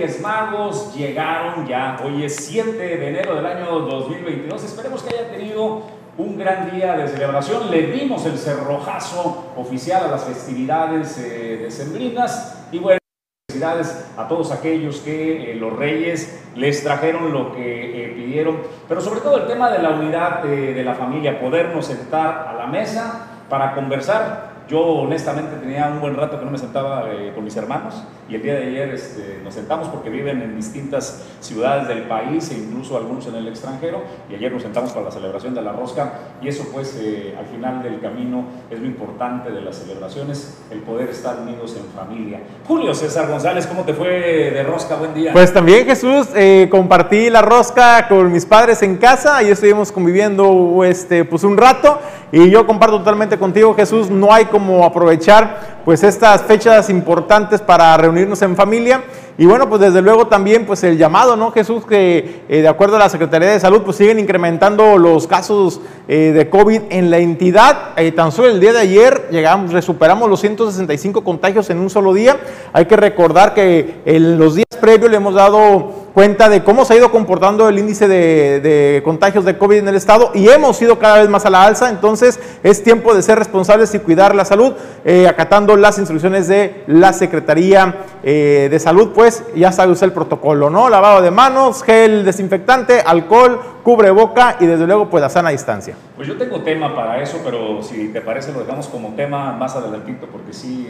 Reyes 0.00 0.22
Magos 0.22 0.94
llegaron 0.94 1.66
ya. 1.66 2.00
Hoy 2.02 2.24
es 2.24 2.34
7 2.36 2.72
de 2.72 3.08
enero 3.08 3.34
del 3.34 3.44
año 3.44 3.80
2022. 3.80 4.64
Esperemos 4.64 5.02
que 5.02 5.14
haya 5.14 5.30
tenido 5.30 5.82
un 6.16 6.38
gran 6.38 6.70
día 6.70 6.96
de 6.96 7.06
celebración. 7.06 7.70
Le 7.70 7.88
dimos 7.88 8.24
el 8.24 8.38
cerrojazo 8.38 9.52
oficial 9.58 10.06
a 10.06 10.08
las 10.08 10.24
festividades 10.24 11.18
eh, 11.18 11.58
decembrinas 11.64 12.66
y 12.72 12.78
bueno, 12.78 12.98
felicidades 13.46 14.06
a 14.16 14.26
todos 14.26 14.52
aquellos 14.52 15.00
que 15.00 15.52
eh, 15.52 15.54
los 15.56 15.76
Reyes 15.76 16.44
les 16.54 16.82
trajeron 16.82 17.30
lo 17.30 17.52
que 17.52 18.06
eh, 18.06 18.08
pidieron, 18.14 18.56
pero 18.88 19.02
sobre 19.02 19.20
todo 19.20 19.36
el 19.36 19.48
tema 19.48 19.70
de 19.70 19.82
la 19.82 19.90
unidad 19.90 20.42
de, 20.42 20.72
de 20.72 20.82
la 20.82 20.94
familia, 20.94 21.38
podernos 21.38 21.84
sentar 21.84 22.48
a 22.48 22.54
la 22.54 22.66
mesa 22.66 23.42
para 23.50 23.74
conversar 23.74 24.49
yo 24.70 24.80
honestamente 24.80 25.56
tenía 25.56 25.88
un 25.88 26.00
buen 26.00 26.14
rato 26.14 26.38
que 26.38 26.44
no 26.44 26.52
me 26.52 26.58
sentaba 26.58 27.10
eh, 27.10 27.32
con 27.34 27.42
mis 27.42 27.56
hermanos 27.56 27.94
y 28.28 28.36
el 28.36 28.42
día 28.42 28.54
de 28.54 28.68
ayer 28.68 28.90
este, 28.90 29.40
nos 29.42 29.54
sentamos 29.54 29.88
porque 29.88 30.08
viven 30.08 30.40
en 30.40 30.54
distintas 30.54 31.24
ciudades 31.40 31.88
del 31.88 32.02
país 32.04 32.48
e 32.52 32.54
incluso 32.54 32.96
algunos 32.96 33.26
en 33.26 33.34
el 33.34 33.48
extranjero 33.48 34.02
y 34.30 34.36
ayer 34.36 34.52
nos 34.52 34.62
sentamos 34.62 34.92
para 34.92 35.06
la 35.06 35.10
celebración 35.10 35.54
de 35.54 35.62
la 35.62 35.72
rosca 35.72 36.12
y 36.40 36.46
eso 36.46 36.68
pues 36.72 36.96
eh, 37.02 37.34
al 37.36 37.46
final 37.46 37.82
del 37.82 38.00
camino 38.00 38.44
es 38.70 38.78
lo 38.78 38.86
importante 38.86 39.50
de 39.50 39.60
las 39.60 39.76
celebraciones, 39.76 40.62
el 40.70 40.78
poder 40.82 41.08
estar 41.08 41.40
unidos 41.40 41.76
en 41.76 41.86
familia. 41.92 42.40
Julio 42.68 42.94
César 42.94 43.28
González, 43.28 43.66
¿cómo 43.66 43.82
te 43.82 43.92
fue 43.92 44.08
de 44.52 44.62
rosca? 44.62 44.94
Buen 44.94 45.14
día. 45.14 45.32
Pues 45.32 45.52
también 45.52 45.84
Jesús, 45.84 46.28
eh, 46.36 46.68
compartí 46.70 47.28
la 47.28 47.42
rosca 47.42 48.06
con 48.06 48.30
mis 48.30 48.46
padres 48.46 48.82
en 48.82 48.98
casa 48.98 49.42
y 49.42 49.48
estuvimos 49.50 49.90
conviviendo 49.90 50.84
este, 50.84 51.24
pues 51.24 51.42
un 51.42 51.56
rato 51.56 51.98
y 52.32 52.48
yo 52.48 52.64
comparto 52.66 52.98
totalmente 52.98 53.38
contigo 53.38 53.74
Jesús, 53.74 54.08
no 54.08 54.32
hay 54.32 54.44
como 54.44 54.84
aprovechar 54.84 55.80
pues 55.84 56.04
estas 56.04 56.42
fechas 56.42 56.88
importantes 56.88 57.60
para 57.60 57.96
reunirnos 57.96 58.40
en 58.42 58.54
familia. 58.54 59.02
Y 59.36 59.46
bueno, 59.46 59.68
pues 59.68 59.80
desde 59.80 60.02
luego 60.02 60.26
también 60.26 60.66
pues 60.66 60.84
el 60.84 60.98
llamado, 60.98 61.34
¿no, 61.34 61.50
Jesús? 61.50 61.86
Que 61.86 62.42
eh, 62.48 62.60
de 62.60 62.68
acuerdo 62.68 62.96
a 62.96 62.98
la 62.98 63.08
Secretaría 63.08 63.48
de 63.48 63.58
Salud 63.58 63.82
pues 63.82 63.96
siguen 63.96 64.18
incrementando 64.18 64.98
los 64.98 65.26
casos 65.26 65.80
eh, 66.08 66.32
de 66.34 66.48
COVID 66.50 66.82
en 66.90 67.10
la 67.10 67.18
entidad. 67.18 67.94
Eh, 67.96 68.12
tan 68.12 68.30
solo 68.32 68.48
el 68.48 68.60
día 68.60 68.74
de 68.74 68.80
ayer 68.80 69.28
llegamos, 69.30 69.84
superamos 69.84 70.28
los 70.28 70.40
165 70.40 71.24
contagios 71.24 71.70
en 71.70 71.78
un 71.78 71.90
solo 71.90 72.12
día. 72.12 72.36
Hay 72.72 72.84
que 72.84 72.96
recordar 72.96 73.54
que 73.54 74.02
en 74.04 74.38
los 74.38 74.54
días 74.54 74.66
previos 74.80 75.10
le 75.10 75.16
hemos 75.16 75.34
dado 75.34 75.99
cuenta 76.14 76.48
de 76.48 76.62
cómo 76.64 76.84
se 76.84 76.94
ha 76.94 76.96
ido 76.96 77.10
comportando 77.10 77.68
el 77.68 77.78
índice 77.78 78.08
de, 78.08 79.00
contagios 79.04 79.44
de 79.44 79.56
COVID 79.56 79.78
en 79.78 79.88
el 79.88 79.94
estado 79.94 80.30
y 80.34 80.48
hemos 80.48 80.80
ido 80.82 80.98
cada 80.98 81.18
vez 81.18 81.28
más 81.28 81.46
a 81.46 81.50
la 81.50 81.64
alza, 81.64 81.88
entonces 81.88 82.38
es 82.62 82.82
tiempo 82.82 83.14
de 83.14 83.22
ser 83.22 83.38
responsables 83.38 83.94
y 83.94 83.98
cuidar 83.98 84.34
la 84.34 84.44
salud, 84.44 84.72
eh, 85.04 85.26
acatando 85.28 85.76
las 85.76 85.98
instrucciones 85.98 86.48
de 86.48 86.84
la 86.86 87.12
Secretaría 87.12 87.94
eh, 88.22 88.68
de 88.70 88.78
Salud, 88.78 89.10
pues 89.14 89.44
ya 89.54 89.72
sabe 89.72 89.92
usted 89.92 90.06
el 90.06 90.12
protocolo, 90.12 90.70
¿no? 90.70 90.88
Lavado 90.88 91.22
de 91.22 91.30
manos, 91.30 91.82
gel 91.82 92.24
desinfectante, 92.24 93.00
alcohol, 93.00 93.60
cubre 93.82 94.10
boca 94.10 94.56
y 94.60 94.66
desde 94.66 94.86
luego 94.86 95.08
pues 95.08 95.24
a 95.24 95.28
sana 95.28 95.50
distancia. 95.50 95.94
Pues 96.16 96.28
yo 96.28 96.36
tengo 96.36 96.60
tema 96.60 96.94
para 96.94 97.22
eso, 97.22 97.40
pero 97.44 97.82
si 97.82 98.08
te 98.08 98.20
parece 98.20 98.52
lo 98.52 98.60
dejamos 98.60 98.88
como 98.88 99.14
tema 99.14 99.52
más 99.52 99.74
adelantito 99.76 100.26
porque 100.30 100.52
sí 100.52 100.86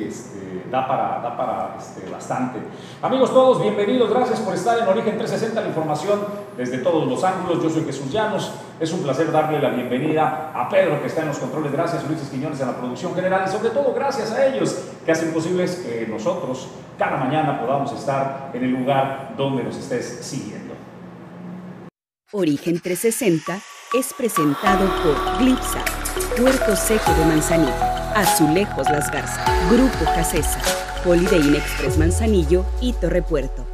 da 0.71 0.87
para, 0.87 1.21
da 1.21 1.37
para 1.37 1.77
este, 1.79 2.09
bastante. 2.11 2.59
Amigos 3.03 3.33
todos, 3.33 3.63
bienvenidos, 3.63 4.11
gracias 4.11 4.41
por 4.41 4.55
estar 4.55 4.79
en 4.79 4.89
Origen 4.89 5.19
360, 5.19 5.61
la 5.61 5.69
información 5.69 6.21
desde 6.57 6.79
todos 6.79 7.07
los 7.09 7.23
ángulos. 7.25 7.63
Yo 7.63 7.71
soy 7.71 7.85
Jesús 7.85 8.11
Llanos, 8.11 8.53
es 8.79 8.93
un 8.93 9.03
placer 9.03 9.31
darle 9.31 9.61
la 9.61 9.71
bienvenida 9.71 10.53
a 10.55 10.69
Pedro 10.69 11.01
que 11.01 11.09
está 11.09 11.23
en 11.23 11.29
los 11.29 11.39
controles, 11.39 11.73
gracias 11.73 12.07
Luis 12.09 12.21
Quiñones 12.31 12.61
en 12.61 12.69
la 12.69 12.77
producción 12.77 13.15
general 13.15 13.45
y 13.47 13.51
sobre 13.51 13.71
todo 13.71 13.93
gracias 13.95 14.33
a 14.33 14.47
ellos 14.47 14.77
que 15.05 15.13
hacen 15.13 15.33
posible 15.33 15.65
que 15.65 16.07
nosotros 16.09 16.69
cada 16.99 17.17
mañana 17.17 17.61
podamos 17.61 17.93
estar 17.93 18.51
en 18.53 18.65
el 18.65 18.71
lugar 18.71 19.35
donde 19.37 19.63
nos 19.65 19.77
estés 19.77 20.21
siguiendo. 20.23 20.75
Origen 22.33 22.79
360 22.79 23.59
es 23.93 24.15
presentado 24.15 24.87
por 25.03 25.39
Glipsa, 25.39 25.85
Puerto 26.37 26.77
Seco 26.77 27.13
de 27.15 27.25
Manzanillo, 27.25 27.73
Azulejos 28.15 28.89
Las 28.91 29.11
Garzas, 29.11 29.41
Grupo 29.71 30.05
Casesa, 30.15 30.61
Holiday 31.05 31.57
Express 31.57 31.99
Manzanillo 31.99 32.65
y 32.81 32.93
Torre 32.95 33.23
Puerto. 33.23 33.67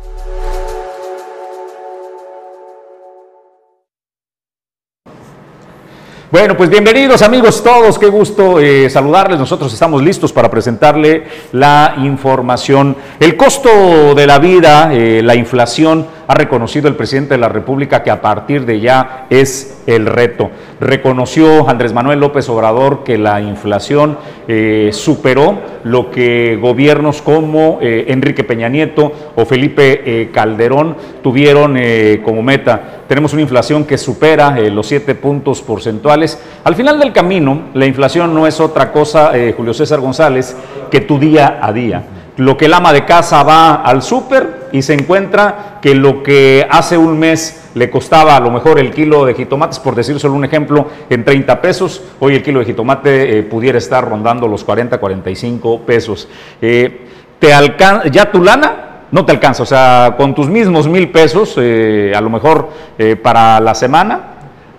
Bueno, 6.30 6.56
pues 6.56 6.68
bienvenidos 6.68 7.22
amigos 7.22 7.62
todos, 7.62 7.98
qué 7.98 8.08
gusto 8.08 8.60
eh, 8.60 8.90
saludarles. 8.90 9.38
Nosotros 9.38 9.72
estamos 9.72 10.02
listos 10.02 10.32
para 10.32 10.50
presentarle 10.50 11.24
la 11.52 11.94
información. 11.98 12.96
El 13.20 13.36
costo 13.36 14.14
de 14.14 14.26
la 14.26 14.38
vida, 14.38 14.92
eh, 14.92 15.22
la 15.22 15.36
inflación, 15.36 16.06
ha 16.26 16.34
reconocido 16.34 16.88
el 16.88 16.96
presidente 16.96 17.34
de 17.34 17.38
la 17.38 17.48
República 17.48 18.02
que 18.02 18.10
a 18.10 18.20
partir 18.20 18.64
de 18.66 18.80
ya 18.80 19.26
es 19.30 19.82
el 19.86 20.06
reto. 20.06 20.50
Reconoció 20.80 21.68
Andrés 21.68 21.92
Manuel 21.92 22.20
López 22.20 22.48
Obrador 22.48 23.04
que 23.04 23.16
la 23.16 23.40
inflación 23.40 24.18
eh, 24.48 24.90
superó 24.92 25.58
lo 25.84 26.10
que 26.10 26.58
gobiernos 26.60 27.22
como 27.22 27.78
eh, 27.80 28.06
Enrique 28.08 28.44
Peña 28.44 28.68
Nieto 28.68 29.12
o 29.36 29.44
Felipe 29.44 30.02
eh, 30.04 30.30
Calderón 30.32 30.96
tuvieron 31.22 31.76
como 32.24 32.42
meta. 32.42 33.02
Tenemos 33.08 33.32
una 33.32 33.42
inflación 33.42 33.84
que 33.84 33.98
supera 33.98 34.58
los 34.70 34.86
siete 34.86 35.14
puntos 35.14 35.62
porcentuales. 35.62 36.40
Al 36.64 36.74
final 36.74 36.98
del 36.98 37.12
camino, 37.12 37.62
la 37.74 37.86
inflación 37.86 38.34
no 38.34 38.46
es 38.46 38.60
otra 38.60 38.92
cosa, 38.92 39.32
Julio 39.56 39.74
César 39.74 40.00
González, 40.00 40.56
que 40.90 41.00
tu 41.00 41.18
día 41.18 41.58
a 41.60 41.72
día 41.72 42.04
lo 42.36 42.56
que 42.56 42.66
el 42.66 42.74
ama 42.74 42.92
de 42.92 43.04
casa 43.04 43.42
va 43.42 43.76
al 43.76 44.02
súper 44.02 44.68
y 44.72 44.82
se 44.82 44.94
encuentra 44.94 45.78
que 45.80 45.94
lo 45.94 46.22
que 46.22 46.66
hace 46.70 46.98
un 46.98 47.18
mes 47.18 47.70
le 47.74 47.90
costaba 47.90 48.36
a 48.36 48.40
lo 48.40 48.50
mejor 48.50 48.78
el 48.78 48.90
kilo 48.90 49.24
de 49.24 49.34
jitomates, 49.34 49.78
por 49.78 49.94
decir 49.94 50.18
solo 50.18 50.34
un 50.34 50.44
ejemplo, 50.44 50.88
en 51.08 51.24
30 51.24 51.60
pesos, 51.60 52.02
hoy 52.20 52.34
el 52.34 52.42
kilo 52.42 52.60
de 52.60 52.66
jitomate 52.66 53.38
eh, 53.38 53.42
pudiera 53.42 53.78
estar 53.78 54.06
rondando 54.06 54.48
los 54.48 54.64
40, 54.64 54.98
45 54.98 55.80
pesos. 55.82 56.28
Eh, 56.60 57.06
te 57.38 57.50
ya 58.10 58.30
tu 58.30 58.42
lana 58.42 58.82
no 59.12 59.24
te 59.24 59.32
alcanza, 59.32 59.62
o 59.62 59.66
sea, 59.66 60.14
con 60.16 60.34
tus 60.34 60.48
mismos 60.48 60.88
mil 60.88 61.10
pesos, 61.10 61.54
eh, 61.58 62.12
a 62.14 62.20
lo 62.20 62.28
mejor 62.28 62.70
para 63.22 63.60
la 63.60 63.74
semana, 63.74 64.20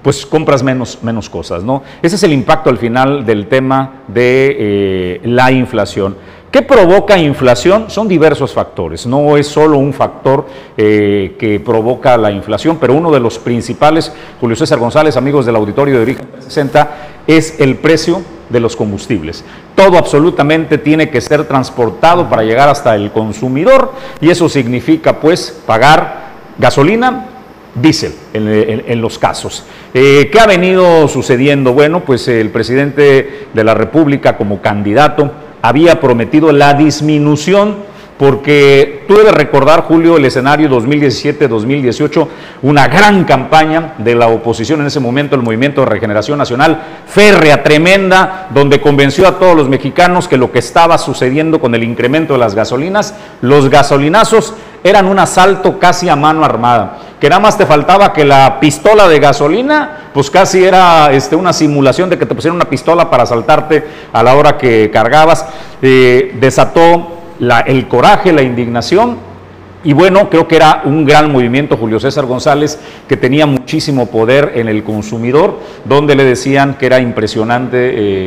pues 0.02 0.26
compras 0.26 0.64
menos, 0.64 1.00
menos 1.02 1.30
cosas, 1.30 1.64
¿no? 1.64 1.84
Ese 2.02 2.16
es 2.18 2.24
el 2.24 2.34
impacto 2.34 2.70
al 2.70 2.78
final 2.78 3.26
del 3.26 3.48
tema 3.48 4.02
de 4.08 5.22
la 5.24 5.52
inflación. 5.52 6.18
¿Qué 6.58 6.64
provoca 6.64 7.20
inflación? 7.20 7.88
Son 7.88 8.08
diversos 8.08 8.52
factores, 8.52 9.06
no 9.06 9.38
es 9.38 9.46
solo 9.46 9.78
un 9.78 9.94
factor 9.94 10.48
eh, 10.76 11.36
que 11.38 11.60
provoca 11.60 12.18
la 12.18 12.32
inflación, 12.32 12.78
pero 12.82 12.96
uno 12.96 13.12
de 13.12 13.20
los 13.20 13.38
principales, 13.38 14.12
Julio 14.42 14.56
César 14.56 14.80
González, 14.80 15.16
amigos 15.18 15.46
del 15.46 15.56
auditorio 15.56 15.98
de 15.98 16.02
Origen 16.02 16.26
360, 16.26 16.98
es 17.28 17.60
el 17.60 17.76
precio 17.76 18.24
de 18.50 18.60
los 18.60 18.76
combustibles. 18.76 19.46
Todo 19.76 20.00
absolutamente 20.00 20.80
tiene 20.80 21.12
que 21.12 21.22
ser 21.22 21.48
transportado 21.48 22.28
para 22.28 22.42
llegar 22.42 22.70
hasta 22.70 22.96
el 22.96 23.12
consumidor 23.12 23.94
y 24.20 24.32
eso 24.32 24.50
significa 24.50 25.20
pues 25.20 25.62
pagar 25.64 26.30
gasolina, 26.58 27.28
diésel 27.76 28.14
en, 28.34 28.84
en, 28.88 29.00
los 29.00 29.20
casos. 29.20 29.64
Eh, 29.94 30.30
¿Qué 30.32 30.40
ha 30.40 30.48
venido 30.48 31.08
sucediendo? 31.08 31.74
Bueno, 31.74 32.00
pues 32.00 32.28
el 32.28 32.50
presidente 32.50 33.46
de 33.54 33.64
la 33.64 33.76
República 33.76 34.38
como 34.38 34.60
candidato 34.60 35.32
había 35.62 36.00
prometido 36.00 36.52
la 36.52 36.74
disminución 36.74 37.76
porque 38.18 39.06
tú 39.08 39.16
debes 39.16 39.34
recordar, 39.34 39.82
Julio, 39.84 40.18
el 40.18 40.26
escenario 40.26 40.70
2017-2018, 40.70 42.28
una 42.64 42.88
gran 42.88 43.26
campaña 43.26 43.94
de 44.00 44.16
la 44.16 44.28
oposición 44.28 44.82
en 44.82 44.88
ese 44.88 45.00
momento, 45.00 45.36
el 45.36 45.44
Movimiento 45.44 45.82
de 45.82 45.88
Regeneración 45.88 46.40
Nacional, 46.40 46.82
férrea, 47.06 47.62
tremenda, 47.62 48.48
donde 48.54 48.82
convenció 48.82 49.28
a 49.28 49.38
todos 49.38 49.56
los 49.56 49.70
mexicanos 49.70 50.28
que 50.28 50.38
lo 50.38 50.52
que 50.52 50.60
estaba 50.60 50.98
sucediendo 50.98 51.62
con 51.62 51.76
el 51.76 51.84
incremento 51.84 52.34
de 52.34 52.40
las 52.40 52.56
gasolinas, 52.56 53.14
los 53.42 53.70
gasolinazos 53.70 54.56
eran 54.84 55.08
un 55.08 55.20
asalto 55.20 55.80
casi 55.80 56.10
a 56.10 56.16
mano 56.16 56.44
armada, 56.46 56.98
que 57.20 57.30
nada 57.30 57.40
más 57.40 57.58
te 57.58 57.66
faltaba 57.66 58.14
que 58.14 58.26
la 58.26 58.60
pistola 58.60 59.08
de 59.08 59.20
gasolina, 59.20 60.10
pues 60.14 60.30
casi 60.30 60.64
era 60.64 61.12
este, 61.12 61.36
una 61.36 61.54
simulación 61.54 62.10
de 62.10 62.18
que 62.18 62.26
te 62.26 62.36
pusieran 62.36 62.56
una 62.56 62.70
pistola 62.70 63.10
para 63.10 63.24
asaltarte 63.24 63.88
a 64.14 64.24
la 64.24 64.36
hora 64.36 64.58
que 64.58 64.90
cargabas, 64.92 65.46
eh, 65.82 66.36
desató 66.40 67.14
el 67.66 67.88
coraje, 67.88 68.32
la 68.32 68.42
indignación 68.42 69.27
Y 69.88 69.94
bueno, 69.94 70.30
creo 70.30 70.50
que 70.50 70.58
era 70.58 70.82
un 70.84 71.06
gran 71.06 71.32
movimiento 71.32 71.78
Julio 71.78 71.98
César 71.98 72.26
González 72.26 72.78
que 73.08 73.16
tenía 73.16 73.46
muchísimo 73.46 74.08
poder 74.08 74.52
en 74.56 74.68
el 74.68 74.84
consumidor, 74.84 75.60
donde 75.86 76.14
le 76.14 76.26
decían 76.26 76.76
que 76.78 76.88
era 76.88 77.00
impresionante 77.00 77.78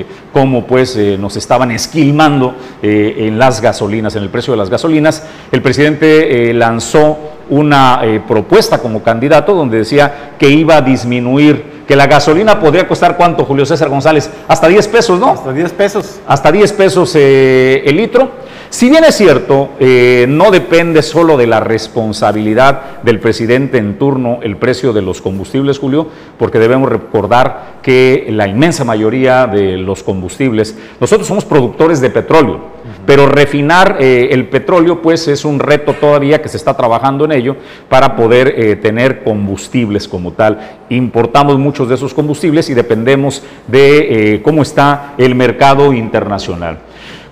eh, 0.01 0.07
cómo 0.33 0.67
pues 0.67 0.97
eh, 0.97 1.19
nos 1.21 1.37
estaban 1.37 1.71
esquilmando 1.71 2.55
eh, 2.83 3.27
en 3.27 3.39
las 3.39 3.61
gasolinas, 3.61 4.17
en 4.17 4.23
el 4.23 4.31
precio 4.31 4.55
de 4.55 4.57
las 4.57 4.71
gasolinas. 4.71 5.23
El 5.53 5.61
presidente 5.61 6.51
lanzó 6.55 7.19
una 7.51 8.01
propuesta 8.27 8.79
como 8.79 9.03
candidato 9.03 9.53
donde 9.53 9.77
decía 9.77 10.31
que 10.39 10.49
iba 10.49 10.79
a 10.79 10.81
disminuir 10.81 11.83
que 11.87 11.95
la 11.95 12.07
gasolina 12.07 12.59
podría 12.59 12.89
costar 12.89 13.19
cuánto, 13.19 13.45
Julio 13.45 13.67
César 13.67 13.91
González, 13.91 14.31
hasta 14.49 14.67
10 14.67 14.89
pesos, 14.89 15.21
¿no? 15.21 15.33
Hasta 15.33 15.53
10 15.53 15.73
pesos. 15.75 16.21
Hasta 16.27 16.51
10 16.51 16.73
pesos 16.73 17.15
el 17.17 17.97
litro. 17.97 18.40
Si 18.71 18.89
bien 18.89 19.03
es 19.03 19.17
cierto, 19.17 19.71
eh, 19.81 20.27
no 20.29 20.53
depende 20.53 21.03
solo 21.03 21.37
de 21.37 21.49
la 21.49 21.59
responsabilidad 21.59 23.03
del 23.03 23.19
presidente 23.19 23.79
en 23.79 23.99
turno 23.99 24.39
el 24.43 24.59
precio 24.59 24.93
de 24.93 25.03
los 25.03 25.21
combustibles, 25.21 25.81
Julio, 25.81 26.07
porque 26.39 26.61
debemos 26.61 26.89
recordar 26.89 27.81
que 27.83 28.29
la 28.31 28.47
inmensa 28.47 28.85
mayoría 28.85 29.49
de 29.49 29.77
los 29.77 30.05
combustibles, 30.05 30.79
nosotros 31.01 31.27
somos 31.27 31.45
productores 31.45 32.01
de 32.01 32.11
petróleo, 32.11 32.61
pero 33.05 33.27
refinar 33.27 33.97
eh, 33.99 34.29
el 34.31 34.49
petróleo 34.49 35.03
pues 35.03 35.27
es 35.27 35.45
un 35.45 35.59
reto 35.59 35.95
todavía 35.95 36.41
que 36.41 36.49
se 36.49 36.57
está 36.57 36.77
trabajando 36.77 37.25
en 37.25 37.33
ello 37.33 37.57
para 37.89 38.15
poder 38.15 38.55
eh, 38.57 38.77
tener 38.77 39.25
combustibles 39.25 40.07
como 40.07 40.31
tal. 40.31 40.77
Importamos 40.91 41.59
muchos 41.59 41.89
de 41.89 41.97
esos 41.97 42.15
combustibles 42.15 42.71
y 42.71 42.75
dependemos 42.75 43.43
de 43.67 44.41
cómo 44.45 44.63
está 44.63 45.15
el 45.19 45.35
mercado 45.35 45.93
internacional. 45.93 46.79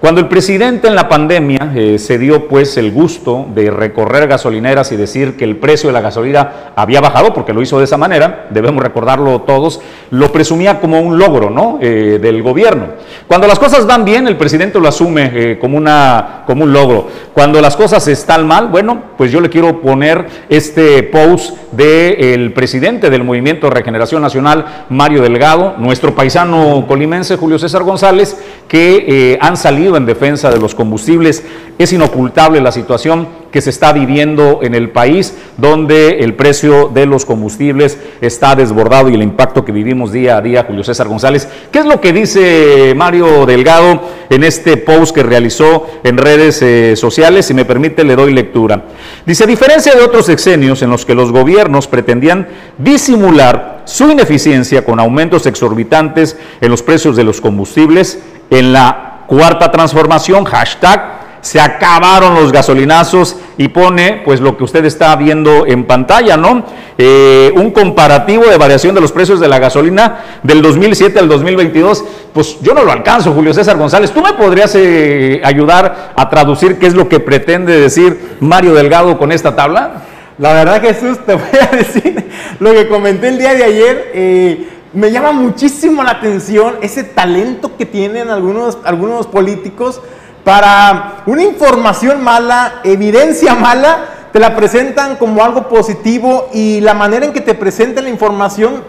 Cuando 0.00 0.20
el 0.20 0.28
presidente 0.28 0.86
en 0.86 0.94
la 0.94 1.08
pandemia 1.08 1.72
eh, 1.74 1.98
se 1.98 2.18
dio 2.18 2.46
pues 2.46 2.76
el 2.76 2.92
gusto 2.92 3.46
de 3.52 3.68
recorrer 3.68 4.28
gasolineras 4.28 4.92
y 4.92 4.96
decir 4.96 5.36
que 5.36 5.42
el 5.42 5.56
precio 5.56 5.88
de 5.88 5.92
la 5.92 6.00
gasolina 6.00 6.70
había 6.76 7.00
bajado, 7.00 7.34
porque 7.34 7.52
lo 7.52 7.62
hizo 7.62 7.78
de 7.78 7.84
esa 7.84 7.96
manera, 7.96 8.46
debemos 8.50 8.80
recordarlo 8.80 9.40
todos, 9.40 9.80
lo 10.10 10.30
presumía 10.30 10.78
como 10.78 11.00
un 11.00 11.18
logro 11.18 11.50
¿no? 11.50 11.80
Eh, 11.82 12.20
del 12.22 12.44
gobierno. 12.44 12.84
Cuando 13.26 13.48
las 13.48 13.58
cosas 13.58 13.86
van 13.86 14.04
bien, 14.04 14.28
el 14.28 14.36
presidente 14.36 14.78
lo 14.78 14.86
asume 14.86 15.32
eh, 15.34 15.58
como, 15.58 15.76
una, 15.76 16.44
como 16.46 16.62
un 16.62 16.72
logro. 16.72 17.08
Cuando 17.34 17.60
las 17.60 17.74
cosas 17.74 18.06
están 18.06 18.46
mal, 18.46 18.68
bueno, 18.68 19.02
pues 19.16 19.32
yo 19.32 19.40
le 19.40 19.50
quiero 19.50 19.80
poner 19.80 20.26
este 20.48 21.02
post 21.02 21.56
del 21.72 22.52
presidente 22.52 23.10
del 23.10 23.24
Movimiento 23.24 23.66
de 23.66 23.74
Regeneración 23.74 24.22
Nacional, 24.22 24.86
Mario 24.90 25.22
Delgado, 25.22 25.74
nuestro 25.76 26.14
paisano 26.14 26.84
colimense, 26.86 27.36
Julio 27.36 27.58
César 27.58 27.82
González, 27.82 28.40
que 28.68 29.36
han 29.40 29.56
salido 29.56 29.87
en 29.96 30.06
defensa 30.06 30.50
de 30.50 30.58
los 30.58 30.74
combustibles. 30.74 31.42
Es 31.78 31.92
inocultable 31.92 32.60
la 32.60 32.72
situación 32.72 33.28
que 33.50 33.60
se 33.60 33.70
está 33.70 33.92
viviendo 33.92 34.60
en 34.62 34.74
el 34.74 34.90
país, 34.90 35.34
donde 35.56 36.20
el 36.20 36.34
precio 36.34 36.90
de 36.92 37.06
los 37.06 37.24
combustibles 37.24 37.98
está 38.20 38.54
desbordado 38.54 39.08
y 39.08 39.14
el 39.14 39.22
impacto 39.22 39.64
que 39.64 39.72
vivimos 39.72 40.12
día 40.12 40.36
a 40.36 40.40
día, 40.40 40.64
Julio 40.66 40.84
César 40.84 41.08
González. 41.08 41.48
¿Qué 41.70 41.78
es 41.78 41.86
lo 41.86 42.00
que 42.00 42.12
dice 42.12 42.92
Mario 42.96 43.46
Delgado 43.46 44.00
en 44.28 44.44
este 44.44 44.76
post 44.76 45.14
que 45.14 45.22
realizó 45.22 45.86
en 46.04 46.18
redes 46.18 46.60
eh, 46.62 46.94
sociales? 46.96 47.46
Si 47.46 47.54
me 47.54 47.64
permite, 47.64 48.04
le 48.04 48.16
doy 48.16 48.32
lectura. 48.32 48.84
Dice, 49.24 49.44
a 49.44 49.46
diferencia 49.46 49.94
de 49.94 50.02
otros 50.02 50.28
exenios 50.28 50.82
en 50.82 50.90
los 50.90 51.06
que 51.06 51.14
los 51.14 51.32
gobiernos 51.32 51.86
pretendían 51.86 52.48
disimular 52.76 53.82
su 53.84 54.10
ineficiencia 54.10 54.84
con 54.84 55.00
aumentos 55.00 55.46
exorbitantes 55.46 56.36
en 56.60 56.70
los 56.70 56.82
precios 56.82 57.16
de 57.16 57.24
los 57.24 57.40
combustibles, 57.40 58.20
en 58.50 58.72
la 58.72 59.17
Cuarta 59.28 59.70
transformación, 59.70 60.44
hashtag, 60.44 61.18
se 61.42 61.60
acabaron 61.60 62.34
los 62.34 62.50
gasolinazos 62.50 63.36
y 63.58 63.68
pone 63.68 64.22
pues 64.24 64.40
lo 64.40 64.56
que 64.56 64.64
usted 64.64 64.86
está 64.86 65.14
viendo 65.16 65.66
en 65.66 65.84
pantalla, 65.84 66.38
¿no? 66.38 66.64
Eh, 66.96 67.52
un 67.54 67.70
comparativo 67.70 68.46
de 68.46 68.56
variación 68.56 68.94
de 68.94 69.02
los 69.02 69.12
precios 69.12 69.38
de 69.38 69.46
la 69.46 69.58
gasolina 69.58 70.40
del 70.42 70.62
2007 70.62 71.18
al 71.18 71.28
2022. 71.28 72.04
Pues 72.32 72.58
yo 72.62 72.72
no 72.72 72.84
lo 72.84 72.90
alcanzo, 72.90 73.34
Julio 73.34 73.52
César 73.52 73.76
González. 73.76 74.12
¿Tú 74.12 74.22
me 74.22 74.32
podrías 74.32 74.74
eh, 74.74 75.42
ayudar 75.44 76.14
a 76.16 76.30
traducir 76.30 76.78
qué 76.78 76.86
es 76.86 76.94
lo 76.94 77.10
que 77.10 77.20
pretende 77.20 77.78
decir 77.78 78.36
Mario 78.40 78.72
Delgado 78.72 79.18
con 79.18 79.30
esta 79.30 79.54
tabla? 79.54 80.04
La 80.38 80.54
verdad, 80.54 80.80
Jesús, 80.80 81.18
te 81.26 81.34
voy 81.34 81.58
a 81.60 81.76
decir 81.76 82.30
lo 82.60 82.72
que 82.72 82.88
comenté 82.88 83.28
el 83.28 83.38
día 83.38 83.52
de 83.52 83.64
ayer. 83.64 84.10
Eh, 84.14 84.68
me 84.92 85.10
llama 85.10 85.32
muchísimo 85.32 86.02
la 86.02 86.12
atención 86.12 86.76
ese 86.80 87.04
talento 87.04 87.76
que 87.76 87.86
tienen 87.86 88.30
algunos, 88.30 88.78
algunos 88.84 89.26
políticos 89.26 90.00
para 90.44 91.22
una 91.26 91.42
información 91.42 92.22
mala, 92.22 92.80
evidencia 92.84 93.54
mala, 93.54 94.06
te 94.32 94.38
la 94.38 94.56
presentan 94.56 95.16
como 95.16 95.44
algo 95.44 95.68
positivo 95.68 96.48
y 96.52 96.80
la 96.80 96.94
manera 96.94 97.26
en 97.26 97.32
que 97.32 97.40
te 97.40 97.54
presentan 97.54 98.04
la 98.04 98.10
información 98.10 98.82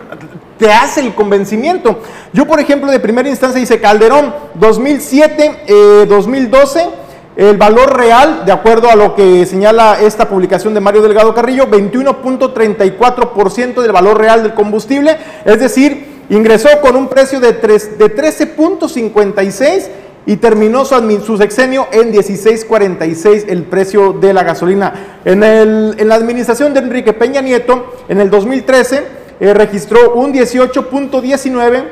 te 0.58 0.72
hace 0.72 1.02
el 1.02 1.16
convencimiento. 1.16 2.02
Yo, 2.34 2.46
por 2.46 2.60
ejemplo, 2.60 2.92
de 2.92 3.00
primera 3.00 3.30
instancia 3.30 3.60
dice 3.60 3.80
Calderón, 3.80 4.34
2007, 4.56 6.06
2012 6.08 7.09
el 7.48 7.56
valor 7.56 7.96
real, 7.96 8.44
de 8.46 8.52
acuerdo 8.52 8.90
a 8.90 8.98
lo 8.98 9.16
que 9.16 9.46
señala 9.46 10.02
esta 10.02 10.28
publicación 10.28 10.74
de 10.74 10.82
Mario 10.82 11.02
Delgado 11.02 11.34
Carrillo, 11.34 11.68
21.34% 11.68 13.82
del 13.82 13.94
valor 13.94 14.18
real 14.18 14.44
del 14.44 14.54
combustible, 14.54 15.16
es 15.46 15.58
decir, 15.58 16.26
ingresó 16.30 16.68
con 16.82 16.98
un 16.98 17.08
precio 17.08 17.40
de, 17.40 17.54
de 17.54 17.64
13.56 17.64 19.88
y 20.26 20.36
terminó 20.36 20.84
su, 20.84 21.38
sexenio 21.38 21.88
en 21.94 22.12
16.46 22.12 23.46
el 23.48 23.64
precio 23.64 24.12
de 24.12 24.34
la 24.34 24.44
gasolina. 24.44 25.22
En, 25.24 26.10
la 26.10 26.16
administración 26.16 26.74
de 26.74 26.82
Enrique 26.82 27.14
Peña 27.14 27.40
Nieto, 27.40 27.96
en 28.10 28.20
el 28.20 28.30
2013, 28.30 29.04
eh, 29.40 29.54
registró 29.54 30.16
un 30.16 30.34
18.19 30.34 31.84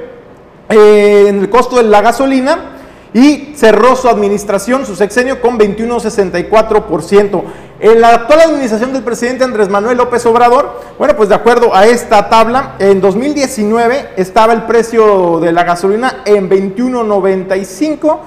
eh, 0.71 1.27
en 1.29 1.39
el 1.39 1.49
costo 1.49 1.77
de 1.77 1.83
la 1.83 2.01
gasolina 2.01 2.73
y 3.13 3.54
cerró 3.56 3.95
su 3.95 4.07
administración, 4.07 4.86
su 4.86 4.95
sexenio, 4.95 5.42
con 5.42 5.57
21,64%. 5.57 7.44
En 7.80 8.01
la 8.01 8.09
actual 8.09 8.42
administración 8.42 8.92
del 8.92 9.04
presidente 9.04 9.44
Andrés 9.44 9.69
Manuel 9.69 9.98
López 9.98 10.25
Obrador, 10.25 10.81
bueno, 10.98 11.15
pues 11.15 11.30
de 11.30 11.36
acuerdo 11.36 11.75
a 11.75 11.86
esta 11.86 12.27
tabla, 12.27 12.75
en 12.80 13.00
2019 13.00 14.13
estaba 14.18 14.54
el 14.54 14.63
precio 14.63 15.39
de 15.39 15.51
la 15.51 15.63
gasolina 15.63 16.24
en 16.25 16.50
21.95. 16.50 18.18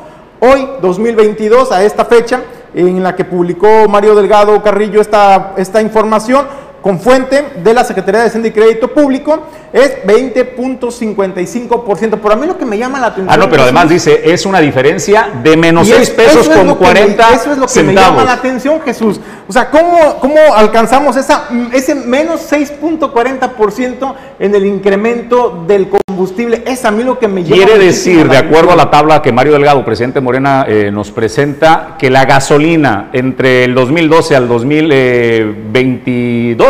Hoy, 0.40 0.68
2022, 0.80 1.72
a 1.72 1.82
esta 1.82 2.04
fecha, 2.04 2.42
en 2.74 3.02
la 3.02 3.16
que 3.16 3.24
publicó 3.24 3.88
Mario 3.88 4.14
Delgado 4.14 4.62
Carrillo 4.62 5.00
esta, 5.00 5.54
esta 5.56 5.82
información, 5.82 6.46
con 6.82 7.00
fuente 7.00 7.44
de 7.62 7.74
la 7.74 7.84
Secretaría 7.84 8.22
de 8.22 8.28
Hacienda 8.28 8.48
y 8.48 8.52
Crédito 8.52 8.88
Público 8.88 9.42
es 9.72 10.02
20.55%. 10.04 12.18
Pero 12.22 12.32
a 12.32 12.36
mí 12.36 12.46
lo 12.46 12.58
que 12.58 12.64
me 12.64 12.78
llama 12.78 12.98
la 12.98 13.08
atención. 13.08 13.32
Ah, 13.32 13.36
no, 13.36 13.50
pero 13.50 13.64
además 13.64 13.88
dice, 13.88 14.22
es 14.24 14.46
una 14.46 14.60
diferencia 14.60 15.28
de 15.42 15.56
menos 15.56 15.88
6 15.88 16.10
pesos 16.10 16.48
con 16.48 16.74
40 16.74 17.34
Eso 17.34 17.52
es 17.52 17.58
lo 17.58 17.66
que 17.66 17.82
me 17.82 17.94
llama 17.94 18.24
la 18.24 18.32
atención, 18.32 18.80
Jesús. 18.82 19.20
O 19.46 19.52
sea, 19.52 19.70
¿cómo, 19.70 20.16
cómo 20.20 20.36
alcanzamos 20.54 21.16
esa, 21.16 21.48
ese 21.72 21.94
menos 21.94 22.50
6.40% 22.50 24.14
en 24.38 24.54
el 24.54 24.66
incremento 24.66 25.64
del 25.66 25.88
combustible? 25.88 26.62
Es 26.66 26.84
a 26.84 26.90
mí 26.90 27.02
lo 27.02 27.18
que 27.18 27.28
me 27.28 27.44
llama 27.44 27.56
Quiere 27.56 27.78
decir, 27.78 28.28
de 28.28 28.36
acuerdo 28.38 28.72
a 28.72 28.76
la 28.76 28.90
tabla 28.90 29.22
que 29.22 29.32
Mario 29.32 29.52
Delgado, 29.52 29.84
presidente 29.84 30.20
Morena, 30.20 30.64
eh, 30.68 30.90
nos 30.92 31.10
presenta, 31.10 31.96
que 31.98 32.10
la 32.10 32.24
gasolina 32.24 33.10
entre 33.12 33.64
el 33.64 33.74
2012 33.74 34.36
al 34.36 34.48
2022 34.48 36.69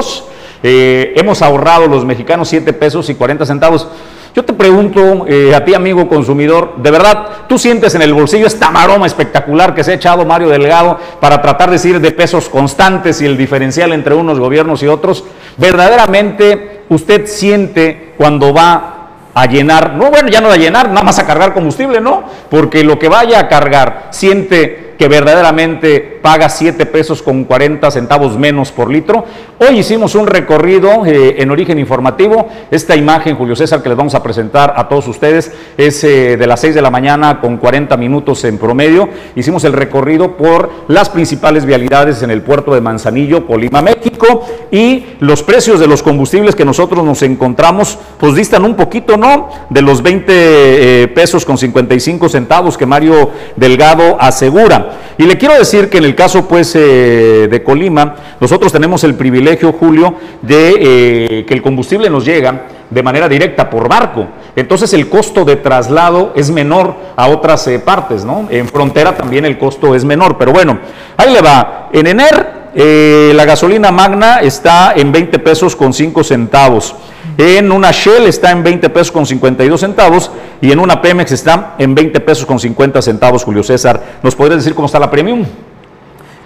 eh, 0.63 1.13
hemos 1.17 1.43
ahorrado 1.43 1.87
los 1.87 2.05
mexicanos 2.05 2.49
7 2.49 2.73
pesos 2.73 3.09
y 3.09 3.15
40 3.15 3.47
centavos. 3.47 3.89
Yo 4.35 4.45
te 4.45 4.53
pregunto 4.53 5.27
eh, 5.27 5.55
a 5.55 5.65
ti, 5.65 5.75
amigo 5.75 6.09
consumidor, 6.09 6.75
¿de 6.77 6.91
verdad 6.91 7.29
tú 7.49 7.59
sientes 7.59 7.97
en 7.97 8.03
el 8.03 8.15
bolsillo 8.15 8.47
esta 8.47 8.71
maroma 8.71 9.07
espectacular 9.07 9.75
que 9.75 9.83
se 9.83 9.91
ha 9.91 9.95
echado 9.95 10.25
Mario 10.25 10.49
Delgado 10.49 10.99
para 11.21 11.43
tratar 11.43 11.69
de 11.71 11.77
decir 11.77 12.01
de 12.01 12.13
pesos 12.13 12.49
constantes 12.49 13.21
y 13.21 13.27
el 13.27 13.37
diferencial 13.37 13.93
entre 13.93 14.15
unos 14.15 14.39
gobiernos 14.39 14.83
y 14.85 14.87
otros? 14.87 15.25
¿Verdaderamente 15.57 16.83
usted 16.91 17.27
siente 17.27 18.15
cuando 18.17 18.55
va 18.55 19.01
a 19.35 19.47
llenar, 19.47 19.95
no, 19.95 20.11
bueno, 20.11 20.29
ya 20.29 20.41
no 20.41 20.51
a 20.51 20.57
llenar, 20.57 20.89
nada 20.89 21.03
más 21.03 21.19
a 21.19 21.27
cargar 21.27 21.55
combustible, 21.55 22.01
no, 22.01 22.25
porque 22.51 22.85
lo 22.85 22.99
que 22.99 23.09
vaya 23.09 23.41
a 23.41 23.49
cargar 23.49 24.09
siente 24.11 24.90
que 25.01 25.09
verdaderamente 25.09 26.19
paga 26.21 26.51
7 26.51 26.85
pesos 26.85 27.23
con 27.23 27.45
40 27.45 27.91
centavos 27.91 28.37
menos 28.37 28.71
por 28.71 28.91
litro. 28.91 29.25
Hoy 29.57 29.79
hicimos 29.79 30.15
un 30.15 30.27
recorrido 30.27 31.07
eh, 31.07 31.37
en 31.39 31.51
origen 31.51 31.79
informativo. 31.79 32.49
Esta 32.71 32.97
imagen, 32.97 33.35
Julio 33.35 33.57
César, 33.57 33.83
que 33.83 33.89
les 33.89 33.97
vamos 33.97 34.15
a 34.15 34.23
presentar 34.23 34.75
a 34.77 34.91
todos 34.91 35.09
ustedes, 35.09 35.53
es 35.79 36.05
eh, 36.05 36.37
de 36.37 36.47
las 36.47 36.61
6 36.61 36.75
de 36.75 36.83
la 36.83 36.91
mañana 36.91 37.41
con 37.41 37.57
40 37.57 37.97
minutos 37.97 38.45
en 38.45 38.59
promedio. 38.59 39.09
Hicimos 39.37 39.65
el 39.65 39.73
recorrido 39.73 40.37
por 40.37 40.71
las 40.89 41.09
principales 41.09 41.65
vialidades 41.65 42.23
en 42.23 42.31
el 42.31 42.43
puerto 42.43 42.75
de 42.75 42.83
Manzanillo, 42.83 43.47
Colima, 43.47 43.81
México, 43.81 44.47
y 44.71 45.07
los 45.21 45.43
precios 45.43 45.81
de 45.81 45.87
los 45.87 46.03
combustibles 46.03 46.55
que 46.55 46.67
nosotros 46.67 47.03
nos 47.07 47.23
encontramos, 47.23 47.99
pues 48.19 48.35
distan 48.35 48.67
un 48.67 48.75
poquito, 48.75 49.17
¿no? 49.17 49.49
De 49.71 49.81
los 49.81 50.03
20 50.03 50.25
eh, 50.35 51.09
pesos 51.09 51.47
con 51.47 51.57
55 51.57 52.29
centavos 52.29 52.77
que 52.77 52.85
Mario 52.85 53.31
Delgado 53.57 54.19
asegura. 54.21 54.90
Y 55.19 55.25
le 55.25 55.37
quiero 55.37 55.55
decir 55.55 55.89
que 55.89 55.99
en 55.99 56.05
el 56.05 56.15
caso 56.15 56.47
pues 56.47 56.75
eh, 56.75 57.49
de 57.51 57.63
Colima, 57.63 58.15
nosotros 58.41 58.73
tenemos 58.73 59.05
el 59.05 59.15
privilegio, 59.15 59.73
Julio, 59.73 60.15
de 60.43 60.75
eh, 60.79 61.45
que 61.47 61.55
el 61.55 61.63
combustible 61.63 62.09
nos 62.09 62.25
llega 62.25 62.67
de 62.89 63.03
manera 63.03 63.29
directa 63.29 63.69
por 63.69 63.89
barco. 63.89 64.27
Entonces 64.57 64.93
el 64.93 65.09
costo 65.09 65.45
de 65.45 65.57
traslado 65.57 66.33
es 66.35 66.51
menor 66.51 66.95
a 67.17 67.29
otras 67.29 67.67
eh, 67.69 67.79
partes, 67.79 68.25
¿no? 68.25 68.49
En 68.51 68.67
frontera 68.67 69.17
también 69.17 69.45
el 69.45 69.59
costo 69.59 69.95
es 69.95 70.05
menor, 70.05 70.37
pero 70.39 70.53
bueno, 70.53 70.79
ahí 71.17 71.33
le 71.33 71.41
va. 71.41 71.89
En 71.93 72.07
ENER 72.07 72.61
la 72.73 73.45
gasolina 73.45 73.91
magna 73.91 74.41
está 74.41 74.93
en 74.95 75.11
20 75.11 75.41
pesos 75.41 75.75
con 75.75 75.93
5 75.93 76.23
centavos. 76.23 76.95
En 77.41 77.73
una 77.73 77.91
Shell 77.91 78.27
está 78.27 78.51
en 78.51 78.63
20 78.63 78.91
pesos 78.91 79.11
con 79.11 79.25
52 79.25 79.81
centavos 79.81 80.31
y 80.61 80.73
en 80.73 80.79
una 80.79 81.01
Pemex 81.01 81.33
está 81.33 81.75
en 81.79 81.95
20 81.95 82.21
pesos 82.21 82.45
con 82.45 82.61
50 82.61 83.01
centavos, 83.01 83.45
Julio 83.45 83.63
César. 83.63 84.19
¿Nos 84.23 84.37
podrías 84.37 84.59
decir 84.59 84.75
cómo 84.75 84.85
está 84.85 84.99
la 84.99 85.11
Premium? 85.11 85.47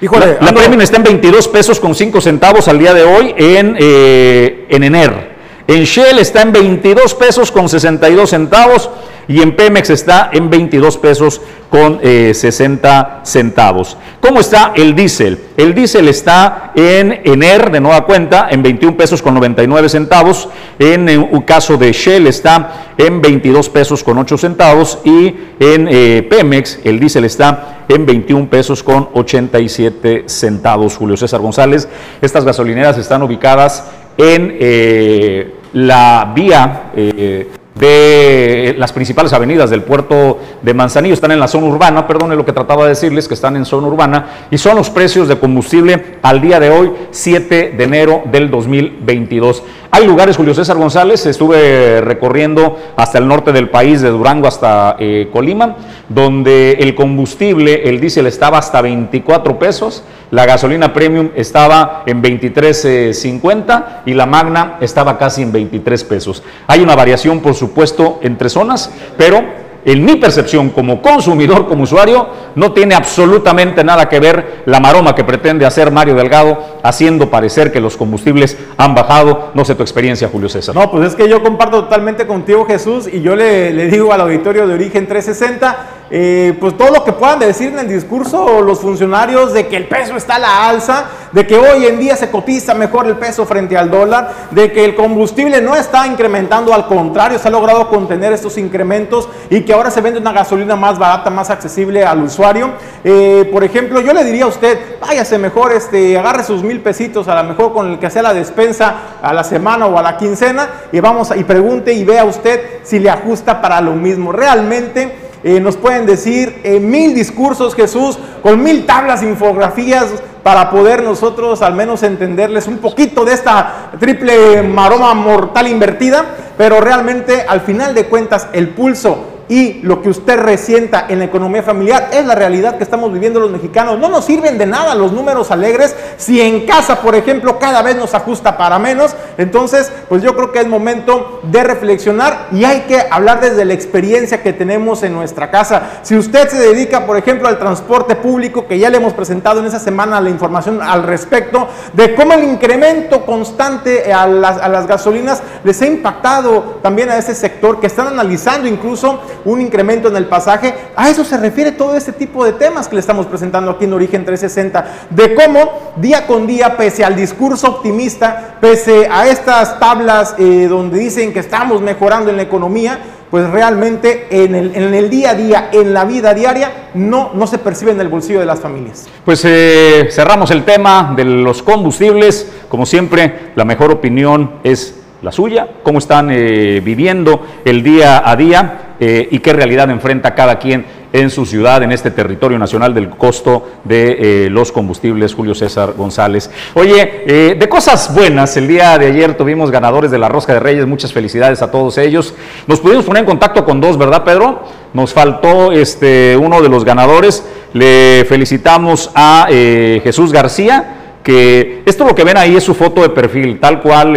Híjole, 0.00 0.38
la, 0.40 0.54
Premium 0.54 0.80
está 0.82 0.98
en 0.98 1.02
22 1.02 1.48
pesos 1.48 1.80
con 1.80 1.96
5 1.96 2.20
centavos 2.20 2.68
al 2.68 2.78
día 2.78 2.94
de 2.94 3.02
hoy 3.02 3.34
en, 3.36 3.76
eh, 3.76 4.66
en 4.68 4.84
ENER. 4.84 5.34
En 5.66 5.82
Shell 5.82 6.20
está 6.20 6.42
en 6.42 6.52
22 6.52 7.12
pesos 7.16 7.50
con 7.50 7.68
62 7.68 8.30
centavos 8.30 8.88
y 9.28 9.40
en 9.40 9.56
Pemex 9.56 9.90
está 9.90 10.30
en 10.32 10.50
22 10.50 10.98
pesos 10.98 11.40
con 11.70 11.98
eh, 12.02 12.32
60 12.34 13.20
centavos. 13.24 13.96
¿Cómo 14.20 14.40
está 14.40 14.72
el 14.76 14.94
diésel? 14.94 15.38
El 15.56 15.74
diésel 15.74 16.08
está 16.08 16.72
en 16.74 17.20
ENER, 17.24 17.70
de 17.70 17.80
nueva 17.80 18.04
cuenta, 18.04 18.48
en 18.50 18.62
21 18.62 18.96
pesos 18.96 19.22
con 19.22 19.34
99 19.34 19.88
centavos. 19.88 20.48
En 20.78 21.08
eh, 21.08 21.18
un 21.18 21.42
caso 21.42 21.76
de 21.76 21.92
Shell 21.92 22.26
está 22.26 22.92
en 22.96 23.20
22 23.20 23.68
pesos 23.70 24.04
con 24.04 24.18
8 24.18 24.38
centavos 24.38 24.98
y 25.04 25.34
en 25.58 25.88
eh, 25.90 26.26
Pemex 26.28 26.80
el 26.84 27.00
diésel 27.00 27.24
está 27.24 27.84
en 27.88 28.06
21 28.06 28.48
pesos 28.48 28.82
con 28.82 29.08
87 29.12 30.24
centavos. 30.26 30.96
Julio 30.96 31.16
César 31.16 31.40
González, 31.40 31.88
estas 32.20 32.44
gasolineras 32.44 32.98
están 32.98 33.22
ubicadas 33.22 33.84
en 34.16 34.56
eh, 34.58 35.54
la 35.72 36.32
vía 36.34 36.92
eh, 36.94 37.50
de 37.74 38.74
las 38.78 38.92
principales 38.92 39.32
avenidas 39.32 39.70
del 39.70 39.82
puerto 39.82 40.38
de 40.62 40.74
Manzanillo, 40.74 41.14
están 41.14 41.32
en 41.32 41.40
la 41.40 41.48
zona 41.48 41.66
urbana, 41.66 42.06
perdone 42.06 42.36
lo 42.36 42.44
que 42.44 42.52
trataba 42.52 42.84
de 42.84 42.90
decirles, 42.90 43.26
que 43.26 43.34
están 43.34 43.56
en 43.56 43.64
zona 43.64 43.88
urbana, 43.88 44.26
y 44.50 44.58
son 44.58 44.76
los 44.76 44.90
precios 44.90 45.28
de 45.28 45.38
combustible 45.38 46.18
al 46.22 46.40
día 46.40 46.60
de 46.60 46.70
hoy, 46.70 46.92
7 47.10 47.74
de 47.76 47.84
enero 47.84 48.22
del 48.30 48.50
2022. 48.50 49.62
Hay 49.90 50.06
lugares, 50.06 50.36
Julio 50.36 50.54
César 50.54 50.76
González, 50.76 51.24
estuve 51.26 52.00
recorriendo 52.00 52.78
hasta 52.96 53.18
el 53.18 53.28
norte 53.28 53.52
del 53.52 53.70
país, 53.70 54.00
de 54.02 54.10
Durango 54.10 54.48
hasta 54.48 54.96
eh, 54.98 55.28
Colima, 55.32 55.76
donde 56.08 56.72
el 56.80 56.94
combustible, 56.94 57.88
el 57.88 58.00
diésel 58.00 58.26
estaba 58.26 58.58
hasta 58.58 58.80
24 58.80 59.58
pesos, 59.58 60.04
la 60.30 60.46
gasolina 60.46 60.92
premium 60.92 61.30
estaba 61.34 62.02
en 62.06 62.22
23.50 62.22 64.02
y 64.06 64.14
la 64.14 64.26
magna 64.26 64.78
estaba 64.80 65.18
casi 65.18 65.42
en 65.42 65.52
23 65.52 66.04
pesos. 66.04 66.42
Hay 66.66 66.80
una 66.80 66.94
variación, 66.94 67.40
por 67.40 67.54
supuesto, 67.54 68.20
entre 68.22 68.48
zonas, 68.48 68.90
pero 69.16 69.42
en 69.84 70.04
mi 70.04 70.16
percepción 70.16 70.70
como 70.70 71.02
consumidor, 71.02 71.66
como 71.66 71.82
usuario, 71.82 72.28
no 72.54 72.72
tiene 72.72 72.94
absolutamente 72.94 73.84
nada 73.84 74.08
que 74.08 74.20
ver 74.20 74.62
la 74.66 74.80
maroma 74.80 75.14
que 75.14 75.24
pretende 75.24 75.66
hacer 75.66 75.90
Mario 75.90 76.14
Delgado 76.14 76.78
haciendo 76.82 77.30
parecer 77.30 77.72
que 77.72 77.80
los 77.80 77.96
combustibles 77.96 78.56
han 78.76 78.94
bajado. 78.94 79.50
No 79.54 79.64
sé 79.64 79.74
tu 79.74 79.82
experiencia, 79.82 80.28
Julio 80.30 80.48
César. 80.48 80.74
No, 80.74 80.90
pues 80.90 81.08
es 81.08 81.14
que 81.14 81.28
yo 81.28 81.42
comparto 81.42 81.84
totalmente 81.84 82.26
contigo, 82.26 82.64
Jesús, 82.64 83.08
y 83.12 83.20
yo 83.20 83.36
le, 83.36 83.72
le 83.72 83.88
digo 83.88 84.12
al 84.12 84.20
auditorio 84.22 84.66
de 84.66 84.74
Origen 84.74 85.06
360, 85.06 85.76
eh, 86.10 86.56
pues 86.60 86.76
todo 86.76 86.90
lo 86.90 87.04
que 87.04 87.12
puedan 87.12 87.38
decir 87.38 87.68
en 87.68 87.78
el 87.78 87.88
discurso 87.88 88.60
los 88.60 88.80
funcionarios 88.80 89.52
de 89.52 89.66
que 89.68 89.76
el 89.76 89.88
peso 89.88 90.16
está 90.16 90.36
a 90.36 90.38
la 90.38 90.68
alza, 90.68 91.06
de 91.32 91.46
que 91.46 91.56
hoy 91.56 91.86
en 91.86 91.98
día 91.98 92.14
se 92.16 92.30
cotiza 92.30 92.74
mejor 92.74 93.06
el 93.06 93.16
peso 93.16 93.46
frente 93.46 93.76
al 93.76 93.90
dólar, 93.90 94.30
de 94.50 94.70
que 94.70 94.84
el 94.84 94.94
combustible 94.94 95.60
no 95.60 95.74
está 95.74 96.06
incrementando, 96.06 96.74
al 96.74 96.86
contrario, 96.86 97.38
se 97.38 97.48
ha 97.48 97.50
logrado 97.50 97.88
contener 97.88 98.32
estos 98.32 98.58
incrementos 98.58 99.28
y 99.50 99.62
que 99.62 99.72
ahora 99.72 99.90
se 99.90 100.00
vende 100.00 100.20
una 100.20 100.32
gasolina 100.32 100.76
más 100.76 100.98
barata, 100.98 101.30
más 101.30 101.50
accesible 101.50 102.04
al 102.04 102.22
usuario. 102.22 102.72
Eh, 103.02 103.48
por 103.50 103.64
ejemplo, 103.64 104.00
yo 104.00 104.12
le 104.12 104.24
diría 104.24 104.44
a 104.44 104.48
usted, 104.48 104.98
váyase 105.00 105.38
mejor, 105.38 105.72
este, 105.72 106.18
agarre 106.18 106.44
sus 106.44 106.62
mil 106.62 106.80
pesitos, 106.80 107.28
a 107.28 107.42
lo 107.42 107.48
mejor 107.48 107.72
con 107.72 107.92
el 107.92 107.98
que 107.98 108.10
sea 108.10 108.22
la 108.22 108.34
despensa 108.34 108.94
a 109.22 109.32
la 109.32 109.42
semana 109.42 109.86
o 109.86 109.98
a 109.98 110.02
la 110.02 110.16
quincena, 110.16 110.68
y 110.92 111.00
vamos 111.00 111.32
y 111.34 111.44
pregunte 111.44 111.92
y 111.92 112.04
vea 112.04 112.24
usted 112.24 112.80
si 112.82 112.98
le 112.98 113.10
ajusta 113.10 113.60
para 113.60 113.80
lo 113.80 113.92
mismo. 113.92 114.32
Realmente 114.32 115.23
eh, 115.44 115.60
nos 115.60 115.76
pueden 115.76 116.06
decir 116.06 116.60
eh, 116.64 116.80
mil 116.80 117.14
discursos, 117.14 117.74
Jesús, 117.74 118.18
con 118.42 118.62
mil 118.62 118.86
tablas, 118.86 119.22
infografías, 119.22 120.06
para 120.42 120.70
poder 120.70 121.02
nosotros 121.02 121.60
al 121.62 121.74
menos 121.74 122.02
entenderles 122.02 122.66
un 122.66 122.78
poquito 122.78 123.24
de 123.24 123.34
esta 123.34 123.90
triple 124.00 124.62
maroma 124.62 125.12
mortal 125.14 125.68
invertida, 125.68 126.24
pero 126.56 126.80
realmente 126.80 127.44
al 127.46 127.60
final 127.60 127.94
de 127.94 128.06
cuentas 128.06 128.48
el 128.54 128.70
pulso 128.70 129.33
y 129.48 129.80
lo 129.82 130.02
que 130.02 130.08
usted 130.08 130.38
resienta 130.38 131.06
en 131.08 131.18
la 131.18 131.26
economía 131.26 131.62
familiar 131.62 132.08
es 132.12 132.24
la 132.24 132.34
realidad 132.34 132.76
que 132.76 132.84
estamos 132.84 133.12
viviendo 133.12 133.40
los 133.40 133.50
mexicanos. 133.50 133.98
No 133.98 134.08
nos 134.08 134.24
sirven 134.24 134.58
de 134.58 134.66
nada 134.66 134.94
los 134.94 135.12
números 135.12 135.50
alegres 135.50 135.94
si 136.16 136.40
en 136.40 136.66
casa, 136.66 137.00
por 137.00 137.14
ejemplo, 137.14 137.58
cada 137.58 137.82
vez 137.82 137.96
nos 137.96 138.14
ajusta 138.14 138.56
para 138.56 138.78
menos. 138.78 139.14
Entonces, 139.38 139.92
pues 140.08 140.22
yo 140.22 140.34
creo 140.34 140.52
que 140.52 140.60
es 140.60 140.66
momento 140.66 141.40
de 141.44 141.62
reflexionar 141.62 142.48
y 142.52 142.64
hay 142.64 142.82
que 142.82 143.02
hablar 143.10 143.40
desde 143.40 143.64
la 143.64 143.74
experiencia 143.74 144.42
que 144.42 144.52
tenemos 144.52 145.02
en 145.02 145.12
nuestra 145.12 145.50
casa. 145.50 146.00
Si 146.02 146.16
usted 146.16 146.48
se 146.48 146.58
dedica, 146.58 147.06
por 147.06 147.16
ejemplo, 147.16 147.48
al 147.48 147.58
transporte 147.58 148.16
público, 148.16 148.66
que 148.66 148.78
ya 148.78 148.90
le 148.90 148.96
hemos 148.96 149.12
presentado 149.12 149.60
en 149.60 149.66
esa 149.66 149.78
semana 149.78 150.20
la 150.20 150.30
información 150.30 150.80
al 150.82 151.02
respecto 151.02 151.68
de 151.92 152.14
cómo 152.14 152.32
el 152.32 152.44
incremento 152.44 153.24
constante 153.24 154.12
a 154.12 154.26
las, 154.26 154.86
gasolinas 154.86 155.42
les 155.62 155.80
ha 155.82 155.86
impactado 155.86 156.78
también 156.82 157.10
a 157.10 157.16
ese 157.16 157.34
sector 157.34 157.80
que 157.80 157.86
están 157.86 158.08
analizando 158.08 158.68
incluso 158.68 159.20
un 159.44 159.60
incremento 159.60 160.08
en 160.08 160.16
el 160.16 160.26
pasaje. 160.26 160.74
A 160.96 161.10
eso 161.10 161.24
se 161.24 161.36
refiere 161.36 161.72
todo 161.72 161.96
este 161.96 162.12
tipo 162.12 162.44
de 162.44 162.52
temas 162.52 162.88
que 162.88 162.94
le 162.96 163.00
estamos 163.00 163.26
presentando 163.26 163.70
aquí 163.70 163.84
en 163.84 163.92
Origen 163.92 164.24
360, 164.24 165.08
de 165.10 165.34
cómo 165.34 165.92
día 165.96 166.26
con 166.26 166.46
día, 166.46 166.76
pese 166.76 167.04
al 167.04 167.16
discurso 167.16 167.68
optimista, 167.68 168.56
pese 168.60 169.08
a 169.10 169.28
estas 169.28 169.78
tablas 169.78 170.34
eh, 170.38 170.66
donde 170.68 170.98
dicen 170.98 171.32
que 171.32 171.40
estamos 171.40 171.80
mejorando 171.80 172.30
en 172.30 172.36
la 172.36 172.42
economía, 172.42 172.98
pues 173.30 173.50
realmente 173.50 174.28
en 174.30 174.54
el, 174.54 174.76
en 174.76 174.94
el 174.94 175.10
día 175.10 175.30
a 175.30 175.34
día, 175.34 175.68
en 175.72 175.92
la 175.92 176.04
vida 176.04 176.34
diaria, 176.34 176.70
no, 176.94 177.32
no 177.34 177.48
se 177.48 177.58
percibe 177.58 177.90
en 177.90 178.00
el 178.00 178.08
bolsillo 178.08 178.38
de 178.38 178.46
las 178.46 178.60
familias. 178.60 179.08
Pues 179.24 179.44
eh, 179.44 180.08
cerramos 180.12 180.52
el 180.52 180.64
tema 180.64 181.14
de 181.16 181.24
los 181.24 181.60
combustibles. 181.62 182.52
Como 182.68 182.86
siempre, 182.86 183.50
la 183.56 183.64
mejor 183.64 183.90
opinión 183.90 184.52
es 184.62 185.00
la 185.20 185.32
suya, 185.32 185.68
cómo 185.82 185.98
están 185.98 186.28
eh, 186.30 186.80
viviendo 186.84 187.44
el 187.64 187.82
día 187.82 188.22
a 188.24 188.36
día 188.36 188.83
eh, 189.00 189.28
y 189.30 189.40
qué 189.40 189.52
realidad 189.52 189.90
enfrenta 189.90 190.34
cada 190.34 190.58
quien 190.58 190.84
en 191.12 191.30
su 191.30 191.46
ciudad, 191.46 191.82
en 191.82 191.92
este 191.92 192.10
territorio 192.10 192.58
nacional 192.58 192.94
del 192.94 193.08
costo 193.10 193.68
de 193.84 194.46
eh, 194.46 194.50
los 194.50 194.72
combustibles, 194.72 195.34
Julio 195.34 195.54
César 195.54 195.94
González. 195.96 196.50
Oye, 196.74 197.24
eh, 197.26 197.56
de 197.58 197.68
cosas 197.68 198.14
buenas, 198.14 198.56
el 198.56 198.68
día 198.68 198.96
de 198.98 199.06
ayer 199.06 199.36
tuvimos 199.36 199.70
ganadores 199.70 200.10
de 200.10 200.18
la 200.18 200.28
Rosca 200.28 200.54
de 200.54 200.60
Reyes, 200.60 200.86
muchas 200.86 201.12
felicidades 201.12 201.62
a 201.62 201.70
todos 201.70 201.98
ellos. 201.98 202.34
Nos 202.66 202.80
pudimos 202.80 203.04
poner 203.04 203.20
en 203.20 203.26
contacto 203.26 203.64
con 203.64 203.80
dos, 203.80 203.98
¿verdad, 203.98 204.24
Pedro? 204.24 204.62
Nos 204.92 205.12
faltó 205.12 205.72
este, 205.72 206.36
uno 206.36 206.62
de 206.62 206.68
los 206.68 206.84
ganadores. 206.84 207.44
Le 207.72 208.24
felicitamos 208.28 209.10
a 209.14 209.48
Jesús 209.48 210.32
García 210.32 211.18
que 211.24 211.82
esto 211.86 212.04
lo 212.04 212.14
que 212.14 212.22
ven 212.22 212.36
ahí 212.36 212.54
es 212.54 212.62
su 212.62 212.74
foto 212.74 213.02
de 213.02 213.08
perfil, 213.08 213.58
tal 213.58 213.80
cual 213.80 214.16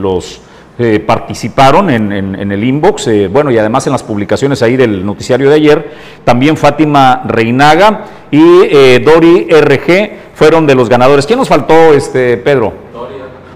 los 0.00 0.40
eh, 0.80 1.00
participaron 1.00 1.90
en, 1.90 2.12
el 2.52 2.62
inbox, 2.62 3.08
eh, 3.08 3.26
bueno, 3.26 3.50
y 3.50 3.58
además 3.58 3.84
en 3.88 3.92
las 3.92 4.04
publicaciones 4.04 4.62
ahí 4.62 4.76
del 4.76 5.04
noticiario 5.04 5.48
de 5.48 5.56
ayer, 5.56 5.90
también 6.22 6.56
Fátima 6.56 7.22
Reinaga 7.26 8.04
y 8.30 8.62
eh, 8.62 9.02
Dori 9.04 9.48
RG 9.50 10.34
fueron 10.34 10.68
de 10.68 10.76
los 10.76 10.88
ganadores. 10.88 11.26
¿Quién 11.26 11.40
nos 11.40 11.48
faltó, 11.48 11.92
este 11.94 12.36
Pedro? 12.36 12.72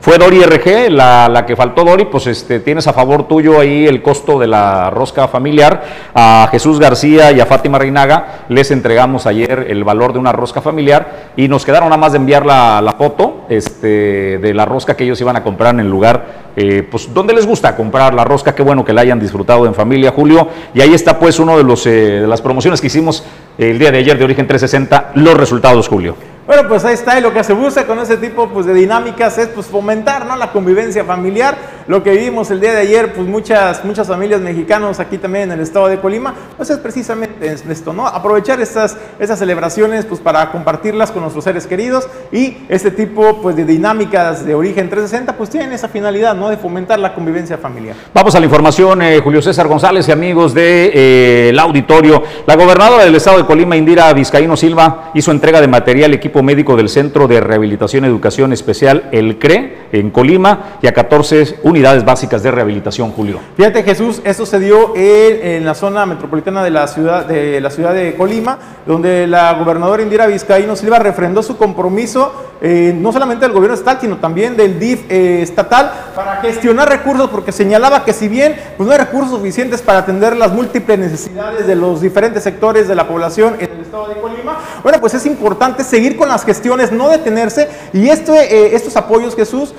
Fue 0.03 0.19
Dori 0.19 0.43
RG, 0.43 0.91
la, 0.91 1.29
la 1.29 1.47
que 1.47 1.55
faltó 1.55 1.85
Dori, 1.85 2.07
pues 2.07 2.27
este, 2.27 2.59
tienes 2.59 2.89
a 2.89 2.93
favor 2.93 3.29
tuyo 3.29 3.61
ahí 3.61 3.87
el 3.87 4.03
costo 4.03 4.37
de 4.41 4.49
la 4.49 4.91
rosca 4.91 5.29
familiar. 5.29 5.85
A 6.13 6.49
Jesús 6.51 6.81
García 6.81 7.31
y 7.31 7.39
a 7.39 7.47
Fátima 7.47 7.79
Reinaga 7.79 8.47
les 8.49 8.73
entregamos 8.73 9.27
ayer 9.27 9.67
el 9.69 9.85
valor 9.85 10.13
de 10.13 10.19
una 10.19 10.33
rosca 10.33 10.61
familiar 10.61 11.31
y 11.37 11.47
nos 11.47 11.65
quedaron 11.65 11.89
nada 11.91 12.01
más 12.01 12.11
de 12.11 12.19
enviar 12.19 12.45
la, 12.45 12.83
la 12.83 12.95
foto 12.95 13.47
este, 13.49 14.39
de 14.39 14.55
la 14.55 14.65
rosca 14.65 14.97
que 14.97 15.05
ellos 15.05 15.21
iban 15.21 15.37
a 15.37 15.45
comprar 15.45 15.73
en 15.75 15.79
el 15.79 15.89
lugar, 15.89 16.51
eh, 16.57 16.83
pues 16.91 17.15
donde 17.15 17.33
les 17.33 17.47
gusta 17.47 17.77
comprar 17.77 18.13
la 18.13 18.25
rosca, 18.25 18.57
qué 18.57 18.65
bueno 18.65 18.85
que 18.85 18.93
la 18.93 19.03
hayan 19.03 19.21
disfrutado 19.21 19.67
en 19.67 19.75
familia, 19.75 20.11
Julio. 20.11 20.49
Y 20.75 20.81
ahí 20.81 20.95
está 20.95 21.17
pues 21.17 21.39
uno 21.39 21.57
de, 21.57 21.63
los, 21.63 21.87
eh, 21.87 21.91
de 22.23 22.27
las 22.27 22.43
promociones 22.43 22.81
que 22.81 22.89
hicimos 22.89 23.25
el 23.57 23.79
día 23.79 23.93
de 23.93 23.99
ayer 23.99 24.19
de 24.19 24.25
Origen 24.25 24.49
360, 24.49 25.13
los 25.15 25.37
resultados, 25.37 25.87
Julio. 25.87 26.32
Bueno, 26.45 26.69
pues 26.69 26.85
ahí 26.85 26.95
está, 26.95 27.17
y 27.17 27.23
lo 27.23 27.33
que 27.33 27.45
se 27.45 27.53
busca 27.53 27.87
con 27.87 28.01
ese 28.01 28.17
tipo 28.17 28.49
pues, 28.49 28.67
de 28.67 28.75
dinámicas 28.75 29.39
es 29.39 29.47
pues, 29.47 29.69
fomentar 29.69 30.27
¿no? 30.27 30.35
la 30.35 30.51
convivencia 30.51 31.05
familiar. 31.05 31.57
lo 31.87 32.03
que 32.03 32.11
vimos 32.13 32.51
el 32.51 32.61
día 32.61 32.73
de 32.73 32.81
ayer, 32.81 33.13
pues 33.13 33.29
muchas, 33.29 33.85
muchas 33.85 34.09
familias 34.09 34.41
mexicanos 34.41 34.99
aquí 34.99 35.19
también 35.19 35.45
en 35.45 35.53
el 35.53 35.61
estado 35.61 35.87
de 35.89 36.01
Colima, 36.01 36.35
pues 36.57 36.71
es 36.71 36.79
precisamente 36.79 37.57
esto, 37.69 37.93
¿no? 37.93 38.07
Aprovechar 38.07 38.61
estas, 38.61 38.97
estas 39.21 39.39
celebraciones 39.39 40.05
pues 40.05 40.21
para 40.21 40.51
compartirlas 40.51 41.13
con 41.13 41.23
nuestros 41.23 41.45
seres 41.45 41.67
queridos 41.67 42.09
y 42.33 42.57
este 42.69 42.91
tipo 42.91 43.41
pues 43.41 43.55
de 43.57 43.65
dinámicas 43.65 44.45
de 44.45 44.55
origen 44.55 44.89
360 44.89 45.37
pues 45.37 45.51
tienen 45.51 45.73
esa 45.73 45.89
finalidad, 45.89 46.35
¿no? 46.35 46.49
De 46.49 46.57
fomentar 46.57 46.99
la 46.99 47.15
convivencia 47.15 47.57
familiar. 47.59 47.95
Vamos 48.15 48.35
a 48.35 48.41
la 48.41 48.47
información, 48.47 49.03
eh, 49.03 49.21
Julio 49.23 49.43
César 49.43 49.69
González 49.69 50.09
y 50.09 50.13
amigos 50.13 50.55
del 50.55 50.65
de, 50.93 51.51
eh, 51.51 51.57
auditorio. 51.61 52.23
La 52.47 52.57
gobernadora 52.57 53.05
del 53.05 53.15
estado 53.15 53.39
de 53.39 53.45
Colima, 53.45 53.77
Indira 53.77 54.13
Vizcaíno 54.13 54.57
Silva, 54.57 55.11
hizo 55.15 55.31
entrega 55.31 55.61
de 55.61 55.69
material 55.69 56.15
equipo 56.15 56.32
médico 56.41 56.77
del 56.77 56.89
Centro 56.89 57.27
de 57.27 57.41
Rehabilitación 57.41 58.05
y 58.05 58.07
Educación 58.07 58.53
Especial, 58.53 59.09
el 59.11 59.41
CRE, 59.41 59.89
en 59.91 60.11
Colima, 60.11 60.79
y 60.81 60.87
a 60.87 60.93
14 60.93 61.59
unidades 61.65 62.05
básicas 62.05 62.43
de 62.43 62.53
rehabilitación, 62.53 63.11
Julio. 63.11 63.41
Fíjate, 63.57 63.83
Jesús, 63.83 64.23
esto 64.25 64.47
se 64.47 64.61
dio 64.61 64.95
en, 64.97 65.65
la 65.65 65.75
zona 65.75 66.07
metropolitana 66.07 66.63
de 66.63 66.71
la 66.71 66.87
ciudad 66.87 67.27
de 67.27 67.61
la 67.61 67.71
ciudad 67.71 67.93
de 67.93 68.15
Colima, 68.15 68.59
donde 68.87 69.27
la 69.27 69.53
gobernadora 69.55 70.03
Indira 70.03 70.27
Vizcaíno 70.27 70.77
Silva 70.77 70.99
refrendó 70.99 71.43
su 71.43 71.57
compromiso 71.57 72.33
eh, 72.65 72.95
no 72.97 73.11
solamente 73.11 73.45
del 73.45 73.53
gobierno 73.53 73.75
estatal, 73.75 73.99
sino 74.01 74.19
también 74.19 74.57
del 74.57 74.79
DIF 74.79 75.11
eh, 75.11 75.43
estatal 75.43 75.91
para 76.15 76.37
gestionar 76.37 76.89
recursos, 76.89 77.29
porque 77.29 77.51
señalaba 77.51 78.05
que 78.05 78.13
si 78.13 78.29
bien 78.29 78.55
pues, 78.77 78.87
no 78.87 78.93
hay 78.93 78.99
recursos 79.01 79.33
suficientes 79.33 79.83
para 79.83 79.99
atender 79.99 80.37
las 80.37 80.53
múltiples 80.53 80.97
necesidades 80.97 81.67
de 81.67 81.75
los 81.75 82.01
diferentes 82.01 82.45
sectores 82.45 82.87
de 82.87 82.95
la 82.95 83.09
población 83.09 83.57
en 83.59 83.69
el 83.69 83.81
estado 83.81 84.07
de 84.07 84.15
Colima, 84.21 84.59
bueno, 84.83 85.01
pues 85.01 85.15
es 85.15 85.27
importante 85.27 85.83
seguir 85.83 86.17
con 86.23 86.29
las 86.29 86.45
gestiones, 86.45 86.93
no 86.93 87.11
detenerse, 87.11 87.69
y 87.93 88.09
este, 88.09 88.33
eh, 88.33 88.77
estos 88.77 88.97
apoyos, 88.97 89.35
Jesús, 89.35 89.75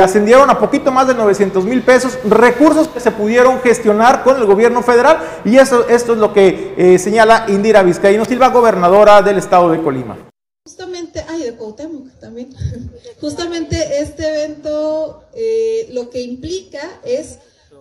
ascendieron 0.00 0.48
a 0.50 0.58
poquito 0.58 0.92
más 0.92 1.08
de 1.08 1.14
900 1.14 1.64
mil 1.64 1.82
pesos, 1.82 2.16
recursos 2.24 2.86
que 2.86 3.00
se 3.00 3.10
pudieron 3.10 3.60
gestionar 3.60 4.22
con 4.22 4.36
el 4.36 4.44
gobierno 4.44 4.82
federal, 4.82 5.18
y 5.44 5.56
eso, 5.56 5.88
esto 5.88 6.12
es 6.12 6.18
lo 6.18 6.32
que 6.32 6.96
señala 7.02 7.46
Indira 7.48 7.82
Vizcaíno 7.82 8.24
Silva, 8.24 8.48
gobernadora 8.50 9.20
del 9.22 9.38
estado 9.38 9.70
de 9.70 9.82
Colima. 9.82 10.16
Justamente, 10.70 11.24
ay, 11.26 11.42
de 11.42 11.56
Cuauhtémoc 11.56 12.10
también. 12.20 12.54
Justamente 13.20 14.00
este 14.00 14.28
evento 14.28 15.24
eh, 15.34 15.88
lo 15.92 16.10
que 16.10 16.20
implica 16.20 17.00
es 17.02 17.38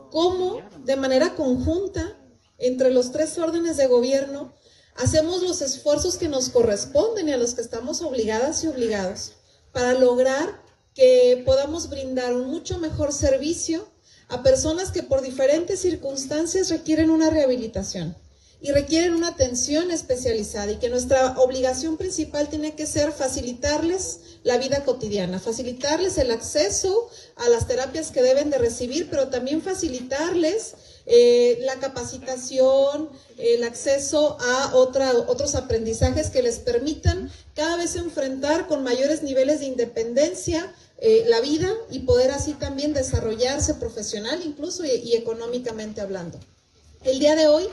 cómo 0.10 0.62
de 0.86 0.96
manera 0.96 1.36
conjunta 1.36 2.18
entre 2.58 2.89
los 2.92 3.12
tres 3.12 3.38
órdenes 3.38 3.78
de 3.78 3.88
gobierno 3.88 4.54
hacemos 5.00 5.41
los 5.41 5.62
esfuerzos 5.62 6.18
que 6.18 6.27
nos 6.27 6.50
corresponden 6.50 7.29
y 7.29 7.32
a 7.32 7.38
los 7.38 7.56
que 7.56 7.62
estamos 7.62 8.01
obligadas 8.01 8.63
y 8.63 8.68
obligados 8.68 9.32
para 9.72 9.94
lograr 9.94 10.62
que 10.94 11.41
podamos 11.46 11.89
brindar 11.89 12.34
un 12.34 12.50
mucho 12.50 12.77
mejor 12.79 13.13
servicio 13.13 13.88
a 14.27 14.44
personas 14.44 14.91
que 14.91 15.01
por 15.01 15.22
diferentes 15.22 15.79
circunstancias 15.79 16.70
requieren 16.70 17.10
una 17.10 17.29
rehabilitación 17.29 18.15
y 18.62 18.72
requieren 18.72 19.13
una 19.13 19.29
atención 19.29 19.89
especializada 19.89 20.74
y 20.74 20.79
que 20.79 20.89
nuestra 20.89 21.39
obligación 21.39 21.96
principal 21.96 22.50
tiene 22.50 22.75
que 22.75 22.86
ser 22.86 23.13
facilitarles 23.13 24.20
la 24.44 24.58
vida 24.58 24.84
cotidiana, 24.84 25.39
facilitarles 25.39 26.18
el 26.18 26.29
acceso 26.29 27.10
a 27.38 27.48
las 27.48 27.68
terapias 27.68 28.12
que 28.12 28.22
deben 28.22 28.50
de 28.50 28.58
recibir, 28.58 29.10
pero 29.10 29.29
también 29.29 29.62
facilitarles 29.62 30.75
eh, 31.12 31.58
la 31.62 31.80
capacitación, 31.80 33.10
el 33.39 33.63
acceso 33.63 34.38
a 34.39 34.75
otra, 34.75 35.12
otros 35.28 35.56
aprendizajes 35.56 36.30
que 36.30 36.44
les 36.44 36.60
permitan 36.60 37.32
cada 37.56 37.78
vez 37.78 37.96
enfrentar 37.96 38.68
con 38.68 38.84
mayores 38.84 39.24
niveles 39.24 39.62
de 39.62 39.66
independencia 39.66 40.72
eh, 41.00 41.24
la 41.28 41.42
vida 41.42 41.74
y 41.89 42.00
poder 42.00 42.30
así 42.30 42.54
también 42.54 42.94
desarrollarse 42.94 43.74
profesional 43.74 44.39
incluso 44.46 44.86
y 44.86 45.16
económicamente 45.16 46.00
hablando. 46.00 46.39
El 47.04 47.18
día 47.18 47.36
de 47.36 47.48
hoy 47.48 47.68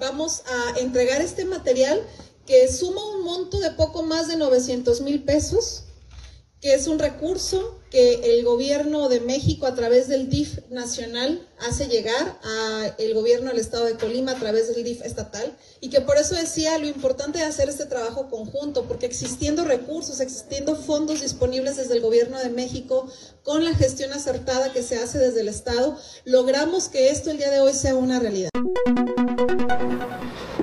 vamos 0.00 0.42
a 0.46 0.80
entregar 0.80 1.22
este 1.22 1.44
material 1.44 2.02
que 2.44 2.66
suma 2.72 3.04
un 3.14 3.22
monto 3.22 3.60
de 3.60 3.70
poco 3.70 4.02
más 4.02 4.26
de 4.26 4.36
900 4.36 5.00
mil 5.02 5.22
pesos, 5.22 5.84
que 6.60 6.74
es 6.74 6.88
un 6.88 6.98
recurso 6.98 7.79
que 7.90 8.36
el 8.36 8.44
gobierno 8.44 9.08
de 9.08 9.20
México 9.20 9.66
a 9.66 9.74
través 9.74 10.06
del 10.06 10.30
DIF 10.30 10.60
nacional 10.70 11.44
hace 11.68 11.88
llegar 11.88 12.38
al 12.96 13.14
gobierno 13.14 13.50
del 13.50 13.58
estado 13.58 13.84
de 13.84 13.94
Colima 13.94 14.32
a 14.32 14.36
través 14.36 14.72
del 14.72 14.84
DIF 14.84 15.02
estatal 15.02 15.52
y 15.80 15.90
que 15.90 16.00
por 16.00 16.16
eso 16.16 16.36
decía 16.36 16.78
lo 16.78 16.86
importante 16.86 17.40
de 17.40 17.44
hacer 17.44 17.68
este 17.68 17.86
trabajo 17.86 18.28
conjunto, 18.30 18.84
porque 18.84 19.06
existiendo 19.06 19.64
recursos, 19.64 20.20
existiendo 20.20 20.76
fondos 20.76 21.20
disponibles 21.20 21.76
desde 21.76 21.94
el 21.94 22.00
gobierno 22.00 22.38
de 22.38 22.50
México, 22.50 23.08
con 23.42 23.64
la 23.64 23.74
gestión 23.74 24.12
acertada 24.12 24.72
que 24.72 24.82
se 24.82 24.96
hace 24.96 25.18
desde 25.18 25.40
el 25.40 25.48
estado, 25.48 25.96
logramos 26.24 26.88
que 26.88 27.10
esto 27.10 27.30
el 27.30 27.38
día 27.38 27.50
de 27.50 27.60
hoy 27.60 27.72
sea 27.72 27.96
una 27.96 28.20
realidad. 28.20 28.50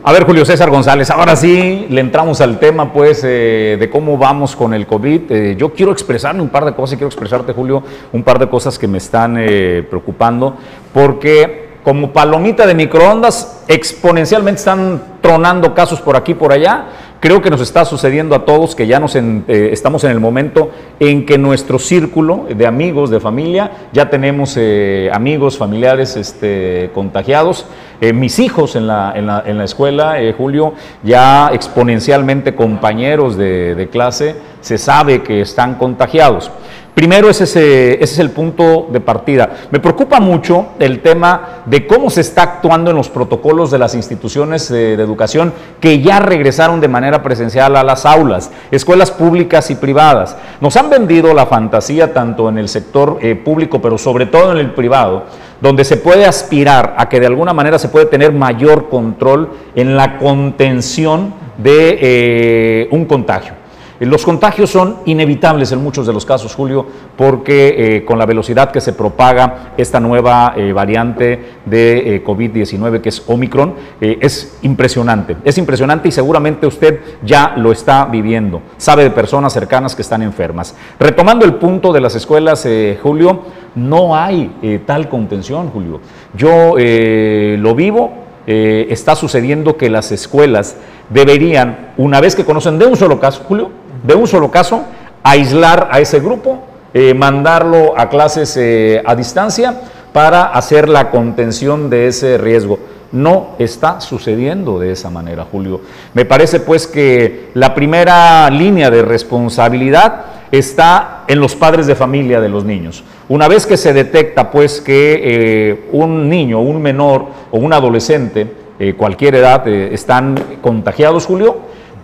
A 0.08 0.14
ver, 0.14 0.24
Julio 0.24 0.46
César 0.46 0.70
González, 0.70 1.10
ahora 1.10 1.36
sí 1.36 1.86
le 1.90 2.00
entramos 2.00 2.40
al 2.40 2.60
tema, 2.60 2.94
pues, 2.94 3.26
eh, 3.26 3.76
de 3.78 3.90
cómo 3.90 4.18
vamos 4.18 4.56
con 4.56 4.74
el 4.74 4.88
COVID. 4.88 5.30
Eh, 5.30 5.56
yo 5.58 5.74
quiero 5.74 5.92
expresarme 5.92 6.42
un 6.42 6.48
par 6.48 6.64
de 6.64 6.74
cosas 6.74 6.94
y 6.94 6.96
quiero 6.96 7.10
expresarte, 7.18 7.52
Julio, 7.52 7.82
un 8.14 8.22
par 8.22 8.38
de 8.38 8.48
cosas 8.48 8.78
que 8.78 8.88
me 8.88 9.00
están 9.00 9.38
eh, 9.40 9.84
preocupando, 9.90 10.56
porque 10.94 11.68
como 11.84 12.12
palomita 12.12 12.68
de 12.68 12.76
microondas, 12.76 13.64
exponencialmente 13.68 14.60
están 14.60 15.02
tronando 15.22 15.74
casos 15.74 16.02
por 16.02 16.18
aquí 16.18 16.34
y 16.34 16.36
por 16.36 16.52
allá. 16.52 16.86
Creo 17.22 17.42
que 17.42 17.50
nos 17.50 17.62
está 17.62 17.86
sucediendo 17.86 18.36
a 18.36 18.44
todos 18.44 18.76
que 18.76 18.86
ya 18.86 19.00
nos 19.00 19.16
eh, 19.16 19.44
estamos 19.72 20.04
en 20.04 20.12
el 20.12 20.20
momento 20.20 20.70
en 21.00 21.26
que 21.26 21.38
nuestro 21.38 21.80
círculo 21.80 22.46
de 22.54 22.68
amigos, 22.68 23.10
de 23.10 23.22
familia, 23.22 23.72
ya 23.94 24.10
tenemos 24.10 24.56
eh, 24.58 25.10
amigos, 25.14 25.58
familiares 25.58 26.18
este, 26.18 26.92
contagiados. 26.94 27.66
Eh, 28.02 28.12
mis 28.12 28.38
hijos 28.38 28.76
en 28.76 28.86
la, 28.86 29.14
en 29.16 29.26
la, 29.26 29.44
en 29.46 29.58
la 29.58 29.64
escuela, 29.64 30.18
Julio, 30.38 30.74
ya 31.04 31.52
exponencialmente 31.54 32.54
compañeros 32.54 33.38
de, 33.38 33.76
de 33.76 33.88
clase, 33.88 34.36
se 34.60 34.78
sabe 34.78 35.24
que 35.24 35.40
están 35.40 35.76
contagiados. 35.76 36.52
Primero, 36.98 37.30
ese, 37.30 37.44
ese, 37.44 38.04
es 38.04 38.18
el 38.18 38.32
punto 38.32 38.88
de 38.92 39.00
partida. 39.00 39.52
Me 39.70 39.80
preocupa 39.80 40.20
mucho 40.20 40.70
el 40.80 41.04
tema 41.04 41.62
de 41.68 41.86
cómo 41.86 42.10
se 42.10 42.22
está 42.22 42.42
actuando 42.42 42.90
en 42.90 42.98
los 42.98 43.08
protocolos 43.08 43.70
de 43.70 43.78
las 43.78 43.94
instituciones 43.94 44.68
de, 44.70 44.94
educación 44.94 45.54
que 45.80 46.02
ya 46.02 46.18
regresaron 46.20 46.82
de 46.82 46.88
manera 46.88 47.22
presencial 47.22 47.76
a 47.76 47.84
las 47.84 48.08
aulas, 48.08 48.50
escuelas 48.72 49.12
públicas 49.12 49.70
y 49.70 49.76
privadas. 49.76 50.38
Nos 50.60 50.76
han 50.76 50.90
vendido 50.90 51.36
la 51.36 51.46
fantasía 51.46 52.16
tanto 52.16 52.50
en 52.50 52.58
el 52.58 52.68
sector 52.68 53.20
eh, 53.22 53.36
público, 53.36 53.80
pero 53.80 54.00
sobre 54.00 54.26
todo 54.26 54.52
en 54.54 54.58
el 54.58 54.74
privado, 54.74 55.26
donde 55.62 55.86
se 55.86 55.98
puede 55.98 56.26
aspirar 56.26 56.96
a 56.98 57.08
que 57.10 57.20
de 57.20 57.28
alguna 57.28 57.54
manera 57.54 57.78
se 57.78 57.90
puede 57.90 58.08
tener 58.08 58.32
mayor 58.32 58.90
control 58.90 59.52
en 59.76 59.96
la 59.96 60.18
contención 60.18 61.32
de 61.60 62.00
eh, 62.02 62.88
un 62.90 63.06
contagio. 63.06 63.67
Los 64.00 64.24
contagios 64.26 64.70
son 64.70 64.98
inevitables 65.06 65.72
en 65.72 65.82
muchos 65.82 66.06
de 66.06 66.14
los 66.14 66.26
casos, 66.26 66.54
Julio, 66.54 66.86
porque 67.16 67.76
eh, 67.78 68.06
con 68.06 68.20
la 68.20 68.28
velocidad 68.28 68.72
que 68.72 68.80
se 68.80 68.94
propaga 68.94 69.74
esta 69.76 70.00
nueva 70.00 70.54
eh, 70.56 70.72
variante 70.72 71.58
de 71.66 72.16
eh, 72.16 72.24
COVID-19, 72.24 73.02
que 73.02 73.10
es 73.10 73.24
Omicron, 73.26 73.74
es 74.00 74.60
impresionante. 74.62 75.38
Es 75.44 75.58
impresionante 75.58 76.10
y 76.10 76.12
seguramente 76.12 76.68
usted 76.68 77.00
ya 77.24 77.56
lo 77.58 77.72
está 77.72 78.06
viviendo. 78.06 78.62
Sabe 78.78 79.04
de 79.04 79.10
personas 79.10 79.54
cercanas 79.54 79.96
que 79.96 80.04
están 80.04 80.22
enfermas. 80.22 80.76
Retomando 81.00 81.46
el 81.46 81.56
punto 81.56 81.92
de 81.92 82.02
las 82.02 82.16
escuelas, 82.16 82.68
Julio, 83.02 83.42
no 83.76 84.16
hay 84.16 84.82
tal 84.86 85.10
contención, 85.10 85.70
Julio. 85.70 86.02
Yo 86.36 86.76
lo 86.78 87.76
vivo, 87.76 88.14
está 88.46 89.16
sucediendo 89.16 89.78
que 89.78 89.90
las 89.90 90.12
escuelas 90.12 90.78
deberían, 91.10 91.94
una 91.98 92.22
vez 92.22 92.36
que 92.36 92.46
conocen 92.46 92.78
de 92.80 92.86
un 92.86 92.96
solo 92.96 93.20
caso, 93.20 93.44
Julio, 93.48 93.72
de 94.04 94.16
un 94.16 94.28
solo 94.28 94.52
caso, 94.52 94.84
aislar 95.24 95.90
a 95.92 96.00
ese 96.00 96.20
grupo, 96.20 96.64
eh, 96.94 97.14
mandarlo 97.14 97.94
a 97.98 98.10
clases 98.10 98.56
eh, 98.58 99.02
a 99.06 99.16
distancia 99.16 99.76
para 100.14 100.46
hacer 100.46 100.88
la 100.88 101.12
contención 101.12 101.90
de 101.90 102.08
ese 102.08 102.38
riesgo. 102.38 102.80
No 103.12 103.50
está 103.60 104.02
sucediendo 104.02 104.80
de 104.80 104.92
esa 104.92 105.10
manera, 105.10 105.46
Julio. 105.50 105.82
Me 106.14 106.26
parece 106.26 106.60
pues 106.60 106.88
que 106.88 107.52
la 107.54 107.74
primera 107.74 108.50
línea 108.50 108.90
de 108.90 109.02
responsabilidad 109.02 110.26
está 110.52 111.24
en 111.28 111.40
los 111.40 111.56
padres 111.56 111.88
de 111.88 111.96
familia 111.96 112.40
de 112.40 112.50
los 112.50 112.64
niños. 112.64 113.04
Una 113.30 113.48
vez 113.48 113.66
que 113.66 113.78
se 113.78 113.94
detecta 113.94 114.50
pues 114.50 114.82
que 114.82 115.22
eh, 115.24 115.90
un 115.92 116.30
niño, 116.30 116.62
un 116.62 116.82
menor 116.82 117.26
o 117.52 117.58
un 117.58 117.74
adolescente, 117.74 118.66
cualquier 118.96 119.34
edad, 119.34 119.68
están 119.68 120.36
contagiados, 120.62 121.26
Julio, 121.26 121.58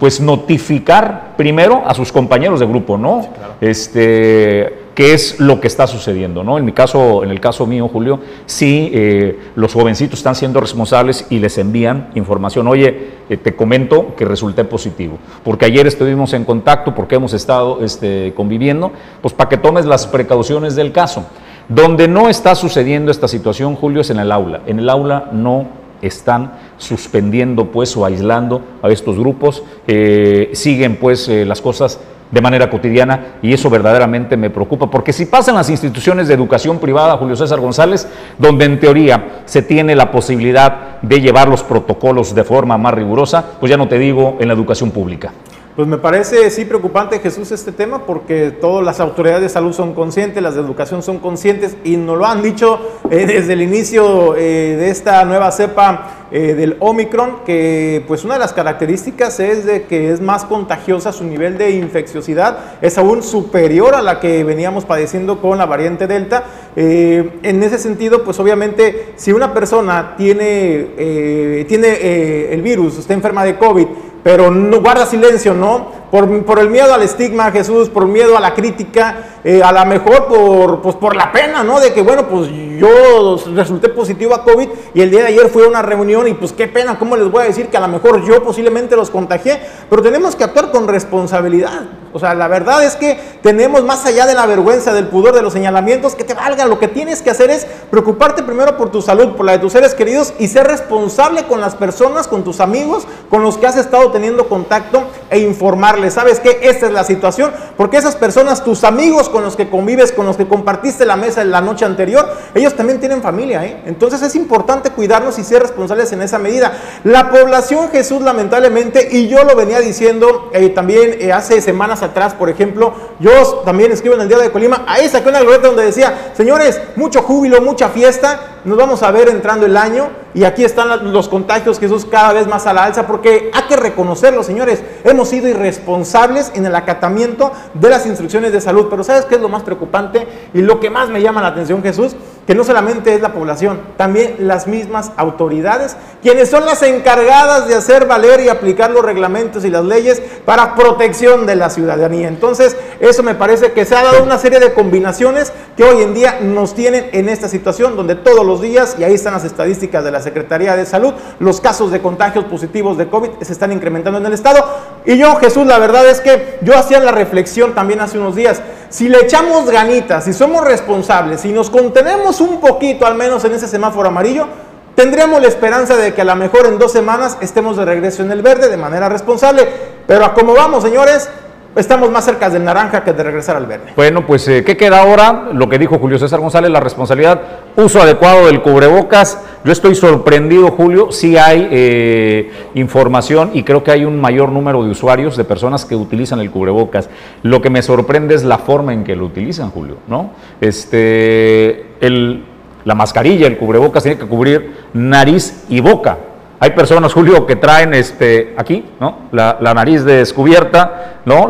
pues 0.04 0.20
notificar 0.20 1.32
primero 1.38 1.82
a 1.86 1.94
sus 1.94 2.12
compañeros 2.12 2.60
de 2.60 2.66
grupo, 2.66 2.98
¿no? 2.98 3.26
Este, 3.62 4.80
qué 4.94 5.14
es 5.14 5.40
lo 5.40 5.62
que 5.62 5.68
está 5.68 5.88
sucediendo, 5.88 6.44
¿no? 6.44 6.58
En 6.58 6.66
mi 6.66 6.74
caso, 6.74 7.24
en 7.24 7.32
el 7.32 7.40
caso 7.40 7.66
mío, 7.66 7.88
Julio, 7.88 8.20
sí, 8.46 8.92
eh, 8.94 9.40
los 9.56 9.74
jovencitos 9.74 10.20
están 10.20 10.36
siendo 10.36 10.60
responsables 10.60 11.26
y 11.30 11.40
les 11.40 11.58
envían 11.58 12.10
información. 12.16 12.68
Oye, 12.68 13.12
eh, 13.30 13.38
te 13.38 13.56
comento 13.56 14.14
que 14.18 14.26
resulté 14.26 14.66
positivo, 14.66 15.20
porque 15.42 15.68
ayer 15.68 15.88
estuvimos 15.88 16.34
en 16.34 16.44
contacto, 16.44 16.94
porque 16.94 17.16
hemos 17.16 17.32
estado 17.32 17.82
este, 17.82 18.34
conviviendo, 18.36 18.92
pues 19.22 19.34
para 19.34 19.48
que 19.48 19.56
tomes 19.56 19.86
las 19.86 20.06
precauciones 20.06 20.76
del 20.76 20.92
caso. 20.92 21.26
Donde 21.70 22.10
no 22.10 22.28
está 22.28 22.56
sucediendo 22.56 23.10
esta 23.10 23.30
situación, 23.30 23.78
Julio, 23.78 24.02
es 24.02 24.10
en 24.10 24.20
el 24.20 24.34
aula. 24.34 24.64
En 24.66 24.80
el 24.80 24.90
aula 24.90 25.30
no 25.32 25.82
están 26.04 26.54
suspendiendo 26.78 27.72
pues 27.72 27.96
o 27.98 28.06
aislando 28.06 28.62
a 28.82 28.90
estos 28.90 29.18
grupos, 29.18 29.64
eh, 29.88 30.52
siguen 30.54 30.98
pues 30.98 31.28
eh, 31.30 31.46
las 31.46 31.62
cosas 31.62 32.00
de 32.34 32.42
manera 32.42 32.70
cotidiana 32.70 33.36
y 33.44 33.54
eso 33.54 33.70
verdaderamente 33.70 34.38
me 34.38 34.50
preocupa, 34.50 34.90
porque 34.90 35.14
si 35.14 35.28
pasan 35.28 35.56
las 35.56 35.70
instituciones 35.70 36.28
de 36.28 36.34
educación 36.34 36.80
privada, 36.80 37.18
Julio 37.18 37.36
César 37.36 37.60
González, 37.60 38.08
donde 38.40 38.66
en 38.66 38.80
teoría 38.80 39.44
se 39.46 39.62
tiene 39.62 39.96
la 39.96 40.12
posibilidad 40.12 41.00
de 41.02 41.22
llevar 41.22 41.48
los 41.48 41.62
protocolos 41.62 42.34
de 42.34 42.44
forma 42.44 42.78
más 42.78 42.96
rigurosa, 42.96 43.46
pues 43.60 43.70
ya 43.70 43.78
no 43.78 43.88
te 43.88 44.00
digo 44.00 44.38
en 44.40 44.48
la 44.48 44.56
educación 44.56 44.90
pública. 44.90 45.32
Pues 45.76 45.88
me 45.88 45.98
parece 45.98 46.52
sí 46.52 46.66
preocupante 46.66 47.18
Jesús 47.18 47.52
este 47.52 47.72
tema 47.72 48.06
porque 48.06 48.52
todas 48.52 48.86
las 48.86 49.00
autoridades 49.00 49.42
de 49.42 49.50
salud 49.50 49.74
son 49.74 49.96
conscientes, 49.96 50.44
las 50.44 50.54
de 50.54 50.62
educación 50.62 51.02
son 51.02 51.18
conscientes 51.18 51.76
y 51.84 51.98
nos 51.98 52.16
lo 52.16 52.28
han 52.28 52.44
dicho 52.44 52.80
eh, 53.10 53.26
desde 53.26 53.54
el 53.54 53.64
inicio 53.64 54.36
eh, 54.36 54.76
de 54.78 54.92
esta 54.92 55.26
nueva 55.26 55.52
cepa 55.52 56.28
eh, 56.32 56.54
del 56.54 56.78
Omicron 56.80 57.38
que 57.44 58.06
pues 58.08 58.24
una 58.24 58.36
de 58.36 58.42
las 58.42 58.54
características 58.54 59.40
es 59.40 59.66
de 59.66 59.86
que 59.86 60.12
es 60.12 60.22
más 60.22 60.46
contagiosa, 60.46 61.12
su 61.12 61.24
nivel 61.24 61.58
de 61.58 61.72
infecciosidad 61.72 62.78
es 62.80 63.00
aún 63.00 63.24
superior 63.24 63.96
a 63.96 64.04
la 64.04 64.20
que 64.20 64.44
veníamos 64.44 64.86
padeciendo 64.86 65.42
con 65.42 65.58
la 65.58 65.66
variante 65.66 66.06
Delta. 66.06 66.44
en 66.76 67.64
ese 67.64 67.80
sentido 67.80 68.24
pues 68.24 68.40
obviamente 68.40 69.14
si 69.16 69.32
una 69.32 69.56
persona 69.56 70.14
tiene, 70.18 71.66
tiene 71.68 72.54
el 72.54 72.62
virus, 72.62 73.00
está 73.00 73.16
enferma 73.16 73.44
de 73.44 73.58
COVID, 73.58 73.88
pero 74.24 74.50
no 74.50 74.80
guarda 74.80 75.06
silencio, 75.06 75.54
¿no? 75.54 76.04
Por, 76.10 76.46
por, 76.46 76.60
el 76.60 76.70
miedo 76.70 76.94
al 76.94 77.02
estigma, 77.02 77.52
Jesús, 77.52 77.90
por 77.90 78.06
miedo 78.06 78.38
a 78.38 78.40
la 78.40 78.54
crítica, 78.54 79.40
eh, 79.44 79.62
a 79.64 79.72
lo 79.72 79.86
mejor 79.86 80.28
por, 80.28 80.82
pues, 80.82 80.96
por 80.96 81.16
la 81.16 81.32
pena, 81.32 81.64
¿no? 81.64 81.80
De 81.80 81.92
que, 81.92 82.02
bueno, 82.02 82.28
pues 82.28 82.50
yo 82.50 83.38
resulté 83.56 83.90
positivo 83.90 84.34
a 84.34 84.44
COVID 84.44 84.70
y 84.94 85.02
el 85.02 85.10
día 85.12 85.22
de 85.22 85.28
ayer 85.28 85.50
fui 85.50 85.64
a 85.64 85.68
una 85.68 85.82
reunión 85.82 86.28
y 86.28 86.36
pues 86.36 86.54
qué 86.54 86.68
pena, 86.68 86.98
¿cómo 87.00 87.18
les 87.18 87.30
voy 87.30 87.44
a 87.44 87.48
decir 87.48 87.68
que 87.68 87.78
a 87.78 87.82
lo 87.82 87.88
mejor 87.88 88.24
yo 88.24 88.44
posiblemente 88.44 88.96
los 88.96 89.10
contagié? 89.10 89.60
Pero 89.90 90.02
tenemos 90.02 90.36
que 90.36 90.44
actuar 90.44 90.72
con 90.72 90.88
responsabilidad. 90.88 91.82
O 92.14 92.20
sea, 92.20 92.34
la 92.34 92.48
verdad 92.48 92.84
es 92.84 92.96
que 92.96 93.20
tenemos 93.42 93.84
más 93.84 94.06
allá 94.06 94.26
de 94.26 94.34
la 94.34 94.46
vergüenza, 94.46 94.94
del 94.94 95.08
pudor, 95.08 95.34
de 95.34 95.42
los 95.42 95.54
señalamientos, 95.54 96.16
que 96.16 96.24
te 96.24 96.34
valga. 96.34 96.66
Lo 96.66 96.80
que 96.80 96.88
tienes 96.88 97.22
que 97.22 97.30
hacer 97.30 97.50
es 97.50 97.66
preocuparte 97.90 98.44
primero 98.44 98.78
por 98.78 98.92
tu 98.92 99.02
salud, 99.02 99.36
por 99.36 99.46
la 99.46 99.54
de 99.54 99.60
tus 99.60 99.74
seres 99.74 99.94
queridos 99.96 100.34
y 100.40 100.48
ser 100.48 100.68
responsable 100.68 101.44
con 101.46 101.60
las 101.60 101.76
personas, 101.76 102.28
con 102.28 102.44
tus 102.44 102.60
amigos, 102.60 103.08
con 103.30 103.44
los 103.44 103.58
que 103.58 103.68
has 103.68 103.78
estado 103.78 104.12
teniendo 104.12 104.48
contacto 104.48 105.04
e 105.30 105.40
informarles. 105.40 106.14
¿Sabes 106.14 106.40
qué? 106.40 106.60
Esta 106.62 106.88
es 106.88 106.92
la 106.94 107.04
situación, 107.04 107.52
porque 107.78 107.98
esas 107.98 108.16
personas, 108.16 108.64
tus 108.64 108.84
amigos 108.84 109.30
con 109.30 109.44
los 109.44 109.56
que 109.56 109.70
convives, 109.70 110.12
con 110.12 110.26
los 110.26 110.38
que 110.38 110.48
compartiste 110.48 111.06
la 111.06 111.16
mesa 111.16 111.44
la 111.44 111.62
noche 111.62 111.86
anterior, 111.86 112.28
ellos 112.54 112.76
también 112.76 113.00
tienen 113.00 113.22
familia. 113.22 113.66
¿eh? 113.66 113.82
Entonces 113.86 114.22
es 114.22 114.36
importante 114.36 114.92
cuidarnos 114.92 115.40
y 115.40 115.44
ser 115.44 115.62
responsables 115.62 116.12
en 116.12 116.22
esa 116.22 116.38
medida. 116.38 116.74
La 117.04 117.30
población, 117.32 117.90
Jesús, 117.90 118.22
lamentablemente, 118.22 119.10
y 119.12 119.28
yo 119.28 119.44
lo 119.44 119.56
venía 119.56 119.80
diciendo 119.80 120.50
eh, 120.54 120.70
también 120.70 121.18
eh, 121.20 121.32
hace 121.32 121.62
semanas 121.62 122.03
atrás, 122.04 122.34
por 122.34 122.50
ejemplo, 122.50 122.94
yo 123.20 123.62
también 123.66 123.92
escribo 123.92 124.16
en 124.16 124.22
el 124.22 124.28
Día 124.28 124.38
de 124.38 124.52
Colima, 124.52 124.84
ahí 124.88 125.10
saqué 125.10 125.30
una 125.30 125.42
glorieta 125.42 125.68
donde 125.68 125.86
decía, 125.86 126.32
señores, 126.36 126.82
mucho 126.96 127.22
júbilo, 127.24 127.62
mucha 127.62 127.90
fiesta, 127.90 128.53
nos 128.66 128.78
vamos 128.78 129.04
a 129.04 129.12
ver 129.12 129.30
entrando 129.30 129.66
el 129.66 129.78
año 129.78 130.10
y 130.34 130.46
aquí 130.46 130.64
están 130.64 131.12
los 131.12 131.30
contagios, 131.30 131.80
Jesús, 131.80 132.06
cada 132.06 132.34
vez 132.34 132.48
más 132.48 132.66
a 132.66 132.74
la 132.74 132.86
alza, 132.86 133.06
porque 133.06 133.52
hay 133.54 133.64
que 133.64 133.76
reconocerlo, 133.76 134.42
señores, 134.44 134.82
hemos 135.04 135.30
sido 135.30 135.48
irresponsables 135.48 136.52
en 136.56 136.66
el 136.66 136.76
acatamiento 136.76 137.52
de 137.74 137.90
las 137.90 138.06
instrucciones 138.06 138.52
de 138.52 138.62
salud, 138.62 138.88
pero 138.90 139.04
¿sabes 139.04 139.26
qué 139.26 139.36
es 139.36 139.42
lo 139.42 139.50
más 139.50 139.64
preocupante 139.64 140.28
y 140.54 140.62
lo 140.62 140.80
que 140.80 140.90
más 140.90 141.10
me 141.10 141.22
llama 141.22 141.42
la 141.42 141.50
atención, 141.50 141.84
Jesús? 141.84 142.16
que 142.46 142.56
no 142.56 142.64
solamente 142.64 143.14
es 143.14 143.22
la 143.22 143.34
población, 143.34 143.80
también 143.96 144.36
las 144.40 144.68
mismas 144.68 145.12
autoridades, 145.16 145.96
quienes 146.22 146.50
son 146.50 146.66
las 146.66 146.82
encargadas 146.84 147.68
de 147.68 147.76
hacer 147.76 148.06
valer 148.06 148.42
y 148.42 148.50
aplicar 148.50 148.92
los 148.92 149.04
reglamentos 149.04 149.64
y 149.64 149.70
las 149.70 149.86
leyes 149.86 150.22
para 150.46 150.76
protección 150.76 151.46
de 151.46 151.56
la 151.56 151.70
ciudadanía. 151.70 152.28
Entonces, 152.28 152.76
eso 153.00 153.24
me 153.24 153.36
parece 153.36 153.72
que 153.72 153.86
se 153.86 153.96
ha 153.96 154.04
dado 154.04 154.24
una 154.24 154.38
serie 154.38 154.60
de 154.60 154.74
combinaciones 154.74 155.54
que 155.78 155.84
hoy 155.84 156.04
en 156.04 156.14
día 156.14 156.40
nos 156.42 156.76
tienen 156.76 157.10
en 157.14 157.30
esta 157.30 157.48
situación, 157.48 157.96
donde 157.96 158.16
todos 158.16 158.46
los 158.46 158.53
días, 158.62 158.96
y 158.98 159.04
ahí 159.04 159.14
están 159.14 159.34
las 159.34 159.44
estadísticas 159.44 160.04
de 160.04 160.12
la 160.12 160.22
Secretaría 160.22 160.76
de 160.76 160.86
Salud, 160.86 161.14
los 161.40 161.62
casos 161.62 161.92
de 161.92 162.02
contagios 162.02 162.46
positivos 162.46 162.98
de 162.98 163.08
COVID 163.08 163.30
se 163.42 163.54
están 163.54 163.72
incrementando 163.72 164.20
en 164.20 164.26
el 164.26 164.34
Estado. 164.34 164.64
Y 165.06 165.18
yo, 165.18 165.36
Jesús, 165.36 165.66
la 165.66 165.80
verdad 165.80 166.08
es 166.08 166.22
que 166.22 166.60
yo 166.62 166.78
hacía 166.78 167.00
la 167.00 167.12
reflexión 167.12 167.74
también 167.74 168.02
hace 168.02 168.18
unos 168.18 168.36
días, 168.36 168.62
si 168.90 169.10
le 169.10 169.22
echamos 169.22 169.70
ganitas, 169.70 170.26
si 170.26 170.34
somos 170.34 170.64
responsables, 170.64 171.42
si 171.42 171.52
nos 171.52 171.70
contenemos 171.70 172.42
un 172.42 172.60
poquito 172.60 173.06
al 173.06 173.16
menos 173.16 173.44
en 173.46 173.54
ese 173.54 173.68
semáforo 173.68 174.10
amarillo, 174.10 174.48
tendríamos 174.96 175.42
la 175.42 175.48
esperanza 175.48 175.96
de 175.96 176.14
que 176.14 176.22
a 176.22 176.26
lo 176.26 176.36
mejor 176.36 176.68
en 176.68 176.78
dos 176.78 176.92
semanas 176.92 177.38
estemos 177.42 177.78
de 177.78 177.86
regreso 177.86 178.22
en 178.22 178.32
el 178.32 178.42
verde 178.42 178.70
de 178.70 178.78
manera 178.78 179.10
responsable. 179.10 179.68
Pero 180.06 180.26
a 180.26 180.34
cómo 180.34 180.54
vamos, 180.54 180.84
señores, 180.84 181.30
estamos 181.76 182.12
más 182.12 182.26
cerca 182.26 182.50
del 182.50 182.64
naranja 182.64 183.04
que 183.04 183.14
de 183.14 183.24
regresar 183.24 183.56
al 183.56 183.66
verde. 183.66 183.94
Bueno, 183.96 184.26
pues 184.26 184.48
eh, 184.48 184.64
¿qué 184.64 184.78
queda 184.78 185.02
ahora? 185.02 185.50
Lo 185.54 185.68
que 185.70 185.80
dijo 185.80 185.98
Julio 185.98 186.20
César 186.20 186.40
González, 186.40 186.70
la 186.72 186.80
responsabilidad, 186.80 187.42
uso 187.76 188.02
adecuado 188.02 188.48
del 188.48 188.62
cubrebocas. 188.62 189.40
Yo 189.64 189.72
estoy 189.72 189.96
sorprendido, 189.96 190.72
Julio, 190.72 191.12
sí 191.12 191.38
hay 191.38 191.68
eh, 191.72 192.52
información 192.76 193.52
y 193.54 193.64
creo 193.64 193.84
que 193.84 193.92
hay 193.92 194.06
un 194.06 194.20
mayor 194.20 194.50
número 194.50 194.84
de 194.84 194.92
usuarios, 194.92 195.38
de 195.38 195.44
personas 195.44 195.86
que 195.86 195.96
utilizan 195.96 196.40
el 196.40 196.52
cubrebocas. 196.52 197.10
Lo 197.44 197.62
que 197.62 197.70
me 197.70 197.82
sorprende 197.82 198.36
es 198.36 198.44
la 198.44 198.58
forma 198.58 198.94
en 198.94 199.04
que 199.04 199.16
lo 199.16 199.26
utilizan, 199.26 199.72
Julio, 199.72 199.98
¿no? 200.08 200.32
Este, 200.62 201.86
el, 202.02 202.44
la 202.86 202.96
mascarilla, 202.96 203.48
el 203.48 203.58
cubrebocas 203.58 204.04
tiene 204.04 204.20
que 204.20 204.26
cubrir 204.26 204.74
nariz 204.94 205.66
y 205.70 205.80
boca. 205.80 206.18
Hay 206.64 206.72
personas, 206.72 207.12
Julio, 207.12 207.46
que 207.46 207.58
traen 207.58 207.94
este, 207.94 208.54
aquí, 208.56 208.86
¿no? 208.98 209.28
La, 209.34 209.58
nariz 209.76 210.06
descubierta, 210.06 211.20
¿no? 211.26 211.50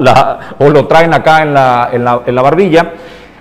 O 0.58 0.70
lo 0.72 0.88
traen 0.88 1.14
acá 1.14 1.44
en 1.44 1.54
la, 1.54 1.90
en 1.94 2.04
la, 2.04 2.24
en 2.26 2.34
la 2.34 2.42
barbilla. 2.42 2.94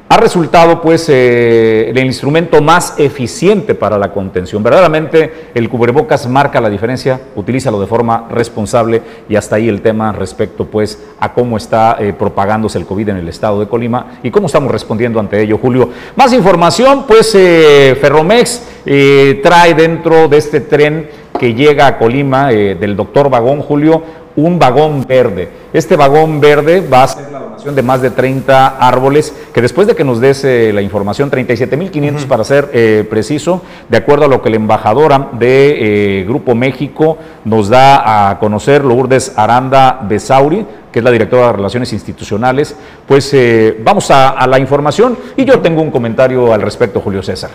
Ha 0.06 0.18
resultado, 0.18 0.82
pues, 0.82 1.08
eh, 1.08 1.88
el 1.88 1.98
instrumento 2.04 2.60
más 2.60 2.96
eficiente 2.98 3.74
para 3.74 3.96
la 3.96 4.12
contención. 4.12 4.62
Verdaderamente, 4.62 5.48
el 5.54 5.70
cubrebocas 5.70 6.28
marca 6.28 6.60
la 6.60 6.68
diferencia, 6.68 7.18
utilízalo 7.36 7.80
de 7.80 7.86
forma 7.86 8.26
responsable 8.28 9.00
y 9.26 9.36
hasta 9.36 9.56
ahí 9.56 9.70
el 9.70 9.80
tema 9.80 10.12
respecto, 10.12 10.66
pues, 10.66 11.02
a 11.18 11.32
cómo 11.32 11.56
está 11.56 11.96
eh, 11.98 12.12
propagándose 12.12 12.76
el 12.76 12.84
COVID 12.84 13.08
en 13.08 13.16
el 13.16 13.28
estado 13.30 13.58
de 13.60 13.68
Colima 13.68 14.18
y 14.22 14.30
cómo 14.30 14.48
estamos 14.48 14.70
respondiendo 14.70 15.18
ante 15.18 15.40
ello, 15.40 15.56
Julio. 15.56 15.88
Más 16.16 16.34
información, 16.34 17.06
pues, 17.06 17.34
eh, 17.34 17.96
Ferromex 17.98 18.62
trae 19.42 19.72
dentro 19.72 20.28
de 20.28 20.36
este 20.36 20.60
tren 20.60 21.21
que 21.42 21.54
llega 21.54 21.88
a 21.88 21.98
Colima 21.98 22.52
eh, 22.52 22.76
del 22.76 22.94
doctor 22.94 23.28
Vagón 23.28 23.62
Julio 23.62 24.00
un 24.36 24.60
vagón 24.60 25.04
verde. 25.08 25.48
Este 25.72 25.96
vagón 25.96 26.40
verde 26.40 26.80
va 26.88 27.02
a 27.02 27.08
ser 27.08 27.32
la 27.32 27.40
donación 27.40 27.74
de 27.74 27.82
más 27.82 28.00
de 28.00 28.10
30 28.10 28.78
árboles, 28.78 29.34
que 29.52 29.60
después 29.60 29.88
de 29.88 29.96
que 29.96 30.04
nos 30.04 30.20
des 30.20 30.44
eh, 30.44 30.70
la 30.72 30.82
información, 30.82 31.32
37.500 31.32 32.26
para 32.28 32.44
ser 32.44 32.70
eh, 32.72 33.04
preciso, 33.10 33.60
de 33.88 33.96
acuerdo 33.96 34.26
a 34.26 34.28
lo 34.28 34.40
que 34.40 34.50
la 34.50 34.56
embajadora 34.56 35.30
de 35.32 36.24
Grupo 36.28 36.54
México 36.54 37.18
nos 37.44 37.68
da 37.68 38.30
a 38.30 38.38
conocer, 38.38 38.84
Lourdes 38.84 39.32
Aranda 39.36 39.98
Besauri, 40.00 40.64
que 40.92 41.00
es 41.00 41.04
la 41.04 41.10
directora 41.10 41.48
de 41.48 41.52
Relaciones 41.54 41.92
Institucionales, 41.92 42.76
pues 43.04 43.34
vamos 43.82 44.08
a 44.12 44.46
la 44.46 44.60
información 44.60 45.18
y 45.36 45.44
yo 45.44 45.58
tengo 45.58 45.82
un 45.82 45.90
comentario 45.90 46.54
al 46.54 46.62
respecto, 46.62 47.00
Julio 47.00 47.20
César. 47.20 47.50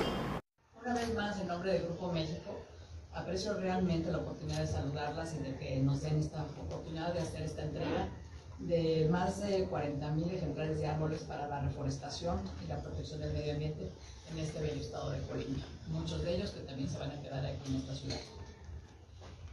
de 8.67 9.07
más 9.09 9.39
de 9.39 9.69
40.000 9.69 10.33
ejemplares 10.33 10.79
de 10.79 10.87
árboles 10.87 11.21
para 11.23 11.47
la 11.47 11.61
reforestación 11.61 12.41
y 12.63 12.67
la 12.67 12.81
protección 12.81 13.21
del 13.21 13.31
medio 13.31 13.53
ambiente 13.53 13.89
en 14.29 14.39
este 14.39 14.61
bello 14.61 14.81
estado 14.81 15.11
de 15.11 15.21
Colima. 15.21 15.63
Muchos 15.87 16.21
de 16.23 16.35
ellos 16.35 16.51
que 16.51 16.61
también 16.61 16.89
se 16.89 16.99
van 16.99 17.11
a 17.11 17.21
quedar 17.21 17.45
aquí 17.45 17.69
en 17.69 17.75
esta 17.77 17.95
ciudad. 17.95 18.19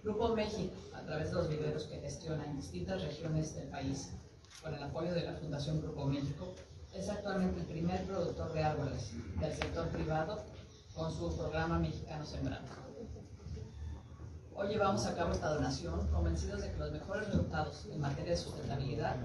Grupo 0.03 0.35
México, 0.35 0.75
a 0.95 1.03
través 1.03 1.31
de 1.31 1.35
los 1.37 1.49
viveros 1.49 1.85
que 1.85 2.01
gestiona 2.01 2.45
en 2.45 2.57
distintas 2.57 3.03
regiones 3.25 3.55
del 3.55 3.69
país, 3.69 4.11
con 4.63 4.75
el 4.75 4.83
apoyo 4.83 5.15
de 5.15 5.23
la 5.23 5.33
Fundación 5.33 5.81
Grupo 5.81 6.05
México, 6.05 6.53
es 6.93 7.09
actualmente 7.09 7.61
el 7.61 7.67
primer 7.67 8.05
productor 8.05 8.53
de 8.53 8.63
árboles 8.63 9.13
del 9.41 9.53
sector 9.55 9.89
privado 9.89 10.45
con 10.95 11.11
su 11.11 11.35
programa 11.35 11.79
Mexicano 11.79 12.27
Sembrando. 12.27 12.69
Hoy 14.55 14.69
llevamos 14.69 15.07
a 15.07 15.15
cabo 15.17 15.33
esta 15.33 15.55
donación 15.55 16.07
convencidos 16.09 16.63
de 16.63 16.71
que 16.71 16.77
los 16.77 16.93
mejores 16.93 17.27
resultados 17.29 17.87
en 17.91 18.01
materia 18.01 18.33
de 18.33 18.37
sustentabilidad 18.37 19.17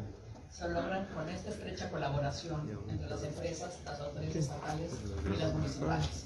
se 0.50 0.70
logran 0.70 1.06
con 1.14 1.28
esta 1.30 1.50
estrecha 1.50 1.92
colaboración 1.92 2.70
entre 2.88 3.10
las 3.10 3.24
empresas, 3.24 3.80
las 3.84 4.00
autoridades 4.00 4.36
estatales 4.38 4.92
y 5.26 5.38
las 5.38 5.54
municipales. 5.54 6.26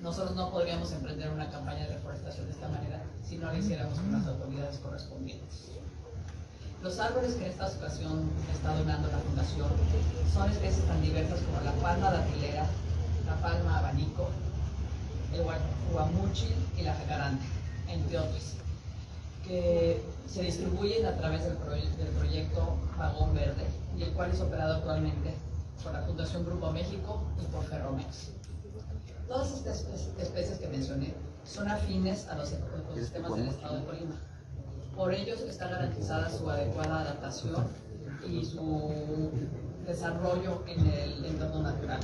Nosotros 0.00 0.36
no 0.36 0.50
podríamos 0.50 0.92
emprender 0.92 1.30
una 1.30 1.50
campaña 1.50 1.86
de 1.86 1.94
reforestación 1.94 2.46
de 2.46 2.52
esta 2.52 2.68
manera 2.68 3.02
si 3.24 3.38
no 3.38 3.50
lo 3.50 3.56
hiciéramos 3.56 3.98
con 3.98 4.12
las 4.12 4.26
autoridades 4.26 4.78
correspondientes. 4.78 5.70
Los 6.84 6.98
árboles 6.98 7.32
que 7.36 7.46
en 7.46 7.50
esta 7.50 7.66
ocasión 7.66 8.30
está 8.52 8.76
donando 8.76 9.08
la 9.08 9.16
Fundación 9.16 9.68
son 10.34 10.50
especies 10.50 10.84
tan 10.84 11.00
diversas 11.00 11.40
como 11.40 11.62
la 11.62 11.72
palma 11.82 12.10
datilera, 12.10 12.66
la 13.24 13.36
palma 13.40 13.90
guamuchi 15.90 16.54
y 16.76 16.82
la 16.82 16.92
jacaranda, 16.92 17.42
entre 17.88 18.18
otros, 18.18 18.56
que 19.46 20.04
se 20.26 20.42
distribuyen 20.42 21.06
a 21.06 21.16
través 21.16 21.44
del, 21.44 21.56
del 21.96 22.08
proyecto 22.18 22.76
Vagón 22.98 23.34
Verde, 23.34 23.64
y 23.96 24.02
el 24.02 24.12
cual 24.12 24.32
es 24.32 24.42
operado 24.42 24.74
actualmente 24.74 25.34
por 25.82 25.94
la 25.94 26.02
Fundación 26.02 26.44
Grupo 26.44 26.70
México 26.70 27.22
y 27.42 27.46
por 27.46 27.64
Ferromex. 27.64 28.28
Todas 29.26 29.52
estas 29.52 29.86
especies 30.18 30.58
que 30.58 30.68
mencioné 30.68 31.14
son 31.46 31.66
afines 31.66 32.28
a 32.28 32.34
los 32.34 32.52
ecosistemas 32.52 33.36
del 33.36 33.48
estado 33.48 33.78
de 33.78 33.84
Colima. 33.86 34.33
Por 34.96 35.12
ello 35.12 35.34
está 35.48 35.68
garantizada 35.68 36.28
su 36.30 36.48
adecuada 36.48 37.00
adaptación 37.00 37.66
y 38.28 38.44
su 38.44 39.30
desarrollo 39.86 40.62
en 40.68 40.86
el 40.86 41.24
entorno 41.24 41.62
natural. 41.62 41.98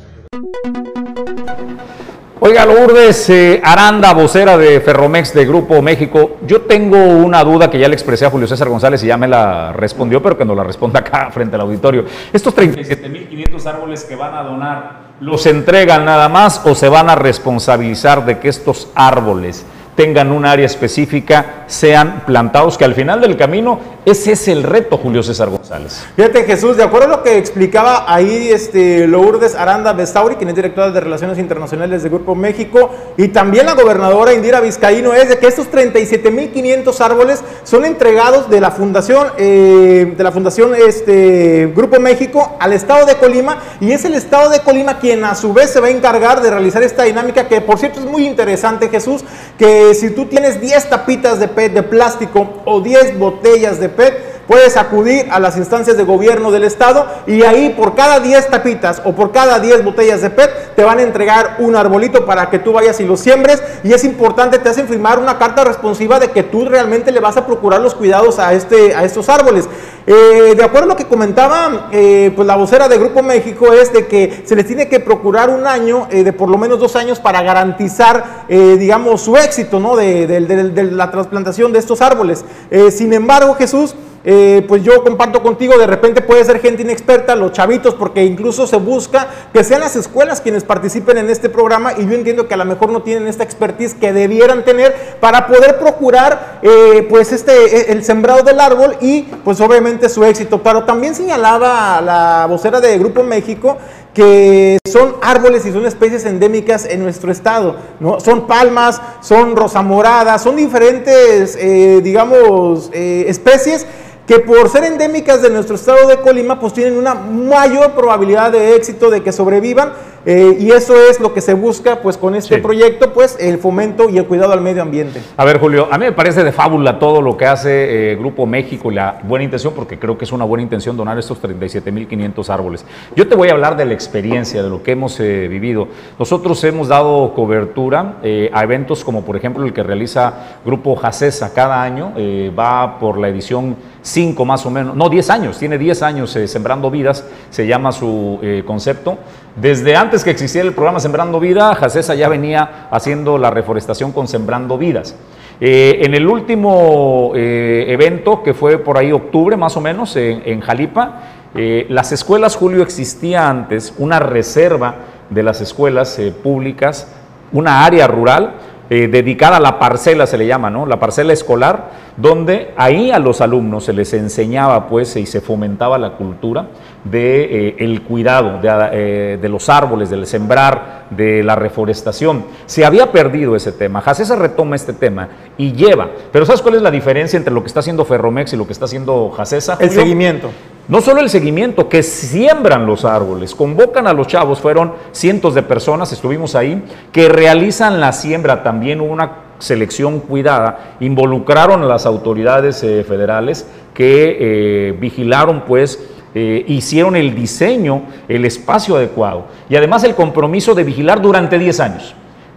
Oiga, 2.41 2.67
Lourdes 2.67 3.31
eh, 3.31 3.61
Aranda, 3.63 4.13
vocera 4.13 4.59
de 4.59 4.81
Ferromex 4.81 5.33
de 5.35 5.47
Grupo 5.47 5.81
México, 5.81 6.39
yo 6.47 6.63
tengo 6.63 6.97
una 6.97 7.45
duda 7.45 7.71
que 7.71 7.79
ya 7.79 7.87
le 7.87 7.95
expresé 7.95 8.27
a 8.27 8.31
Julio 8.31 8.49
César 8.49 8.69
González 8.69 9.05
y 9.05 9.07
ya 9.07 9.17
me 9.17 9.29
la 9.29 9.73
respondió, 9.73 10.21
pero 10.23 10.37
que 10.37 10.45
nos 10.45 10.57
la 10.57 10.65
responda 10.65 11.01
acá 11.01 11.31
frente 11.35 11.55
al 11.55 11.61
auditorio. 11.63 12.07
Estos 12.33 12.57
37.500 12.57 13.67
árboles 13.67 14.05
que 14.05 14.17
van 14.17 14.35
a 14.35 14.43
donar, 14.43 15.01
¿los 15.21 15.47
entregan 15.47 16.05
nada 16.05 16.29
más 16.29 16.63
o 16.65 16.75
se 16.75 16.89
van 16.89 17.09
a 17.09 17.15
responsabilizar 17.15 18.25
de 18.25 18.41
que 18.41 18.49
estos 18.49 18.89
árboles 18.95 19.65
tengan 19.95 20.33
un 20.33 20.47
área 20.47 20.67
específica, 20.67 21.65
sean 21.67 22.23
plantados, 22.27 22.79
que 22.79 22.85
al 22.85 22.95
final 22.95 23.21
del 23.21 23.37
camino 23.37 23.79
ese 24.07 24.33
es 24.33 24.49
el 24.49 24.63
reto, 24.63 24.97
Julio 24.97 25.23
César 25.23 25.51
González. 25.51 26.03
Fíjate, 26.17 26.45
Jesús, 26.45 26.77
de 26.77 26.83
acuerdo 26.83 27.07
a 27.07 27.17
lo 27.19 27.23
que 27.23 27.37
explicaba 27.37 28.13
ahí 28.13 28.49
este, 28.51 29.07
Lourdes 29.07 29.55
Aranda 29.55 29.93
Bestauri, 29.93 30.37
quien 30.37 30.49
es 30.49 30.57
directora 30.57 30.91
de 30.91 31.01
Relaciones 31.01 31.39
Internacionales 31.39 32.03
de 32.03 32.09
Grupo 32.09 32.35
México, 32.35 32.91
y 33.19 33.29
también 33.29 33.67
la 33.67 33.75
gobernadora 33.75 34.33
Indira 34.33 34.61
Vizcaíno, 34.61 35.13
es 35.13 35.29
de 35.29 35.39
que 35.39 35.47
estos 35.47 35.71
37.500 35.71 37.01
árboles 37.01 37.41
son 37.63 37.85
entregados 37.85 38.49
de 38.49 38.61
la 38.61 38.71
Fundación, 38.71 39.29
eh, 39.37 40.15
de 40.17 40.25
la 40.25 40.33
Fundación 40.33 40.75
este, 40.75 41.71
Grupo 41.77 42.01
México 42.01 42.57
al 42.59 42.73
Estado 42.73 43.05
de 43.05 43.17
Colima, 43.17 43.59
y 43.81 43.93
es 43.93 44.05
el 44.07 44.15
Estado 44.15 44.49
de 44.49 44.61
Colima 44.61 44.99
quien 44.99 45.25
a 45.25 45.35
su 45.35 45.53
vez 45.53 45.71
se 45.71 45.81
va 45.81 45.89
a 45.89 45.91
encargar 45.91 46.41
de 46.41 46.51
realizar 46.51 46.83
esta 46.83 47.03
dinámica, 47.03 47.49
que 47.49 47.61
por 47.61 47.79
cierto 47.79 48.01
es 48.01 48.07
muy 48.07 48.27
interesante, 48.27 48.89
Jesús, 48.89 49.25
que 49.59 49.80
si 49.95 50.11
tú 50.11 50.27
tienes 50.27 50.61
10 50.61 50.91
tapitas 50.91 51.41
de 51.41 51.49
PET 51.49 51.73
de 51.73 51.83
plástico 51.83 52.63
o 52.65 52.81
10 52.81 53.19
botellas 53.19 53.81
de 53.81 53.89
PET, 53.89 54.40
puedes 54.51 54.77
acudir 54.77 55.29
a 55.31 55.39
las 55.39 55.57
instancias 55.57 55.97
de 55.97 56.03
gobierno 56.03 56.51
del 56.51 56.65
estado 56.65 57.07
y 57.29 57.43
ahí 57.43 57.69
por 57.69 57.95
cada 57.95 58.19
10 58.19 58.51
tapitas 58.51 59.01
o 59.05 59.13
por 59.13 59.31
cada 59.31 59.61
10 59.61 59.85
botellas 59.85 60.23
de 60.23 60.31
PET 60.31 60.75
te 60.75 60.83
van 60.83 60.99
a 60.99 61.03
entregar 61.03 61.59
un 61.61 61.77
arbolito 61.77 62.27
para 62.27 62.51
que 62.51 62.59
tú 62.59 62.73
vayas 62.73 62.99
y 62.99 63.05
lo 63.05 63.17
siembres 63.17 63.63
y 63.85 63.93
es 63.93 64.03
importante, 64.03 64.59
te 64.59 64.69
hacen 64.69 64.89
firmar 64.89 65.21
una 65.21 65.39
carta 65.39 65.63
responsiva 65.63 66.19
de 66.19 66.33
que 66.33 66.43
tú 66.43 66.65
realmente 66.65 67.13
le 67.13 67.21
vas 67.21 67.37
a 67.37 67.47
procurar 67.47 67.81
los 67.81 67.95
cuidados 67.95 68.41
a, 68.41 68.53
este, 68.53 68.93
a 68.93 69.05
estos 69.05 69.29
árboles. 69.29 69.69
Eh, 70.05 70.55
de 70.57 70.65
acuerdo 70.65 70.87
a 70.87 70.89
lo 70.89 70.97
que 70.97 71.07
comentaba 71.07 71.89
eh, 71.93 72.33
pues 72.35 72.45
la 72.45 72.57
vocera 72.57 72.89
de 72.89 72.99
Grupo 72.99 73.23
México 73.23 73.73
es 73.73 73.93
de 73.93 74.09
que 74.09 74.43
se 74.45 74.57
les 74.57 74.67
tiene 74.67 74.89
que 74.89 74.99
procurar 74.99 75.49
un 75.51 75.65
año, 75.65 76.09
eh, 76.11 76.25
de 76.25 76.33
por 76.33 76.49
lo 76.49 76.59
menos 76.59 76.81
dos 76.81 76.97
años 76.97 77.21
para 77.21 77.41
garantizar, 77.43 78.47
digamos, 78.49 79.21
su 79.21 79.37
éxito 79.37 79.79
¿no? 79.79 79.95
de, 79.95 80.27
de 80.27 80.85
la 80.91 81.13
trasplantación 81.13 81.73
de 81.73 81.79
estos 81.79 82.01
árboles. 82.01 82.45
sin 82.91 83.13
embargo, 83.13 83.55
Jesús, 83.55 83.95
eh, 84.23 84.65
pues 84.69 84.83
yo 84.83 85.03
comparto 85.03 85.43
contigo, 85.43 85.79
de 85.79 85.87
repente 85.87 86.21
puede 86.21 86.45
ser 86.45 86.61
gente 86.61 86.83
inexperta, 86.83 87.35
los 87.37 87.53
chavitos, 87.53 87.95
porque 87.95 88.25
incluso 88.25 88.67
se 88.67 88.77
busca 88.77 89.29
que 89.53 89.65
sean 89.65 89.81
las 89.81 89.97
escuelas 89.97 90.43
quienes 90.43 90.63
participen 90.63 91.17
en 91.17 91.31
este 91.31 91.49
programa 91.49 91.95
y 91.97 92.07
yo 92.07 92.13
entiendo 92.13 92.47
que 92.47 92.53
a 92.53 92.59
lo 92.59 92.67
mejor 92.67 92.91
no 92.91 93.03
tienen 93.03 93.27
esta 93.27 93.45
expertise 93.45 93.95
que 93.95 94.13
debieran 94.13 94.65
tener 94.65 95.17
para 95.21 95.47
poder 95.47 95.79
procurar 95.79 96.59
eh, 96.63 97.07
pues 97.09 97.33
este, 97.33 97.53
e, 97.53 97.93
el 97.93 98.05
sembrado 98.05 98.43
del 98.43 98.61
árbol 98.61 98.97
y 99.01 99.23
pues 99.23 99.59
obviamente 99.61 100.09
su 100.11 100.23
éxito. 100.25 100.63
Pero 100.63 100.85
también 100.85 101.15
señalaba 101.15 102.03
la 102.03 102.47
vocera 102.47 102.81
de 102.81 102.99
Grupo 102.99 103.23
México 103.23 103.79
que 104.13 104.79
son 104.91 105.15
árboles 105.23 105.65
y 105.65 105.73
son 105.73 105.87
especies 105.87 106.27
endémicas 106.27 106.85
en 106.85 107.01
nuestro 107.01 107.31
estado, 107.31 107.77
¿no? 108.01 108.19
Son 108.19 108.49
palmas, 108.49 109.01
son 109.21 109.55
rosa 109.55 109.83
morada, 109.83 110.37
son 110.41 110.57
diferentes, 110.57 111.57
eh, 111.57 112.01
digamos, 112.03 112.91
especies 112.93 113.87
que 114.31 114.39
por 114.39 114.69
ser 114.69 114.85
endémicas 114.85 115.43
de 115.43 115.51
nuestro 115.51 115.75
estado 115.75 116.07
de 116.07 116.19
Colima, 116.19 116.61
pues 116.61 116.73
tienen 116.73 116.97
una 116.97 117.15
mayor 117.15 117.97
probabilidad 117.97 118.53
de 118.53 118.77
éxito 118.77 119.11
de 119.11 119.25
que 119.25 119.33
sobrevivan 119.33 119.93
eh, 120.27 120.57
y 120.61 120.71
eso 120.71 120.95
es 120.97 121.19
lo 121.19 121.33
que 121.33 121.41
se 121.41 121.55
busca 121.55 121.97
pues 122.03 122.19
con 122.19 122.35
este 122.35 122.59
proyecto, 122.59 123.13
pues 123.13 123.39
el 123.41 123.59
fomento 123.59 124.11
y 124.11 124.19
el 124.19 124.27
cuidado 124.27 124.53
al 124.53 124.61
medio 124.61 124.83
ambiente. 124.83 125.21
A 125.37 125.45
ver, 125.45 125.59
Julio, 125.59 125.89
a 125.91 125.97
mí 125.97 126.05
me 126.05 126.13
parece 126.13 126.45
de 126.45 126.53
fábula 126.53 126.99
todo 126.99 127.23
lo 127.23 127.37
que 127.39 127.47
hace 127.47 128.13
eh, 128.13 128.17
Grupo 128.17 128.45
México 128.45 128.93
y 128.93 128.97
la 128.97 129.19
buena 129.25 129.45
intención, 129.45 129.73
porque 129.75 129.99
creo 129.99 130.19
que 130.19 130.27
es 130.27 130.33
una 130.33 130.45
buena 130.45 130.63
intención 130.63 130.97
donar 130.97 131.19
estos 131.19 131.43
37.500 131.43 132.49
árboles. 132.51 132.85
Yo 133.17 133.27
te 133.27 133.35
voy 133.35 133.49
a 133.49 133.53
hablar 133.53 133.77
de 133.77 133.87
la 133.87 133.95
experiencia, 133.95 134.63
de 134.63 134.69
lo 134.69 134.83
que 134.83 134.93
hemos 134.93 135.19
eh, 135.21 135.49
vivido. 135.49 135.89
Nosotros 136.19 136.63
hemos 136.65 136.89
dado 136.89 137.33
cobertura 137.35 138.17
a 138.53 138.63
eventos 138.63 139.03
como 139.03 139.25
por 139.25 139.37
ejemplo 139.37 139.65
el 139.65 139.73
que 139.73 139.83
realiza 139.83 140.59
Grupo 140.65 140.95
Jacesa 140.97 141.53
cada 141.55 141.83
año, 141.83 142.13
va 142.57 142.99
por 142.99 143.19
la 143.19 143.29
edición 143.29 143.77
5 144.03 144.45
más 144.45 144.65
o 144.67 144.71
menos, 144.71 144.97
no 144.97 145.09
10 145.09 145.31
años, 145.31 145.59
tiene 145.59 145.77
10 145.79 146.03
años 146.03 146.39
Sembrando 146.47 146.91
Vidas, 146.91 147.25
se 147.51 147.67
llama 147.67 147.93
su 147.93 148.39
concepto. 148.67 149.19
Desde 149.57 149.97
antes 149.97 150.25
que 150.25 150.31
existiera 150.31 150.67
el 150.67 150.75
programa 150.75 151.01
Sembrando 151.01 151.39
Vida, 151.41 151.75
Jacesa 151.75 152.15
ya 152.15 152.29
venía 152.29 152.89
haciendo 152.91 153.37
la 153.37 153.51
reforestación 153.51 154.13
con 154.13 154.29
Sembrando 154.29 154.79
Vidas. 154.79 155.15
Eh, 155.63 156.01
en 156.07 156.15
el 156.15 156.27
último 156.27 157.33
eh, 157.35 157.85
evento, 157.89 158.43
que 158.43 158.55
fue 158.55 158.79
por 158.79 158.97
ahí 158.97 159.13
octubre 159.13 159.59
más 159.59 159.77
o 159.77 159.83
menos, 159.83 160.17
en, 160.17 160.61
Jalipa, 160.61 161.21
eh, 161.55 161.85
las 161.91 162.13
escuelas, 162.13 162.57
Julio, 162.57 162.83
existía 162.83 163.47
antes 163.47 163.93
una 163.99 164.21
reserva 164.21 164.95
de 165.29 165.43
las 165.43 165.61
escuelas 165.61 166.19
públicas, 166.43 167.09
una 167.53 167.85
área 167.85 168.07
rural 168.07 168.55
dedicada 168.91 169.59
a 169.59 169.61
la 169.61 169.79
parcela, 169.79 170.27
se 170.27 170.37
le 170.37 170.47
llama, 170.47 170.69
¿no? 170.69 170.85
La 170.85 170.99
parcela 170.99 171.33
escolar, 171.33 171.91
donde 172.17 172.75
ahí 172.77 173.13
a 173.13 173.21
los 173.21 173.41
alumnos 173.41 173.85
se 173.85 173.93
les 173.93 174.13
enseñaba, 174.15 174.89
pues, 174.89 175.15
y 175.17 175.27
se 175.27 175.41
fomentaba 175.41 175.97
la 175.97 176.13
cultura 176.13 176.67
de 177.05 177.69
eh, 177.69 177.77
el 177.79 178.03
cuidado 178.03 178.61
de, 178.61 178.89
eh, 178.93 179.39
de, 179.41 179.49
los 179.49 179.69
árboles, 179.69 180.11
del 180.11 180.27
sembrar, 180.27 181.07
de 181.11 181.43
la 181.43 181.57
reforestación. 181.57 182.45
Se 182.67 182.85
había 182.85 183.11
perdido 183.11 183.57
ese 183.57 183.73
tema. 183.73 184.01
Jacesa 184.01 184.37
retoma 184.37 184.77
este 184.77 184.93
tema 184.93 185.29
y 185.57 185.73
lleva. 185.73 186.09
Pero 186.33 186.45
¿sabes 186.45 186.63
cuál 186.63 186.75
es 186.75 186.83
la 186.83 186.91
diferencia 186.91 187.37
entre 187.37 187.53
lo 187.55 187.63
que 187.63 187.69
está 187.69 187.81
haciendo 187.81 188.05
Ferromex 188.05 188.53
y 188.53 188.57
lo 188.57 188.67
que 188.67 188.73
está 188.73 188.85
haciendo 188.85 189.31
Jacesa? 189.31 189.79
El 189.81 189.91
seguimiento. 189.91 190.51
No 190.89 191.01
solo 191.01 191.21
el 191.21 191.31
seguimiento, 191.31 191.89
que 191.89 192.03
siembran 192.03 192.85
los 192.85 193.05
árboles, 193.05 193.55
convocan 193.55 194.09
a 194.09 194.13
los 194.13 194.27
chavos, 194.27 194.59
fueron 194.59 194.93
cientos 195.13 195.55
de 195.55 195.63
personas, 195.63 196.13
estuvimos 196.13 196.57
ahí, 196.57 196.83
que 197.13 197.29
realizan 197.29 198.01
la 198.01 198.13
siembra, 198.13 198.65
también 198.65 199.01
una 199.01 199.51
selección 199.61 200.19
cuidada, 200.19 200.97
involucraron 200.99 201.83
a 201.83 201.87
las 201.87 202.07
autoridades 202.07 202.83
eh, 202.83 203.05
federales 203.07 203.69
que 203.95 204.97
vigilaron 204.99 205.65
pues 205.67 206.10
eh, 206.35 206.65
hicieron 206.69 207.17
el 207.17 207.35
diseño, 207.35 208.03
el 208.29 208.45
espacio 208.45 208.97
adecuado 208.97 209.47
y 209.69 209.77
además 209.77 210.05
el 210.05 210.15
compromiso 210.15 210.75
de 210.75 210.85
vigilar 210.85 211.21
durante 211.21 211.59
10 211.59 211.81
años. 211.81 212.15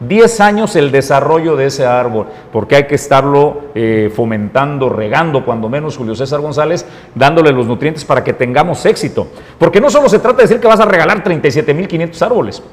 10 0.08 0.40
años 0.42 0.76
el 0.76 0.92
desarrollo 0.92 1.56
de 1.56 1.68
ese 1.68 1.86
árbol, 1.86 2.28
porque 2.52 2.76
hay 2.76 2.88
que 2.88 2.96
estarlo 2.96 3.62
eh, 3.76 4.12
fomentando, 4.14 4.90
regando, 4.90 5.46
cuando 5.46 5.70
menos 5.70 5.98
Julio 5.98 6.16
César 6.16 6.42
González, 6.42 6.86
dándole 7.16 7.52
los 7.52 7.68
nutrientes 7.68 8.04
para 8.04 8.24
que 8.24 8.34
tengamos 8.34 8.86
éxito. 8.86 9.28
Porque 9.58 9.80
no 9.80 9.90
solo 9.90 10.10
se 10.10 10.20
trata 10.20 10.38
de 10.38 10.44
decir 10.44 10.60
que 10.60 10.68
vas 10.68 10.80
a 10.80 10.86
regalar 10.86 11.24
37.500 11.24 12.22
árboles, 12.22 12.64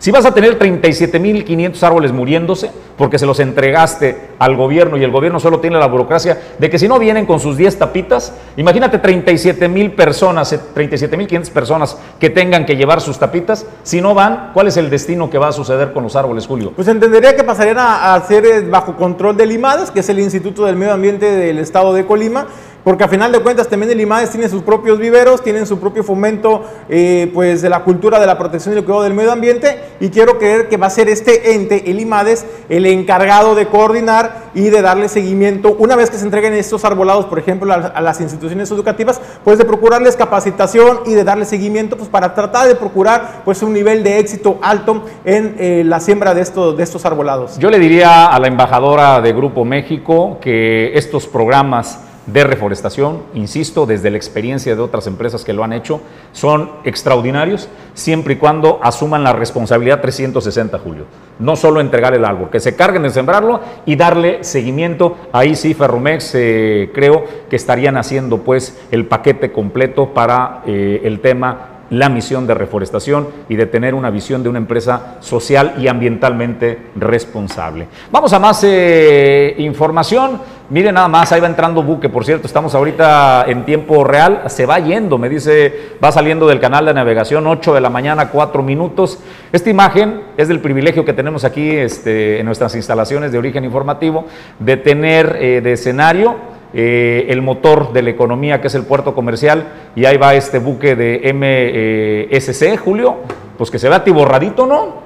si 0.00 0.10
vas 0.10 0.24
a 0.24 0.32
tener 0.32 0.58
37.500 0.58 1.82
árboles 1.82 2.10
muriéndose 2.10 2.70
porque 2.96 3.18
se 3.18 3.26
los 3.26 3.38
entregaste 3.38 4.30
al 4.38 4.56
gobierno 4.56 4.96
y 4.96 5.04
el 5.04 5.10
gobierno 5.10 5.38
solo 5.40 5.60
tiene 5.60 5.78
la 5.78 5.86
burocracia 5.88 6.40
de 6.58 6.70
que 6.70 6.78
si 6.78 6.88
no 6.88 6.98
vienen 6.98 7.26
con 7.26 7.38
sus 7.38 7.58
10 7.58 7.78
tapitas, 7.78 8.32
imagínate 8.56 9.00
37.000 9.00 9.94
personas, 9.94 10.52
37.500 10.74 11.48
eh, 11.48 11.50
personas 11.52 11.98
que 12.18 12.30
tengan 12.30 12.64
que 12.64 12.76
llevar 12.76 13.02
sus 13.02 13.18
tapitas, 13.18 13.66
si 13.82 14.00
no 14.00 14.14
van, 14.14 14.52
¿cuál 14.54 14.68
es 14.68 14.78
el 14.78 14.88
destino 14.88 15.28
que 15.28 15.36
va 15.36 15.48
a 15.48 15.52
suceder 15.52 15.92
con 15.92 16.02
los 16.02 16.16
árboles, 16.16 16.46
Julio? 16.46 16.72
Pues 16.74 16.88
entendería 16.88 17.36
que 17.36 17.44
pasarían 17.44 17.76
a, 17.78 18.18
ser 18.26 18.46
eh, 18.46 18.62
bajo 18.62 18.96
control 18.96 19.36
de 19.36 19.44
Limadas, 19.44 19.90
que 19.90 20.00
es 20.00 20.08
el 20.08 20.18
Instituto 20.18 20.64
del 20.64 20.76
Medio 20.76 20.94
Ambiente 20.94 21.26
del 21.26 21.58
Estado 21.58 21.92
de 21.92 22.06
Colima, 22.06 22.46
porque 22.84 23.04
a 23.04 23.08
final 23.08 23.32
de 23.32 23.40
cuentas 23.40 23.68
también 23.68 23.92
el 23.92 24.00
IMADES 24.00 24.30
tiene 24.30 24.48
sus 24.48 24.62
propios 24.62 24.98
viveros, 24.98 25.42
tienen 25.42 25.66
su 25.66 25.78
propio 25.78 26.02
fomento 26.02 26.64
eh, 26.88 27.30
pues 27.34 27.62
de 27.62 27.68
la 27.68 27.84
cultura 27.84 28.18
de 28.18 28.26
la 28.26 28.38
protección 28.38 28.74
y 28.74 28.78
el 28.78 28.84
cuidado 28.84 29.02
del 29.02 29.14
medio 29.14 29.32
ambiente 29.32 29.78
y 30.00 30.08
quiero 30.08 30.38
creer 30.38 30.68
que 30.68 30.76
va 30.76 30.86
a 30.86 30.90
ser 30.90 31.08
este 31.08 31.54
ente, 31.54 31.90
el 31.90 32.00
IMADES, 32.00 32.46
el 32.68 32.86
encargado 32.86 33.54
de 33.54 33.66
coordinar 33.66 34.50
y 34.54 34.62
de 34.62 34.82
darle 34.82 35.08
seguimiento 35.08 35.76
una 35.78 35.96
vez 35.96 36.10
que 36.10 36.16
se 36.16 36.24
entreguen 36.24 36.54
estos 36.54 36.84
arbolados, 36.84 37.26
por 37.26 37.38
ejemplo, 37.38 37.72
a, 37.72 38.00
las 38.00 38.20
instituciones 38.20 38.70
educativas, 38.70 39.20
pues 39.44 39.58
de 39.58 39.64
procurarles 39.64 40.16
capacitación 40.16 41.00
y 41.06 41.12
de 41.12 41.24
darle 41.24 41.44
seguimiento 41.44 41.96
pues 41.96 42.08
para 42.08 42.34
tratar 42.34 42.66
de 42.66 42.74
procurar 42.74 43.42
pues 43.44 43.62
un 43.62 43.72
nivel 43.72 44.02
de 44.02 44.18
éxito 44.18 44.58
alto 44.62 45.04
en 45.24 45.56
eh, 45.58 45.82
la 45.84 46.00
siembra 46.00 46.34
de 46.34 46.40
estos, 46.40 46.76
de 46.76 46.82
estos 46.82 47.04
arbolados. 47.04 47.58
Yo 47.58 47.70
le 47.70 47.78
diría 47.78 48.26
a 48.26 48.38
la 48.38 48.48
embajadora 48.48 49.20
de 49.20 49.32
Grupo 49.32 49.64
México 49.64 50.38
que 50.40 50.96
estos 50.96 51.26
programas 51.26 52.00
de 52.26 52.44
reforestación, 52.44 53.22
insisto, 53.34 53.86
desde 53.86 54.10
la 54.10 54.16
experiencia 54.16 54.74
de 54.74 54.80
otras 54.80 55.06
empresas 55.06 55.44
que 55.44 55.52
lo 55.52 55.64
han 55.64 55.72
hecho, 55.72 56.00
son 56.32 56.70
extraordinarios 56.84 57.68
siempre 57.94 58.34
y 58.34 58.36
cuando 58.36 58.78
asuman 58.82 59.24
la 59.24 59.32
responsabilidad 59.32 60.00
360, 60.00 60.78
Julio. 60.78 61.04
No 61.38 61.56
solo 61.56 61.80
entregar 61.80 62.14
el 62.14 62.24
árbol, 62.24 62.50
que 62.50 62.60
se 62.60 62.76
carguen 62.76 63.02
de 63.02 63.10
sembrarlo 63.10 63.60
y 63.86 63.96
darle 63.96 64.44
seguimiento. 64.44 65.16
Ahí 65.32 65.54
sí, 65.54 65.74
Ferromex 65.74 66.34
eh, 66.34 66.90
creo 66.94 67.24
que 67.48 67.56
estarían 67.56 67.96
haciendo 67.96 68.38
pues 68.38 68.78
el 68.90 69.06
paquete 69.06 69.50
completo 69.50 70.12
para 70.12 70.62
eh, 70.66 71.00
el 71.04 71.20
tema 71.20 71.70
la 71.90 72.08
misión 72.08 72.46
de 72.46 72.54
reforestación 72.54 73.28
y 73.48 73.56
de 73.56 73.66
tener 73.66 73.94
una 73.94 74.10
visión 74.10 74.42
de 74.42 74.48
una 74.48 74.58
empresa 74.58 75.16
social 75.20 75.74
y 75.78 75.88
ambientalmente 75.88 76.78
responsable. 76.96 77.88
Vamos 78.10 78.32
a 78.32 78.38
más 78.38 78.64
eh, 78.64 79.54
información. 79.58 80.40
Miren 80.70 80.94
nada 80.94 81.08
más, 81.08 81.32
ahí 81.32 81.40
va 81.40 81.48
entrando 81.48 81.82
buque, 81.82 82.08
por 82.08 82.24
cierto, 82.24 82.46
estamos 82.46 82.76
ahorita 82.76 83.44
en 83.48 83.64
tiempo 83.64 84.04
real, 84.04 84.42
se 84.46 84.66
va 84.66 84.78
yendo, 84.78 85.18
me 85.18 85.28
dice, 85.28 85.96
va 86.02 86.12
saliendo 86.12 86.46
del 86.46 86.60
canal 86.60 86.86
de 86.86 86.94
navegación, 86.94 87.44
8 87.44 87.74
de 87.74 87.80
la 87.80 87.90
mañana, 87.90 88.28
4 88.28 88.62
minutos. 88.62 89.18
Esta 89.50 89.68
imagen 89.68 90.20
es 90.36 90.46
del 90.46 90.60
privilegio 90.60 91.04
que 91.04 91.12
tenemos 91.12 91.42
aquí 91.42 91.70
este, 91.70 92.38
en 92.38 92.46
nuestras 92.46 92.76
instalaciones 92.76 93.32
de 93.32 93.38
origen 93.38 93.64
informativo, 93.64 94.26
de 94.60 94.76
tener 94.76 95.38
eh, 95.40 95.60
de 95.60 95.72
escenario 95.72 96.36
eh, 96.72 97.26
el 97.30 97.42
motor 97.42 97.92
de 97.92 98.02
la 98.02 98.10
economía 98.10 98.60
que 98.60 98.68
es 98.68 98.74
el 98.76 98.84
puerto 98.84 99.12
comercial 99.12 99.64
y 99.96 100.04
ahí 100.04 100.18
va 100.18 100.36
este 100.36 100.60
buque 100.60 100.94
de 100.94 102.30
MSC, 102.30 102.76
Julio, 102.76 103.16
pues 103.58 103.72
que 103.72 103.80
se 103.80 103.88
ve 103.88 103.96
atiborradito, 103.96 104.66
¿no? 104.66 104.99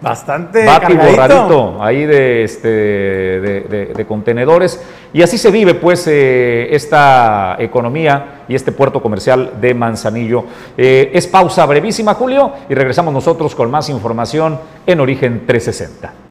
Bastante 0.00 0.64
va 0.64 0.76
atiborradito 0.76 1.82
ahí 1.82 2.06
de, 2.06 2.44
este, 2.44 2.68
de, 2.68 4.06
contenedores 4.08 4.82
y 5.12 5.22
así 5.22 5.36
se 5.36 5.50
vive 5.50 5.74
pues 5.74 6.06
eh, 6.06 6.68
esta 6.74 7.56
economía 7.58 8.44
y 8.48 8.54
este 8.54 8.72
puerto 8.72 9.02
comercial 9.02 9.52
de 9.60 9.74
Manzanillo. 9.74 10.44
Eh, 10.76 11.10
es 11.12 11.26
pausa 11.26 11.66
brevísima, 11.66 12.14
Julio, 12.14 12.52
y 12.68 12.74
regresamos 12.74 13.12
nosotros 13.12 13.54
con 13.54 13.70
más 13.70 13.90
información 13.90 14.58
en 14.86 15.00
Origen 15.00 15.46
360. 15.46 16.29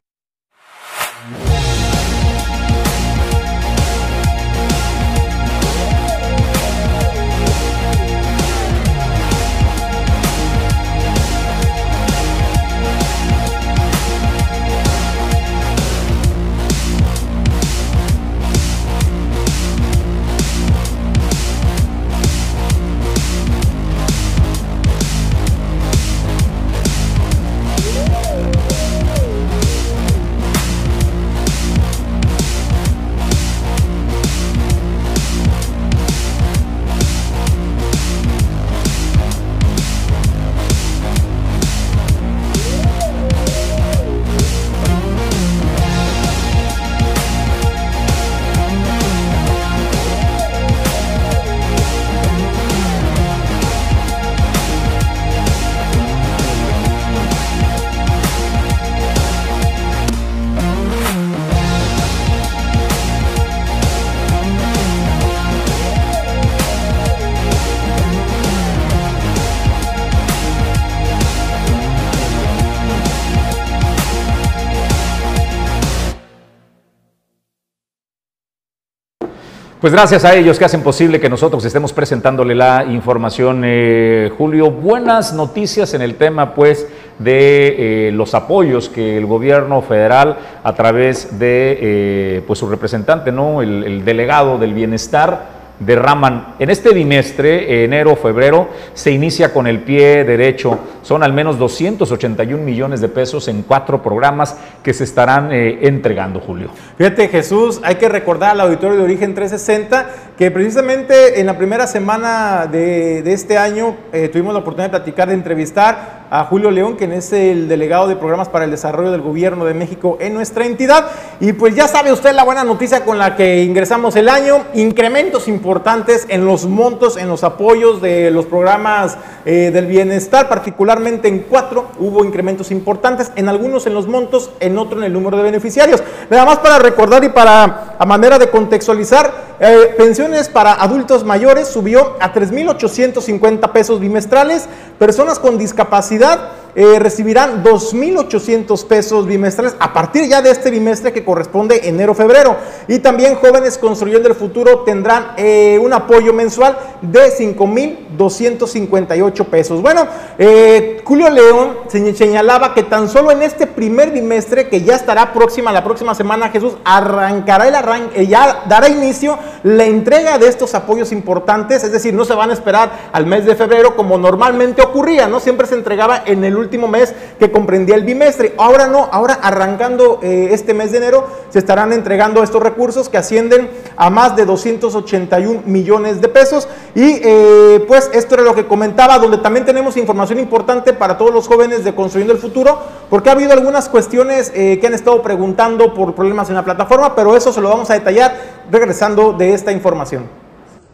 Pues 79.80 79.94
gracias 79.94 80.26
a 80.26 80.34
ellos 80.34 80.58
que 80.58 80.66
hacen 80.66 80.82
posible 80.82 81.18
que 81.20 81.30
nosotros 81.30 81.64
estemos 81.64 81.94
presentándole 81.94 82.54
la 82.54 82.84
información. 82.84 83.62
Eh, 83.64 84.30
Julio, 84.36 84.70
buenas 84.70 85.32
noticias 85.32 85.94
en 85.94 86.02
el 86.02 86.16
tema 86.16 86.52
pues 86.52 86.86
de 87.18 88.08
eh, 88.08 88.12
los 88.12 88.34
apoyos 88.34 88.90
que 88.90 89.16
el 89.16 89.24
gobierno 89.24 89.80
federal 89.80 90.36
a 90.62 90.74
través 90.74 91.38
de 91.38 91.78
eh, 91.80 92.42
pues 92.46 92.58
su 92.58 92.68
representante, 92.68 93.32
¿no? 93.32 93.62
el 93.62 94.04
delegado 94.04 94.58
del 94.58 94.74
bienestar, 94.74 95.59
derraman. 95.80 96.54
En 96.58 96.70
este 96.70 96.90
bimestre, 96.94 97.84
enero, 97.84 98.14
febrero, 98.14 98.68
se 98.94 99.10
inicia 99.10 99.52
con 99.52 99.66
el 99.66 99.80
pie 99.80 100.24
derecho. 100.24 100.78
Son 101.02 101.22
al 101.22 101.32
menos 101.32 101.58
281 101.58 102.62
millones 102.62 103.00
de 103.00 103.08
pesos 103.08 103.48
en 103.48 103.62
cuatro 103.62 104.02
programas 104.02 104.56
que 104.82 104.94
se 104.94 105.04
estarán 105.04 105.50
eh, 105.52 105.80
entregando, 105.82 106.38
Julio. 106.38 106.68
Fíjate, 106.96 107.28
Jesús, 107.28 107.80
hay 107.82 107.96
que 107.96 108.08
recordar 108.08 108.50
al 108.50 108.60
auditorio 108.60 108.98
de 108.98 109.04
Origen 109.04 109.34
360 109.34 110.29
que 110.40 110.50
precisamente 110.50 111.38
en 111.38 111.44
la 111.44 111.58
primera 111.58 111.86
semana 111.86 112.66
de, 112.66 113.22
este 113.30 113.58
año 113.58 113.94
eh, 114.10 114.30
tuvimos 114.30 114.54
la 114.54 114.60
oportunidad 114.60 114.86
de 114.90 114.98
platicar, 114.98 115.28
de 115.28 115.34
entrevistar 115.34 116.20
a 116.30 116.44
Julio 116.44 116.70
León, 116.70 116.96
quien 116.96 117.12
es 117.12 117.30
el 117.34 117.68
delegado 117.68 118.08
de 118.08 118.16
programas 118.16 118.48
para 118.48 118.64
el 118.64 118.70
desarrollo 118.70 119.10
del 119.10 119.20
gobierno 119.20 119.66
de 119.66 119.74
México 119.74 120.16
en 120.18 120.32
nuestra 120.32 120.64
entidad. 120.64 121.10
Y 121.40 121.52
pues 121.52 121.74
ya 121.74 121.88
sabe 121.88 122.10
usted 122.10 122.32
la 122.32 122.44
buena 122.44 122.64
noticia 122.64 123.04
con 123.04 123.18
la 123.18 123.36
que 123.36 123.64
ingresamos 123.64 124.16
el 124.16 124.30
año, 124.30 124.64
incrementos 124.72 125.46
importantes 125.46 126.24
en 126.30 126.46
los 126.46 126.64
montos, 126.64 127.18
en 127.18 127.28
los 127.28 127.44
apoyos 127.44 128.00
de 128.00 128.30
los 128.30 128.46
programas 128.46 129.18
eh, 129.44 129.70
del 129.70 129.84
bienestar, 129.84 130.48
particularmente 130.48 131.28
en 131.28 131.40
cuatro 131.40 131.88
hubo 131.98 132.24
incrementos 132.24 132.70
importantes, 132.70 133.30
en 133.36 133.50
algunos 133.50 133.86
en 133.86 133.92
los 133.92 134.06
montos, 134.06 134.52
en 134.60 134.78
otro 134.78 135.00
en 135.00 135.04
el 135.04 135.12
número 135.12 135.36
de 135.36 135.42
beneficiarios. 135.42 136.02
Nada 136.30 136.46
más 136.46 136.60
para 136.60 136.78
recordar 136.78 137.24
y 137.24 137.28
para 137.28 137.96
a 137.98 138.06
manera 138.06 138.38
de 138.38 138.48
contextualizar, 138.48 139.49
eh, 139.60 139.94
pensiones 139.98 140.48
para 140.48 140.72
adultos 140.72 141.24
mayores 141.24 141.68
subió 141.68 142.16
a 142.18 142.32
3.850 142.32 143.72
pesos 143.72 144.00
bimestrales, 144.00 144.66
personas 144.98 145.38
con 145.38 145.58
discapacidad 145.58 146.52
eh, 146.76 147.00
recibirán 147.00 147.64
2.800 147.64 148.86
pesos 148.86 149.26
bimestrales 149.26 149.74
a 149.80 149.92
partir 149.92 150.28
ya 150.28 150.40
de 150.40 150.52
este 150.52 150.70
bimestre 150.70 151.12
que 151.12 151.24
corresponde 151.24 151.88
enero-febrero. 151.88 152.56
Y 152.86 153.00
también 153.00 153.34
jóvenes 153.34 153.76
construyendo 153.76 154.28
el 154.28 154.36
futuro 154.36 154.84
tendrán 154.84 155.32
eh, 155.36 155.80
un 155.82 155.92
apoyo 155.92 156.32
mensual 156.32 156.78
de 157.02 157.36
5.258 157.36 159.46
pesos. 159.46 159.82
Bueno, 159.82 160.06
eh, 160.38 161.02
Julio 161.04 161.28
León 161.28 161.78
señalaba 161.88 162.72
que 162.72 162.84
tan 162.84 163.08
solo 163.08 163.32
en 163.32 163.42
este 163.42 163.66
primer 163.66 164.12
bimestre, 164.12 164.68
que 164.68 164.82
ya 164.82 164.94
estará 164.94 165.32
próxima, 165.32 165.72
la 165.72 165.82
próxima 165.82 166.14
semana, 166.14 166.50
Jesús 166.50 166.74
arrancará 166.84 167.66
el 167.66 167.74
arranque, 167.74 168.28
ya 168.28 168.62
dará 168.68 168.88
inicio 168.88 169.36
la 169.62 169.84
entrega 169.84 170.38
de 170.38 170.48
estos 170.48 170.74
apoyos 170.74 171.12
importantes, 171.12 171.84
es 171.84 171.92
decir, 171.92 172.14
no 172.14 172.24
se 172.24 172.34
van 172.34 172.50
a 172.50 172.52
esperar 172.52 172.90
al 173.12 173.26
mes 173.26 173.44
de 173.44 173.54
febrero 173.54 173.96
como 173.96 174.18
normalmente 174.18 174.82
ocurría, 174.82 175.28
¿no? 175.28 175.40
Siempre 175.40 175.66
se 175.66 175.74
entregaba 175.74 176.22
en 176.26 176.44
el 176.44 176.56
último 176.56 176.88
mes 176.88 177.14
que 177.38 177.50
comprendía 177.50 177.94
el 177.94 178.04
bimestre. 178.04 178.54
Ahora 178.58 178.86
no, 178.86 179.08
ahora 179.12 179.38
arrancando 179.42 180.20
eh, 180.22 180.48
este 180.52 180.74
mes 180.74 180.92
de 180.92 180.98
enero 180.98 181.26
se 181.50 181.58
estarán 181.58 181.92
entregando 181.92 182.42
estos 182.42 182.62
recursos 182.62 183.08
que 183.08 183.18
ascienden 183.18 183.70
a 183.96 184.10
más 184.10 184.36
de 184.36 184.44
281 184.44 185.62
millones 185.66 186.20
de 186.20 186.28
pesos. 186.28 186.68
Y 186.94 187.20
eh, 187.22 187.84
pues 187.86 188.10
esto 188.12 188.34
era 188.34 188.44
lo 188.44 188.54
que 188.54 188.66
comentaba, 188.66 189.18
donde 189.18 189.38
también 189.38 189.64
tenemos 189.64 189.96
información 189.96 190.38
importante 190.38 190.92
para 190.92 191.16
todos 191.18 191.32
los 191.32 191.46
jóvenes 191.46 191.84
de 191.84 191.94
Construyendo 191.94 192.32
el 192.32 192.40
Futuro, 192.40 192.78
porque 193.08 193.28
ha 193.28 193.32
habido 193.32 193.52
algunas 193.52 193.88
cuestiones 193.88 194.52
eh, 194.54 194.78
que 194.80 194.86
han 194.86 194.94
estado 194.94 195.22
preguntando 195.22 195.94
por 195.94 196.14
problemas 196.14 196.48
en 196.48 196.56
la 196.56 196.64
plataforma, 196.64 197.14
pero 197.14 197.36
eso 197.36 197.52
se 197.52 197.60
lo 197.60 197.68
vamos 197.68 197.90
a 197.90 197.94
detallar 197.94 198.60
regresando 198.70 199.32
de 199.40 199.54
esta 199.54 199.72
información. 199.72 200.28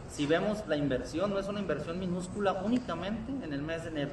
si 0.09 0.25
vemos 0.25 0.63
la 0.69 0.77
inversión, 0.77 1.31
no 1.31 1.41
es 1.41 1.49
una 1.49 1.59
inversión 1.59 1.99
minúscula 1.99 2.53
únicamente 2.65 3.33
en 3.45 3.53
el 3.53 3.61
mes 3.61 3.83
de 3.83 3.89
enero. 3.89 4.11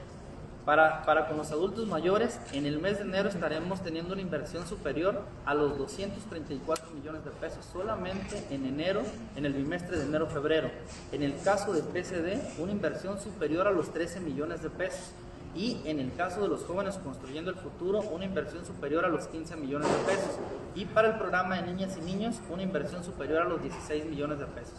Para, 0.66 1.04
para, 1.04 1.28
con 1.28 1.38
los 1.38 1.52
adultos 1.52 1.86
mayores, 1.88 2.40
en 2.52 2.66
el 2.66 2.80
mes 2.80 2.98
de 2.98 3.04
enero 3.04 3.30
estaremos 3.30 3.84
teniendo 3.84 4.14
una 4.14 4.24
inversión 4.24 4.66
superior 4.66 5.22
a 5.46 5.54
los 5.54 5.78
234 5.78 6.90
millones 6.96 7.24
de 7.24 7.30
pesos, 7.30 7.64
solamente 7.72 8.44
en 8.50 8.66
enero, 8.66 9.04
en 9.36 9.46
el 9.46 9.54
bimestre 9.54 9.98
de 9.98 10.06
enero-febrero. 10.06 10.72
En 11.12 11.22
el 11.22 11.40
caso 11.44 11.72
de 11.72 11.84
PCD, 11.84 12.60
una 12.60 12.72
inversión 12.72 13.20
superior 13.20 13.68
a 13.68 13.72
los 13.72 13.94
13 13.94 14.20
millones 14.22 14.64
de 14.64 14.72
pesos. 14.72 15.12
Y 15.56 15.82
en 15.86 16.00
el 16.00 16.14
caso 16.16 16.42
de 16.42 16.48
los 16.48 16.64
jóvenes 16.64 16.98
construyendo 17.04 17.52
el 17.52 17.58
futuro, 17.58 18.02
una 18.02 18.26
inversión 18.26 18.66
superior 18.66 19.06
a 19.06 19.10
los 19.10 19.28
15 19.28 19.56
millones 19.58 19.88
de 19.88 19.98
pesos. 20.04 20.40
Y 20.74 20.86
para 20.86 21.10
el 21.10 21.16
programa 21.16 21.56
de 21.58 21.72
niñas 21.72 21.96
y 21.98 22.02
niños, 22.02 22.38
una 22.50 22.64
inversión 22.64 23.04
superior 23.04 23.44
a 23.44 23.46
los 23.46 23.62
16 23.62 24.06
millones 24.06 24.40
de 24.40 24.46
pesos. 24.48 24.74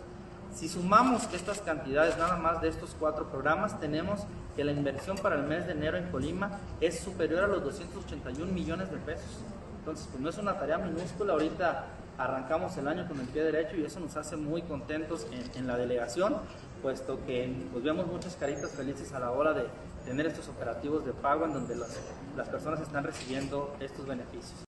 Si 0.53 0.69
sumamos 0.69 1.33
estas 1.33 1.61
cantidades 1.61 2.17
nada 2.17 2.37
más 2.37 2.61
de 2.61 2.69
estos 2.69 2.97
cuatro 2.99 3.29
programas, 3.29 3.79
tenemos 3.81 4.21
que 4.57 4.65
la 4.65 4.73
inversión 4.73 5.17
para 5.19 5.37
el 5.37 5.43
mes 5.45 5.67
de 5.67 5.73
enero 5.73 5.97
en 5.97 6.11
Colima 6.11 6.59
es 6.81 7.01
superior 7.01 7.45
a 7.45 7.47
los 7.49 7.63
281 7.63 8.53
millones 8.53 8.91
de 8.91 8.99
pesos. 8.99 9.41
Entonces, 9.79 10.09
pues 10.11 10.23
no 10.23 10.31
es 10.31 10.39
una 10.39 10.59
tarea 10.59 10.79
minúscula. 10.79 11.33
Ahorita 11.33 11.87
arrancamos 12.19 12.77
el 12.77 12.87
año 12.89 13.07
con 13.09 13.19
el 13.21 13.27
pie 13.27 13.43
derecho 13.43 13.77
y 13.77 13.85
eso 13.85 14.01
nos 14.01 14.17
hace 14.17 14.37
muy 14.37 14.63
contentos 14.63 15.27
en, 15.33 15.59
en 15.59 15.67
la 15.67 15.77
delegación, 15.77 16.37
puesto 16.83 17.19
que 17.27 17.53
pues, 17.73 17.85
vemos 17.85 18.07
muchas 18.07 18.37
caritas 18.37 18.71
felices 18.71 19.13
a 19.13 19.19
la 19.19 19.33
hora 19.33 19.53
de 19.53 19.67
tener 20.05 20.27
estos 20.27 20.49
operativos 20.49 21.05
de 21.05 21.13
pago 21.13 21.45
en 21.47 21.53
donde 21.55 21.77
las, 21.77 21.99
las 22.37 22.49
personas 22.49 22.81
están 22.81 23.05
recibiendo 23.05 23.75
estos 23.81 24.07
beneficios. 24.07 24.65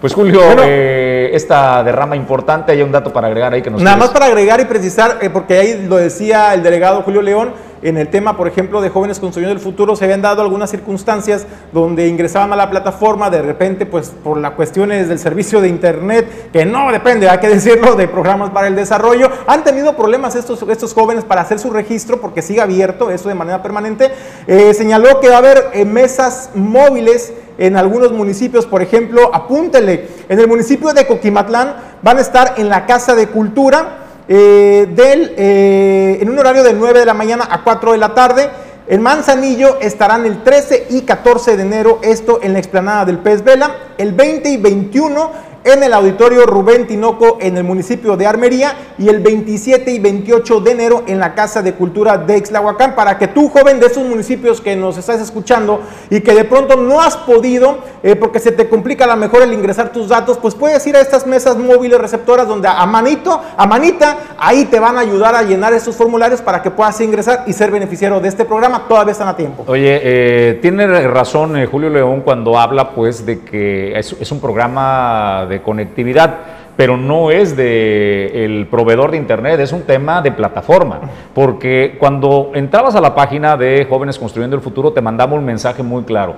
Pues 0.00 0.12
Julio, 0.12 0.40
eh, 0.62 1.30
esta 1.32 1.82
derrama 1.82 2.16
importante, 2.16 2.70
hay 2.72 2.82
un 2.82 2.92
dato 2.92 3.12
para 3.12 3.28
agregar 3.28 3.54
ahí 3.54 3.62
que 3.62 3.70
nos 3.70 3.80
Nada 3.82 3.96
quieres- 3.96 4.10
más 4.10 4.12
para 4.20 4.26
agregar 4.26 4.60
y 4.60 4.66
precisar, 4.66 5.18
eh, 5.22 5.30
porque 5.30 5.58
ahí 5.58 5.86
lo 5.88 5.96
decía 5.96 6.52
el 6.52 6.62
delegado 6.62 7.02
Julio 7.02 7.22
León, 7.22 7.52
en 7.88 7.96
el 7.98 8.08
tema, 8.08 8.36
por 8.36 8.48
ejemplo, 8.48 8.80
de 8.80 8.90
jóvenes 8.90 9.20
construyendo 9.20 9.52
el 9.52 9.60
futuro, 9.60 9.94
se 9.94 10.04
habían 10.04 10.20
dado 10.20 10.42
algunas 10.42 10.70
circunstancias 10.70 11.46
donde 11.72 12.08
ingresaban 12.08 12.52
a 12.52 12.56
la 12.56 12.68
plataforma, 12.68 13.30
de 13.30 13.42
repente, 13.42 13.86
pues 13.86 14.10
por 14.24 14.38
las 14.38 14.52
cuestiones 14.52 15.08
del 15.08 15.20
servicio 15.20 15.60
de 15.60 15.68
Internet, 15.68 16.50
que 16.52 16.64
no 16.64 16.90
depende, 16.90 17.28
hay 17.28 17.38
que 17.38 17.48
decirlo, 17.56 17.94
de 17.94 18.08
programas 18.08 18.50
para 18.50 18.66
el 18.66 18.74
desarrollo, 18.74 19.30
han 19.46 19.62
tenido 19.62 19.94
problemas 19.94 20.34
estos, 20.34 20.62
estos 20.68 20.94
jóvenes 20.94 21.22
para 21.22 21.42
hacer 21.42 21.60
su 21.60 21.70
registro, 21.70 22.20
porque 22.20 22.42
sigue 22.42 22.60
abierto, 22.60 23.08
eso 23.10 23.28
de 23.28 23.36
manera 23.36 23.62
permanente. 23.62 24.10
Eh, 24.48 24.74
señaló 24.74 25.20
que 25.20 25.28
va 25.28 25.36
a 25.36 25.38
haber 25.38 25.70
eh, 25.72 25.84
mesas 25.84 26.50
móviles 26.54 27.32
en 27.58 27.76
algunos 27.76 28.10
municipios, 28.10 28.66
por 28.66 28.82
ejemplo, 28.82 29.30
apúntele, 29.32 30.08
en 30.28 30.40
el 30.40 30.48
municipio 30.48 30.92
de 30.92 31.06
Coquimatlán 31.06 31.76
van 32.02 32.18
a 32.18 32.20
estar 32.20 32.54
en 32.56 32.68
la 32.68 32.84
Casa 32.84 33.14
de 33.14 33.28
Cultura 33.28 34.05
eh, 34.28 34.88
del, 34.90 35.34
eh, 35.36 36.18
en 36.20 36.28
un 36.28 36.38
horario 36.38 36.62
de 36.62 36.72
9 36.72 37.00
de 37.00 37.06
la 37.06 37.14
mañana 37.14 37.48
a 37.50 37.62
4 37.62 37.92
de 37.92 37.98
la 37.98 38.14
tarde. 38.14 38.48
En 38.88 39.02
Manzanillo 39.02 39.78
estarán 39.80 40.26
el 40.26 40.42
13 40.44 40.86
y 40.90 41.02
14 41.02 41.56
de 41.56 41.62
enero, 41.62 41.98
esto 42.02 42.40
en 42.42 42.52
la 42.52 42.60
explanada 42.60 43.04
del 43.04 43.18
Pez 43.18 43.42
Vela, 43.42 43.74
el 43.98 44.12
20 44.12 44.48
y 44.48 44.56
21 44.58 45.30
en 45.66 45.82
el 45.82 45.92
auditorio 45.92 46.46
Rubén 46.46 46.86
Tinoco 46.86 47.38
en 47.40 47.56
el 47.56 47.64
municipio 47.64 48.16
de 48.16 48.24
Armería 48.24 48.76
y 48.98 49.08
el 49.08 49.18
27 49.18 49.90
y 49.90 49.98
28 49.98 50.60
de 50.60 50.70
enero 50.70 51.02
en 51.08 51.18
la 51.18 51.34
Casa 51.34 51.60
de 51.60 51.74
Cultura 51.74 52.16
de 52.18 52.38
Ixlahuacán 52.38 52.94
para 52.94 53.18
que 53.18 53.26
tú, 53.26 53.48
joven 53.48 53.80
de 53.80 53.86
esos 53.86 54.04
municipios 54.04 54.60
que 54.60 54.76
nos 54.76 54.96
estás 54.96 55.20
escuchando 55.20 55.80
y 56.08 56.20
que 56.20 56.34
de 56.34 56.44
pronto 56.44 56.76
no 56.76 57.00
has 57.00 57.16
podido, 57.16 57.78
eh, 58.04 58.14
porque 58.14 58.38
se 58.38 58.52
te 58.52 58.68
complica 58.68 59.06
a 59.06 59.08
lo 59.08 59.16
mejor 59.16 59.42
el 59.42 59.52
ingresar 59.52 59.90
tus 59.90 60.08
datos, 60.08 60.38
pues 60.38 60.54
puedes 60.54 60.86
ir 60.86 60.96
a 60.96 61.00
estas 61.00 61.26
mesas 61.26 61.58
móviles 61.58 62.00
receptoras 62.00 62.46
donde 62.46 62.68
a 62.68 62.86
manito, 62.86 63.42
a 63.56 63.66
manita, 63.66 64.18
ahí 64.38 64.66
te 64.66 64.78
van 64.78 64.96
a 64.96 65.00
ayudar 65.00 65.34
a 65.34 65.42
llenar 65.42 65.72
esos 65.72 65.96
formularios 65.96 66.40
para 66.42 66.62
que 66.62 66.70
puedas 66.70 67.00
ingresar 67.00 67.42
y 67.48 67.52
ser 67.52 67.72
beneficiario 67.72 68.20
de 68.20 68.28
este 68.28 68.44
programa. 68.44 68.86
Todavía 68.86 69.10
están 69.10 69.26
a 69.26 69.36
tiempo. 69.36 69.64
Oye, 69.66 70.00
eh, 70.00 70.58
tiene 70.62 70.86
razón 71.08 71.56
eh, 71.56 71.66
Julio 71.66 71.90
León 71.90 72.20
cuando 72.20 72.56
habla 72.56 72.90
pues 72.90 73.26
de 73.26 73.40
que 73.40 73.98
es, 73.98 74.14
es 74.20 74.30
un 74.30 74.40
programa 74.40 75.44
de 75.48 75.55
conectividad, 75.62 76.38
pero 76.76 76.96
no 76.96 77.30
es 77.30 77.56
de 77.56 78.66
proveedor 78.70 79.10
de 79.10 79.16
internet, 79.16 79.60
es 79.60 79.72
un 79.72 79.82
tema 79.82 80.22
de 80.22 80.32
plataforma, 80.32 81.00
porque 81.34 81.96
cuando 81.98 82.52
entrabas 82.54 82.94
a 82.94 83.00
la 83.00 83.14
página 83.14 83.56
de 83.56 83.86
Jóvenes 83.88 84.18
Construyendo 84.18 84.56
el 84.56 84.62
Futuro 84.62 84.92
te 84.92 85.00
mandaba 85.00 85.34
un 85.34 85.44
mensaje 85.44 85.82
muy 85.82 86.04
claro, 86.04 86.36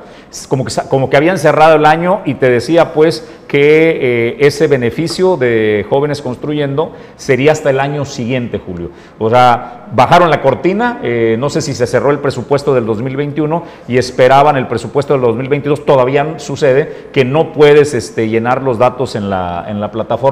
como 0.48 0.64
que, 0.64 0.72
como 0.88 1.10
que 1.10 1.16
habían 1.16 1.38
cerrado 1.38 1.76
el 1.76 1.86
año 1.86 2.20
y 2.24 2.34
te 2.34 2.48
decía 2.50 2.92
pues 2.92 3.26
que 3.48 3.58
eh, 4.00 4.36
ese 4.40 4.66
beneficio 4.66 5.36
de 5.36 5.86
Jóvenes 5.88 6.22
Construyendo 6.22 6.92
sería 7.16 7.52
hasta 7.52 7.70
el 7.70 7.80
año 7.80 8.04
siguiente, 8.04 8.60
Julio. 8.64 8.90
O 9.18 9.30
sea, 9.30 9.86
bajaron 9.92 10.30
la 10.30 10.42
cortina, 10.42 11.00
eh, 11.02 11.36
no 11.38 11.48
sé 11.48 11.62
si 11.62 11.74
se 11.74 11.86
cerró 11.86 12.10
el 12.10 12.18
presupuesto 12.18 12.74
del 12.74 12.84
2021 12.84 13.64
y 13.88 13.96
esperaban 13.96 14.56
el 14.56 14.66
presupuesto 14.66 15.14
del 15.14 15.22
2022, 15.22 15.86
todavía 15.86 16.38
sucede 16.38 17.08
que 17.12 17.24
no 17.24 17.52
puedes 17.52 17.94
este, 17.94 18.28
llenar 18.28 18.62
los 18.62 18.78
datos 18.78 19.16
en 19.16 19.30
la, 19.30 19.64
en 19.66 19.80
la 19.80 19.90
plataforma, 19.90 20.27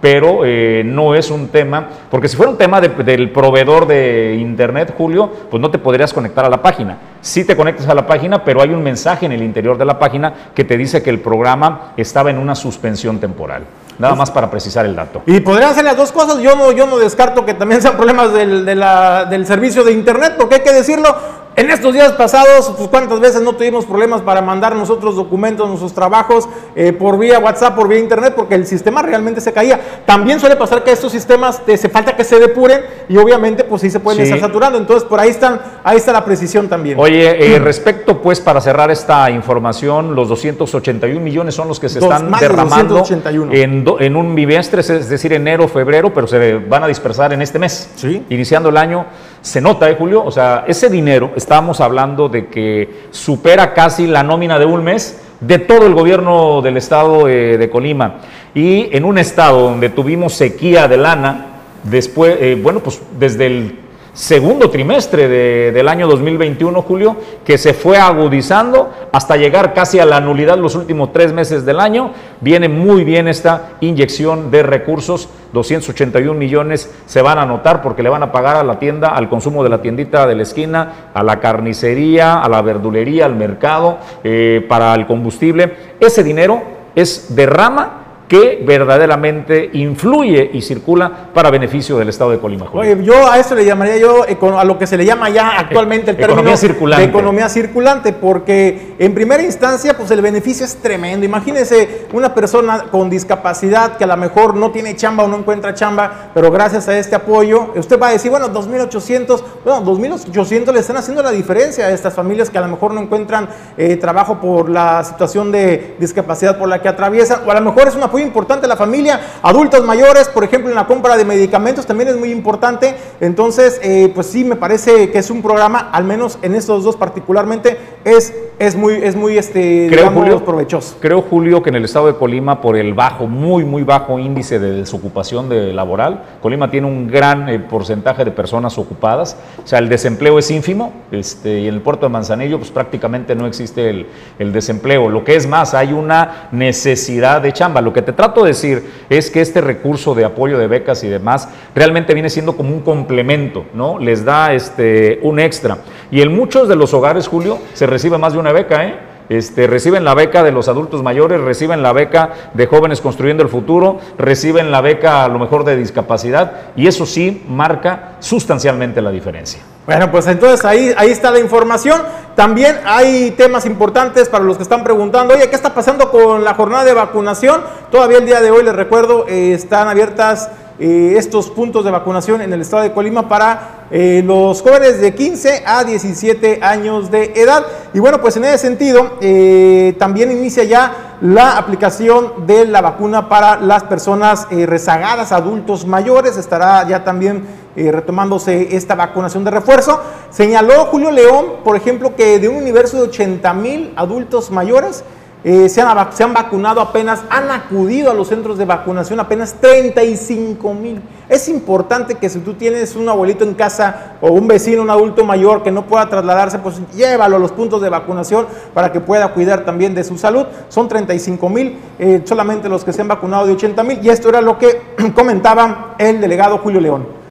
pero 0.00 0.40
eh, 0.44 0.82
no 0.84 1.14
es 1.14 1.30
un 1.30 1.48
tema, 1.48 1.86
porque 2.10 2.28
si 2.28 2.36
fuera 2.36 2.50
un 2.52 2.58
tema 2.58 2.80
de- 2.80 2.88
del 2.88 3.30
proveedor 3.30 3.86
de 3.86 4.36
Internet, 4.40 4.94
Julio, 4.96 5.30
pues 5.50 5.60
no 5.60 5.70
te 5.70 5.78
podrías 5.78 6.12
conectar 6.12 6.44
a 6.44 6.48
la 6.48 6.60
página. 6.62 6.98
Sí 7.20 7.44
te 7.44 7.56
conectas 7.56 7.88
a 7.88 7.94
la 7.94 8.06
página, 8.06 8.44
pero 8.44 8.60
hay 8.62 8.70
un 8.70 8.82
mensaje 8.82 9.26
en 9.26 9.32
el 9.32 9.42
interior 9.42 9.76
de 9.78 9.84
la 9.84 9.98
página 9.98 10.32
que 10.54 10.64
te 10.64 10.76
dice 10.76 11.02
que 11.02 11.10
el 11.10 11.20
programa 11.20 11.92
estaba 11.96 12.30
en 12.30 12.38
una 12.38 12.54
suspensión 12.54 13.18
temporal. 13.18 13.64
Nada 13.98 14.16
más 14.16 14.30
para 14.30 14.50
precisar 14.50 14.84
el 14.86 14.96
dato. 14.96 15.22
Y 15.24 15.38
podrían 15.40 15.72
ser 15.72 15.84
las 15.84 15.96
dos 15.96 16.10
cosas. 16.10 16.40
Yo 16.40 16.56
no, 16.56 16.72
yo 16.72 16.84
no 16.86 16.98
descarto 16.98 17.44
que 17.46 17.54
también 17.54 17.80
sean 17.80 17.96
problemas 17.96 18.32
del, 18.32 18.64
de 18.66 18.74
la- 18.74 19.24
del 19.26 19.46
servicio 19.46 19.84
de 19.84 19.92
Internet, 19.92 20.34
porque 20.36 20.56
hay 20.56 20.60
que 20.62 20.72
decirlo. 20.72 21.14
En 21.56 21.70
estos 21.70 21.94
días 21.94 22.10
pasados, 22.14 22.72
pues 22.76 22.88
cuántas 22.88 23.20
veces 23.20 23.40
no 23.40 23.52
tuvimos 23.52 23.84
problemas 23.84 24.20
para 24.22 24.42
mandar 24.42 24.74
nosotros 24.74 25.14
documentos, 25.14 25.68
nuestros 25.68 25.94
trabajos 25.94 26.48
eh, 26.74 26.92
por 26.92 27.16
vía 27.16 27.38
WhatsApp, 27.38 27.76
por 27.76 27.86
vía 27.86 28.00
Internet, 28.00 28.32
porque 28.34 28.56
el 28.56 28.66
sistema 28.66 29.02
realmente 29.02 29.40
se 29.40 29.52
caía. 29.52 29.78
También 30.04 30.40
suele 30.40 30.56
pasar 30.56 30.82
que 30.82 30.90
estos 30.90 31.12
sistemas 31.12 31.64
te 31.64 31.76
se 31.76 31.88
falta 31.88 32.16
que 32.16 32.24
se 32.24 32.40
depuren 32.40 32.80
y 33.08 33.16
obviamente 33.18 33.62
pues 33.62 33.82
sí 33.82 33.90
se 33.90 34.00
pueden 34.00 34.18
Sí. 34.18 34.32
estar 34.32 34.40
saturando. 34.48 34.78
Entonces 34.78 35.08
por 35.08 35.20
ahí 35.20 35.28
están, 35.30 35.60
ahí 35.84 35.96
está 35.96 36.12
la 36.12 36.24
precisión 36.24 36.68
también. 36.68 36.98
Oye, 36.98 37.54
eh, 37.54 37.60
respecto 37.60 38.20
pues 38.20 38.40
para 38.40 38.60
cerrar 38.60 38.90
esta 38.90 39.30
información, 39.30 40.16
los 40.16 40.28
281 40.28 41.20
millones 41.20 41.54
son 41.54 41.68
los 41.68 41.78
que 41.78 41.88
se 41.88 42.00
Dos- 42.00 42.12
están 42.12 42.32
derramando 42.32 42.94
281. 42.96 43.52
en, 43.54 43.84
do- 43.84 44.00
en 44.00 44.16
un 44.16 44.34
bimestre, 44.34 44.80
es 44.80 45.08
decir, 45.08 45.32
enero, 45.32 45.68
febrero, 45.68 46.12
pero 46.12 46.26
se 46.26 46.54
van 46.54 46.82
a 46.82 46.88
dispersar 46.88 47.32
en 47.32 47.42
este 47.42 47.60
mes. 47.60 47.90
Sí. 47.94 48.24
Iniciando 48.28 48.70
el 48.70 48.76
año, 48.76 49.06
se 49.44 49.60
nota, 49.60 49.90
¿eh, 49.90 49.96
Julio? 49.98 50.24
O 50.24 50.30
sea, 50.30 50.64
ese 50.66 50.88
dinero, 50.88 51.32
estábamos 51.36 51.82
hablando 51.82 52.30
de 52.30 52.46
que 52.46 53.08
supera 53.10 53.74
casi 53.74 54.06
la 54.06 54.22
nómina 54.22 54.58
de 54.58 54.64
un 54.64 54.82
mes 54.82 55.20
de 55.38 55.58
todo 55.58 55.86
el 55.86 55.92
gobierno 55.92 56.62
del 56.62 56.78
estado 56.78 57.26
de 57.26 57.68
Colima. 57.70 58.20
Y 58.54 58.88
en 58.96 59.04
un 59.04 59.18
estado 59.18 59.60
donde 59.60 59.90
tuvimos 59.90 60.32
sequía 60.32 60.88
de 60.88 60.96
lana, 60.96 61.46
después, 61.82 62.38
eh, 62.40 62.58
bueno, 62.60 62.80
pues 62.80 63.02
desde 63.18 63.46
el 63.46 63.80
segundo 64.14 64.70
trimestre 64.70 65.28
de- 65.28 65.72
del 65.72 65.88
año 65.88 66.06
2021, 66.06 66.82
Julio, 66.82 67.16
que 67.44 67.58
se 67.58 67.74
fue 67.74 67.98
agudizando 67.98 68.90
hasta 69.12 69.36
llegar 69.36 69.74
casi 69.74 69.98
a 69.98 70.06
la 70.06 70.20
nulidad 70.20 70.56
los 70.56 70.76
últimos 70.76 71.12
tres 71.12 71.32
meses 71.32 71.66
del 71.66 71.80
año. 71.80 72.12
Viene 72.40 72.68
muy 72.68 73.04
bien 73.04 73.28
esta 73.28 73.72
inyección 73.80 74.50
de 74.52 74.62
recursos, 74.62 75.28
281 75.52 76.38
millones 76.38 76.90
se 77.06 77.22
van 77.22 77.38
a 77.38 77.42
anotar 77.42 77.82
porque 77.82 78.02
le 78.02 78.08
van 78.08 78.22
a 78.22 78.30
pagar 78.32 78.56
a 78.56 78.62
la 78.64 78.78
tienda, 78.78 79.08
al 79.08 79.28
consumo 79.28 79.62
de 79.64 79.68
la 79.70 79.82
tiendita 79.82 80.26
de 80.26 80.34
la 80.36 80.42
esquina, 80.44 81.10
a 81.12 81.22
la 81.22 81.40
carnicería, 81.40 82.40
a 82.40 82.48
la 82.48 82.62
verdulería, 82.62 83.26
al 83.26 83.34
mercado, 83.34 83.98
eh, 84.22 84.64
para 84.68 84.94
el 84.94 85.06
combustible. 85.06 85.74
Ese 86.00 86.22
dinero 86.22 86.62
es 86.94 87.34
derrama 87.34 88.03
que 88.28 88.62
verdaderamente 88.66 89.70
influye 89.74 90.50
y 90.52 90.62
circula 90.62 91.30
para 91.34 91.50
beneficio 91.50 91.98
del 91.98 92.08
Estado 92.08 92.30
de 92.30 92.38
Colima. 92.38 92.66
Oye, 92.72 92.96
yo 93.02 93.30
a 93.30 93.38
eso 93.38 93.54
le 93.54 93.64
llamaría 93.64 93.98
yo 93.98 94.24
a 94.58 94.64
lo 94.64 94.78
que 94.78 94.86
se 94.86 94.96
le 94.96 95.04
llama 95.04 95.28
ya 95.28 95.58
actualmente 95.58 96.10
el 96.10 96.16
término 96.16 96.40
Economía 96.40 96.56
circulante. 96.56 97.02
de 97.02 97.10
economía 97.10 97.48
circulante, 97.48 98.12
porque 98.12 98.94
en 98.98 99.14
primera 99.14 99.42
instancia, 99.42 99.96
pues 99.96 100.10
el 100.10 100.22
beneficio 100.22 100.64
es 100.64 100.76
tremendo. 100.76 101.26
Imagínese 101.26 102.06
una 102.12 102.34
persona 102.34 102.84
con 102.90 103.10
discapacidad 103.10 103.96
que 103.96 104.04
a 104.04 104.06
lo 104.06 104.16
mejor 104.16 104.54
no 104.54 104.70
tiene 104.70 104.96
chamba 104.96 105.24
o 105.24 105.28
no 105.28 105.36
encuentra 105.38 105.74
chamba, 105.74 106.30
pero 106.32 106.50
gracias 106.50 106.88
a 106.88 106.98
este 106.98 107.14
apoyo, 107.14 107.72
usted 107.76 108.00
va 108.00 108.08
a 108.08 108.12
decir, 108.12 108.30
bueno, 108.30 108.48
2.800, 108.48 109.42
bueno, 109.64 109.84
2.800 109.84 110.72
le 110.72 110.80
están 110.80 110.96
haciendo 110.96 111.22
la 111.22 111.30
diferencia 111.30 111.86
a 111.86 111.90
estas 111.90 112.14
familias 112.14 112.50
que 112.50 112.58
a 112.58 112.62
lo 112.62 112.68
mejor 112.68 112.94
no 112.94 113.00
encuentran 113.00 113.48
eh, 113.76 113.96
trabajo 113.96 114.40
por 114.40 114.68
la 114.70 115.04
situación 115.04 115.52
de 115.52 115.96
discapacidad 115.98 116.58
por 116.58 116.68
la 116.68 116.80
que 116.80 116.88
atraviesan, 116.88 117.40
o 117.46 117.50
a 117.50 117.54
lo 117.54 117.60
mejor 117.60 117.88
es 117.88 117.96
un 117.96 118.02
apoyo 118.14 118.26
importante 118.26 118.66
a 118.66 118.68
la 118.68 118.76
familia, 118.76 119.20
adultos 119.42 119.84
mayores, 119.84 120.28
por 120.28 120.44
ejemplo, 120.44 120.70
en 120.70 120.76
la 120.76 120.86
compra 120.86 121.16
de 121.16 121.24
medicamentos 121.24 121.84
también 121.84 122.10
es 122.10 122.16
muy 122.16 122.30
importante. 122.30 122.94
Entonces, 123.20 123.80
eh, 123.82 124.12
pues 124.14 124.28
sí, 124.28 124.44
me 124.44 124.54
parece 124.54 125.10
que 125.10 125.18
es 125.18 125.30
un 125.30 125.42
programa, 125.42 125.90
al 125.90 126.04
menos 126.04 126.38
en 126.42 126.54
estos 126.54 126.84
dos 126.84 126.96
particularmente, 126.96 127.76
es 128.04 128.32
es 128.58 128.76
muy, 128.76 128.94
es 128.94 129.16
muy 129.16 129.36
este, 129.36 129.86
Creo, 129.88 130.04
digamos, 130.04 130.22
Julio, 130.22 130.44
provechoso. 130.44 130.96
Creo, 131.00 131.22
Julio, 131.22 131.62
que 131.62 131.70
en 131.70 131.76
el 131.76 131.84
estado 131.84 132.06
de 132.06 132.14
Colima, 132.14 132.60
por 132.60 132.76
el 132.76 132.94
bajo, 132.94 133.26
muy, 133.26 133.64
muy 133.64 133.82
bajo 133.82 134.18
índice 134.18 134.58
de 134.58 134.70
desocupación 134.72 135.48
de 135.48 135.72
laboral, 135.72 136.22
Colima 136.40 136.70
tiene 136.70 136.86
un 136.86 137.08
gran 137.08 137.48
eh, 137.48 137.58
porcentaje 137.58 138.24
de 138.24 138.30
personas 138.30 138.78
ocupadas. 138.78 139.36
O 139.62 139.66
sea, 139.66 139.80
el 139.80 139.88
desempleo 139.88 140.38
es 140.38 140.50
ínfimo 140.50 140.92
este, 141.10 141.60
y 141.60 141.68
en 141.68 141.74
el 141.74 141.80
puerto 141.80 142.06
de 142.06 142.10
Manzanillo, 142.10 142.58
pues 142.58 142.70
prácticamente 142.70 143.34
no 143.34 143.46
existe 143.46 143.90
el, 143.90 144.06
el 144.38 144.52
desempleo. 144.52 145.08
Lo 145.08 145.24
que 145.24 145.34
es 145.34 145.48
más, 145.48 145.74
hay 145.74 145.92
una 145.92 146.48
necesidad 146.52 147.42
de 147.42 147.52
chamba. 147.52 147.80
Lo 147.80 147.92
que 147.92 148.02
te 148.04 148.12
trato 148.12 148.42
de 148.42 148.48
decir 148.48 148.90
es 149.10 149.30
que 149.30 149.40
este 149.40 149.60
recurso 149.60 150.14
de 150.14 150.24
apoyo 150.24 150.58
de 150.58 150.66
becas 150.66 151.02
y 151.04 151.08
demás 151.08 151.48
realmente 151.74 152.14
viene 152.14 152.30
siendo 152.30 152.56
como 152.56 152.70
un 152.70 152.80
complemento, 152.80 153.64
¿no? 153.74 153.98
Les 153.98 154.24
da 154.24 154.52
este, 154.52 155.18
un 155.22 155.40
extra. 155.40 155.78
Y 156.10 156.20
en 156.20 156.34
muchos 156.34 156.68
de 156.68 156.76
los 156.76 156.94
hogares, 156.94 157.26
Julio, 157.28 157.58
se 157.72 157.86
recibe 157.86 158.18
más 158.18 158.32
de 158.34 158.38
una 158.38 158.52
beca, 158.52 158.86
¿eh? 158.86 158.98
Este, 159.28 159.66
reciben 159.66 160.04
la 160.04 160.14
beca 160.14 160.42
de 160.42 160.52
los 160.52 160.68
adultos 160.68 161.02
mayores, 161.02 161.40
reciben 161.40 161.82
la 161.82 161.92
beca 161.92 162.30
de 162.52 162.66
jóvenes 162.66 163.00
construyendo 163.00 163.42
el 163.42 163.48
futuro, 163.48 163.98
reciben 164.18 164.70
la 164.70 164.82
beca 164.82 165.24
a 165.24 165.28
lo 165.28 165.38
mejor 165.38 165.64
de 165.64 165.76
discapacidad 165.76 166.72
y 166.76 166.86
eso 166.88 167.06
sí 167.06 167.42
marca 167.48 168.16
sustancialmente 168.20 169.00
la 169.00 169.10
diferencia. 169.10 169.62
Bueno, 169.86 170.10
pues 170.10 170.26
entonces 170.26 170.64
ahí, 170.64 170.94
ahí 170.96 171.10
está 171.10 171.30
la 171.30 171.38
información. 171.38 172.02
También 172.34 172.80
hay 172.86 173.32
temas 173.32 173.66
importantes 173.66 174.28
para 174.28 174.42
los 174.42 174.56
que 174.56 174.62
están 174.62 174.82
preguntando, 174.82 175.34
oye, 175.34 175.48
¿qué 175.48 175.56
está 175.56 175.74
pasando 175.74 176.10
con 176.10 176.42
la 176.42 176.54
jornada 176.54 176.84
de 176.84 176.94
vacunación? 176.94 177.62
Todavía 177.90 178.18
el 178.18 178.26
día 178.26 178.40
de 178.40 178.50
hoy, 178.50 178.64
les 178.64 178.74
recuerdo, 178.74 179.26
eh, 179.28 179.52
están 179.52 179.88
abiertas 179.88 180.50
eh, 180.76 181.14
estos 181.16 181.50
puntos 181.50 181.84
de 181.84 181.92
vacunación 181.92 182.40
en 182.40 182.52
el 182.52 182.60
estado 182.60 182.82
de 182.82 182.92
Colima 182.92 183.28
para 183.28 183.86
eh, 183.92 184.24
los 184.26 184.60
jóvenes 184.60 185.00
de 185.00 185.14
15 185.14 185.62
a 185.64 185.84
17 185.84 186.58
años 186.62 187.12
de 187.12 187.32
edad. 187.36 187.64
Y 187.92 188.00
bueno, 188.00 188.20
pues 188.20 188.36
en 188.36 188.44
ese 188.44 188.58
sentido, 188.58 189.12
eh, 189.20 189.94
también 190.00 190.32
inicia 190.32 190.64
ya 190.64 191.16
la 191.20 191.58
aplicación 191.58 192.44
de 192.48 192.64
la 192.64 192.80
vacuna 192.80 193.28
para 193.28 193.60
las 193.60 193.84
personas 193.84 194.48
rezagadas, 194.50 195.30
adultos 195.30 195.86
mayores. 195.86 196.36
Estará 196.36 196.88
ya 196.88 197.04
también 197.04 197.46
eh, 197.76 197.90
retomándose 197.90 198.76
esta 198.76 198.94
vacunación 198.94 199.44
de 199.44 199.50
refuerzo. 199.50 200.00
Señaló 200.30 200.86
Julio 200.86 201.10
León, 201.10 201.46
por 201.64 201.76
ejemplo, 201.76 202.16
que 202.16 202.38
de 202.38 202.48
un 202.48 202.56
universo 202.56 202.96
de 202.96 203.04
80 203.04 203.54
mil 203.54 203.92
adultos 203.96 204.50
mayores, 204.50 205.04
eh, 205.46 205.68
se, 205.68 205.82
han, 205.82 206.32
vacunado 206.32 206.80
apenas, 206.80 207.22
han 207.28 207.50
acudido 207.50 208.10
a 208.10 208.14
los 208.14 208.28
centros 208.28 208.56
de 208.56 208.64
vacunación 208.64 209.20
apenas 209.20 209.52
35 209.60 210.72
mil. 210.72 211.02
Es 211.28 211.50
importante 211.50 212.14
que 212.14 212.30
si 212.30 212.38
tú 212.38 212.54
tienes 212.54 212.96
un 212.96 213.06
abuelito 213.10 213.44
en 213.44 213.52
casa 213.52 214.16
o 214.22 214.32
un 214.32 214.48
vecino, 214.48 214.80
un 214.80 214.88
adulto 214.88 215.22
mayor 215.22 215.62
que 215.62 215.70
no 215.70 215.84
pueda 215.84 216.08
trasladarse, 216.08 216.58
pues 216.60 216.80
llévalo 216.94 217.36
a 217.36 217.38
los 217.38 217.52
puntos 217.52 217.82
de 217.82 217.90
vacunación 217.90 218.46
para 218.72 218.90
que 218.90 219.00
pueda 219.00 219.34
cuidar 219.34 219.66
también 219.66 219.94
de 219.94 220.02
su 220.02 220.16
salud. 220.16 220.46
Son 220.70 220.88
35 220.88 221.48
mil, 221.50 221.78
eh, 221.98 222.22
solamente 222.24 222.70
los 222.70 222.82
que 222.82 222.94
se 222.94 223.02
han 223.02 223.08
vacunado 223.08 223.46
de 223.46 223.52
80 223.52 223.82
mil. 223.82 223.98
Y 224.02 224.08
esto 224.08 224.30
era 224.30 224.40
lo 224.40 224.58
que 224.58 224.80
comentaba 225.14 225.94
el 225.98 226.22
delegado 226.22 226.56
Julio 226.56 226.80
León. 226.80 227.23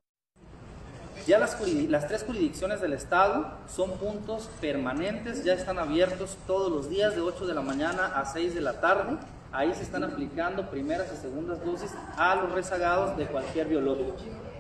Ya 1.26 1.40
las, 1.40 1.58
las, 1.88 2.08
tres 2.10 2.24
jurisdicciones 2.24 2.82
del 2.82 2.92
Estado 2.92 3.48
son 3.74 3.92
puntos 3.92 4.50
permanentes, 4.60 5.46
ya 5.46 5.54
están 5.54 5.80
abiertos 5.80 6.38
todos 6.46 6.70
los 6.70 6.90
días 6.90 7.16
de 7.16 7.22
8 7.22 7.48
de 7.48 7.54
la 7.54 7.62
mañana 7.62 8.08
a 8.08 8.26
6 8.26 8.54
de 8.54 8.60
la 8.60 8.82
tarde. 8.82 9.18
Ahí 9.54 9.74
se 9.74 9.84
están 9.84 10.04
aplicando 10.04 10.70
primeras 10.70 11.08
y 11.14 11.16
segundas 11.16 11.64
dosis 11.64 11.92
a 12.18 12.36
los 12.36 12.52
rezagados 12.52 13.16
de 13.16 13.28
cualquier 13.28 13.68
biológico. 13.68 14.16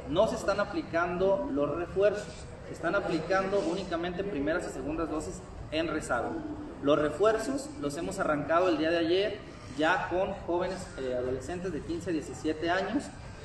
No 0.07 0.27
se 0.27 0.35
están 0.35 0.61
aplicando 0.61 1.49
los 1.51 1.75
refuerzos, 1.75 2.27
se 2.67 2.73
están 2.73 2.95
aplicando 2.95 3.59
únicamente 3.59 4.23
primeras 4.23 4.65
y 4.65 4.71
segundas 4.71 5.09
dosis 5.09 5.41
en 5.71 5.89
rezago. 5.89 6.31
Los 6.81 6.97
refuerzos 6.97 7.69
los 7.81 7.97
hemos 7.97 8.19
arrancado 8.19 8.69
el 8.69 8.77
día 8.77 8.91
de 8.91 8.99
ayer 8.99 9.39
ya 9.77 10.07
con 10.09 10.33
jóvenes 10.45 10.77
eh, 10.99 11.13
adolescentes 11.13 11.73
de 11.73 11.81
15 11.81 12.09
a 12.09 12.13
17 12.13 12.69
años 12.69 13.03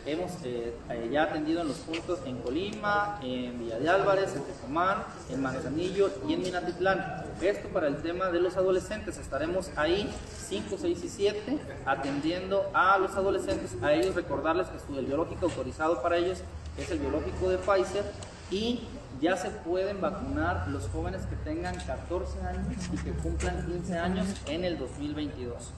hemos 0.09 0.33
eh, 0.45 0.73
ya 1.13 1.25
atendido 1.25 1.61
en 1.61 1.69
los 1.69 1.77
puntos 1.79 2.21
en 2.25 2.39
Colima, 2.39 3.19
en 3.23 3.59
Villa 3.59 3.79
de 3.79 3.89
Álvarez, 3.89 4.35
en 4.35 4.43
Tecomán, 4.43 5.05
en 5.31 5.43
Manzanillo 5.43 6.11
y 6.27 6.33
en 6.33 6.43
Minatitlán. 6.43 7.25
Esto 7.41 7.69
para 7.69 7.89
el 7.89 7.97
tema 7.99 8.31
de 8.31 8.41
los 8.41 8.57
adolescentes. 8.57 9.19
Estaremos 9.19 9.71
ahí 9.77 10.11
5, 10.49 10.77
6 10.81 11.05
y 11.05 11.09
7 11.09 11.59
atendiendo 11.85 12.71
a 12.73 12.99
los 12.99 13.15
adolescentes. 13.17 13.77
A 13.83 13.93
ellos 13.93 14.15
recordarles 14.15 14.69
que 14.69 14.99
el 14.99 15.07
biológico 15.07 15.47
autorizado 15.47 16.03
para 16.03 16.17
ellos 16.17 16.39
es 16.79 16.91
el 16.91 16.99
biológico 17.01 17.51
de 17.51 17.59
Pfizer 17.59 18.05
y 18.51 18.81
ya 19.21 19.37
se 19.37 19.51
pueden 19.51 20.01
vacunar 20.01 20.69
los 20.69 20.89
jóvenes 20.89 21.23
que 21.27 21.37
tengan 21.37 21.75
14 21.75 22.41
años 22.43 22.67
y 22.93 22.97
que 22.97 23.11
cumplan 23.13 23.67
15 23.67 23.99
años 23.99 24.27
en 24.47 24.65
el 24.65 24.79
2022. 24.79 25.73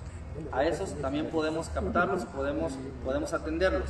A 0.52 0.64
esos 0.64 0.94
también 1.00 1.26
podemos 1.26 1.68
captarlos, 1.68 2.24
podemos, 2.26 2.72
podemos 3.04 3.32
atenderlos. 3.32 3.88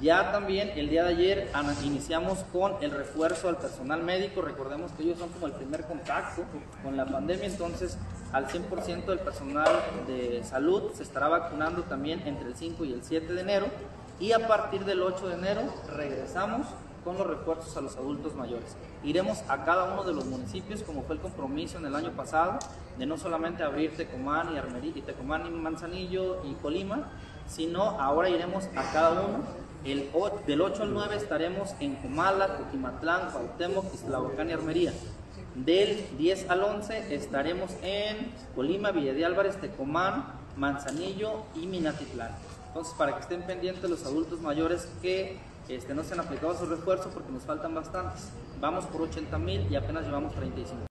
Ya 0.00 0.32
también 0.32 0.72
el 0.76 0.90
día 0.90 1.04
de 1.04 1.10
ayer 1.10 1.50
iniciamos 1.84 2.44
con 2.52 2.74
el 2.82 2.90
refuerzo 2.90 3.48
al 3.48 3.56
personal 3.56 4.02
médico. 4.02 4.42
Recordemos 4.42 4.92
que 4.92 5.04
ellos 5.04 5.18
son 5.18 5.30
como 5.30 5.46
el 5.46 5.52
primer 5.52 5.84
contacto 5.84 6.42
con 6.82 6.96
la 6.96 7.06
pandemia, 7.06 7.46
entonces 7.46 7.96
al 8.32 8.48
100% 8.48 9.06
del 9.06 9.20
personal 9.20 9.68
de 10.06 10.42
salud 10.44 10.92
se 10.94 11.04
estará 11.04 11.28
vacunando 11.28 11.82
también 11.84 12.26
entre 12.26 12.48
el 12.48 12.56
5 12.56 12.84
y 12.84 12.92
el 12.92 13.02
7 13.02 13.32
de 13.32 13.40
enero. 13.40 13.66
Y 14.20 14.32
a 14.32 14.46
partir 14.46 14.84
del 14.84 15.02
8 15.02 15.28
de 15.28 15.34
enero 15.34 15.62
regresamos 15.94 16.66
con 17.04 17.18
los 17.18 17.26
refuerzos 17.26 17.76
a 17.76 17.80
los 17.80 17.96
adultos 17.96 18.34
mayores. 18.34 18.76
Iremos 19.04 19.42
a 19.48 19.64
cada 19.64 19.92
uno 19.92 20.04
de 20.04 20.14
los 20.14 20.24
municipios, 20.24 20.82
como 20.82 21.02
fue 21.02 21.16
el 21.16 21.20
compromiso 21.20 21.78
en 21.78 21.86
el 21.86 21.94
año 21.94 22.10
pasado, 22.12 22.58
de 22.98 23.06
no 23.06 23.18
solamente 23.18 23.62
abrir 23.62 23.96
Tecomán 23.96 24.54
y, 24.54 24.58
Armerí, 24.58 24.92
y 24.94 25.02
Tecomán 25.02 25.46
y 25.46 25.50
Manzanillo 25.50 26.42
y 26.44 26.54
Colima, 26.54 27.10
sino 27.46 27.82
ahora 28.00 28.30
iremos 28.30 28.64
a 28.74 28.90
cada 28.92 29.20
uno. 29.20 29.44
El, 29.84 30.10
del 30.46 30.60
8 30.62 30.82
al 30.82 30.94
9 30.94 31.16
estaremos 31.16 31.74
en 31.78 31.96
Comala, 31.96 32.56
Coquimatlán, 32.56 33.30
Cuauhtémoc, 33.30 33.94
Islahuacán 33.94 34.48
y 34.48 34.52
Armería. 34.52 34.92
Del 35.54 36.06
10 36.16 36.50
al 36.50 36.62
11 36.62 37.14
estaremos 37.14 37.70
en 37.82 38.32
Colima, 38.54 38.92
Villa 38.92 39.12
de 39.12 39.24
Álvarez, 39.24 39.60
Tecomán, 39.60 40.24
Manzanillo 40.56 41.42
y 41.54 41.66
Minatitlán. 41.66 42.30
Entonces, 42.68 42.94
para 42.94 43.14
que 43.14 43.20
estén 43.20 43.42
pendientes 43.42 43.88
los 43.88 44.04
adultos 44.06 44.40
mayores 44.40 44.88
que 45.02 45.38
este, 45.68 45.94
no 45.94 46.02
se 46.02 46.14
han 46.14 46.20
aplicado 46.20 46.58
sus 46.58 46.68
refuerzos 46.68 47.12
porque 47.12 47.30
nos 47.30 47.42
faltan 47.42 47.74
bastantes. 47.74 48.30
Vamos 48.60 48.84
por 48.86 49.02
80 49.02 49.38
mil 49.38 49.66
y 49.70 49.76
apenas 49.76 50.04
llevamos 50.04 50.32
35. 50.34 50.86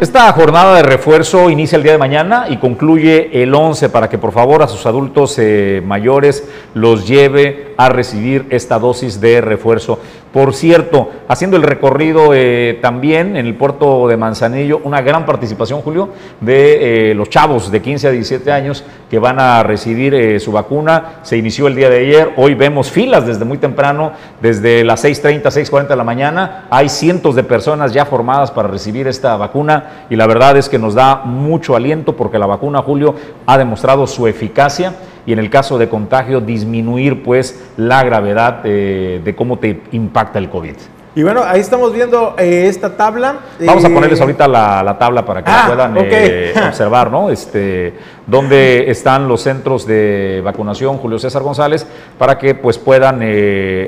Esta 0.00 0.30
jornada 0.32 0.76
de 0.76 0.82
refuerzo 0.82 1.48
inicia 1.48 1.76
el 1.76 1.82
día 1.82 1.92
de 1.92 1.98
mañana 1.98 2.46
y 2.48 2.58
concluye 2.58 3.42
el 3.42 3.54
11 3.54 3.88
para 3.88 4.08
que 4.08 4.18
por 4.18 4.32
favor 4.32 4.62
a 4.62 4.68
sus 4.68 4.84
adultos 4.86 5.38
eh, 5.38 5.82
mayores 5.84 6.46
los 6.74 7.06
lleve 7.06 7.74
a 7.76 7.88
recibir 7.88 8.46
esta 8.50 8.78
dosis 8.78 9.20
de 9.20 9.40
refuerzo. 9.40 10.00
Por 10.34 10.52
cierto, 10.52 11.10
haciendo 11.28 11.56
el 11.56 11.62
recorrido 11.62 12.34
eh, 12.34 12.80
también 12.82 13.36
en 13.36 13.46
el 13.46 13.54
puerto 13.54 14.08
de 14.08 14.16
Manzanillo, 14.16 14.80
una 14.82 15.00
gran 15.00 15.24
participación, 15.24 15.80
Julio, 15.80 16.08
de 16.40 17.12
eh, 17.12 17.14
los 17.14 17.30
chavos 17.30 17.70
de 17.70 17.80
15 17.80 18.08
a 18.08 18.10
17 18.10 18.50
años 18.50 18.82
que 19.08 19.20
van 19.20 19.38
a 19.38 19.62
recibir 19.62 20.12
eh, 20.12 20.40
su 20.40 20.50
vacuna. 20.50 21.20
Se 21.22 21.36
inició 21.36 21.68
el 21.68 21.76
día 21.76 21.88
de 21.88 21.98
ayer, 21.98 22.32
hoy 22.36 22.54
vemos 22.54 22.90
filas 22.90 23.24
desde 23.28 23.44
muy 23.44 23.58
temprano, 23.58 24.10
desde 24.42 24.82
las 24.82 25.04
6.30, 25.04 25.42
6.40 25.44 25.86
de 25.86 25.96
la 25.96 26.02
mañana. 26.02 26.66
Hay 26.68 26.88
cientos 26.88 27.36
de 27.36 27.44
personas 27.44 27.92
ya 27.92 28.04
formadas 28.04 28.50
para 28.50 28.66
recibir 28.66 29.06
esta 29.06 29.36
vacuna 29.36 30.06
y 30.10 30.16
la 30.16 30.26
verdad 30.26 30.56
es 30.56 30.68
que 30.68 30.80
nos 30.80 30.94
da 30.94 31.22
mucho 31.24 31.76
aliento 31.76 32.16
porque 32.16 32.40
la 32.40 32.46
vacuna, 32.46 32.82
Julio, 32.82 33.14
ha 33.46 33.56
demostrado 33.56 34.04
su 34.08 34.26
eficacia 34.26 34.94
y 35.26 35.32
en 35.32 35.38
el 35.38 35.50
caso 35.50 35.78
de 35.78 35.88
contagio 35.88 36.40
disminuir 36.40 37.22
pues 37.22 37.62
la 37.76 38.02
gravedad 38.04 38.60
eh, 38.64 39.20
de 39.24 39.34
cómo 39.34 39.58
te 39.58 39.80
impacta 39.92 40.38
el 40.38 40.50
COVID. 40.50 40.74
Y 41.16 41.22
bueno, 41.22 41.44
ahí 41.46 41.60
estamos 41.60 41.92
viendo 41.92 42.34
eh, 42.36 42.66
esta 42.68 42.96
tabla. 42.96 43.36
Vamos 43.64 43.84
a 43.84 43.88
Eh, 43.88 43.94
ponerles 43.94 44.20
ahorita 44.20 44.48
la, 44.48 44.82
la 44.82 44.98
tabla 44.98 45.24
para 45.24 45.44
que 45.44 45.50
Ah, 45.50 45.60
la 45.60 45.66
puedan 45.68 45.96
eh, 46.10 46.52
observar, 46.68 47.08
¿no? 47.08 47.30
Este, 47.30 47.94
dónde 48.26 48.90
están 48.90 49.28
los 49.28 49.40
centros 49.42 49.86
de 49.86 50.40
vacunación 50.44 50.98
Julio 50.98 51.20
César 51.20 51.42
González 51.42 51.86
para 52.18 52.36
que 52.36 52.56
pues 52.56 52.78
puedan 52.78 53.22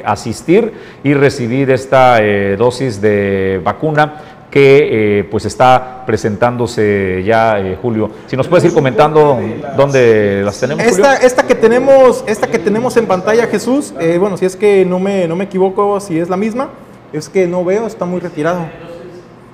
asistir 0.05 0.73
y 1.03 1.15
recibir 1.15 1.69
esta 1.73 2.21
dosis 2.57 3.01
de 3.01 3.61
vacuna 3.65 4.36
que 4.51 5.19
eh, 5.19 5.25
pues 5.25 5.45
está 5.45 6.05
presentándose 6.07 7.23
ya, 7.25 7.59
eh, 7.61 7.77
Julio. 7.81 8.11
Si 8.27 8.37
nos 8.37 8.49
puedes 8.49 8.65
ir 8.65 8.73
comentando 8.73 9.39
dónde 9.77 10.43
las 10.45 10.59
tenemos, 10.59 10.85
Julio. 10.85 11.05
Esta, 11.05 11.17
esta 11.27 11.47
que 11.47 11.55
tenemos, 11.55 12.25
esta 12.27 12.47
que 12.47 12.59
tenemos 12.59 12.97
en 12.97 13.07
pantalla, 13.07 13.47
Jesús, 13.47 13.93
eh, 14.01 14.19
bueno, 14.19 14.37
si 14.37 14.45
es 14.45 14.57
que 14.57 14.85
no 14.85 14.99
me, 14.99 15.27
no 15.29 15.37
me 15.37 15.45
equivoco, 15.45 16.01
si 16.01 16.19
es 16.19 16.29
la 16.29 16.37
misma, 16.37 16.71
es 17.13 17.29
que 17.29 17.47
no 17.47 17.65
veo, 17.65 17.87
está 17.87 18.05
muy 18.05 18.21
retirado. 18.21 18.67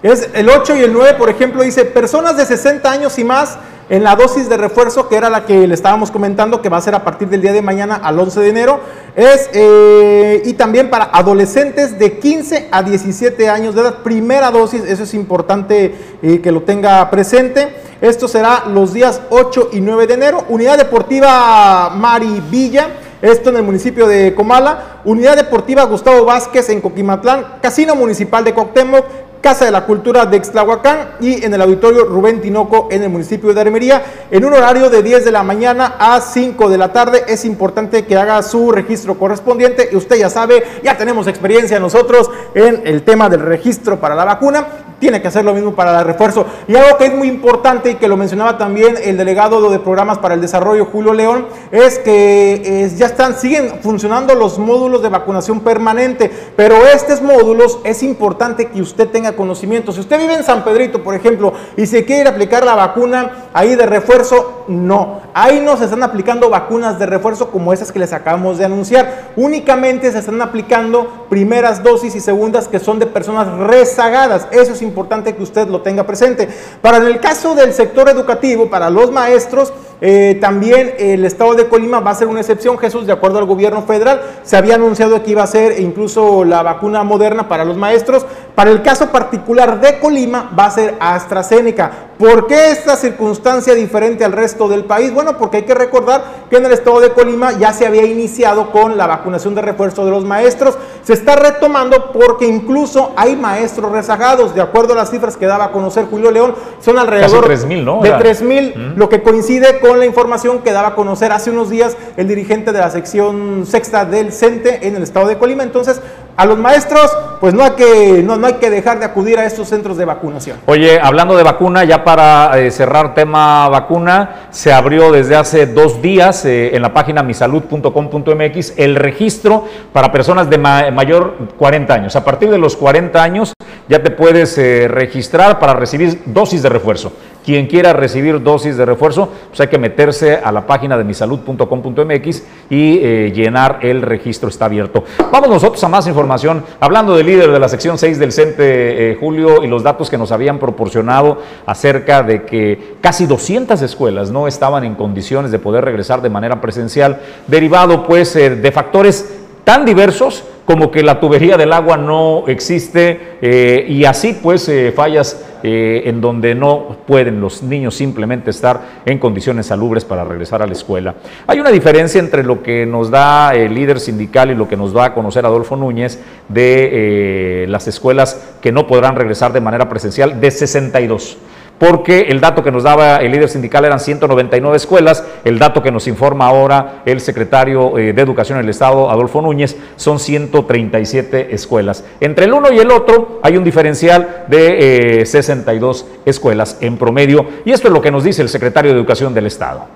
Es 0.03 0.30
el 0.34 0.48
8 0.48 0.76
y 0.76 0.80
el 0.80 0.92
9, 0.92 1.14
por 1.14 1.30
ejemplo, 1.30 1.62
dice, 1.62 1.84
personas 1.84 2.36
de 2.36 2.44
60 2.44 2.90
años 2.90 3.18
y 3.18 3.24
más 3.24 3.57
en 3.88 4.03
la 4.03 4.16
dosis 4.16 4.48
de 4.48 4.57
refuerzo, 4.57 5.09
que 5.09 5.16
era 5.16 5.30
la 5.30 5.44
que 5.44 5.66
le 5.66 5.74
estábamos 5.74 6.11
comentando, 6.11 6.61
que 6.61 6.68
va 6.68 6.78
a 6.78 6.80
ser 6.80 6.94
a 6.94 7.05
partir 7.05 7.28
del 7.28 7.40
día 7.40 7.53
de 7.53 7.62
mañana 7.62 7.96
al 7.96 8.18
11 8.18 8.40
de 8.40 8.48
enero, 8.48 8.80
es, 9.14 9.48
eh, 9.53 10.42
y 10.44 10.55
también 10.55 10.90
para 10.90 11.05
adolescentes 11.05 11.98
de 11.98 12.18
15 12.18 12.68
a 12.72 12.82
17 12.82 13.48
años 13.48 13.74
de 13.74 13.82
edad, 13.82 13.98
primera 14.03 14.50
dosis, 14.50 14.82
eso 14.82 15.05
es 15.05 15.14
importante 15.14 15.94
eh, 16.22 16.40
que 16.40 16.50
lo 16.50 16.62
tenga 16.62 17.09
presente. 17.11 17.76
Esto 18.00 18.26
será 18.26 18.64
los 18.66 18.92
días 18.92 19.20
8 19.30 19.68
y 19.72 19.80
9 19.80 20.09
de 20.09 20.14
enero. 20.14 20.44
Unidad 20.48 20.78
Deportiva 20.78 21.90
Mari 21.90 22.42
Villa 22.50 22.88
esto 23.22 23.50
en 23.50 23.57
el 23.57 23.62
municipio 23.62 24.09
de 24.09 24.34
Comala, 24.34 25.00
Unidad 25.05 25.36
Deportiva 25.36 25.84
Gustavo 25.84 26.24
Vázquez 26.24 26.68
en 26.70 26.80
Coquimatlán, 26.80 27.59
Casino 27.62 27.94
Municipal 27.94 28.42
de 28.42 28.53
Coctemoc, 28.53 29.05
Casa 29.43 29.64
de 29.64 29.72
la 29.72 29.84
Cultura 29.84 30.24
de 30.24 30.36
Extlahuacán 30.36 31.16
y 31.20 31.45
en 31.45 31.53
el 31.53 31.61
auditorio 31.61 32.05
Rubén 32.05 32.40
Tinoco 32.40 32.88
en 32.90 33.03
el 33.03 33.11
municipio 33.11 33.53
de 33.53 33.61
Armería, 33.61 34.03
en 34.30 34.45
un 34.45 34.55
horario 34.55 34.88
de 34.88 35.03
10 35.03 35.24
de 35.24 35.32
la 35.32 35.43
mañana 35.43 35.97
a 35.99 36.20
5 36.20 36.70
de 36.70 36.78
la 36.78 36.93
tarde. 36.93 37.24
Es 37.26 37.45
importante 37.45 38.07
que 38.07 38.16
haga 38.16 38.40
su 38.43 38.70
registro 38.70 39.18
correspondiente 39.18 39.90
usted 39.97 40.16
ya 40.16 40.30
sabe, 40.30 40.62
ya 40.82 40.97
tenemos 40.97 41.26
experiencia 41.26 41.78
nosotros 41.78 42.30
en 42.55 42.82
el 42.84 43.03
tema 43.03 43.28
del 43.28 43.40
registro 43.40 43.99
para 43.99 44.14
la 44.14 44.24
vacuna 44.24 44.66
tiene 45.03 45.20
que 45.20 45.26
hacer 45.26 45.45
lo 45.45 45.53
mismo 45.53 45.74
para 45.74 45.99
el 45.99 46.07
refuerzo. 46.07 46.47
Y 46.68 46.76
algo 46.76 46.97
que 46.97 47.07
es 47.07 47.14
muy 47.14 47.26
importante 47.26 47.90
y 47.90 47.95
que 47.97 48.07
lo 48.07 48.16
mencionaba 48.16 48.57
también 48.57 48.95
el 49.03 49.16
delegado 49.16 49.68
de 49.68 49.80
programas 49.80 50.18
para 50.18 50.34
el 50.34 50.40
desarrollo, 50.40 50.84
Julio 50.84 51.12
León, 51.12 51.49
es 51.72 51.99
que 51.99 52.88
ya 52.97 53.07
están, 53.07 53.36
siguen 53.36 53.80
funcionando 53.82 54.36
los 54.36 54.61
módulos 54.61 55.03
de 55.03 55.09
vacunación 55.09 55.59
permanente, 55.59 56.30
pero 56.55 56.86
estos 56.86 57.20
módulos 57.20 57.80
es 57.82 58.05
importante 58.05 58.66
que 58.66 58.80
usted 58.80 59.09
tenga 59.09 59.32
conocimiento. 59.35 59.93
Si 59.93 60.01
usted 60.01 60.18
vive 60.18 60.35
en 60.35 60.45
San 60.45 60.64
Pedrito, 60.64 61.03
por 61.03 61.14
ejemplo, 61.14 61.53
y 61.76 61.87
se 61.87 62.05
quiere 62.05 62.28
aplicar 62.28 62.64
la 62.64 62.74
vacuna 62.74 63.49
ahí 63.53 63.74
de 63.74 63.87
refuerzo, 63.87 64.64
no. 64.68 65.20
Ahí 65.35 65.61
no 65.61 65.76
se 65.76 65.85
están 65.85 66.03
aplicando 66.03 66.51
vacunas 66.51 66.99
de 66.99 67.07
refuerzo 67.07 67.51
como 67.51 67.72
esas 67.72 67.91
que 67.91 67.99
les 67.99 68.12
acabamos 68.12 68.59
de 68.59 68.64
anunciar. 68.64 69.33
Únicamente 69.37 70.12
se 70.12 70.18
están 70.18 70.41
aplicando 70.43 71.26
primeras 71.30 71.83
dosis 71.83 72.14
y 72.14 72.20
segundas 72.20 72.68
que 72.68 72.78
son 72.78 72.99
de 72.99 73.07
personas 73.07 73.49
rezagadas. 73.59 74.47
Eso 74.51 74.72
es 74.72 74.83
importante 74.83 75.35
que 75.35 75.43
usted 75.43 75.68
lo 75.68 75.83
tenga 75.83 76.05
presente. 76.05 76.49
Para 76.80 76.99
el 76.99 77.20
caso 77.20 77.55
del 77.55 77.72
sector 77.72 78.09
educativo, 78.09 78.68
para 78.68 78.91
los 78.91 79.11
maestros, 79.11 79.72
eh, 80.05 80.36
también 80.40 80.94
el 80.98 81.24
estado 81.24 81.55
de 81.55 81.68
Colima 81.68 82.00
va 82.00 82.11
a 82.11 82.14
ser 82.16 82.26
una 82.26 82.40
excepción, 82.40 82.76
Jesús, 82.76 83.07
de 83.07 83.12
acuerdo 83.12 83.38
al 83.38 83.44
gobierno 83.44 83.82
federal. 83.82 84.20
Se 84.42 84.57
había 84.57 84.74
anunciado 84.74 85.22
que 85.22 85.30
iba 85.30 85.44
a 85.44 85.46
ser 85.46 85.78
incluso 85.78 86.42
la 86.44 86.61
vacuna 86.64 87.05
moderna 87.05 87.48
para 87.48 87.64
los 87.64 87.76
maestros. 87.76 88.26
Para 88.57 88.72
el 88.72 88.82
caso 88.82 89.11
particular 89.11 89.80
de 89.80 90.00
Colima 90.00 90.50
va 90.59 90.66
a 90.66 90.70
ser 90.72 90.96
AstraZeneca. 90.98 92.09
¿Por 92.22 92.46
qué 92.46 92.70
esta 92.70 92.94
circunstancia 92.94 93.74
diferente 93.74 94.24
al 94.24 94.30
resto 94.30 94.68
del 94.68 94.84
país? 94.84 95.12
Bueno, 95.12 95.36
porque 95.38 95.56
hay 95.56 95.62
que 95.64 95.74
recordar 95.74 96.22
que 96.48 96.56
en 96.56 96.64
el 96.64 96.70
estado 96.70 97.00
de 97.00 97.10
Colima 97.10 97.50
ya 97.58 97.72
se 97.72 97.84
había 97.84 98.04
iniciado 98.04 98.70
con 98.70 98.96
la 98.96 99.08
vacunación 99.08 99.56
de 99.56 99.62
refuerzo 99.62 100.04
de 100.04 100.12
los 100.12 100.24
maestros. 100.24 100.78
Se 101.02 101.14
está 101.14 101.34
retomando 101.34 102.12
porque 102.12 102.46
incluso 102.46 103.10
hay 103.16 103.34
maestros 103.34 103.90
rezagados. 103.90 104.54
De 104.54 104.60
acuerdo 104.60 104.92
a 104.92 104.96
las 104.98 105.10
cifras 105.10 105.36
que 105.36 105.46
daba 105.46 105.64
a 105.64 105.72
conocer 105.72 106.04
Julio 106.08 106.30
León, 106.30 106.54
son 106.78 106.96
alrededor 106.96 107.48
de 107.48 107.56
3.000, 107.56 107.82
¿no? 107.82 108.00
De 108.00 108.12
3.000, 108.12 108.94
lo 108.94 109.08
que 109.08 109.24
coincide 109.24 109.80
con 109.80 109.98
la 109.98 110.06
información 110.06 110.60
que 110.60 110.70
daba 110.70 110.88
a 110.90 110.94
conocer 110.94 111.32
hace 111.32 111.50
unos 111.50 111.70
días 111.70 111.96
el 112.16 112.28
dirigente 112.28 112.70
de 112.70 112.78
la 112.78 112.90
sección 112.90 113.66
sexta 113.66 114.04
del 114.04 114.32
CENTE 114.32 114.86
en 114.86 114.94
el 114.94 115.02
estado 115.02 115.26
de 115.26 115.38
Colima. 115.38 115.64
Entonces, 115.64 116.00
a 116.37 116.47
los 116.47 116.59
maestros, 116.59 117.11
pues 117.41 117.55
no 117.55 117.62
hay 117.62 117.72
que, 117.72 118.22
no, 118.24 118.37
no 118.37 118.47
hay 118.47 118.55
que 118.55 118.70
dejar 118.70 118.99
de 118.99 119.05
acudir 119.05 119.39
a 119.39 119.45
estos 119.45 119.68
centros 119.68 119.97
de 119.97 120.05
vacunación. 120.05 120.59
Oye, 120.66 120.99
hablando 121.01 121.37
de 121.37 121.43
vacuna, 121.43 121.85
ya 121.85 122.05
para 122.05 122.59
eh, 122.59 122.70
cerrar 122.70 123.14
tema 123.14 123.68
vacuna, 123.68 124.47
se 124.51 124.72
abrió 124.72 125.12
desde 125.12 125.37
hace 125.37 125.66
dos 125.66 126.01
días 126.01 126.45
eh, 126.45 126.74
en 126.74 126.83
la 126.83 126.93
página 126.93 127.22
misalud.com.mx 127.22 128.74
el 128.76 128.97
registro 128.97 129.64
para 129.93 130.12
personas 130.12 130.49
de 130.49 130.59
mayor 130.59 131.37
40 131.59 131.95
años. 131.95 132.16
A 132.16 132.24
partir 132.24 132.51
de 132.51 132.59
los 132.59 132.76
40 132.76 133.22
años 133.22 133.53
ya 133.89 134.03
te 134.03 134.11
puedes 134.11 134.57
eh, 134.59 134.89
registrar 134.89 135.59
para 135.59 135.74
recibir 135.74 136.22
dosis 136.26 136.62
de 136.62 136.68
refuerzo. 136.68 137.12
Quien 137.45 137.66
quiera 137.66 137.93
recibir 137.93 138.43
dosis 138.43 138.76
de 138.76 138.84
refuerzo, 138.84 139.28
pues 139.49 139.61
hay 139.61 139.68
que 139.68 139.78
meterse 139.78 140.36
a 140.36 140.53
la 140.53 140.66
página 140.66 140.97
de 140.97 141.05
misalud.com.mx 141.05 142.43
y 142.70 142.99
eh, 142.99 143.32
llenar 143.34 143.80
el 143.82 144.03
registro, 144.03 144.49
está 144.49 144.66
abierto. 144.66 145.05
Vamos 145.30 145.49
nosotros 145.49 145.82
a 145.82 145.88
más 145.88 146.07
información, 146.07 146.64
hablando 146.80 147.16
del 147.16 147.26
líder 147.26 147.51
de 147.51 147.59
la 147.59 147.68
sección 147.68 147.99
6 147.99 148.18
del 148.18 148.32
CENTE, 148.32 149.12
eh, 149.12 149.16
Julio, 149.18 149.64
y 149.64 149.66
los 149.66 149.82
datos 149.82 150.09
que 150.09 150.18
nos 150.18 150.30
habían 150.30 150.59
proporcionado 150.59 151.38
acerca 151.66 152.22
de 152.22 152.45
que 152.45 152.97
casi 153.01 153.26
200 153.26 153.82
escuelas 153.82 154.30
no 154.30 154.47
estaban 154.47 154.84
en 154.84 154.95
condiciones 154.95 155.51
de 155.51 155.59
poder 155.59 155.84
regresar 155.84 156.22
de 156.22 156.30
manera 156.30 156.61
presencial, 156.61 157.20
derivado 157.47 158.07
pues 158.07 158.36
eh, 158.36 158.51
de 158.51 158.72
factores 158.72 159.41
tan 159.64 159.84
diversos 159.84 160.44
como 160.64 160.90
que 160.90 161.02
la 161.02 161.20
tubería 161.20 161.56
del 161.56 161.72
agua 161.72 161.96
no 161.96 162.44
existe 162.46 163.36
eh, 163.42 163.84
y 163.88 164.04
así 164.04 164.38
pues 164.40 164.68
eh, 164.68 164.92
fallas 164.94 165.44
eh, 165.62 166.02
en 166.06 166.20
donde 166.20 166.54
no 166.54 166.96
pueden 167.06 167.40
los 167.40 167.62
niños 167.62 167.94
simplemente 167.94 168.50
estar 168.50 168.80
en 169.04 169.18
condiciones 169.18 169.66
salubres 169.66 170.04
para 170.04 170.24
regresar 170.24 170.62
a 170.62 170.66
la 170.66 170.72
escuela. 170.72 171.14
Hay 171.46 171.60
una 171.60 171.70
diferencia 171.70 172.20
entre 172.20 172.44
lo 172.44 172.62
que 172.62 172.86
nos 172.86 173.10
da 173.10 173.54
el 173.54 173.74
líder 173.74 174.00
sindical 174.00 174.50
y 174.50 174.54
lo 174.54 174.68
que 174.68 174.76
nos 174.76 174.92
da 174.92 175.06
a 175.06 175.14
conocer 175.14 175.44
Adolfo 175.46 175.76
Núñez 175.76 176.20
de 176.48 177.66
las 177.68 177.88
escuelas 177.88 178.56
que 178.60 178.72
no 178.72 178.86
podrán 178.86 179.16
regresar 179.16 179.52
de 179.52 179.60
manera 179.60 179.88
presencial 179.88 180.40
de 180.40 180.50
62 180.50 181.38
porque 181.83 182.20
el 182.28 182.41
dato 182.41 182.62
que 182.62 182.70
nos 182.70 182.85
daba 182.85 183.16
el 183.16 183.33
líder 183.33 183.49
sindical 183.49 183.85
eran 183.85 183.99
199 183.99 184.76
escuelas, 184.76 185.26
el 185.45 185.59
dato 185.59 185.83
que 185.83 185.91
nos 185.91 186.07
informa 186.07 186.47
ahora 186.47 187.03
el 187.05 187.20
secretario 187.20 187.99
eh, 187.99 188.12
de 188.12 188.22
Educación 188.22 188.59
del 188.59 188.68
Estado, 188.68 189.11
Adolfo 189.11 189.43
Núñez, 189.43 189.76
son 189.97 190.20
137 190.20 191.53
escuelas. 191.53 192.05
Entre 192.20 192.45
el 192.45 192.53
uno 192.53 192.70
y 192.72 192.78
el 192.78 192.89
otro 192.93 193.41
hay 193.43 193.57
un 193.57 193.64
diferencial 193.64 194.45
de 194.47 195.24
62 195.26 196.03
eh, 196.03 196.20
escuelas 196.26 196.78
en 196.80 196.99
promedio, 196.99 197.47
y 197.64 197.72
esto 197.72 197.89
es 197.89 197.95
lo 197.95 198.01
que 198.01 198.12
nos 198.12 198.22
dice 198.22 198.43
el 198.43 198.49
secretario 198.49 198.93
de 198.93 198.99
Educación 198.99 199.35
del 199.35 199.47
Estado. 199.47 199.89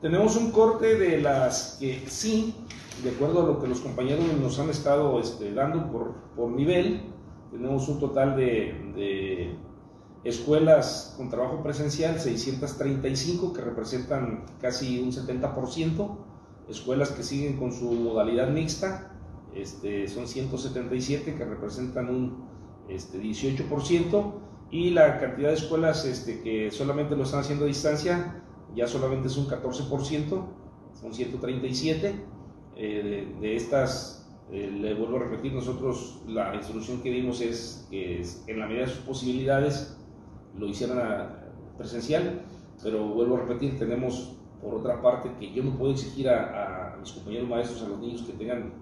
Tenemos 0.00 0.34
un 0.36 0.50
corte 0.50 0.94
de 0.94 1.20
las 1.20 1.76
que 1.78 2.04
sí, 2.06 2.54
de 3.04 3.10
acuerdo 3.10 3.42
a 3.42 3.46
lo 3.48 3.60
que 3.60 3.68
los 3.68 3.80
compañeros 3.80 4.24
nos 4.40 4.58
han 4.58 4.70
estado 4.70 5.20
este, 5.20 5.52
dando 5.52 5.92
por, 5.92 6.14
por 6.34 6.52
nivel, 6.52 7.02
tenemos 7.50 7.86
un 7.90 8.00
total 8.00 8.34
de 8.34 9.58
escuelas 10.24 11.14
con 11.16 11.28
trabajo 11.28 11.62
presencial, 11.62 12.18
635 12.18 13.52
que 13.52 13.60
representan 13.60 14.44
casi 14.60 15.00
un 15.00 15.12
70%, 15.12 16.16
escuelas 16.68 17.10
que 17.10 17.22
siguen 17.22 17.56
con 17.56 17.72
su 17.72 17.90
modalidad 17.92 18.48
mixta, 18.50 19.12
este, 19.54 20.08
son 20.08 20.26
177 20.26 21.34
que 21.34 21.44
representan 21.44 22.08
un 22.08 22.48
este, 22.88 23.20
18%, 23.20 24.32
y 24.70 24.90
la 24.90 25.18
cantidad 25.20 25.48
de 25.48 25.54
escuelas 25.54 26.04
este, 26.06 26.40
que 26.40 26.70
solamente 26.70 27.14
lo 27.14 27.24
están 27.24 27.40
haciendo 27.40 27.64
a 27.66 27.68
distancia 27.68 28.42
ya 28.74 28.86
solamente 28.86 29.28
es 29.28 29.36
un 29.36 29.46
14%, 29.46 30.46
son 31.00 31.14
137. 31.14 32.14
Eh, 32.74 33.34
de, 33.40 33.56
estas, 33.56 34.30
eh, 34.50 34.70
le 34.70 34.94
vuelvo 34.94 35.16
a 35.16 35.20
repetir, 35.20 35.52
nosotros 35.52 36.22
la 36.26 36.54
instrucción 36.54 37.02
que 37.02 37.10
dimos 37.10 37.40
es 37.40 37.86
que 37.90 38.24
en 38.46 38.58
la 38.58 38.66
medida 38.66 38.86
de 38.86 38.92
sus 38.92 39.00
posibilidades 39.00 39.98
lo 40.58 40.66
hicieran 40.66 41.38
presencial, 41.76 42.42
pero 42.82 43.06
vuelvo 43.06 43.36
a 43.36 43.40
repetir, 43.40 43.78
tenemos 43.78 44.36
por 44.60 44.74
otra 44.74 45.00
parte 45.02 45.30
que 45.38 45.52
yo 45.52 45.62
no 45.62 45.76
puedo 45.76 45.92
exigir 45.92 46.28
a, 46.28 46.96
mis 47.00 47.12
compañeros 47.12 47.48
maestros, 47.48 47.82
a 47.82 47.88
los 47.88 47.98
niños 47.98 48.22
que 48.22 48.32
tengan 48.32 48.72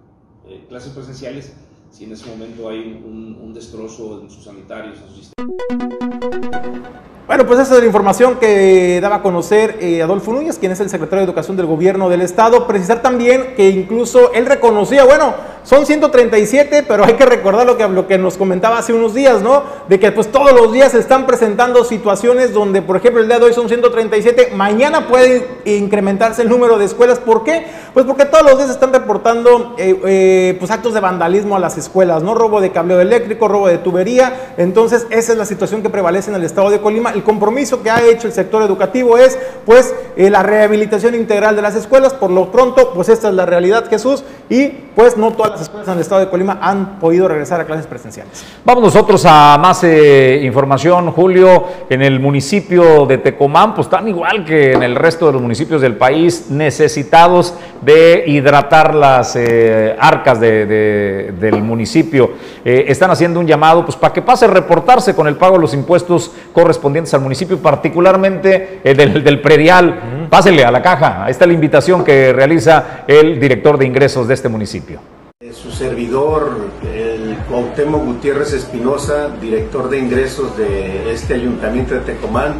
eh, 0.46 0.64
clases 0.68 0.92
presenciales, 0.92 1.56
si 1.90 2.04
en 2.04 2.12
ese 2.12 2.28
momento 2.30 2.68
hay 2.68 3.02
un, 3.04 3.38
un 3.40 3.54
destrozo 3.54 4.20
en 4.20 4.30
sus 4.30 4.44
sanitarios, 4.44 4.98
en 5.00 5.08
sus 5.08 5.16
sistemas. 5.16 5.50
Bueno, 7.30 7.46
pues 7.46 7.60
esa 7.60 7.74
es 7.74 7.78
la 7.78 7.86
información 7.86 8.40
que 8.40 8.98
daba 9.00 9.14
a 9.14 9.22
conocer 9.22 9.78
eh, 9.80 10.02
Adolfo 10.02 10.32
Núñez, 10.32 10.58
quien 10.58 10.72
es 10.72 10.80
el 10.80 10.90
secretario 10.90 11.20
de 11.20 11.26
Educación 11.26 11.56
del 11.56 11.66
Gobierno 11.66 12.08
del 12.08 12.22
Estado. 12.22 12.66
Precisar 12.66 13.02
también 13.02 13.54
que 13.54 13.68
incluso 13.68 14.32
él 14.32 14.46
reconocía, 14.46 15.04
bueno, 15.04 15.34
son 15.62 15.86
137, 15.86 16.84
pero 16.88 17.04
hay 17.04 17.14
que 17.14 17.26
recordar 17.26 17.66
lo 17.66 17.76
que, 17.76 17.86
lo 17.86 18.08
que 18.08 18.18
nos 18.18 18.36
comentaba 18.36 18.78
hace 18.78 18.92
unos 18.92 19.14
días, 19.14 19.42
¿no? 19.42 19.62
De 19.88 20.00
que 20.00 20.10
pues 20.10 20.32
todos 20.32 20.52
los 20.52 20.72
días 20.72 20.90
se 20.92 20.98
están 20.98 21.26
presentando 21.26 21.84
situaciones 21.84 22.52
donde, 22.52 22.82
por 22.82 22.96
ejemplo, 22.96 23.20
el 23.20 23.28
día 23.28 23.38
de 23.38 23.44
hoy 23.44 23.52
son 23.52 23.68
137, 23.68 24.52
mañana 24.56 25.06
puede 25.06 25.46
incrementarse 25.66 26.42
el 26.42 26.48
número 26.48 26.78
de 26.78 26.86
escuelas. 26.86 27.20
¿Por 27.20 27.44
qué? 27.44 27.66
Pues 27.92 28.06
porque 28.06 28.24
todos 28.24 28.42
los 28.42 28.56
días 28.56 28.70
están 28.70 28.92
reportando 28.92 29.76
eh, 29.78 30.00
eh, 30.04 30.56
pues 30.58 30.70
actos 30.70 30.94
de 30.94 31.00
vandalismo 31.00 31.54
a 31.54 31.60
las 31.60 31.78
escuelas, 31.78 32.24
¿no? 32.24 32.34
Robo 32.34 32.60
de 32.60 32.72
cableo 32.72 33.00
eléctrico, 33.00 33.46
robo 33.46 33.68
de 33.68 33.78
tubería. 33.78 34.54
Entonces, 34.56 35.06
esa 35.10 35.32
es 35.32 35.38
la 35.38 35.44
situación 35.44 35.82
que 35.82 35.90
prevalece 35.90 36.30
en 36.30 36.36
el 36.36 36.44
Estado 36.44 36.70
de 36.70 36.80
Colima 36.80 37.14
el 37.20 37.24
compromiso 37.24 37.82
que 37.82 37.90
ha 37.90 38.02
hecho 38.02 38.26
el 38.26 38.32
sector 38.32 38.62
educativo 38.62 39.18
es 39.18 39.38
pues 39.66 39.94
eh, 40.16 40.30
la 40.30 40.42
rehabilitación 40.42 41.14
integral 41.14 41.54
de 41.54 41.62
las 41.62 41.74
escuelas. 41.74 42.14
Por 42.14 42.30
lo 42.30 42.50
pronto, 42.50 42.92
pues 42.94 43.08
esta 43.08 43.28
es 43.28 43.34
la 43.34 43.46
realidad, 43.46 43.88
Jesús, 43.88 44.24
y 44.48 44.68
pues 44.96 45.16
no 45.16 45.32
todas 45.32 45.52
las 45.52 45.60
escuelas 45.62 45.86
en 45.88 45.94
el 45.94 46.00
estado 46.00 46.20
de 46.20 46.30
Colima 46.30 46.58
han 46.60 46.98
podido 46.98 47.28
regresar 47.28 47.60
a 47.60 47.64
clases 47.64 47.86
presenciales. 47.86 48.44
Vamos 48.64 48.82
nosotros 48.82 49.24
a 49.26 49.58
más 49.58 49.84
eh, 49.84 50.40
información, 50.42 51.12
Julio. 51.12 51.64
En 51.88 52.02
el 52.02 52.20
municipio 52.20 53.06
de 53.06 53.18
Tecomán, 53.18 53.74
pues 53.74 53.86
están 53.86 54.08
igual 54.08 54.44
que 54.44 54.72
en 54.72 54.82
el 54.82 54.96
resto 54.96 55.26
de 55.26 55.32
los 55.32 55.42
municipios 55.42 55.80
del 55.80 55.96
país, 55.96 56.46
necesitados 56.50 57.54
de 57.82 58.24
hidratar 58.26 58.94
las 58.94 59.36
eh, 59.36 59.96
arcas 59.98 60.40
del 60.40 61.62
municipio. 61.62 62.32
están 62.64 63.10
haciendo 63.10 63.40
un 63.40 63.46
llamado 63.46 63.84
pues 63.84 63.96
para 63.96 64.12
que 64.12 64.22
pase 64.22 64.46
a 64.46 64.48
reportarse 64.48 65.14
con 65.14 65.26
el 65.26 65.36
pago 65.36 65.56
de 65.56 65.60
los 65.60 65.74
impuestos 65.74 66.30
correspondientes 66.52 67.09
al 67.14 67.22
municipio, 67.22 67.58
particularmente 67.58 68.80
el 68.84 68.96
del, 68.96 69.24
del 69.24 69.40
predial. 69.40 70.28
Pásele 70.30 70.64
a 70.64 70.70
la 70.70 70.82
caja. 70.82 71.24
Ahí 71.24 71.30
está 71.30 71.46
la 71.46 71.52
invitación 71.52 72.04
que 72.04 72.32
realiza 72.32 73.04
el 73.06 73.40
director 73.40 73.78
de 73.78 73.86
ingresos 73.86 74.28
de 74.28 74.34
este 74.34 74.48
municipio. 74.48 75.00
Su 75.52 75.72
servidor, 75.72 76.68
el 76.84 77.36
Cuauhtémoc 77.48 78.04
Gutiérrez 78.04 78.52
Espinosa, 78.52 79.30
director 79.40 79.88
de 79.88 79.98
ingresos 79.98 80.56
de 80.56 81.12
este 81.12 81.34
ayuntamiento 81.34 81.94
de 81.94 82.00
Tecomán, 82.00 82.54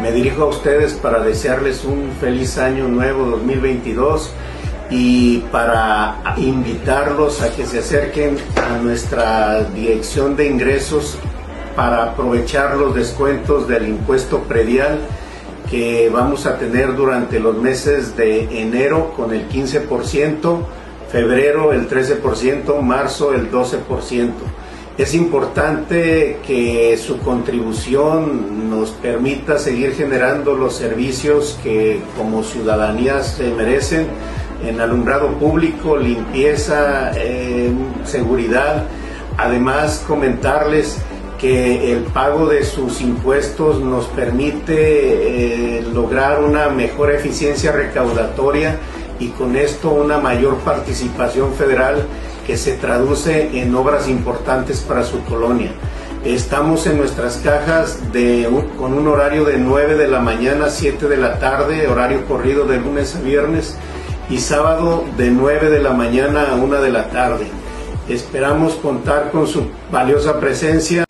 me 0.00 0.12
dirijo 0.12 0.44
a 0.44 0.46
ustedes 0.46 0.94
para 0.94 1.20
desearles 1.20 1.84
un 1.84 2.10
feliz 2.20 2.56
año 2.58 2.88
nuevo 2.88 3.24
2022 3.24 4.32
y 4.90 5.38
para 5.52 6.16
invitarlos 6.36 7.42
a 7.42 7.54
que 7.54 7.66
se 7.66 7.78
acerquen 7.78 8.36
a 8.56 8.78
nuestra 8.78 9.64
dirección 9.64 10.36
de 10.36 10.46
ingresos 10.46 11.18
para 11.80 12.10
aprovechar 12.10 12.76
los 12.76 12.94
descuentos 12.94 13.66
del 13.66 13.88
impuesto 13.88 14.40
predial 14.40 14.98
que 15.70 16.10
vamos 16.12 16.44
a 16.44 16.58
tener 16.58 16.94
durante 16.94 17.40
los 17.40 17.56
meses 17.56 18.14
de 18.18 18.60
enero 18.60 19.14
con 19.16 19.32
el 19.32 19.48
15%, 19.48 20.58
febrero 21.10 21.72
el 21.72 21.88
13%, 21.88 22.82
marzo 22.82 23.32
el 23.32 23.50
12%. 23.50 24.30
Es 24.98 25.14
importante 25.14 26.40
que 26.46 26.98
su 26.98 27.16
contribución 27.20 28.68
nos 28.68 28.90
permita 28.90 29.58
seguir 29.58 29.94
generando 29.94 30.54
los 30.54 30.76
servicios 30.76 31.58
que 31.62 32.02
como 32.14 32.42
ciudadanía 32.42 33.22
se 33.22 33.54
merecen 33.54 34.06
en 34.62 34.82
alumbrado 34.82 35.28
público, 35.28 35.96
limpieza, 35.96 37.12
eh, 37.16 37.72
seguridad. 38.04 38.84
Además, 39.38 40.04
comentarles 40.06 40.98
que 41.40 41.92
el 41.92 42.02
pago 42.02 42.46
de 42.46 42.64
sus 42.64 43.00
impuestos 43.00 43.80
nos 43.80 44.06
permite 44.06 45.78
eh, 45.78 45.82
lograr 45.92 46.42
una 46.44 46.68
mejor 46.68 47.10
eficiencia 47.10 47.72
recaudatoria 47.72 48.76
y 49.18 49.28
con 49.28 49.56
esto 49.56 49.90
una 49.90 50.18
mayor 50.18 50.56
participación 50.58 51.54
federal 51.54 52.04
que 52.46 52.58
se 52.58 52.72
traduce 52.72 53.58
en 53.58 53.74
obras 53.74 54.08
importantes 54.08 54.80
para 54.80 55.02
su 55.02 55.22
colonia. 55.24 55.72
Estamos 56.24 56.86
en 56.86 56.98
nuestras 56.98 57.38
cajas 57.38 57.98
con 58.76 58.92
un 58.92 59.08
horario 59.08 59.44
de 59.44 59.56
9 59.56 59.94
de 59.94 60.08
la 60.08 60.20
mañana 60.20 60.66
a 60.66 60.70
7 60.70 61.08
de 61.08 61.16
la 61.16 61.38
tarde, 61.38 61.86
horario 61.86 62.26
corrido 62.26 62.66
de 62.66 62.78
lunes 62.78 63.16
a 63.16 63.20
viernes, 63.20 63.76
y 64.28 64.38
sábado 64.38 65.04
de 65.16 65.30
9 65.30 65.70
de 65.70 65.80
la 65.80 65.92
mañana 65.94 66.50
a 66.52 66.56
1 66.56 66.82
de 66.82 66.90
la 66.90 67.08
tarde. 67.08 67.46
Esperamos 68.10 68.74
contar 68.74 69.30
con 69.30 69.46
su 69.46 69.68
valiosa 69.92 70.40
presencia. 70.40 71.04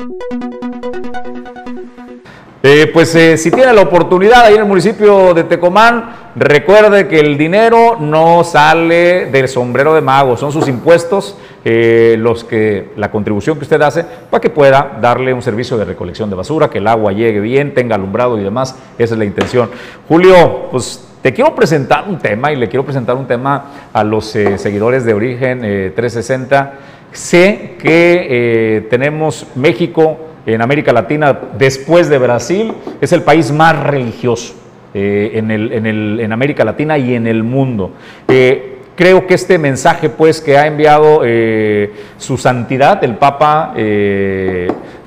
Eh, 2.63 2.91
pues 2.93 3.15
eh, 3.15 3.39
si 3.39 3.51
tiene 3.51 3.73
la 3.73 3.81
oportunidad 3.81 4.43
ahí 4.45 4.55
en 4.55 4.61
el 4.61 4.67
municipio 4.67 5.33
de 5.33 5.45
Tecomán, 5.45 6.15
recuerde 6.37 7.09
que 7.09 7.19
el 7.19 7.39
dinero 7.39 7.97
no 7.99 8.45
sale 8.45 9.27
del 9.27 9.49
sombrero 9.49 9.95
de 9.95 10.03
mago, 10.03 10.37
son 10.37 10.53
sus 10.53 10.69
impuestos 10.69 11.39
eh, 11.65 12.17
los 12.19 12.45
que 12.45 12.91
la 12.97 13.11
contribución 13.11 13.57
que 13.57 13.65
usted 13.65 13.81
hace 13.81 14.05
para 14.31 14.43
que 14.43 14.51
pueda 14.51 14.99
darle 15.01 15.33
un 15.33 15.41
servicio 15.41 15.79
de 15.79 15.87
recolección 15.87 16.29
de 16.29 16.37
basura, 16.37 16.69
que 16.69 16.79
el 16.79 16.87
agua 16.87 17.13
llegue 17.13 17.41
bien, 17.41 17.73
tenga 17.73 17.95
alumbrado 17.95 18.39
y 18.39 18.43
demás. 18.43 18.77
Esa 18.99 19.15
es 19.15 19.19
la 19.19 19.25
intención. 19.25 19.71
Julio, 20.07 20.69
pues 20.71 21.10
te 21.23 21.33
quiero 21.33 21.55
presentar 21.55 22.05
un 22.09 22.19
tema 22.19 22.53
y 22.53 22.57
le 22.57 22.69
quiero 22.69 22.85
presentar 22.85 23.17
un 23.17 23.27
tema 23.27 23.89
a 23.93 24.05
los 24.05 24.27
seguidores 24.27 25.05
de 25.05 25.15
Origen 25.15 25.61
360. 25.61 26.73
Sé 27.13 27.77
que 27.79 28.87
tenemos 28.89 29.47
México 29.55 30.19
en 30.47 30.63
América 30.63 30.93
Latina, 30.93 31.39
después 31.59 32.09
de 32.09 32.19
Brasil, 32.19 32.73
es 33.01 33.13
el 33.13 33.23
país 33.23 33.53
más 33.53 33.79
religioso 33.79 34.55
eh, 34.95 35.33
en, 35.35 35.51
en, 35.51 36.33
América 36.33 36.65
Latina 36.65 36.99
y 36.99 37.15
en 37.15 37.27
el 37.27 37.43
mundo. 37.43 37.93
Eh, 38.29 38.79
creo 38.97 39.27
que 39.27 39.35
este 39.35 39.59
mensaje 39.59 40.09
pues 40.09 40.41
que 40.41 40.57
ha 40.57 40.67
enviado 40.67 41.23
eh, 41.25 41.93
su 42.17 42.37
santidad, 42.37 43.03
el 43.05 43.17
Papa 43.17 43.75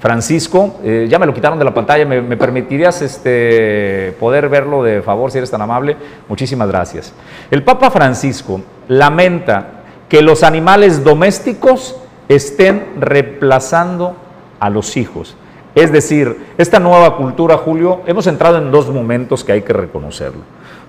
Francisco, 0.03 0.81
ya 1.07 1.17
me 1.17 1.25
lo 1.25 1.33
quitaron 1.33 1.57
de 1.57 1.63
la 1.63 1.73
pantalla, 1.73 2.05
¿me, 2.05 2.21
me 2.21 2.35
permitirías 2.35 3.01
este, 3.01 4.13
poder 4.19 4.49
verlo 4.49 4.83
de 4.83 5.01
favor 5.01 5.31
si 5.31 5.37
eres 5.37 5.49
tan 5.49 5.61
amable? 5.61 5.95
Muchísimas 6.27 6.67
gracias. 6.67 7.13
El 7.49 7.63
Papa 7.63 7.89
Francisco 7.89 8.59
lamenta 8.89 9.65
que 10.09 10.21
los 10.21 10.43
animales 10.43 11.05
domésticos 11.05 11.95
estén 12.27 12.95
reemplazando 12.99 14.17
a 14.59 14.69
los 14.69 14.97
hijos. 14.97 15.37
Es 15.73 15.93
decir, 15.93 16.47
esta 16.57 16.81
nueva 16.81 17.15
cultura, 17.15 17.55
Julio, 17.55 18.01
hemos 18.05 18.27
entrado 18.27 18.57
en 18.57 18.71
dos 18.71 18.89
momentos 18.89 19.45
que 19.45 19.53
hay 19.53 19.61
que 19.61 19.71
reconocerlo. 19.71 20.41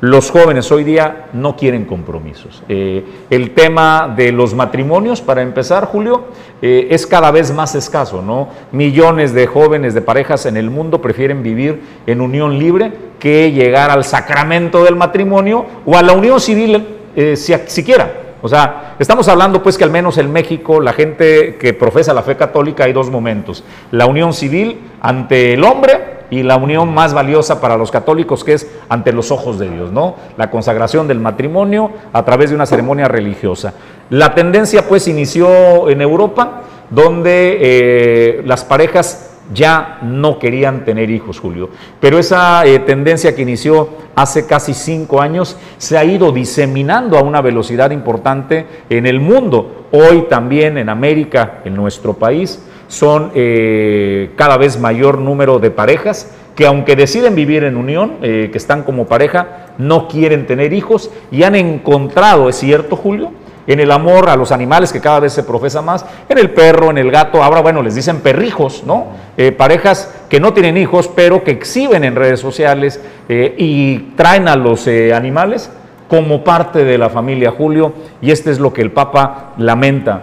Los 0.05 0.31
jóvenes 0.31 0.71
hoy 0.71 0.85
día 0.85 1.29
no 1.33 1.57
quieren 1.57 1.87
compromisos. 1.87 2.63
Eh, 2.69 3.03
el 3.31 3.53
tema 3.53 4.13
de 4.15 4.33
los 4.33 4.53
matrimonios, 4.53 5.23
para 5.23 5.41
empezar, 5.41 5.87
Julio, 5.87 6.25
eh, 6.61 6.89
es 6.91 7.07
cada 7.07 7.31
vez 7.31 7.55
más 7.55 7.75
escaso, 7.75 8.21
¿no? 8.21 8.51
Millones 8.71 9.33
de 9.33 9.47
jóvenes, 9.47 9.95
de 9.95 10.03
parejas 10.03 10.45
en 10.45 10.59
el 10.59 10.69
mundo 10.69 11.01
prefieren 11.01 11.43
vivir 11.43 11.81
en 12.07 12.21
unión 12.21 12.59
libre 12.59 12.93
que 13.19 13.51
llegar 13.51 13.91
al 13.91 14.05
sacramento 14.05 14.85
del 14.85 14.95
matrimonio 14.95 15.65
o 15.87 15.97
a 15.97 16.03
la 16.03 16.13
unión 16.13 16.39
civil 16.39 16.87
eh, 17.17 17.35
siquiera. 17.37 18.13
O 18.43 18.49
sea, 18.51 18.97
estamos 18.99 19.27
hablando 19.29 19.63
pues 19.63 19.79
que 19.79 19.85
al 19.85 19.91
menos 19.91 20.19
en 20.19 20.31
México 20.31 20.83
la 20.83 20.93
gente 20.93 21.57
que 21.57 21.73
profesa 21.73 22.13
la 22.13 22.23
fe 22.23 22.37
católica 22.37 22.85
hay 22.85 22.93
dos 22.93 23.09
momentos. 23.09 23.65
La 23.91 24.05
unión 24.05 24.35
civil 24.35 24.81
ante 25.01 25.55
el 25.55 25.65
hombre 25.65 26.14
y 26.31 26.43
la 26.43 26.57
unión 26.57 26.93
más 26.93 27.15
valiosa 27.15 27.61
para 27.61 27.77
los 27.77 27.91
católicos 27.91 28.45
que 28.45 28.55
es 28.55 28.71
ante 28.89 29.13
los 29.13 29.31
ojos 29.31 29.59
de 29.59 29.71
Dios, 29.71 29.93
¿no? 29.93 30.17
La 30.37 30.51
consagración 30.51 31.07
del 31.09 31.21
matrimonio 31.21 31.91
a 32.13 32.25
través 32.25 32.51
de 32.51 32.57
una 32.57 32.67
ceremonia 32.67 33.09
religiosa. 33.09 33.75
La 34.11 34.35
tendencia 34.35 34.87
pues 34.89 35.09
inició 35.09 35.89
en 35.89 36.01
Europa 36.01 36.63
donde 36.91 37.59
eh, 37.61 38.43
las 38.45 38.65
parejas 38.65 39.31
ya 39.53 39.99
no 40.03 40.39
querían 40.39 40.85
tener 40.85 41.11
hijos, 41.11 41.39
Julio. 41.39 41.69
Pero 42.01 42.19
esa 42.19 42.65
eh, 42.65 42.79
tendencia 42.81 43.35
que 43.35 43.43
inició 43.43 43.89
hace 44.15 44.47
casi 44.47 44.73
cinco 44.73 45.21
años 45.21 45.59
se 45.77 45.99
ha 45.99 46.05
ido 46.05 46.33
diseminando 46.33 47.19
a 47.19 47.23
una 47.23 47.43
velocidad 47.43 47.91
importante 47.91 48.67
en 48.89 49.07
el 49.07 49.21
mundo. 49.21 49.87
Hoy 49.93 50.27
también 50.31 50.79
en 50.79 50.89
América, 50.89 51.61
en 51.65 51.75
nuestro 51.75 52.15
país, 52.15 52.63
son 52.95 53.33
eh, 53.35 54.31
cada 54.37 54.57
vez 54.57 54.79
mayor 54.79 55.19
número 55.19 55.59
de 55.59 55.71
parejas 55.71 56.31
que 56.55 56.67
aunque 56.67 56.95
deciden 56.95 57.35
vivir 57.35 57.65
en 57.65 57.77
unión, 57.77 58.19
eh, 58.23 58.49
que 58.53 58.59
están 58.59 58.85
como 58.85 59.07
pareja, 59.07 59.73
no 59.77 60.07
quieren 60.07 60.47
tener 60.47 60.73
hijos 60.73 61.11
y 61.33 61.43
han 61.43 61.57
encontrado, 61.57 62.49
es 62.49 62.55
cierto 62.55 62.95
Julio, 62.95 63.33
en 63.67 63.81
el 63.81 63.91
amor 63.91 64.29
a 64.29 64.37
los 64.37 64.53
animales 64.53 64.93
que 64.93 65.01
cada 65.01 65.19
vez 65.19 65.33
se 65.33 65.43
profesa 65.43 65.83
más, 65.83 66.07
en 66.29 66.39
el 66.39 66.51
perro, 66.51 66.91
en 66.91 66.99
el 66.99 67.11
gato, 67.11 67.43
ahora 67.43 67.61
bueno, 67.61 67.83
les 67.83 67.97
dicen 67.97 68.21
perrijos, 68.21 68.85
¿no? 68.87 69.07
Eh, 69.37 69.51
parejas 69.51 70.15
que 70.29 70.39
no 70.39 70.53
tienen 70.53 70.77
hijos, 70.77 71.09
pero 71.09 71.43
que 71.43 71.51
exhiben 71.51 72.05
en 72.05 72.15
redes 72.15 72.39
sociales 72.39 73.01
y 73.29 73.99
traen 74.17 74.47
a 74.47 74.55
los 74.55 74.87
animales 74.87 75.71
como 76.09 76.45
parte 76.45 76.85
de 76.85 76.99
la 76.99 77.09
familia 77.09 77.51
Julio, 77.51 77.95
y 78.21 78.31
este 78.31 78.53
es 78.53 78.61
lo 78.61 78.73
que 78.73 78.83
el 78.83 78.93
Papa 78.93 79.55
lamenta. 79.57 80.23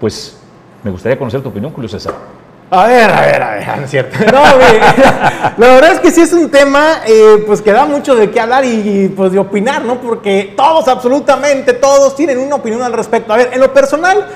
Pues 0.00 0.41
me 0.82 0.90
gustaría 0.90 1.18
conocer 1.18 1.42
tu 1.42 1.48
opinión, 1.48 1.72
Julio 1.72 1.88
César. 1.88 2.14
A 2.74 2.86
ver, 2.86 3.10
a 3.10 3.20
ver, 3.20 3.42
a 3.42 3.50
ver, 3.50 3.68
no 3.78 3.84
es 3.84 3.90
cierto. 3.90 4.16
No, 4.32 4.42
la 5.58 5.74
verdad 5.74 5.92
es 5.92 6.00
que 6.00 6.10
sí 6.10 6.22
es 6.22 6.32
un 6.32 6.50
tema 6.50 7.02
eh, 7.06 7.44
pues 7.46 7.60
que 7.60 7.70
da 7.70 7.84
mucho 7.84 8.14
de 8.14 8.30
qué 8.30 8.40
hablar 8.40 8.64
y, 8.64 9.12
pues 9.14 9.30
de 9.32 9.38
opinar, 9.38 9.82
¿no? 9.84 10.00
Porque 10.00 10.54
todos, 10.56 10.88
absolutamente 10.88 11.74
todos, 11.74 12.16
tienen 12.16 12.38
una 12.38 12.56
opinión 12.56 12.82
al 12.82 12.94
respecto. 12.94 13.34
A 13.34 13.36
ver, 13.36 13.50
en 13.52 13.60
lo 13.60 13.74
personal, 13.74 14.26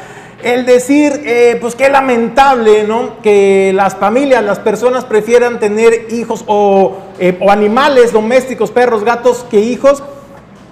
el 0.42 0.66
decir, 0.66 1.22
eh, 1.24 1.56
pues 1.62 1.74
qué 1.74 1.88
lamentable, 1.88 2.84
¿no? 2.84 3.22
Que 3.22 3.72
las 3.74 3.96
familias, 3.96 4.44
las 4.44 4.58
personas 4.58 5.06
prefieran 5.06 5.58
tener 5.58 6.12
hijos 6.12 6.44
o, 6.46 6.98
eh, 7.18 7.38
o 7.40 7.50
animales 7.50 8.12
domésticos, 8.12 8.70
perros, 8.70 9.02
gatos, 9.02 9.46
que 9.50 9.60
hijos. 9.60 10.02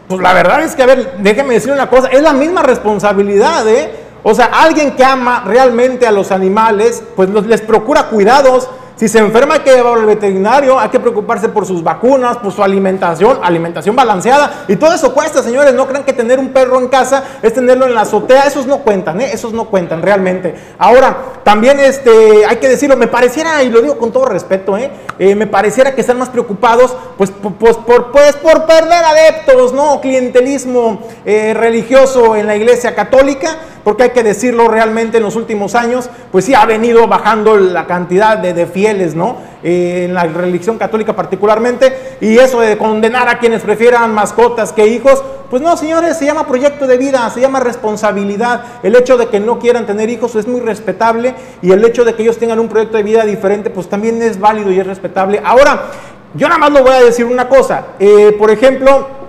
Pues 0.07 0.20
la 0.20 0.35
verdad 0.35 0.62
es 0.62 0.77
que, 0.77 0.83
a 0.83 0.87
ver, 0.87 1.14
déjeme 1.20 1.55
decir 1.55 1.72
una 1.72 1.89
cosa, 1.89 2.09
es 2.09 2.20
la 2.20 2.35
misma 2.35 2.62
responsabilidad, 2.62 3.66
¿eh? 3.66 4.04
O 4.27 4.35
sea, 4.35 4.47
alguien 4.47 4.97
que 4.97 5.05
ama 5.05 5.45
realmente 5.47 6.07
a 6.07 6.11
los 6.11 6.33
animales, 6.33 7.03
pues 7.14 7.29
les 7.29 7.61
procura 7.61 8.09
cuidados, 8.09 8.68
Si 8.97 9.09
se 9.09 9.18
enferma 9.18 9.55
hay 9.55 9.61
que 9.61 9.75
llevarlo 9.75 10.03
al 10.03 10.07
veterinario, 10.07 10.79
hay 10.79 10.89
que 10.89 11.01
preocuparse 11.01 11.49
por 11.49 11.66
sus 11.66 11.83
vacunas, 11.83 12.37
por 12.37 12.53
su 12.53 12.62
alimentación, 12.62 13.41
alimentación 13.43 13.97
balanceada. 13.97 14.66
Y 14.68 14.77
todo 14.77 14.95
eso 14.95 15.12
cuesta, 15.12 15.43
señores. 15.43 15.75
No 15.75 15.89
crean 15.89 16.05
que 16.05 16.12
tener 16.12 16.39
un 16.39 16.51
perro 16.51 16.79
en 16.79 16.87
casa 16.87 17.25
es 17.43 17.53
tenerlo 17.53 17.87
en 17.87 17.95
la 17.95 18.03
azotea. 18.03 18.43
Esos 18.43 18.66
no 18.66 18.79
cuentan, 18.79 19.20
¿eh? 19.20 19.31
esos 19.33 19.53
no 19.53 19.64
cuentan 19.64 20.01
realmente. 20.01 20.55
Ahora, 20.79 21.16
también 21.43 21.81
este, 21.81 22.47
hay 22.47 22.59
que 22.59 22.68
decirlo, 22.68 22.97
me 22.97 23.09
pareciera, 23.09 23.64
y 23.64 23.68
lo 23.68 23.83
digo 23.83 23.99
con 23.99 24.12
todo 24.12 24.27
respeto, 24.27 24.79
¿eh? 24.79 24.93
Eh, 25.18 25.35
me 25.35 25.49
pareciera 25.49 25.93
que 25.93 26.01
están 26.01 26.18
más 26.18 26.29
preocupados 26.29 26.97
pues, 27.18 27.33
pues, 27.59 27.77
por, 27.77 28.12
pues, 28.12 28.37
por 28.37 28.64
perder 28.64 29.05
adeptos, 29.05 29.72
¿no? 29.72 30.01
Clientelismo 30.01 31.03
religioso 31.25 32.37
en 32.37 32.47
la 32.47 32.55
iglesia 32.55 32.95
católica 32.95 33.59
porque 33.85 34.05
hay 34.05 34.11
que 34.11 34.22
decirlo 34.22 34.66
realmente 34.66 35.18
en 35.18 35.22
los 35.22 35.37
últimos 35.37 35.74
años, 35.74 36.09
pues 36.32 36.47
sí 36.47 36.55
ha 36.55 36.64
venido 36.64 37.07
bajando 37.07 37.57
la 37.59 37.87
cantidad 37.87 38.39
de, 38.39 38.66
fieles, 38.66 39.14
¿no? 39.14 39.37
Eh, 39.62 40.07
en 40.07 40.14
la 40.14 40.24
religión 40.24 40.78
católica 40.78 41.14
particularmente, 41.14 42.16
y 42.20 42.39
eso 42.39 42.61
de 42.61 42.78
condenar 42.78 43.28
a 43.28 43.39
quienes 43.39 43.62
prefieran 43.62 44.12
mascotas 44.14 44.72
que 44.72 44.87
hijos, 44.87 45.22
pues 45.51 45.62
no, 45.62 45.76
señores, 45.76 46.16
se 46.16 46.24
llama 46.24 46.47
proyecto 46.47 46.87
de 46.87 46.97
vida, 46.99 47.28
se 47.30 47.41
llama 47.41 47.61
responsabilidad. 47.61 48.64
El 48.82 48.97
hecho 48.97 49.16
de 49.16 49.28
que 49.28 49.39
no 49.39 49.59
quieran 49.59 49.87
tener 49.87 50.09
hijos 50.09 50.35
es 50.35 50.49
muy 50.49 50.61
respetable 50.61 51.35
y 51.62 51.70
el 51.70 51.85
hecho 51.85 52.05
de 52.05 52.14
que 52.14 52.22
ellos 52.22 52.39
tengan 52.39 52.59
un 52.59 52.68
proyecto 52.68 52.97
de 52.97 53.03
vida 53.03 53.24
diferente, 53.24 53.70
pues 53.70 53.89
también 53.89 54.20
es 54.22 54.41
válido 54.41 54.72
y 54.72 54.80
es 54.80 54.87
respetable. 54.87 55.41
Ahora, 55.45 55.91
yo 56.35 56.49
nada 56.49 56.59
más 56.59 56.72
lo 56.72 56.82
voy 56.82 56.95
a 56.95 57.03
decir 57.03 57.26
una 57.26 57.49
cosa, 57.49 57.85
eh, 58.01 58.35
por 58.37 58.51
ejemplo, 58.51 59.24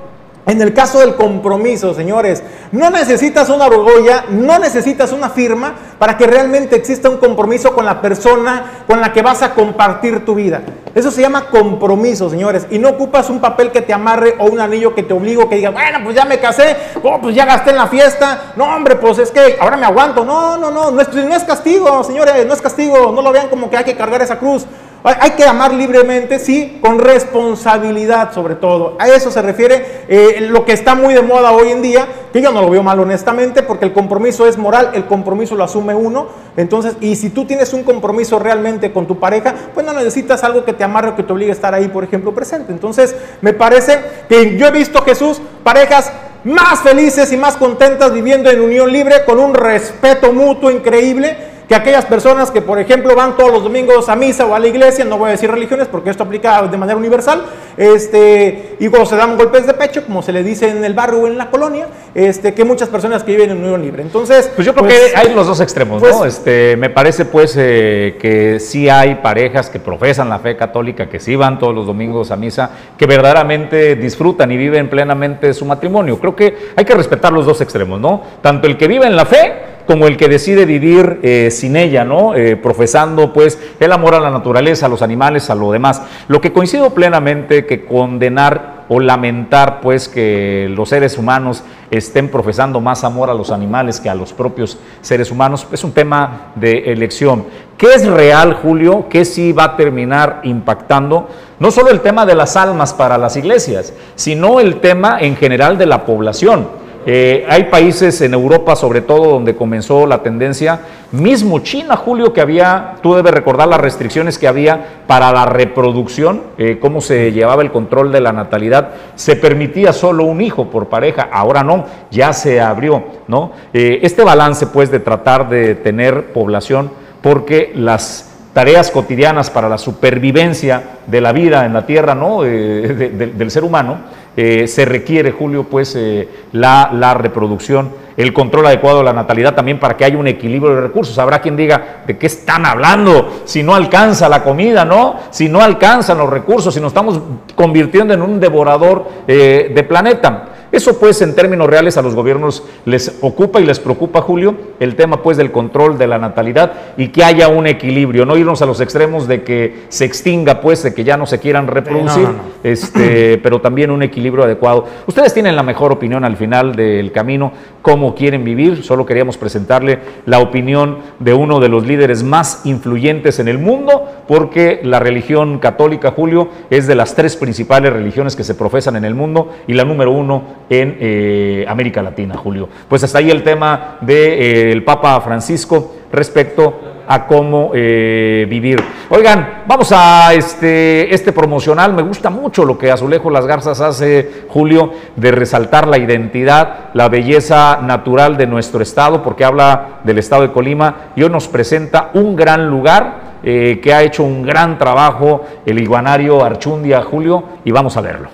en 0.47 0.61
el 0.61 0.73
caso 0.73 0.99
del 0.99 1.15
compromiso, 1.15 1.93
señores, 1.95 2.43
no 2.71 2.91
necesitas 2.91 3.49
una 3.49 3.65
argolla, 3.65 4.25
no 4.29 4.59
necesitas 4.59 5.11
una 5.11 5.29
firma 5.29 5.73
para 5.97 6.17
que 6.17 6.27
realmente 6.27 6.75
exista 6.75 7.09
un 7.09 7.17
compromiso 7.17 7.73
con 7.73 7.85
la 7.85 7.99
persona 8.01 8.83
con 8.87 9.01
la 9.01 9.11
que 9.11 9.23
vas 9.23 9.41
a 9.41 9.55
compartir 9.55 10.23
tu 10.23 10.35
vida. 10.35 10.61
Eso 10.93 11.09
se 11.09 11.21
llama 11.21 11.47
compromiso, 11.47 12.29
señores, 12.29 12.67
y 12.69 12.77
no 12.77 12.89
ocupas 12.89 13.29
un 13.29 13.41
papel 13.41 13.71
que 13.71 13.81
te 13.81 13.91
amarre 13.91 14.35
o 14.37 14.45
un 14.45 14.59
anillo 14.59 14.93
que 14.93 15.03
te 15.03 15.13
obligo 15.13 15.49
que 15.49 15.55
diga, 15.55 15.71
bueno, 15.71 15.99
pues 16.03 16.15
ya 16.15 16.25
me 16.25 16.39
casé, 16.39 16.77
oh, 17.01 17.19
pues 17.19 17.35
ya 17.35 17.45
gasté 17.45 17.71
en 17.71 17.77
la 17.77 17.87
fiesta, 17.87 18.53
no, 18.55 18.65
hombre, 18.65 18.95
pues 18.97 19.17
es 19.17 19.31
que 19.31 19.57
ahora 19.59 19.77
me 19.77 19.85
aguanto. 19.85 20.23
No, 20.23 20.57
no, 20.57 20.69
no, 20.69 20.91
no 20.91 21.01
es, 21.01 21.13
no 21.13 21.35
es 21.35 21.43
castigo, 21.43 22.03
señores, 22.03 22.45
no 22.45 22.53
es 22.53 22.61
castigo, 22.61 23.11
no 23.11 23.21
lo 23.21 23.31
vean 23.31 23.49
como 23.49 23.69
que 23.69 23.77
hay 23.77 23.83
que 23.83 23.95
cargar 23.95 24.21
esa 24.21 24.37
cruz. 24.37 24.65
Hay 25.07 25.31
que 25.31 25.43
amar 25.43 25.71
libremente, 25.71 26.39
sí, 26.39 26.79
con 26.81 26.97
responsabilidad 26.97 28.33
sobre 28.33 28.55
todo. 28.55 28.95
A 28.97 29.07
eso 29.07 29.29
se 29.29 29.39
refiere 29.39 30.03
eh, 30.07 30.47
lo 30.49 30.65
que 30.65 30.73
está 30.73 30.95
muy 30.95 31.13
de 31.13 31.21
moda 31.21 31.51
hoy 31.51 31.69
en 31.69 31.83
día, 31.83 32.07
que 32.33 32.41
yo 32.41 32.51
no 32.51 32.59
lo 32.59 32.71
veo 32.71 32.81
mal 32.81 32.99
honestamente, 32.99 33.61
porque 33.61 33.85
el 33.85 33.93
compromiso 33.93 34.47
es 34.47 34.57
moral, 34.57 34.89
el 34.95 35.05
compromiso 35.05 35.53
lo 35.53 35.63
asume 35.63 35.93
uno. 35.93 36.25
Entonces, 36.57 36.95
y 37.01 37.15
si 37.17 37.29
tú 37.29 37.45
tienes 37.45 37.71
un 37.73 37.83
compromiso 37.83 38.39
realmente 38.39 38.91
con 38.91 39.05
tu 39.05 39.19
pareja, 39.19 39.53
pues 39.75 39.85
no 39.85 39.93
necesitas 39.93 40.43
algo 40.43 40.65
que 40.65 40.73
te 40.73 40.83
amarre 40.83 41.09
o 41.09 41.15
que 41.15 41.21
te 41.21 41.31
obligue 41.31 41.51
a 41.51 41.53
estar 41.55 41.75
ahí, 41.75 41.87
por 41.87 42.03
ejemplo, 42.03 42.33
presente. 42.33 42.71
Entonces, 42.71 43.15
me 43.41 43.53
parece 43.53 43.99
que 44.27 44.57
yo 44.57 44.65
he 44.65 44.71
visto, 44.71 45.03
Jesús, 45.03 45.39
parejas 45.63 46.11
más 46.43 46.79
felices 46.79 47.31
y 47.31 47.37
más 47.37 47.57
contentas 47.57 48.11
viviendo 48.11 48.49
en 48.49 48.59
unión 48.59 48.91
libre, 48.91 49.23
con 49.23 49.37
un 49.37 49.53
respeto 49.53 50.33
mutuo 50.33 50.71
increíble 50.71 51.54
que 51.67 51.75
aquellas 51.75 52.05
personas 52.05 52.51
que, 52.51 52.61
por 52.61 52.79
ejemplo, 52.79 53.15
van 53.15 53.35
todos 53.35 53.51
los 53.51 53.63
domingos 53.63 54.09
a 54.09 54.15
misa 54.15 54.45
o 54.45 54.53
a 54.53 54.59
la 54.59 54.67
iglesia, 54.67 55.05
no 55.05 55.17
voy 55.17 55.29
a 55.29 55.31
decir 55.31 55.49
religiones 55.49 55.87
porque 55.87 56.09
esto 56.09 56.23
aplica 56.23 56.61
de 56.63 56.77
manera 56.77 56.97
universal, 56.97 57.43
este, 57.77 58.75
y 58.79 58.87
cuando 58.87 59.07
se 59.07 59.15
dan 59.15 59.37
golpes 59.37 59.65
de 59.65 59.73
pecho, 59.73 60.03
como 60.05 60.21
se 60.21 60.31
le 60.31 60.43
dice 60.43 60.69
en 60.69 60.83
el 60.83 60.93
barrio 60.93 61.21
o 61.21 61.27
en 61.27 61.37
la 61.37 61.49
colonia, 61.49 61.87
este, 62.13 62.53
que 62.53 62.63
muchas 62.63 62.89
personas 62.89 63.23
que 63.23 63.31
viven 63.31 63.51
en 63.51 63.57
unión 63.57 63.81
libre. 63.81 64.01
Entonces, 64.01 64.51
pues 64.55 64.65
yo 64.65 64.73
creo 64.73 64.87
que 64.87 64.95
pues, 64.95 65.15
hay 65.15 65.33
los 65.33 65.47
dos 65.47 65.59
extremos, 65.59 66.01
¿no? 66.01 66.19
Pues, 66.19 66.35
este, 66.35 66.77
me 66.77 66.89
parece 66.89 67.25
pues 67.25 67.55
eh, 67.57 68.17
que 68.19 68.59
sí 68.59 68.89
hay 68.89 69.15
parejas 69.15 69.69
que 69.69 69.79
profesan 69.79 70.29
la 70.29 70.39
fe 70.39 70.55
católica, 70.55 71.09
que 71.09 71.19
sí 71.19 71.35
van 71.35 71.59
todos 71.59 71.73
los 71.73 71.85
domingos 71.85 72.31
a 72.31 72.35
misa, 72.35 72.69
que 72.97 73.05
verdaderamente 73.05 73.95
disfrutan 73.95 74.51
y 74.51 74.57
viven 74.57 74.89
plenamente 74.89 75.53
su 75.53 75.65
matrimonio. 75.65 76.19
Creo 76.19 76.35
que 76.35 76.55
hay 76.75 76.85
que 76.85 76.93
respetar 76.93 77.33
los 77.33 77.45
dos 77.45 77.59
extremos, 77.61 77.99
¿no? 77.99 78.21
Tanto 78.41 78.67
el 78.67 78.77
que 78.77 78.87
vive 78.87 79.05
en 79.05 79.15
la 79.15 79.25
fe, 79.25 79.74
como 79.85 80.07
el 80.07 80.17
que 80.17 80.27
decide 80.27 80.65
vivir 80.65 81.19
eh, 81.23 81.49
sin 81.51 81.75
ella, 81.75 82.03
¿no? 82.03 82.35
Eh, 82.35 82.55
profesando 82.55 83.33
pues 83.33 83.59
el 83.79 83.91
amor 83.91 84.15
a 84.15 84.19
la 84.19 84.29
naturaleza, 84.29 84.85
a 84.85 84.89
los 84.89 85.01
animales, 85.01 85.49
a 85.49 85.55
lo 85.55 85.71
demás. 85.71 86.01
Lo 86.27 86.41
que 86.41 86.51
coincido 86.51 86.93
plenamente 86.93 87.65
que 87.65 87.85
condenar 87.85 88.85
o 88.87 88.99
lamentar 88.99 89.81
pues 89.81 90.07
que 90.07 90.67
los 90.69 90.89
seres 90.89 91.17
humanos 91.17 91.63
estén 91.89 92.29
profesando 92.29 92.79
más 92.81 93.03
amor 93.03 93.29
a 93.29 93.33
los 93.33 93.51
animales 93.51 93.99
que 93.99 94.09
a 94.09 94.15
los 94.15 94.33
propios 94.33 94.77
seres 95.01 95.31
humanos 95.31 95.67
es 95.71 95.83
un 95.83 95.91
tema 95.91 96.51
de 96.55 96.91
elección. 96.91 97.45
¿Qué 97.77 97.87
es 97.93 98.05
real, 98.07 98.53
Julio? 98.53 99.07
¿Qué 99.09 99.25
sí 99.25 99.51
va 99.51 99.65
a 99.65 99.75
terminar 99.75 100.41
impactando? 100.43 101.29
No 101.59 101.71
solo 101.71 101.89
el 101.89 102.01
tema 102.01 102.25
de 102.25 102.35
las 102.35 102.55
almas 102.55 102.93
para 102.93 103.17
las 103.17 103.35
iglesias, 103.37 103.93
sino 104.15 104.59
el 104.59 104.79
tema 104.81 105.17
en 105.19 105.35
general 105.35 105.77
de 105.77 105.85
la 105.85 106.05
población. 106.05 106.84
Eh, 107.07 107.45
hay 107.47 107.65
países 107.65 108.19
en 108.21 108.33
Europa, 108.33 108.75
sobre 108.75 109.01
todo, 109.01 109.29
donde 109.29 109.55
comenzó 109.55 110.07
la 110.07 110.23
tendencia, 110.23 110.79
mismo 111.11 111.59
China, 111.59 111.95
Julio, 111.95 112.33
que 112.33 112.41
había, 112.41 112.95
tú 113.03 113.13
debes 113.13 113.31
recordar 113.31 113.67
las 113.67 113.79
restricciones 113.79 114.39
que 114.39 114.47
había 114.47 115.03
para 115.05 115.31
la 115.31 115.45
reproducción, 115.45 116.41
eh, 116.57 116.79
cómo 116.81 117.01
se 117.01 117.31
llevaba 117.31 117.61
el 117.61 117.71
control 117.71 118.11
de 118.11 118.21
la 118.21 118.33
natalidad, 118.33 118.89
se 119.15 119.35
permitía 119.35 119.93
solo 119.93 120.23
un 120.23 120.41
hijo 120.41 120.71
por 120.71 120.87
pareja, 120.87 121.29
ahora 121.31 121.63
no, 121.63 121.85
ya 122.09 122.33
se 122.33 122.59
abrió, 122.59 123.03
¿no? 123.27 123.51
Eh, 123.71 123.99
este 124.01 124.23
balance, 124.23 124.65
pues, 124.67 124.89
de 124.89 124.99
tratar 124.99 125.47
de 125.47 125.75
tener 125.75 126.33
población, 126.33 126.89
porque 127.21 127.71
las 127.75 128.31
tareas 128.53 128.89
cotidianas 128.89 129.51
para 129.51 129.69
la 129.69 129.77
supervivencia 129.77 130.81
de 131.05 131.21
la 131.21 131.33
vida 131.33 131.65
en 131.65 131.73
la 131.73 131.85
tierra, 131.85 132.15
¿no? 132.15 132.41
del 132.41 133.51
ser 133.51 133.65
humano, 133.65 133.97
eh, 134.37 134.67
se 134.67 134.83
requiere, 134.83 135.31
Julio, 135.31 135.63
pues 135.63 135.95
eh, 135.95 136.27
la, 136.51 137.13
reproducción, 137.13 137.91
el 138.17 138.33
control 138.33 138.67
adecuado 138.67 138.97
de 138.99 139.05
la 139.05 139.13
natalidad 139.13 139.55
también 139.55 139.79
para 139.79 139.95
que 139.95 140.03
haya 140.03 140.17
un 140.17 140.27
equilibrio 140.27 140.75
de 140.75 140.81
recursos. 140.81 141.17
Habrá 141.17 141.39
quien 141.41 141.55
diga, 141.55 142.03
¿de 142.05 142.17
qué 142.17 142.27
están 142.27 142.65
hablando? 142.65 143.43
Si 143.45 143.63
no 143.63 143.75
alcanza 143.75 144.27
la 144.27 144.43
comida, 144.43 144.83
¿no? 144.83 145.15
Si 145.29 145.47
no 145.47 145.61
alcanzan 145.61 146.17
los 146.17 146.29
recursos, 146.29 146.73
si 146.73 146.81
nos 146.81 146.89
estamos 146.89 147.19
convirtiendo 147.55 148.13
en 148.13 148.21
un 148.21 148.39
devorador 148.39 149.07
eh, 149.27 149.71
de 149.73 149.83
planeta. 149.83 150.49
Eso 150.75 150.99
pues 150.99 151.21
en 151.21 151.35
términos 151.35 151.69
reales 151.69 151.95
a 151.95 152.01
los 152.01 152.15
gobiernos 152.15 152.61
les 152.83 153.19
ocupa 153.21 153.61
y 153.61 153.65
les 153.65 153.79
preocupa, 153.79 154.19
Julio, 154.19 154.55
el 154.81 154.97
tema 154.97 155.23
pues 155.23 155.37
del 155.37 155.53
control 155.53 155.97
de 155.97 156.05
la 156.05 156.17
natalidad 156.17 156.73
y 156.97 157.07
que 157.07 157.23
haya 157.23 157.47
un 157.47 157.65
equilibrio, 157.65 158.25
no 158.25 158.35
irnos 158.35 158.61
a 158.61 158.65
los 158.65 158.81
extremos 158.81 159.25
de 159.25 159.43
que 159.43 159.85
se 159.87 160.03
extinga 160.03 160.59
pues, 160.59 160.83
de 160.83 160.93
que 160.93 161.05
ya 161.05 161.15
no 161.15 161.27
se 161.27 161.39
quieran 161.39 161.67
reproducir, 161.67 162.27
Este, 162.61 163.37
pero 163.37 163.61
también 163.61 163.89
un 163.89 164.03
equilibrio 164.03 164.43
adecuado. 164.43 164.85
Ustedes 165.07 165.33
tienen 165.33 165.55
la 165.55 165.63
mejor 165.63 165.93
opinión 165.93 166.25
al 166.25 166.35
final 166.35 166.75
del 166.75 167.13
camino, 167.13 167.53
cómo 167.85 168.15
quieren 168.15 168.43
vivir, 168.43 168.83
solo 168.83 169.05
queríamos 169.05 169.37
presentarle 169.37 169.99
la 170.25 170.39
opinión 170.39 170.97
de 171.19 171.35
uno 171.35 171.59
de 171.59 171.69
los 171.69 171.85
líderes 171.85 172.23
más 172.23 172.65
influyentes 172.65 173.37
en 173.37 173.47
el 173.47 173.59
mundo, 173.59 174.09
porque 174.27 174.79
la 174.81 174.97
religión 174.97 175.59
católica, 175.59 176.09
Julio, 176.09 176.49
es 176.71 176.87
de 176.87 176.95
las 176.95 177.13
tres 177.13 177.35
principales 177.35 177.93
religiones 177.93 178.35
que 178.35 178.43
se 178.43 178.55
profesan 178.55 178.95
en 178.95 179.05
el 179.05 179.13
mundo 179.13 179.51
y 179.67 179.75
la 179.75 179.83
número 179.83 180.11
uno 180.11 180.41
en 180.67 180.97
eh, 180.99 181.65
América 181.67 182.01
Latina, 182.01 182.35
Julio. 182.37 182.67
Pues 182.89 183.03
hasta 183.03 183.19
ahí 183.19 183.29
el 183.29 183.43
tema 183.43 183.99
del 184.01 184.79
eh, 184.79 184.83
Papa 184.83 185.21
Francisco 185.21 185.93
respecto 186.11 186.94
a 187.07 187.27
cómo 187.27 187.71
eh, 187.73 188.45
vivir. 188.49 188.83
Oigan, 189.09 189.63
vamos 189.67 189.91
a 189.91 190.33
este, 190.33 191.13
este 191.13 191.31
promocional. 191.31 191.93
Me 191.93 192.01
gusta 192.01 192.29
mucho 192.29 192.65
lo 192.65 192.77
que 192.77 192.91
Azulejo 192.91 193.29
Las 193.29 193.45
Garzas 193.45 193.81
hace, 193.81 194.45
Julio, 194.49 194.91
de 195.15 195.31
resaltar 195.31 195.87
la 195.87 195.97
identidad, 195.97 196.89
la 196.93 197.09
belleza 197.09 197.79
natural 197.81 198.37
de 198.37 198.47
nuestro 198.47 198.81
estado, 198.81 199.23
porque 199.23 199.45
habla 199.45 199.99
del 200.03 200.17
estado 200.17 200.43
de 200.43 200.51
Colima 200.51 201.11
y 201.15 201.23
hoy 201.23 201.29
nos 201.29 201.47
presenta 201.47 202.11
un 202.13 202.35
gran 202.35 202.69
lugar 202.69 203.35
que 203.43 203.93
ha 203.93 204.01
hecho 204.01 204.23
un 204.23 204.41
gran 204.41 204.79
trabajo 204.79 205.45
el 205.67 205.77
iguanario 205.77 206.43
Archundia, 206.43 207.03
Julio, 207.03 207.43
y 207.63 207.69
vamos 207.69 207.95
a 207.95 208.01
verlo. 208.01 208.29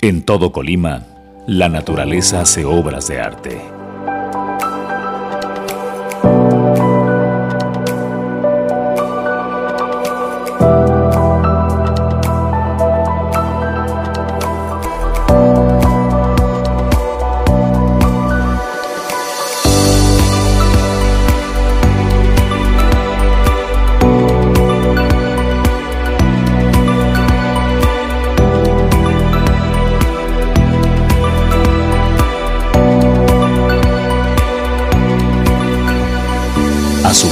En 0.00 0.22
todo 0.22 0.52
Colima, 0.52 1.02
la 1.46 1.68
naturaleza 1.68 2.40
hace 2.40 2.64
obras 2.64 3.08
de 3.08 3.20
arte. 3.20 3.77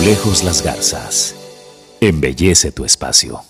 Azulejos 0.07 0.45
las 0.45 0.63
Garzas. 0.63 1.35
embellece 2.01 2.71
tu 2.71 2.85
espacio. 2.85 3.41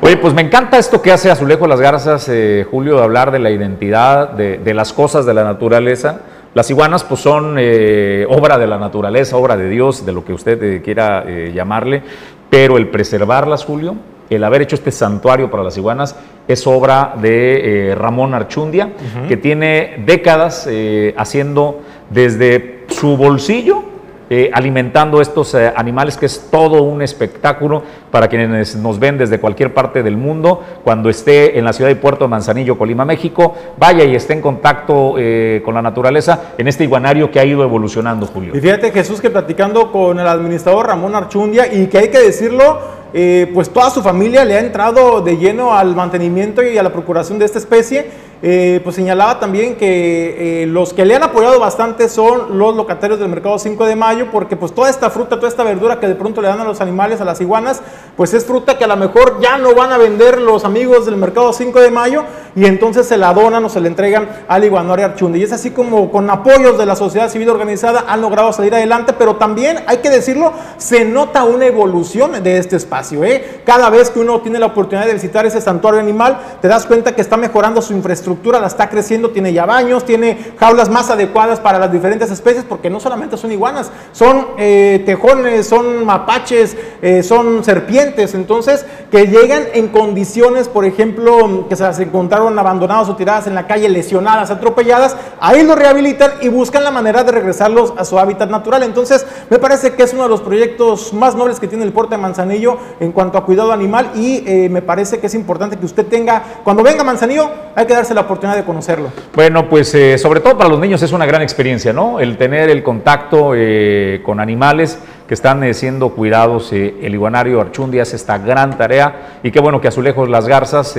Oye, 0.00 0.16
pues 0.16 0.32
me 0.32 0.42
encanta 0.42 0.78
esto 0.78 1.02
que 1.02 1.10
hace 1.10 1.32
Azulejo 1.32 1.66
Las 1.66 1.80
Garzas, 1.80 2.28
eh, 2.28 2.64
Julio, 2.70 2.96
de 2.96 3.02
hablar 3.02 3.32
de 3.32 3.40
la 3.40 3.50
identidad, 3.50 4.28
de, 4.28 4.72
las 4.72 4.92
cosas 4.92 5.26
de 5.26 5.34
la 5.34 5.42
naturaleza. 5.42 6.20
Las 6.54 6.70
iguanas 6.70 7.02
pues 7.02 7.22
son 7.22 7.56
eh, 7.58 8.24
obra 8.28 8.56
de 8.56 8.68
la 8.68 8.78
naturaleza, 8.78 9.36
obra 9.36 9.56
de 9.56 9.68
Dios, 9.68 10.06
de 10.06 10.12
lo 10.12 10.24
que 10.24 10.32
usted 10.32 10.62
eh, 10.62 10.80
quiera 10.80 11.24
llamarle, 11.52 12.04
pero 12.48 12.76
el 12.76 12.86
preservarlas, 12.86 13.64
Julio, 13.64 13.96
el 14.30 14.44
haber 14.44 14.62
hecho 14.62 14.76
este 14.76 14.92
santuario 14.92 15.50
para 15.50 15.64
las 15.64 15.76
iguanas 15.76 16.14
es 16.46 16.64
obra 16.68 17.14
de 17.20 17.96
Ramón 17.98 18.32
Archundia, 18.32 18.92
que 19.26 19.36
tiene 19.36 20.04
décadas 20.06 20.68
haciendo 21.16 21.80
desde 22.10 22.84
su 22.90 23.16
bolsillo 23.16 23.97
eh, 24.30 24.50
alimentando 24.52 25.20
estos 25.20 25.54
eh, 25.54 25.72
animales, 25.74 26.16
que 26.16 26.26
es 26.26 26.48
todo 26.50 26.82
un 26.82 27.00
espectáculo 27.00 27.82
para 28.10 28.28
quienes 28.28 28.76
nos 28.76 28.98
ven 28.98 29.16
desde 29.16 29.40
cualquier 29.40 29.72
parte 29.72 30.02
del 30.02 30.16
mundo. 30.16 30.62
Cuando 30.84 31.08
esté 31.08 31.58
en 31.58 31.64
la 31.64 31.72
ciudad 31.72 31.88
de 31.88 31.96
Puerto 31.96 32.24
de 32.24 32.28
Manzanillo, 32.28 32.76
Colima, 32.76 33.04
México, 33.04 33.54
vaya 33.78 34.04
y 34.04 34.14
esté 34.14 34.34
en 34.34 34.42
contacto 34.42 35.14
eh, 35.18 35.62
con 35.64 35.74
la 35.74 35.82
naturaleza 35.82 36.52
en 36.58 36.68
este 36.68 36.84
iguanario 36.84 37.30
que 37.30 37.40
ha 37.40 37.44
ido 37.44 37.62
evolucionando, 37.62 38.26
Julio. 38.26 38.56
Y 38.56 38.60
fíjate, 38.60 38.92
Jesús, 38.92 39.20
que 39.20 39.30
platicando 39.30 39.90
con 39.90 40.18
el 40.20 40.26
administrador 40.26 40.86
Ramón 40.88 41.14
Archundia, 41.14 41.72
y 41.72 41.86
que 41.86 41.98
hay 41.98 42.08
que 42.08 42.18
decirlo, 42.18 42.98
pues 43.12 43.70
toda 43.70 43.90
su 43.90 44.02
familia 44.02 44.44
le 44.44 44.56
ha 44.56 44.60
entrado 44.60 45.20
de 45.20 45.36
lleno 45.36 45.74
al 45.74 45.94
mantenimiento 45.96 46.62
y 46.62 46.76
a 46.76 46.82
la 46.82 46.92
procuración 46.92 47.38
de 47.38 47.44
esta 47.44 47.58
especie 47.58 48.06
eh, 48.40 48.80
pues 48.84 48.94
señalaba 48.94 49.40
también 49.40 49.74
que 49.74 50.62
eh, 50.62 50.66
los 50.66 50.92
que 50.92 51.04
le 51.04 51.16
han 51.16 51.24
apoyado 51.24 51.58
bastante 51.58 52.08
son 52.08 52.56
los 52.56 52.76
locatarios 52.76 53.18
del 53.18 53.28
mercado 53.28 53.58
5 53.58 53.84
de 53.84 53.96
mayo, 53.96 54.28
porque 54.30 54.56
pues 54.56 54.72
toda 54.72 54.88
esta 54.88 55.10
fruta, 55.10 55.36
toda 55.36 55.48
esta 55.48 55.64
verdura 55.64 55.98
que 55.98 56.06
de 56.06 56.14
pronto 56.14 56.40
le 56.40 56.46
dan 56.46 56.60
a 56.60 56.64
los 56.64 56.80
animales, 56.80 57.20
a 57.20 57.24
las 57.24 57.40
iguanas, 57.40 57.82
pues 58.16 58.34
es 58.34 58.44
fruta 58.44 58.78
que 58.78 58.84
a 58.84 58.86
lo 58.86 58.96
mejor 58.96 59.40
ya 59.40 59.58
no 59.58 59.74
van 59.74 59.90
a 59.90 59.98
vender 59.98 60.40
los 60.40 60.64
amigos 60.64 61.04
del 61.06 61.16
mercado 61.16 61.52
5 61.52 61.80
de 61.80 61.90
mayo 61.90 62.22
y 62.54 62.64
entonces 62.66 63.08
se 63.08 63.16
la 63.16 63.34
donan 63.34 63.64
o 63.64 63.68
se 63.68 63.80
le 63.80 63.88
entregan 63.88 64.28
al 64.46 64.64
iguanario 64.64 65.06
Archunde. 65.06 65.40
Y 65.40 65.42
es 65.42 65.52
así 65.52 65.72
como 65.72 66.12
con 66.12 66.30
apoyos 66.30 66.78
de 66.78 66.86
la 66.86 66.94
sociedad 66.94 67.28
civil 67.28 67.50
organizada 67.50 68.04
han 68.06 68.20
logrado 68.20 68.52
salir 68.52 68.72
adelante, 68.72 69.14
pero 69.18 69.34
también 69.34 69.78
hay 69.88 69.96
que 69.96 70.10
decirlo, 70.10 70.52
se 70.76 71.04
nota 71.04 71.42
una 71.42 71.66
evolución 71.66 72.40
de 72.40 72.58
este 72.58 72.76
espacio. 72.76 72.97
¿Eh? 73.24 73.62
Cada 73.64 73.90
vez 73.90 74.10
que 74.10 74.20
uno 74.20 74.40
tiene 74.40 74.58
la 74.58 74.66
oportunidad 74.66 75.06
de 75.06 75.14
visitar 75.14 75.46
ese 75.46 75.60
santuario 75.60 76.00
animal, 76.00 76.38
te 76.60 76.68
das 76.68 76.86
cuenta 76.86 77.14
que 77.14 77.20
está 77.20 77.36
mejorando 77.36 77.80
su 77.80 77.92
infraestructura 77.92 78.18
estructura 78.18 78.60
la 78.60 78.66
está 78.66 78.90
creciendo, 78.90 79.30
tiene 79.30 79.52
ya 79.52 79.64
baños, 79.64 80.04
tiene 80.04 80.52
jaulas 80.58 80.90
más 80.90 81.08
adecuadas 81.10 81.60
para 81.60 81.78
las 81.78 81.90
diferentes 81.90 82.30
especies, 82.30 82.64
porque 82.68 82.90
no 82.90 83.00
solamente 83.00 83.36
son 83.36 83.52
iguanas, 83.52 83.90
son 84.12 84.48
eh, 84.58 85.02
tejones, 85.06 85.66
son 85.66 86.04
mapaches, 86.04 86.76
eh, 87.00 87.22
son 87.22 87.64
serpientes, 87.64 88.34
entonces 88.34 88.84
que 89.10 89.26
llegan 89.26 89.64
en 89.72 89.88
condiciones, 89.88 90.68
por 90.68 90.84
ejemplo, 90.84 91.66
que 91.68 91.76
se 91.76 91.84
las 91.84 91.98
encontraron 92.00 92.58
abandonados 92.58 93.08
o 93.08 93.16
tiradas 93.16 93.46
en 93.46 93.54
la 93.54 93.66
calle, 93.66 93.88
lesionadas, 93.88 94.50
atropelladas, 94.50 95.16
ahí 95.40 95.62
los 95.62 95.78
rehabilitan 95.78 96.32
y 96.42 96.48
buscan 96.48 96.84
la 96.84 96.90
manera 96.90 97.24
de 97.24 97.32
regresarlos 97.32 97.94
a 97.96 98.04
su 98.04 98.18
hábitat 98.18 98.50
natural. 98.50 98.82
Entonces, 98.82 99.26
me 99.48 99.58
parece 99.58 99.94
que 99.94 100.02
es 100.02 100.12
uno 100.12 100.24
de 100.24 100.28
los 100.28 100.42
proyectos 100.42 101.12
más 101.14 101.34
nobles 101.34 101.60
que 101.60 101.68
tiene 101.68 101.84
el 101.84 101.92
puerto 101.92 102.10
de 102.10 102.18
Manzanillo 102.18 102.78
en 103.00 103.12
cuanto 103.12 103.38
a 103.38 103.44
cuidado 103.44 103.72
animal 103.72 104.10
y 104.14 104.42
eh, 104.46 104.68
me 104.68 104.82
parece 104.82 105.18
que 105.18 105.26
es 105.26 105.34
importante 105.34 105.76
que 105.76 105.86
usted 105.86 106.06
tenga, 106.06 106.42
cuando 106.64 106.82
venga 106.82 107.04
Manzanillo, 107.04 107.50
hay 107.74 107.86
que 107.86 107.94
darse 107.94 108.14
la 108.14 108.22
oportunidad 108.22 108.56
de 108.56 108.64
conocerlo. 108.64 109.10
Bueno, 109.34 109.68
pues 109.68 109.94
eh, 109.94 110.18
sobre 110.18 110.40
todo 110.40 110.56
para 110.56 110.70
los 110.70 110.80
niños 110.80 111.02
es 111.02 111.12
una 111.12 111.26
gran 111.26 111.42
experiencia, 111.42 111.92
¿no? 111.92 112.20
El 112.20 112.36
tener 112.36 112.70
el 112.70 112.82
contacto 112.82 113.52
eh, 113.54 114.20
con 114.24 114.40
animales 114.40 114.98
que 115.26 115.34
están 115.34 115.74
siendo 115.74 116.10
cuidados. 116.10 116.72
el 116.72 117.12
iguanario 117.12 117.60
Archundi 117.60 118.00
hace 118.00 118.16
esta 118.16 118.38
gran 118.38 118.78
tarea 118.78 119.38
y 119.42 119.50
qué 119.50 119.60
bueno 119.60 119.78
que 119.78 119.88
Azulejos 119.88 120.28
Las 120.30 120.48
Garzas 120.48 120.94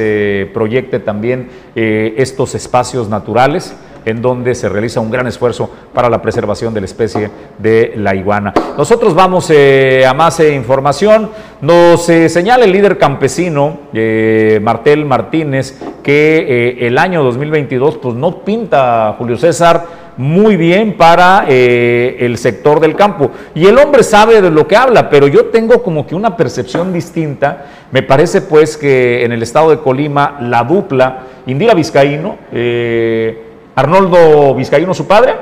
proyecte 0.54 1.00
también 1.00 1.50
estos 1.74 2.54
espacios 2.54 3.10
naturales 3.10 3.74
en 4.10 4.22
donde 4.22 4.56
se 4.56 4.70
realiza 4.70 5.00
un 5.00 5.12
gran 5.12 5.28
esfuerzo 5.28 5.70
para 5.94 6.10
la 6.10 6.22
preservación 6.22 6.74
de 6.74 6.82
la 6.82 6.86
especie 6.86 7.30
de 7.58 7.94
la 7.96 8.16
iguana. 8.16 8.54
Nosotros 8.78 9.14
vamos 9.14 9.50
eh, 9.50 10.06
a 10.08 10.14
más 10.14 10.40
eh, 10.40 10.54
información. 10.54 11.30
Nos 11.62 12.10
eh, 12.10 12.30
señala 12.30 12.66
el 12.66 12.72
líder 12.72 12.98
campesino, 12.98 13.80
Martel 14.62 15.06
Martínez, 15.06 15.78
que 16.04 16.78
el 16.80 16.98
año 16.98 17.24
2022 17.24 17.98
pues, 17.98 18.16
no 18.16 18.44
pinta, 18.44 19.16
Julio 19.18 19.38
César, 19.38 20.10
muy 20.18 20.58
bien 20.58 20.98
para 20.98 21.46
el 21.48 22.38
sector 22.38 22.80
del 22.80 22.96
campo. 22.96 23.32
Y 23.56 23.66
el 23.66 23.78
hombre 23.78 24.04
sabe 24.04 24.42
de 24.42 24.50
lo 24.50 24.68
que 24.68 24.76
habla, 24.76 25.10
pero 25.10 25.28
yo 25.28 25.46
tengo 25.46 25.82
como 25.82 26.06
que 26.06 26.16
una 26.16 26.36
percepción 26.36 26.92
distinta. 26.94 27.66
Me 27.92 28.04
parece 28.04 28.42
pues 28.42 28.78
que 28.78 29.24
en 29.24 29.32
el 29.32 29.44
estado 29.44 29.70
de 29.70 29.80
Colima 29.80 30.38
la 30.42 30.64
dupla, 30.64 31.24
Indira 31.46 31.74
Vizcaíno, 31.74 32.38
Arnoldo 33.76 34.56
Vizcaíno, 34.56 34.94
su 34.94 35.08
padre, 35.08 35.36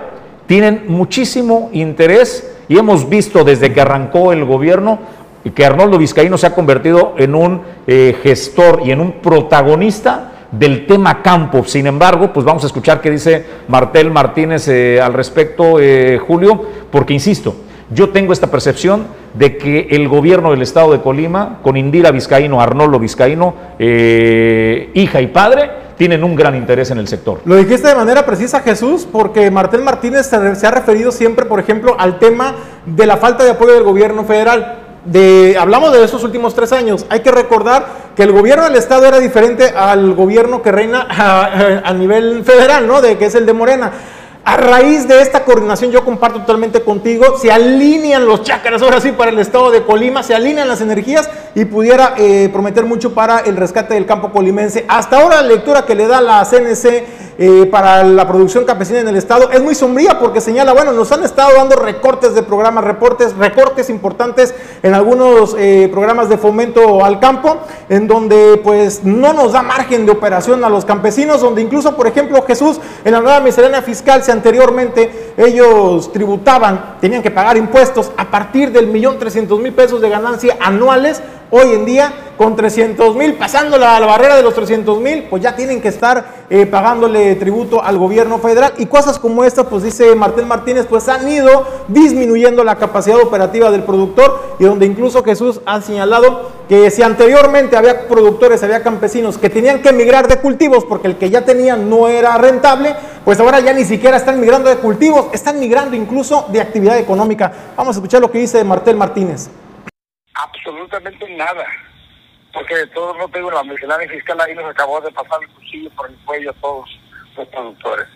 tienen 0.46 0.86
muchísimo 0.88 1.70
interés 1.74 2.56
y 2.68 2.78
hemos 2.78 3.08
visto 3.10 3.44
desde 3.44 3.74
que 3.74 3.82
arrancó 3.82 4.32
el 4.32 4.46
gobierno 4.46 5.00
que 5.52 5.66
Arnoldo 5.66 5.98
Vizcaíno 5.98 6.38
se 6.38 6.48
ha 6.48 6.54
convertido 6.54 7.16
en 7.18 7.36
un 7.36 7.62
eh, 7.86 8.16
gestor 8.24 8.82
y 8.86 8.92
en 8.92 9.02
un 9.02 9.14
protagonista 9.14 10.32
del 10.52 10.86
tema 10.86 11.22
campo. 11.22 11.64
Sin 11.66 11.88
embargo, 11.88 12.32
pues 12.34 12.46
vamos 12.46 12.64
a 12.64 12.68
escuchar 12.68 13.02
qué 13.02 13.12
dice 13.12 13.46
Martel 13.68 14.12
Martínez 14.12 14.68
eh, 14.68 15.02
al 15.02 15.14
respecto, 15.14 15.80
eh, 15.80 16.20
Julio, 16.26 16.62
porque 16.92 17.14
insisto, 17.14 17.56
yo 17.90 18.10
tengo 18.10 18.34
esta 18.34 18.48
percepción 18.48 19.08
de 19.34 19.58
que 19.58 19.88
el 19.92 20.08
gobierno 20.08 20.52
del 20.52 20.62
estado 20.62 20.92
de 20.92 21.02
Colima, 21.02 21.60
con 21.64 21.78
Indira 21.78 22.12
Vizcaíno, 22.12 22.60
Arnoldo 22.60 23.00
Vizcaíno, 23.00 23.54
hija 23.80 25.22
y 25.22 25.28
padre, 25.28 25.70
tienen 25.98 26.24
un 26.24 26.36
gran 26.36 26.56
interés 26.56 26.92
en 26.92 27.00
el 27.00 27.08
sector. 27.08 27.42
Lo 27.46 27.56
dijiste 27.56 27.88
de 27.88 27.96
manera 27.96 28.26
precisa, 28.26 28.62
Jesús, 28.62 29.08
porque 29.12 29.50
Martín 29.50 29.84
Martínez 29.84 30.28
se, 30.28 30.68
ha 30.68 30.72
referido 30.72 31.12
siempre, 31.12 31.46
por 31.46 31.60
ejemplo, 31.60 31.96
al 31.98 32.20
tema 32.20 32.56
de 32.86 33.06
la 33.06 33.18
falta 33.18 33.44
de 33.44 33.52
apoyo 33.52 33.74
del 33.74 33.84
gobierno 33.84 34.24
federal. 34.24 34.84
De, 35.06 35.56
hablamos 35.60 35.94
de 35.94 36.04
esos 36.04 36.24
últimos 36.24 36.54
tres 36.54 36.72
años. 36.72 37.06
Hay 37.10 37.22
que 37.22 37.32
recordar 37.32 37.88
que 38.16 38.24
el 38.24 38.32
gobierno 38.32 38.66
del 38.66 38.76
Estado 38.76 39.06
era 39.06 39.20
diferente 39.20 39.74
al 39.76 40.14
gobierno 40.14 40.62
que 40.62 40.72
reina 40.72 41.08
a, 41.10 41.94
nivel 41.94 42.44
federal, 42.44 42.88
¿no? 42.88 43.02
De 43.02 43.18
que 43.18 43.26
es 43.26 43.36
el 43.36 43.46
de 43.46 43.54
Morena. 43.54 43.92
A 44.48 44.56
raíz 44.56 45.10
de 45.10 45.22
esta 45.22 45.44
coordinación, 45.44 45.92
yo 45.92 46.06
comparto 46.06 46.40
totalmente 46.40 46.82
contigo, 46.82 47.38
se 47.38 47.52
alinean 47.52 48.26
los 48.26 48.44
chakras 48.44 48.82
ahora 48.82 49.02
sí 49.02 49.12
para 49.12 49.30
el 49.30 49.40
estado 49.40 49.72
de 49.72 49.84
Colima, 49.84 50.24
se 50.24 50.34
alinean 50.34 50.70
las 50.70 50.80
energías 50.80 51.30
y 51.54 51.66
pudiera 51.66 52.14
eh, 52.18 52.48
prometer 52.50 52.86
mucho 52.86 53.14
para 53.14 53.40
el 53.40 53.58
rescate 53.58 53.96
del 53.96 54.06
campo 54.06 54.32
colimense. 54.32 54.86
Hasta 54.88 55.20
ahora 55.20 55.42
la 55.42 55.50
lectura 55.50 55.86
que 55.86 55.96
le 55.96 56.08
da 56.08 56.22
la 56.22 56.46
CNC 56.46 57.27
eh, 57.38 57.68
para 57.70 58.04
la 58.04 58.28
producción 58.28 58.66
campesina 58.66 59.00
en 59.00 59.08
el 59.08 59.16
Estado. 59.16 59.52
Es 59.52 59.62
muy 59.62 59.76
sombría 59.76 60.18
porque 60.20 60.42
señala, 60.42 60.74
bueno, 60.74 60.92
nos 60.92 61.12
han 61.12 61.24
estado 61.24 61.52
dando 61.56 61.76
recortes 61.76 62.34
de 62.34 62.44
programas, 62.44 62.84
reportes, 62.84 63.36
recortes 63.36 63.90
importantes 63.90 64.56
en 64.82 64.94
algunos 64.94 65.56
eh, 65.58 65.90
programas 65.92 66.30
de 66.30 66.38
fomento 66.38 67.04
al 67.04 67.20
campo, 67.20 67.58
en 67.90 68.08
donde 68.08 68.60
pues 68.64 69.04
no 69.04 69.34
nos 69.34 69.54
da 69.54 69.62
margen 69.62 70.06
de 70.06 70.12
operación 70.12 70.64
a 70.64 70.70
los 70.70 70.86
campesinos, 70.86 71.42
donde 71.42 71.62
incluso, 71.62 71.96
por 71.96 72.08
ejemplo, 72.08 72.42
Jesús, 72.44 72.80
en 73.06 73.12
la 73.12 73.22
nueva 73.22 73.40
miscelánea 73.40 73.82
fiscal, 73.82 74.24
si 74.24 74.32
anteriormente 74.32 75.34
ellos 75.38 76.12
tributaban, 76.12 76.98
tenían 77.00 77.22
que 77.22 77.32
pagar 77.32 77.58
impuestos 77.58 78.12
a 78.18 78.30
partir 78.32 78.72
del 78.72 78.88
millón 78.88 79.20
trescientos 79.20 79.60
mil 79.60 79.74
pesos 79.74 80.02
de 80.02 80.10
ganancia 80.10 80.58
anuales, 80.60 81.22
Hoy 81.50 81.72
en 81.72 81.86
día, 81.86 82.12
con 82.38 82.58
300 82.58 83.16
mil, 83.16 83.36
pasando 83.36 83.78
la, 83.78 83.98
barrera 84.02 84.36
de 84.36 84.44
los 84.44 84.54
300 84.54 85.00
mil, 85.00 85.28
pues 85.30 85.42
ya 85.42 85.56
tienen 85.56 85.82
que 85.82 85.88
estar 85.88 86.46
eh, 86.50 86.66
pagándole 86.66 87.36
tributo 87.36 87.82
al 87.82 87.98
gobierno 87.98 88.38
federal. 88.40 88.74
Y 88.78 88.88
cosas 88.88 89.18
como 89.18 89.46
esta, 89.46 89.64
pues 89.64 89.84
dice 89.84 90.14
Martín 90.14 90.46
Martínez, 90.46 90.88
pues 90.90 91.08
han 91.08 91.26
ido 91.30 91.66
disminuyendo 91.88 92.66
la 92.66 92.76
capacidad 92.76 93.18
operativa 93.22 93.72
del 93.72 93.84
productor 93.84 94.58
y 94.60 94.66
donde 94.66 94.86
incluso 94.86 95.24
Jesús 95.24 95.62
ha 95.66 95.80
señalado 95.80 96.52
que 96.68 96.92
si 96.92 97.02
anteriormente 97.02 97.78
había 97.78 98.10
productores, 98.10 98.62
había 98.64 98.84
campesinos 98.84 99.38
que 99.38 99.50
tenían 99.50 99.82
que 99.82 99.94
migrar 99.94 100.28
de 100.28 100.40
cultivos 100.40 100.84
porque 100.84 101.08
el 101.08 101.16
que 101.16 101.30
ya 101.30 101.46
tenían 101.46 101.90
no 101.90 102.10
era 102.10 102.38
rentable, 102.38 102.94
pues 103.24 103.40
ahora 103.40 103.62
ya 103.62 103.72
ni 103.72 103.86
siquiera 103.86 104.18
están 104.18 104.42
migrando 104.42 104.70
de 104.70 104.76
cultivos, 104.76 105.28
están 105.32 105.62
migrando 105.62 105.96
incluso 105.96 106.46
de 106.52 106.60
actividad 106.60 106.98
económica. 106.98 107.54
Vamos 107.78 107.96
a 107.96 108.00
escuchar 108.00 108.20
lo 108.20 108.30
que 108.30 108.40
dice 108.40 108.62
Martín 108.66 108.98
Martínez. 108.98 109.50
Absolutamente 110.38 111.28
nada. 111.36 111.66
Porque 112.54 112.86
todos 112.88 113.18
no 113.18 113.28
tengo 113.30 113.52
la 113.52 113.64
miscelánea 113.64 114.08
fiscal 114.08 114.40
ahí 114.40 114.54
nos 114.54 114.66
acabó 114.66 115.02
de 115.02 115.12
pasar 115.12 115.42
el 115.42 115.50
cuchillo 115.50 115.90
por 115.92 116.10
el 116.10 116.16
cuello 116.26 116.52
a 116.52 116.62
todos 116.62 117.00
los 117.36 117.48
productores. 117.48 118.08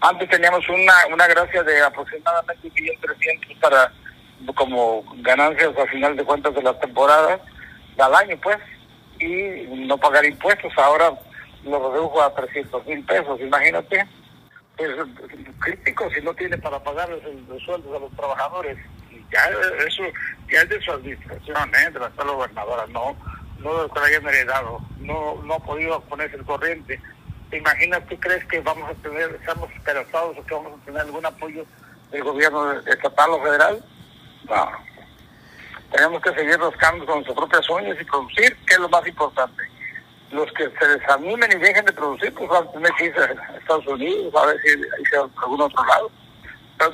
Antes 0.00 0.28
teníamos 0.28 0.68
una, 0.68 0.92
una 1.10 1.26
gracia 1.26 1.62
de 1.62 1.82
aproximadamente 1.82 2.68
un 2.68 2.74
millón 2.74 3.00
trescientos 3.00 3.56
para 3.60 3.92
como 4.54 5.04
ganancias 5.18 5.76
al 5.76 5.88
final 5.88 6.16
de 6.16 6.24
cuentas 6.24 6.54
de 6.54 6.62
las 6.62 6.78
temporadas, 6.80 7.40
al 7.98 8.14
año 8.14 8.38
pues, 8.42 8.58
y 9.18 9.86
no 9.86 9.96
pagar 9.96 10.24
impuestos. 10.24 10.72
Ahora 10.76 11.12
lo 11.64 11.92
redujo 11.92 12.20
a 12.22 12.34
300 12.34 12.86
mil 12.86 13.04
pesos, 13.04 13.40
imagínate. 13.40 14.06
Pues 14.76 14.90
crítico 15.60 16.10
si 16.10 16.20
no 16.20 16.34
tiene 16.34 16.58
para 16.58 16.82
pagar 16.82 17.08
los 17.08 17.62
sueldos 17.62 17.96
a 17.96 18.00
los 18.00 18.12
trabajadores 18.16 18.76
ya 19.34 19.50
eso 19.86 20.02
ya 20.54 20.62
es 20.62 20.68
de 20.68 20.80
su 20.80 20.92
administración, 20.92 21.74
¿eh? 21.74 21.90
de 21.90 21.98
la 21.98 22.06
actual 22.06 22.28
gobernadora, 22.28 22.86
no, 22.86 23.16
no 23.58 23.74
de 23.74 23.82
lo 23.82 23.92
que 23.92 24.00
hayan 24.00 24.26
heredado, 24.28 24.80
no, 25.00 25.42
no 25.42 25.54
ha 25.54 25.58
podido 25.58 26.00
ponerse 26.02 26.36
el 26.36 26.44
corriente. 26.44 27.00
¿Te 27.50 27.58
imaginas, 27.58 28.06
tú 28.06 28.16
crees 28.20 28.44
que 28.44 28.60
vamos 28.60 28.88
a 28.88 28.94
tener, 29.02 29.34
estamos 29.34 29.68
esperanzados 29.72 30.38
o 30.38 30.46
que 30.46 30.54
vamos 30.54 30.80
a 30.80 30.84
tener 30.84 31.00
algún 31.00 31.26
apoyo 31.26 31.66
del 32.12 32.22
gobierno 32.22 32.72
estatal 32.72 33.30
o 33.30 33.42
federal? 33.42 33.84
No. 34.48 34.70
Tenemos 35.90 36.22
que 36.22 36.34
seguir 36.34 36.58
buscando 36.58 37.04
con 37.04 37.16
nuestras 37.16 37.36
propias 37.36 37.68
uñas 37.70 37.96
y 38.00 38.04
producir, 38.04 38.56
que 38.66 38.74
es 38.74 38.80
lo 38.80 38.88
más 38.88 39.06
importante. 39.06 39.62
Los 40.30 40.50
que 40.52 40.70
se 40.70 40.88
desanimen 40.88 41.50
y 41.50 41.56
dejen 41.56 41.84
de 41.84 41.92
producir, 41.92 42.32
pues 42.32 42.48
van 42.48 42.68
a 42.68 42.72
tener 42.72 42.92
que 42.94 43.06
irse 43.06 43.20
a 43.20 43.56
Estados 43.58 43.86
Unidos, 43.88 44.32
a 44.36 44.46
ver 44.46 44.56
si 44.62 44.70
hay 44.70 45.28
algún 45.42 45.60
otro 45.60 45.84
lado. 45.84 46.10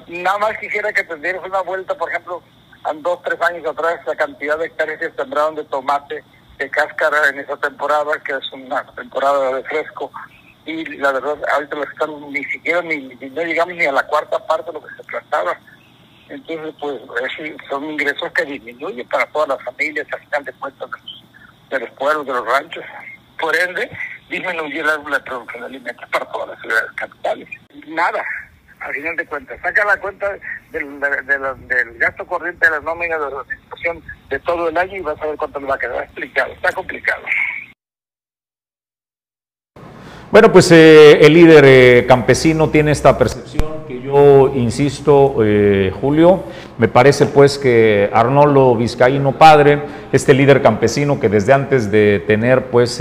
nada 0.08 0.38
más 0.38 0.56
quisiera 0.58 0.90
que 0.94 1.04
tendieras 1.04 1.44
una 1.44 1.60
vuelta, 1.60 1.94
por 1.94 2.08
ejemplo, 2.08 2.42
a 2.42 2.59
dos, 3.02 3.22
tres 3.22 3.40
años 3.42 3.66
atrás, 3.66 4.00
la 4.06 4.16
cantidad 4.16 4.58
de 4.58 4.66
hectáreas 4.66 4.98
que 4.98 5.10
sembraron 5.10 5.54
de 5.54 5.64
tomate 5.64 6.24
de 6.58 6.70
cáscara 6.70 7.28
en 7.30 7.38
esa 7.38 7.56
temporada, 7.56 8.12
que 8.24 8.32
es 8.32 8.52
una 8.52 8.84
temporada 8.94 9.54
de 9.54 9.64
fresco, 9.64 10.10
y 10.66 10.84
la 10.96 11.12
verdad, 11.12 11.38
ahorita 11.54 11.76
lo 11.76 11.84
están 11.84 12.32
ni 12.32 12.44
siquiera, 12.44 12.82
ni, 12.82 12.98
no 12.98 13.42
llegamos 13.42 13.74
ni 13.74 13.86
a 13.86 13.92
la 13.92 14.06
cuarta 14.06 14.38
parte 14.46 14.70
de 14.70 14.78
lo 14.78 14.86
que 14.86 14.94
se 14.94 15.02
plantaba. 15.04 15.58
Entonces, 16.28 16.74
pues, 16.78 17.00
son 17.68 17.84
ingresos 17.90 18.30
que 18.32 18.44
disminuyen 18.44 19.08
para 19.08 19.26
todas 19.26 19.48
las 19.48 19.62
familias, 19.64 20.06
al 20.12 20.20
final 20.20 20.44
de 20.44 20.52
cuentas, 20.52 20.90
de 21.70 21.80
los, 21.80 21.90
pueblos, 21.90 22.26
de 22.26 22.32
los 22.32 22.46
ranchos. 22.46 22.84
Por 23.40 23.56
ende, 23.56 23.90
disminuye 24.28 24.82
la, 24.82 25.24
producción 25.24 25.60
de 25.60 25.66
alimentos 25.66 26.08
para 26.10 26.26
todas 26.26 26.50
las 26.50 26.60
ciudades 26.60 26.90
capitales. 26.94 27.48
Nada, 27.88 28.22
al 28.80 28.94
final 28.94 29.16
de 29.16 29.26
cuentas. 29.26 29.60
Saca 29.62 29.84
la 29.84 29.96
cuenta 29.98 30.36
del, 30.72 30.86
gasto 31.98 32.26
corriente 32.26 32.66
de 32.66 32.72
las 32.72 32.82
nóminas 32.82 33.20
de 33.20 33.30
la 33.30 33.40
administración 33.40 34.02
de 34.28 34.38
todo 34.40 34.68
el 34.68 34.76
año 34.76 34.96
y 34.96 35.00
vas 35.00 35.20
a 35.20 35.26
ver 35.26 35.36
cuánto 35.36 35.60
le 35.60 35.66
va 35.66 35.74
a 35.74 35.78
quedar 35.78 36.04
explicado. 36.04 36.52
Está 36.52 36.72
complicado. 36.72 37.22
Bueno, 40.30 40.52
pues 40.52 40.70
eh, 40.70 41.26
el 41.26 41.34
líder 41.34 41.64
eh, 41.66 42.06
campesino 42.06 42.70
tiene 42.70 42.92
esta 42.92 43.18
percepción 43.18 43.84
que 43.88 44.00
yo 44.00 44.52
insisto, 44.54 45.38
eh, 45.42 45.92
Julio, 46.00 46.44
me 46.78 46.86
parece 46.86 47.26
pues 47.26 47.58
que 47.58 48.08
Arnoldo 48.12 48.76
Vizcaíno 48.76 49.32
padre, 49.32 49.82
este 50.12 50.32
líder 50.32 50.62
campesino 50.62 51.18
que 51.18 51.28
desde 51.28 51.52
antes 51.52 51.90
de 51.90 52.22
tener 52.28 52.66
pues 52.66 53.00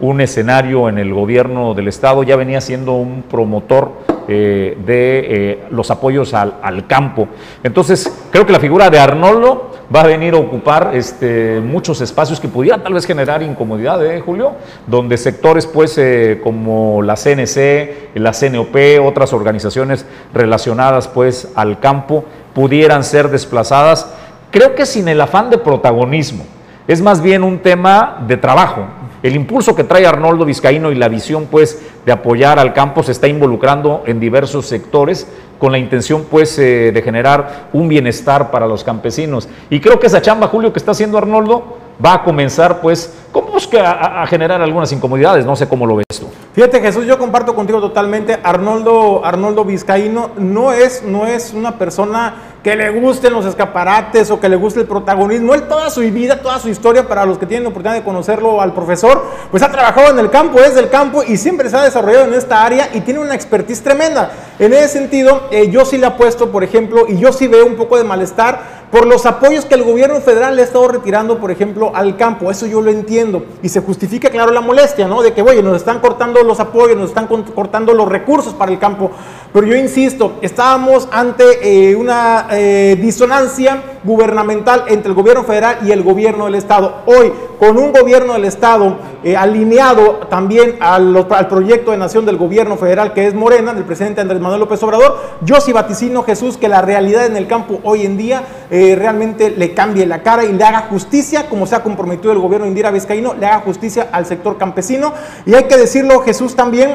un 0.00 0.20
escenario 0.20 0.88
en 0.88 0.98
el 0.98 1.14
gobierno 1.14 1.74
del 1.74 1.86
estado 1.86 2.24
ya 2.24 2.34
venía 2.34 2.60
siendo 2.60 2.94
un 2.94 3.22
promotor 3.22 3.92
de 4.30 5.66
los 5.70 5.90
apoyos 5.90 6.34
al, 6.34 6.54
al 6.62 6.86
campo. 6.86 7.28
Entonces, 7.62 8.26
creo 8.30 8.46
que 8.46 8.52
la 8.52 8.60
figura 8.60 8.90
de 8.90 8.98
Arnoldo 8.98 9.70
va 9.94 10.02
a 10.02 10.06
venir 10.06 10.34
a 10.34 10.36
ocupar 10.38 10.92
este, 10.94 11.60
muchos 11.60 12.00
espacios 12.00 12.38
que 12.38 12.48
pudieran 12.48 12.82
tal 12.82 12.94
vez 12.94 13.06
generar 13.06 13.42
incomodidad, 13.42 14.04
¿eh, 14.06 14.20
Julio? 14.20 14.52
Donde 14.86 15.16
sectores 15.16 15.66
pues 15.66 15.98
eh, 15.98 16.40
como 16.42 17.02
la 17.02 17.16
CNC, 17.16 18.14
la 18.14 18.32
CNOP, 18.32 18.76
otras 19.04 19.32
organizaciones 19.32 20.06
relacionadas 20.32 21.08
pues 21.08 21.48
al 21.56 21.80
campo 21.80 22.24
pudieran 22.54 23.02
ser 23.02 23.30
desplazadas, 23.30 24.12
creo 24.50 24.74
que 24.74 24.86
sin 24.86 25.08
el 25.08 25.20
afán 25.20 25.50
de 25.50 25.58
protagonismo, 25.58 26.44
es 26.86 27.02
más 27.02 27.20
bien 27.20 27.42
un 27.42 27.58
tema 27.58 28.24
de 28.26 28.36
trabajo, 28.36 28.86
el 29.22 29.36
impulso 29.36 29.74
que 29.74 29.84
trae 29.84 30.06
Arnoldo 30.06 30.44
Vizcaíno 30.44 30.92
y 30.92 30.94
la 30.94 31.08
visión 31.08 31.46
pues 31.50 31.80
de 32.06 32.12
apoyar 32.12 32.58
al 32.58 32.72
campo 32.72 33.02
se 33.02 33.12
está 33.12 33.28
involucrando 33.28 34.02
en 34.06 34.20
diversos 34.20 34.66
sectores 34.66 35.26
con 35.58 35.72
la 35.72 35.78
intención 35.78 36.26
pues 36.30 36.58
eh, 36.58 36.90
de 36.92 37.02
generar 37.02 37.68
un 37.72 37.88
bienestar 37.88 38.50
para 38.50 38.66
los 38.66 38.82
campesinos. 38.82 39.48
Y 39.68 39.80
creo 39.80 40.00
que 40.00 40.06
esa 40.06 40.22
chamba, 40.22 40.48
Julio, 40.48 40.72
que 40.72 40.78
está 40.78 40.92
haciendo 40.92 41.18
Arnoldo, 41.18 41.76
va 42.04 42.14
a 42.14 42.24
comenzar 42.24 42.80
pues, 42.80 43.12
como 43.30 43.50
que 43.70 43.78
a, 43.78 44.26
generar 44.26 44.62
algunas 44.62 44.90
incomodidades, 44.92 45.44
no 45.44 45.54
sé 45.54 45.68
cómo 45.68 45.86
lo 45.86 45.96
ves 45.96 46.06
tú. 46.18 46.26
Fíjate 46.54 46.80
Jesús, 46.80 47.06
yo 47.06 47.18
comparto 47.18 47.54
contigo 47.54 47.80
totalmente, 47.80 48.38
Arnoldo, 48.42 49.24
Arnoldo 49.24 49.64
Vizcaíno 49.64 50.30
no 50.36 50.72
es, 50.72 51.02
no 51.04 51.26
es 51.26 51.52
una 51.52 51.78
persona 51.78 52.49
que 52.62 52.76
le 52.76 52.90
gusten 52.90 53.32
los 53.32 53.46
escaparates 53.46 54.30
o 54.30 54.38
que 54.38 54.48
le 54.48 54.56
guste 54.56 54.80
el 54.80 54.86
protagonismo. 54.86 55.54
Él 55.54 55.62
toda 55.62 55.90
su 55.90 56.00
vida, 56.00 56.42
toda 56.42 56.58
su 56.58 56.68
historia, 56.68 57.08
para 57.08 57.24
los 57.24 57.38
que 57.38 57.46
tienen 57.46 57.64
la 57.64 57.70
oportunidad 57.70 57.98
de 57.98 58.04
conocerlo 58.04 58.60
al 58.60 58.74
profesor, 58.74 59.24
pues 59.50 59.62
ha 59.62 59.70
trabajado 59.70 60.10
en 60.10 60.18
el 60.18 60.30
campo, 60.30 60.60
es 60.60 60.74
del 60.74 60.90
campo 60.90 61.22
y 61.22 61.36
siempre 61.36 61.70
se 61.70 61.76
ha 61.76 61.82
desarrollado 61.82 62.26
en 62.26 62.34
esta 62.34 62.64
área 62.64 62.90
y 62.92 63.00
tiene 63.00 63.20
una 63.20 63.34
expertise 63.34 63.82
tremenda. 63.82 64.30
En 64.58 64.72
ese 64.72 64.88
sentido, 64.88 65.48
eh, 65.50 65.70
yo 65.70 65.84
sí 65.84 65.96
le 65.96 66.06
apuesto, 66.06 66.50
por 66.50 66.62
ejemplo, 66.62 67.06
y 67.08 67.18
yo 67.18 67.32
sí 67.32 67.46
veo 67.48 67.64
un 67.64 67.76
poco 67.76 67.96
de 67.96 68.04
malestar 68.04 68.80
por 68.90 69.06
los 69.06 69.24
apoyos 69.24 69.64
que 69.64 69.74
el 69.74 69.84
gobierno 69.84 70.20
federal 70.20 70.56
le 70.56 70.62
ha 70.62 70.64
estado 70.64 70.88
retirando, 70.88 71.38
por 71.38 71.50
ejemplo, 71.50 71.92
al 71.94 72.16
campo. 72.16 72.50
Eso 72.50 72.66
yo 72.66 72.80
lo 72.80 72.90
entiendo. 72.90 73.44
Y 73.62 73.68
se 73.68 73.80
justifica, 73.80 74.30
claro, 74.30 74.50
la 74.50 74.60
molestia, 74.60 75.06
¿no? 75.06 75.22
De 75.22 75.32
que, 75.32 75.42
oye, 75.42 75.62
nos 75.62 75.76
están 75.76 76.00
cortando 76.00 76.42
los 76.42 76.58
apoyos, 76.58 76.96
nos 76.96 77.10
están 77.10 77.26
cortando 77.26 77.94
los 77.94 78.08
recursos 78.08 78.52
para 78.52 78.72
el 78.72 78.78
campo. 78.78 79.12
Pero 79.52 79.66
yo 79.66 79.76
insisto, 79.76 80.34
estábamos 80.42 81.08
ante 81.12 81.90
eh, 81.90 81.94
una 81.94 82.48
eh, 82.50 82.96
disonancia 83.00 83.82
gubernamental 84.02 84.84
entre 84.88 85.10
el 85.10 85.14
gobierno 85.14 85.44
federal 85.44 85.78
y 85.84 85.92
el 85.92 86.02
gobierno 86.02 86.46
del 86.46 86.54
Estado. 86.54 87.02
Hoy, 87.06 87.32
con 87.58 87.76
un 87.76 87.92
gobierno 87.92 88.32
del 88.32 88.46
Estado 88.46 88.96
eh, 89.22 89.36
alineado 89.36 90.26
también 90.30 90.76
al, 90.80 91.26
proyecto 91.48 91.90
de 91.90 91.98
nación 91.98 92.24
del 92.24 92.38
gobierno 92.38 92.76
federal 92.76 93.12
que 93.12 93.26
es 93.26 93.34
Morena, 93.34 93.74
del 93.74 93.84
presidente 93.84 94.20
Andrés 94.20 94.40
Manuel 94.40 94.60
López 94.60 94.82
Obrador, 94.82 95.18
yo 95.42 95.60
sí 95.60 95.72
vaticino, 95.72 96.22
Jesús, 96.22 96.56
que 96.56 96.68
la 96.68 96.80
realidad 96.80 97.26
en 97.26 97.36
el 97.36 97.46
campo 97.46 97.80
hoy 97.84 98.06
en 98.06 98.16
día 98.16 98.42
realmente 98.70 99.50
le 99.50 99.74
cambie 99.74 100.06
la 100.06 100.22
cara 100.22 100.44
y 100.44 100.52
le 100.52 100.64
haga 100.64 100.86
justicia, 100.88 101.48
como 101.48 101.66
se 101.66 101.74
ha 101.74 101.82
comprometido 101.82 102.32
el 102.32 102.38
gobierno 102.38 102.66
Indira 102.66 102.90
Vizcaíno, 102.90 103.34
le 103.34 103.46
haga 103.46 103.60
justicia 103.60 104.08
al 104.12 104.26
sector 104.26 104.56
campesino. 104.56 105.12
Y 105.44 105.54
hay 105.54 105.64
que 105.64 105.76
decirlo, 105.76 106.20
Jesús, 106.20 106.54
también, 106.56 106.94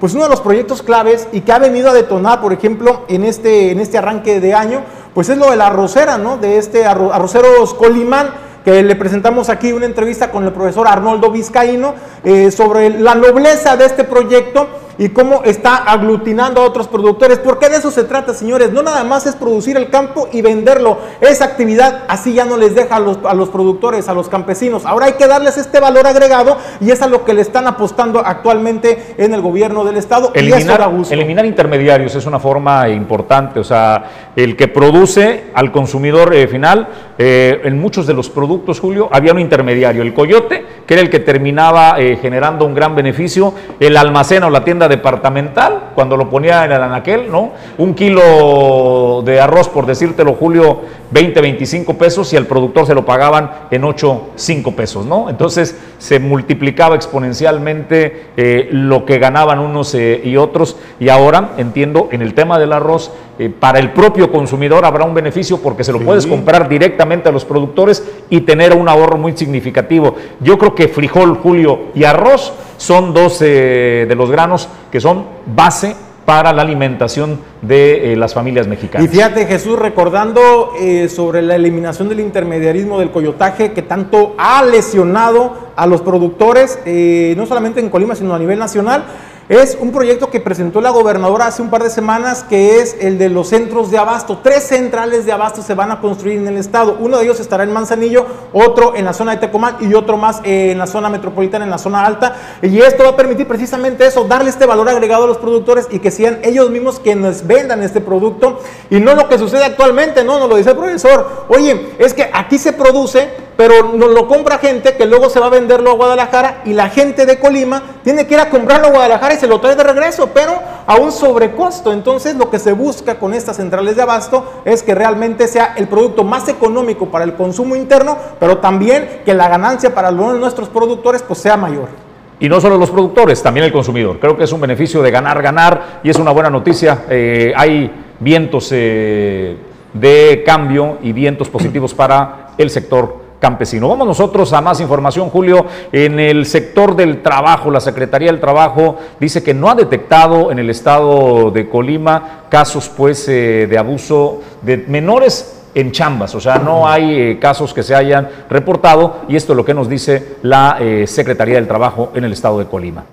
pues 0.00 0.14
uno 0.14 0.24
de 0.24 0.30
los 0.30 0.40
proyectos 0.40 0.82
claves 0.82 1.28
y 1.30 1.42
que 1.42 1.52
ha 1.52 1.58
venido 1.58 1.90
a 1.90 1.92
detonar, 1.92 2.40
por 2.40 2.54
ejemplo, 2.54 3.04
en 3.08 3.22
este, 3.22 3.70
en 3.70 3.80
este 3.80 3.98
arranque 3.98 4.40
de 4.40 4.54
año, 4.54 4.80
pues 5.14 5.28
es 5.28 5.36
lo 5.36 5.50
de 5.50 5.56
la 5.56 5.66
arrocera, 5.66 6.16
¿no? 6.16 6.38
De 6.38 6.56
este 6.56 6.86
arroceros 6.86 7.74
Colimán, 7.74 8.30
que 8.64 8.82
le 8.82 8.96
presentamos 8.96 9.50
aquí 9.50 9.72
una 9.72 9.84
entrevista 9.86 10.30
con 10.30 10.44
el 10.44 10.52
profesor 10.52 10.88
Arnoldo 10.88 11.30
Vizcaíno 11.30 11.94
eh, 12.24 12.50
sobre 12.50 12.90
la 12.90 13.14
nobleza 13.14 13.76
de 13.76 13.84
este 13.84 14.04
proyecto 14.04 14.68
y 15.00 15.08
cómo 15.08 15.42
está 15.44 15.76
aglutinando 15.76 16.60
a 16.60 16.64
otros 16.66 16.86
productores. 16.86 17.38
Porque 17.38 17.70
de 17.70 17.76
eso 17.76 17.90
se 17.90 18.04
trata, 18.04 18.34
señores. 18.34 18.70
No 18.70 18.82
nada 18.82 19.02
más 19.02 19.24
es 19.24 19.34
producir 19.34 19.78
el 19.78 19.88
campo 19.88 20.28
y 20.30 20.42
venderlo. 20.42 20.98
Esa 21.22 21.46
actividad 21.46 22.04
así 22.06 22.34
ya 22.34 22.44
no 22.44 22.58
les 22.58 22.74
deja 22.74 22.96
a 22.96 23.00
los, 23.00 23.18
a 23.24 23.32
los 23.32 23.48
productores, 23.48 24.10
a 24.10 24.14
los 24.14 24.28
campesinos. 24.28 24.84
Ahora 24.84 25.06
hay 25.06 25.14
que 25.14 25.26
darles 25.26 25.56
este 25.56 25.80
valor 25.80 26.06
agregado 26.06 26.58
y 26.82 26.90
es 26.90 27.00
a 27.00 27.06
lo 27.06 27.24
que 27.24 27.32
le 27.32 27.40
están 27.40 27.66
apostando 27.66 28.20
actualmente 28.20 29.14
en 29.16 29.32
el 29.32 29.40
gobierno 29.40 29.84
del 29.84 29.96
Estado. 29.96 30.32
Eliminar, 30.34 30.92
eliminar 31.10 31.46
intermediarios 31.46 32.14
es 32.14 32.26
una 32.26 32.38
forma 32.38 32.86
importante. 32.90 33.58
O 33.58 33.64
sea, 33.64 34.04
el 34.36 34.54
que 34.54 34.68
produce 34.68 35.44
al 35.54 35.72
consumidor 35.72 36.34
eh, 36.34 36.46
final, 36.46 36.88
eh, 37.16 37.62
en 37.64 37.80
muchos 37.80 38.06
de 38.06 38.12
los 38.12 38.28
productos, 38.28 38.78
Julio, 38.80 39.08
había 39.10 39.32
un 39.32 39.38
intermediario. 39.38 40.02
El 40.02 40.12
coyote, 40.12 40.66
que 40.86 40.92
era 40.92 41.02
el 41.02 41.08
que 41.08 41.20
terminaba 41.20 41.98
eh, 41.98 42.18
generando 42.20 42.66
un 42.66 42.74
gran 42.74 42.94
beneficio. 42.94 43.54
El 43.80 43.96
almacén 43.96 44.42
o 44.42 44.50
la 44.50 44.62
tienda 44.62 44.89
departamental, 44.90 45.92
cuando 45.94 46.18
lo 46.18 46.28
ponía 46.28 46.66
en 46.66 46.72
el 46.72 46.82
anaquel, 46.82 47.30
¿no? 47.30 47.52
Un 47.78 47.94
kilo 47.94 49.22
de 49.24 49.40
arroz, 49.40 49.70
por 49.70 49.86
decírtelo, 49.86 50.34
Julio, 50.34 50.80
20, 51.10 51.40
25 51.40 51.94
pesos 51.94 52.32
y 52.32 52.36
al 52.36 52.46
productor 52.46 52.86
se 52.86 52.94
lo 52.94 53.04
pagaban 53.04 53.50
en 53.70 53.84
8, 53.84 54.30
5 54.36 54.72
pesos, 54.76 55.06
¿no? 55.06 55.28
Entonces 55.28 55.76
se 55.98 56.20
multiplicaba 56.20 56.94
exponencialmente 56.94 58.28
eh, 58.36 58.68
lo 58.70 59.04
que 59.04 59.18
ganaban 59.18 59.58
unos 59.58 59.94
eh, 59.94 60.20
y 60.22 60.36
otros 60.36 60.76
y 61.00 61.08
ahora 61.08 61.52
entiendo 61.56 62.08
en 62.12 62.22
el 62.22 62.34
tema 62.34 62.58
del 62.58 62.72
arroz, 62.72 63.10
eh, 63.38 63.48
para 63.48 63.78
el 63.78 63.92
propio 63.92 64.30
consumidor 64.30 64.84
habrá 64.84 65.04
un 65.04 65.14
beneficio 65.14 65.58
porque 65.58 65.82
se 65.82 65.92
lo 65.92 66.00
puedes 66.00 66.26
comprar 66.26 66.68
directamente 66.68 67.28
a 67.28 67.32
los 67.32 67.44
productores 67.44 68.06
y 68.28 68.42
tener 68.42 68.74
un 68.74 68.88
ahorro 68.88 69.16
muy 69.16 69.36
significativo. 69.36 70.14
Yo 70.40 70.58
creo 70.58 70.74
que 70.74 70.88
frijol, 70.88 71.38
Julio 71.38 71.86
y 71.94 72.04
arroz 72.04 72.52
son 72.80 73.12
dos 73.12 73.40
de 73.40 74.14
los 74.16 74.30
granos 74.30 74.68
que 74.90 75.00
son 75.00 75.26
base 75.54 75.94
para 76.30 76.52
la 76.52 76.62
alimentación 76.62 77.40
de 77.60 78.12
eh, 78.12 78.16
las 78.16 78.34
familias 78.34 78.68
mexicanas. 78.68 79.04
Y 79.04 79.08
fíjate 79.08 79.46
Jesús, 79.46 79.76
recordando 79.76 80.74
eh, 80.78 81.08
sobre 81.08 81.42
la 81.42 81.56
eliminación 81.56 82.08
del 82.08 82.20
intermediarismo 82.20 83.00
del 83.00 83.10
coyotaje 83.10 83.72
que 83.72 83.82
tanto 83.82 84.36
ha 84.38 84.62
lesionado 84.62 85.72
a 85.74 85.88
los 85.88 86.02
productores, 86.02 86.78
eh, 86.84 87.34
no 87.36 87.46
solamente 87.46 87.80
en 87.80 87.90
Colima, 87.90 88.14
sino 88.14 88.32
a 88.32 88.38
nivel 88.38 88.60
nacional, 88.60 89.06
es 89.50 89.76
un 89.80 89.90
proyecto 89.90 90.30
que 90.30 90.38
presentó 90.38 90.80
la 90.80 90.90
gobernadora 90.90 91.48
hace 91.48 91.60
un 91.60 91.70
par 91.70 91.82
de 91.82 91.90
semanas, 91.90 92.44
que 92.48 92.78
es 92.78 92.96
el 93.00 93.18
de 93.18 93.28
los 93.28 93.48
centros 93.48 93.90
de 93.90 93.98
abasto. 93.98 94.38
Tres 94.44 94.62
centrales 94.62 95.26
de 95.26 95.32
abasto 95.32 95.60
se 95.60 95.74
van 95.74 95.90
a 95.90 96.00
construir 96.00 96.38
en 96.38 96.46
el 96.46 96.56
estado. 96.56 96.96
Uno 97.00 97.18
de 97.18 97.24
ellos 97.24 97.40
estará 97.40 97.64
en 97.64 97.72
Manzanillo, 97.72 98.26
otro 98.52 98.94
en 98.94 99.04
la 99.04 99.12
zona 99.12 99.32
de 99.32 99.38
Tecomán 99.38 99.78
y 99.80 99.92
otro 99.94 100.16
más 100.16 100.40
en 100.44 100.78
la 100.78 100.86
zona 100.86 101.08
metropolitana, 101.08 101.64
en 101.64 101.70
la 101.72 101.78
zona 101.78 102.06
alta. 102.06 102.36
Y 102.62 102.78
esto 102.78 103.02
va 103.02 103.08
a 103.08 103.16
permitir 103.16 103.48
precisamente 103.48 104.06
eso, 104.06 104.22
darle 104.22 104.50
este 104.50 104.66
valor 104.66 104.88
agregado 104.88 105.24
a 105.24 105.26
los 105.26 105.38
productores 105.38 105.88
y 105.90 105.98
que 105.98 106.12
sean 106.12 106.38
ellos 106.44 106.70
mismos 106.70 107.00
quienes 107.00 107.44
vendan 107.44 107.82
este 107.82 108.00
producto 108.00 108.60
y 108.88 109.00
no 109.00 109.16
lo 109.16 109.28
que 109.28 109.36
sucede 109.36 109.64
actualmente, 109.64 110.22
no, 110.22 110.38
nos 110.38 110.48
lo 110.48 110.54
dice 110.58 110.70
el 110.70 110.76
profesor. 110.76 111.46
Oye, 111.48 111.88
es 111.98 112.14
que 112.14 112.30
aquí 112.32 112.56
se 112.56 112.72
produce, 112.72 113.28
pero 113.60 113.82
lo 113.82 114.26
compra 114.26 114.56
gente 114.56 114.96
que 114.96 115.04
luego 115.04 115.28
se 115.28 115.38
va 115.38 115.48
a 115.48 115.50
venderlo 115.50 115.90
a 115.90 115.94
Guadalajara 115.94 116.62
y 116.64 116.72
la 116.72 116.88
gente 116.88 117.26
de 117.26 117.38
Colima 117.38 117.82
tiene 118.02 118.26
que 118.26 118.32
ir 118.32 118.40
a 118.40 118.48
comprarlo 118.48 118.86
a 118.86 118.90
Guadalajara 118.90 119.34
y 119.34 119.36
se 119.36 119.46
lo 119.46 119.60
trae 119.60 119.76
de 119.76 119.84
regreso, 119.84 120.30
pero 120.32 120.54
a 120.86 120.96
un 120.96 121.12
sobrecosto. 121.12 121.92
Entonces 121.92 122.36
lo 122.36 122.48
que 122.48 122.58
se 122.58 122.72
busca 122.72 123.18
con 123.18 123.34
estas 123.34 123.56
centrales 123.56 123.96
de 123.96 124.02
abasto 124.02 124.62
es 124.64 124.82
que 124.82 124.94
realmente 124.94 125.46
sea 125.46 125.74
el 125.76 125.88
producto 125.88 126.24
más 126.24 126.48
económico 126.48 127.10
para 127.10 127.26
el 127.26 127.34
consumo 127.34 127.76
interno, 127.76 128.16
pero 128.38 128.56
también 128.60 129.20
que 129.26 129.34
la 129.34 129.46
ganancia 129.50 129.94
para 129.94 130.10
nuestros 130.10 130.70
productores 130.70 131.22
pues 131.22 131.40
sea 131.40 131.58
mayor. 131.58 131.90
Y 132.38 132.48
no 132.48 132.62
solo 132.62 132.78
los 132.78 132.88
productores, 132.88 133.42
también 133.42 133.66
el 133.66 133.72
consumidor. 133.74 134.18
Creo 134.20 134.38
que 134.38 134.44
es 134.44 134.52
un 134.52 134.62
beneficio 134.62 135.02
de 135.02 135.10
ganar, 135.10 135.42
ganar 135.42 136.00
y 136.02 136.08
es 136.08 136.16
una 136.16 136.30
buena 136.30 136.48
noticia. 136.48 137.04
Eh, 137.10 137.52
hay 137.54 137.92
vientos 138.20 138.70
eh, 138.72 139.54
de 139.92 140.42
cambio 140.46 140.96
y 141.02 141.12
vientos 141.12 141.50
positivos 141.50 141.92
para 141.92 142.52
el 142.56 142.70
sector 142.70 143.28
campesino. 143.40 143.88
Vamos 143.88 144.06
nosotros 144.06 144.52
a 144.52 144.60
más 144.60 144.80
información, 144.80 145.30
Julio. 145.30 145.66
En 145.90 146.20
el 146.20 146.46
sector 146.46 146.94
del 146.94 147.22
trabajo, 147.22 147.70
la 147.70 147.80
Secretaría 147.80 148.30
del 148.30 148.40
Trabajo 148.40 148.98
dice 149.18 149.42
que 149.42 149.54
no 149.54 149.68
ha 149.68 149.74
detectado 149.74 150.52
en 150.52 150.58
el 150.58 150.70
estado 150.70 151.50
de 151.50 151.68
Colima 151.68 152.44
casos 152.48 152.88
pues 152.88 153.26
eh, 153.28 153.66
de 153.68 153.78
abuso 153.78 154.42
de 154.62 154.76
menores 154.76 155.56
en 155.74 155.92
chambas, 155.92 156.34
o 156.34 156.40
sea, 156.40 156.58
no 156.58 156.88
hay 156.88 157.14
eh, 157.14 157.38
casos 157.38 157.72
que 157.72 157.84
se 157.84 157.94
hayan 157.94 158.28
reportado 158.48 159.20
y 159.28 159.36
esto 159.36 159.52
es 159.52 159.56
lo 159.56 159.64
que 159.64 159.72
nos 159.72 159.88
dice 159.88 160.36
la 160.42 160.78
eh, 160.80 161.06
Secretaría 161.06 161.54
del 161.54 161.68
Trabajo 161.68 162.10
en 162.14 162.24
el 162.24 162.32
estado 162.32 162.58
de 162.58 162.66
Colima. 162.66 163.06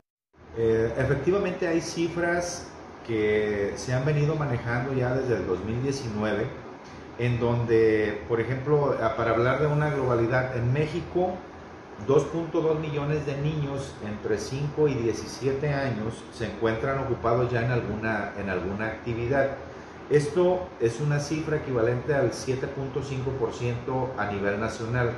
Efectivamente 0.98 1.68
hay 1.68 1.82
cifras 1.82 2.68
que 3.06 3.74
se 3.76 3.94
han 3.94 4.04
venido 4.06 4.36
manejando 4.36 4.94
ya 4.94 5.14
desde 5.14 5.36
el 5.36 5.46
2019, 5.46 6.48
en 7.20 7.40
donde, 7.40 8.24
por 8.28 8.40
ejemplo, 8.40 8.96
para 9.18 9.32
hablar 9.32 9.60
de 9.60 9.68
una 9.68 9.90
globalidad, 9.90 10.56
en 10.56 10.72
México 10.72 11.34
2.2 12.06 12.80
millones 12.80 13.26
de 13.26 13.36
niños 13.38 13.96
entre 14.06 14.38
5 14.38 14.88
y 14.88 14.94
17 14.94 15.74
años 15.74 16.24
se 16.32 16.46
encuentran 16.46 17.00
ocupados 17.00 17.52
ya 17.52 17.66
en 17.66 17.72
alguna, 17.72 18.34
en 18.40 18.52
alguna 18.52 18.86
actividad. 18.86 19.50
Esto 20.10 20.70
es 20.80 21.02
una 21.02 21.20
cifra 21.20 21.58
equivalente 21.58 22.14
al 22.14 22.32
7.5% 22.32 24.12
a 24.18 24.32
nivel 24.32 24.58
nacional. 24.60 25.12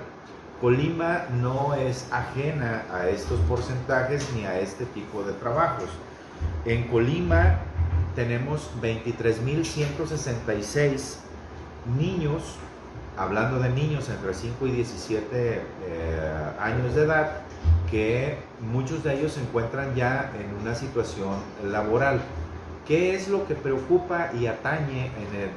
Colima 0.61 1.25
no 1.31 1.75
es 1.75 2.07
ajena 2.11 2.85
a 2.91 3.07
estos 3.09 3.39
porcentajes 3.41 4.31
ni 4.35 4.45
a 4.45 4.59
este 4.59 4.85
tipo 4.85 5.21
de 5.23 5.33
trabajos. 5.33 5.89
En 6.65 6.87
Colima 6.87 7.59
tenemos 8.15 8.71
23.166 8.81 11.17
niños, 11.97 12.55
hablando 13.17 13.59
de 13.59 13.69
niños 13.69 14.09
entre 14.09 14.33
5 14.33 14.67
y 14.67 14.71
17 14.71 15.25
eh, 15.33 15.61
años 16.59 16.95
de 16.95 17.03
edad, 17.03 17.31
que 17.89 18.37
muchos 18.71 19.03
de 19.03 19.19
ellos 19.19 19.33
se 19.33 19.41
encuentran 19.41 19.95
ya 19.95 20.31
en 20.39 20.61
una 20.61 20.75
situación 20.75 21.35
laboral. 21.65 22.21
¿Qué 22.87 23.13
es 23.13 23.27
lo 23.27 23.45
que 23.47 23.53
preocupa 23.53 24.31
y 24.33 24.47
atañe 24.47 25.11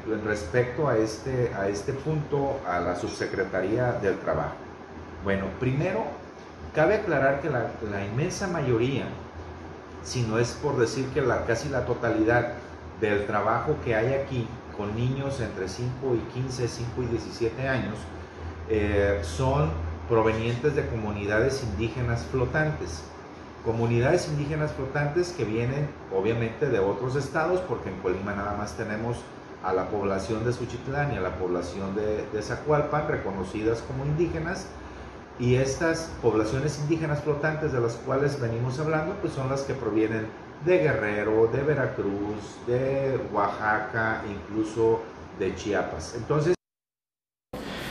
en, 0.07 0.25
respecto 0.25 0.89
a 0.89 0.99
este, 0.99 1.51
a 1.55 1.69
este 1.69 1.93
punto 1.93 2.61
a 2.67 2.79
la 2.81 2.95
Subsecretaría 2.95 3.93
del 3.93 4.19
Trabajo? 4.19 4.57
Bueno, 5.25 5.47
primero, 5.59 6.05
cabe 6.75 6.97
aclarar 6.97 7.41
que 7.41 7.49
la, 7.49 8.05
inmensa 8.05 8.49
mayoría, 8.49 9.05
si 10.03 10.23
no 10.23 10.39
es 10.39 10.53
por 10.63 10.77
decir 10.79 11.07
que 11.15 11.23
la, 11.23 11.47
casi 11.47 11.69
la 11.69 11.87
totalidad 11.87 12.55
del 13.01 13.27
trabajo 13.27 13.77
que 13.85 13.95
hay 13.95 14.15
aquí 14.15 14.47
con 14.77 14.95
niños 14.97 15.41
entre 15.41 15.69
5 15.69 15.91
y 16.15 16.33
15, 16.33 16.69
5 16.69 17.03
y 17.03 17.07
17 17.07 17.69
años, 17.69 17.99
eh, 18.69 19.21
son 19.23 19.71
provenientes 20.09 20.75
de 20.75 20.87
comunidades 20.87 21.63
indígenas 21.63 22.25
flotantes. 22.31 23.03
Comunidades 23.65 24.29
indígenas 24.29 24.73
flotantes 24.73 25.33
que 25.33 25.45
vienen 25.45 25.89
obviamente 26.15 26.69
de 26.69 26.81
otros 26.81 27.17
estados, 27.17 27.61
porque 27.61 27.91
en 27.91 27.97
Colima 28.01 28.35
nada 28.35 28.57
más 28.57 28.77
tenemos 28.77 29.19
a 29.63 29.73
la 29.73 29.89
población 29.89 30.45
de 30.45 30.53
Suchitlán 30.53 31.13
y 31.15 31.17
a 31.17 31.21
la 31.21 31.37
población 31.37 31.95
de, 31.95 32.27
de 32.33 32.43
Zacualpan 32.43 33.07
reconocidas 33.09 33.83
como 33.83 34.05
indígenas, 34.05 34.67
y 35.39 35.57
estas 35.57 36.11
poblaciones 36.21 36.79
indígenas 36.79 37.23
flotantes 37.23 37.73
de 37.73 37.81
las 37.81 37.95
cuales 37.95 38.41
venimos 38.41 38.79
hablando, 38.79 39.15
pues 39.21 39.33
son 39.33 39.49
las 39.49 39.63
que 39.63 39.75
provienen 39.75 40.27
de 40.65 40.79
Guerrero, 40.79 41.49
de 41.53 41.63
Veracruz, 41.63 42.59
de 42.67 43.19
Oaxaca, 43.33 44.23
incluso 44.31 45.03
de 45.39 45.55
Chiapas. 45.57 46.15
Entonces, 46.17 46.55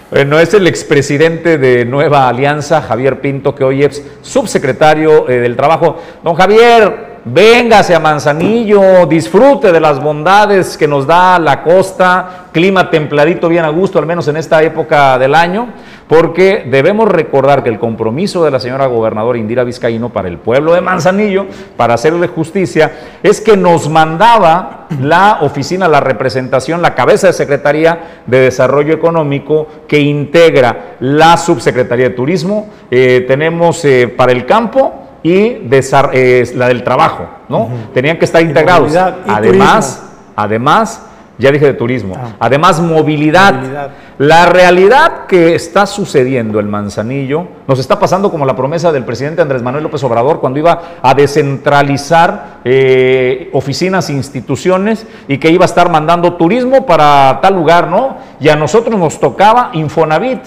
bueno, 0.10 0.40
es 0.40 0.54
el 0.54 0.68
expresidente 0.68 1.58
de 1.58 1.86
Nueva 1.86 2.28
Alianza, 2.28 2.82
Javier 2.82 3.22
Pinto, 3.22 3.56
que 3.56 3.64
hoy 3.64 3.84
es 3.84 4.06
subsecretario 4.22 5.30
eh, 5.30 5.40
del 5.40 5.56
Trabajo. 5.56 5.98
Don 6.22 6.36
Javier, 6.36 7.22
véngase 7.24 7.96
a 7.96 8.00
Manzanillo, 8.00 9.06
disfrute 9.06 9.72
de 9.72 9.80
las 9.80 10.02
bondades 10.04 10.78
que 10.78 10.88
nos 10.88 11.08
da 11.08 11.40
la 11.40 11.64
costa, 11.64 12.48
clima 12.52 12.90
templadito, 12.90 13.48
bien 13.48 13.64
a 13.64 13.70
gusto, 13.70 14.00
al 14.00 14.06
menos 14.06 14.28
en 14.28 14.36
esta 14.38 14.62
época 14.64 15.18
del 15.18 15.34
año, 15.34 15.70
porque 16.12 16.68
debemos 16.70 17.08
recordar 17.08 17.64
que 17.64 17.70
el 17.70 17.80
compromiso 17.80 18.44
de 18.44 18.52
la 18.52 18.60
señora 18.60 18.86
gobernadora 18.88 19.38
Indira 19.38 19.64
Vizcaíno 19.64 20.10
para 20.10 20.28
el 20.28 20.40
pueblo 20.40 20.74
de 20.74 20.82
Manzanillo, 20.82 21.46
para 21.78 21.94
hacerle 21.94 22.28
justicia, 22.28 22.92
es 23.24 23.40
que 23.40 23.56
nos 23.56 23.88
mandaba 23.88 24.88
la 25.00 25.38
oficina, 25.40 25.88
la 25.88 26.02
representación, 26.02 26.82
la 26.82 26.96
cabeza 26.96 27.28
de 27.28 27.34
Secretaría 27.34 28.24
de 28.28 28.42
Desarrollo 28.42 28.94
Económico 28.94 29.68
que 29.88 30.02
integra 30.02 30.98
la 31.00 31.38
Subsecretaría 31.38 32.10
de 32.10 32.16
Turismo, 32.16 32.68
eh, 32.92 33.24
tenemos 33.26 33.86
eh, 33.86 34.10
para 34.10 34.34
el 34.34 34.46
campo, 34.46 34.94
y 35.24 35.34
eh, 35.34 36.52
la 36.56 36.68
del 36.68 36.84
trabajo, 36.84 37.30
¿no? 37.48 37.70
Tenían 37.94 38.18
que 38.18 38.26
estar 38.26 38.42
integrados. 38.42 38.94
Además, 39.28 40.04
además, 40.36 41.06
ya 41.42 41.52
dije 41.52 41.66
de 41.66 41.74
turismo, 41.74 42.16
ah. 42.18 42.36
además 42.40 42.80
movilidad. 42.80 43.92
La 44.22 44.46
realidad 44.46 45.26
que 45.26 45.56
está 45.56 45.88
sucediendo 45.88 46.60
en 46.60 46.70
Manzanillo 46.70 47.48
nos 47.68 47.80
está 47.80 47.98
pasando 47.98 48.30
como 48.30 48.46
la 48.46 48.56
promesa 48.56 48.92
del 48.92 49.04
presidente 49.04 49.42
Andrés 49.42 49.64
Manuel 49.64 49.82
López 49.82 50.04
Obrador 50.04 50.40
cuando 50.40 50.60
iba 50.60 50.80
a 51.02 51.16
descentralizar 51.16 52.60
eh, 52.64 53.50
oficinas 53.52 54.12
e 54.12 54.14
instituciones 54.14 55.08
y 55.28 55.40
que 55.40 55.50
iba 55.50 55.66
a 55.66 55.68
estar 55.68 55.90
mandando 55.90 56.36
turismo 56.36 56.86
para 56.86 57.40
tal 57.42 57.56
lugar, 57.56 57.88
¿no? 57.88 58.18
Y 58.40 58.50
a 58.50 58.56
nosotros 58.56 58.96
nos 58.96 59.20
tocaba 59.20 59.72
Infonavit. 59.74 60.42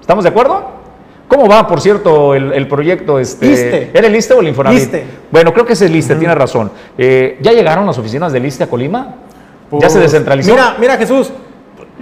¿Estamos 0.00 0.24
de 0.24 0.30
acuerdo? 0.30 0.64
¿Cómo 1.28 1.48
va, 1.48 1.68
por 1.68 1.82
cierto, 1.82 2.34
el, 2.34 2.66
proyecto? 2.66 3.18
Este, 3.18 3.90
¿Era 3.92 4.06
el 4.06 4.16
ISTE 4.16 4.32
o 4.32 4.40
el 4.40 4.48
Infonavit? 4.48 4.90
Bueno, 5.30 5.52
creo 5.52 5.66
que 5.66 5.74
es 5.74 5.82
el 5.82 5.94
ISTE, 5.94 6.16
tiene 6.16 6.34
razón. 6.34 6.72
Eh, 6.96 7.36
¿Ya 7.42 7.52
llegaron 7.52 7.84
las 7.84 7.98
oficinas 7.98 8.32
del 8.32 8.46
ISTE 8.46 8.64
a 8.64 8.68
Colima? 8.68 9.16
¿Ya 9.72 9.90
se 9.90 9.98
pues, 9.98 10.10
descentralizó? 10.10 10.50
Mira, 10.50 10.76
mira 10.80 10.96
Jesús, 10.96 11.30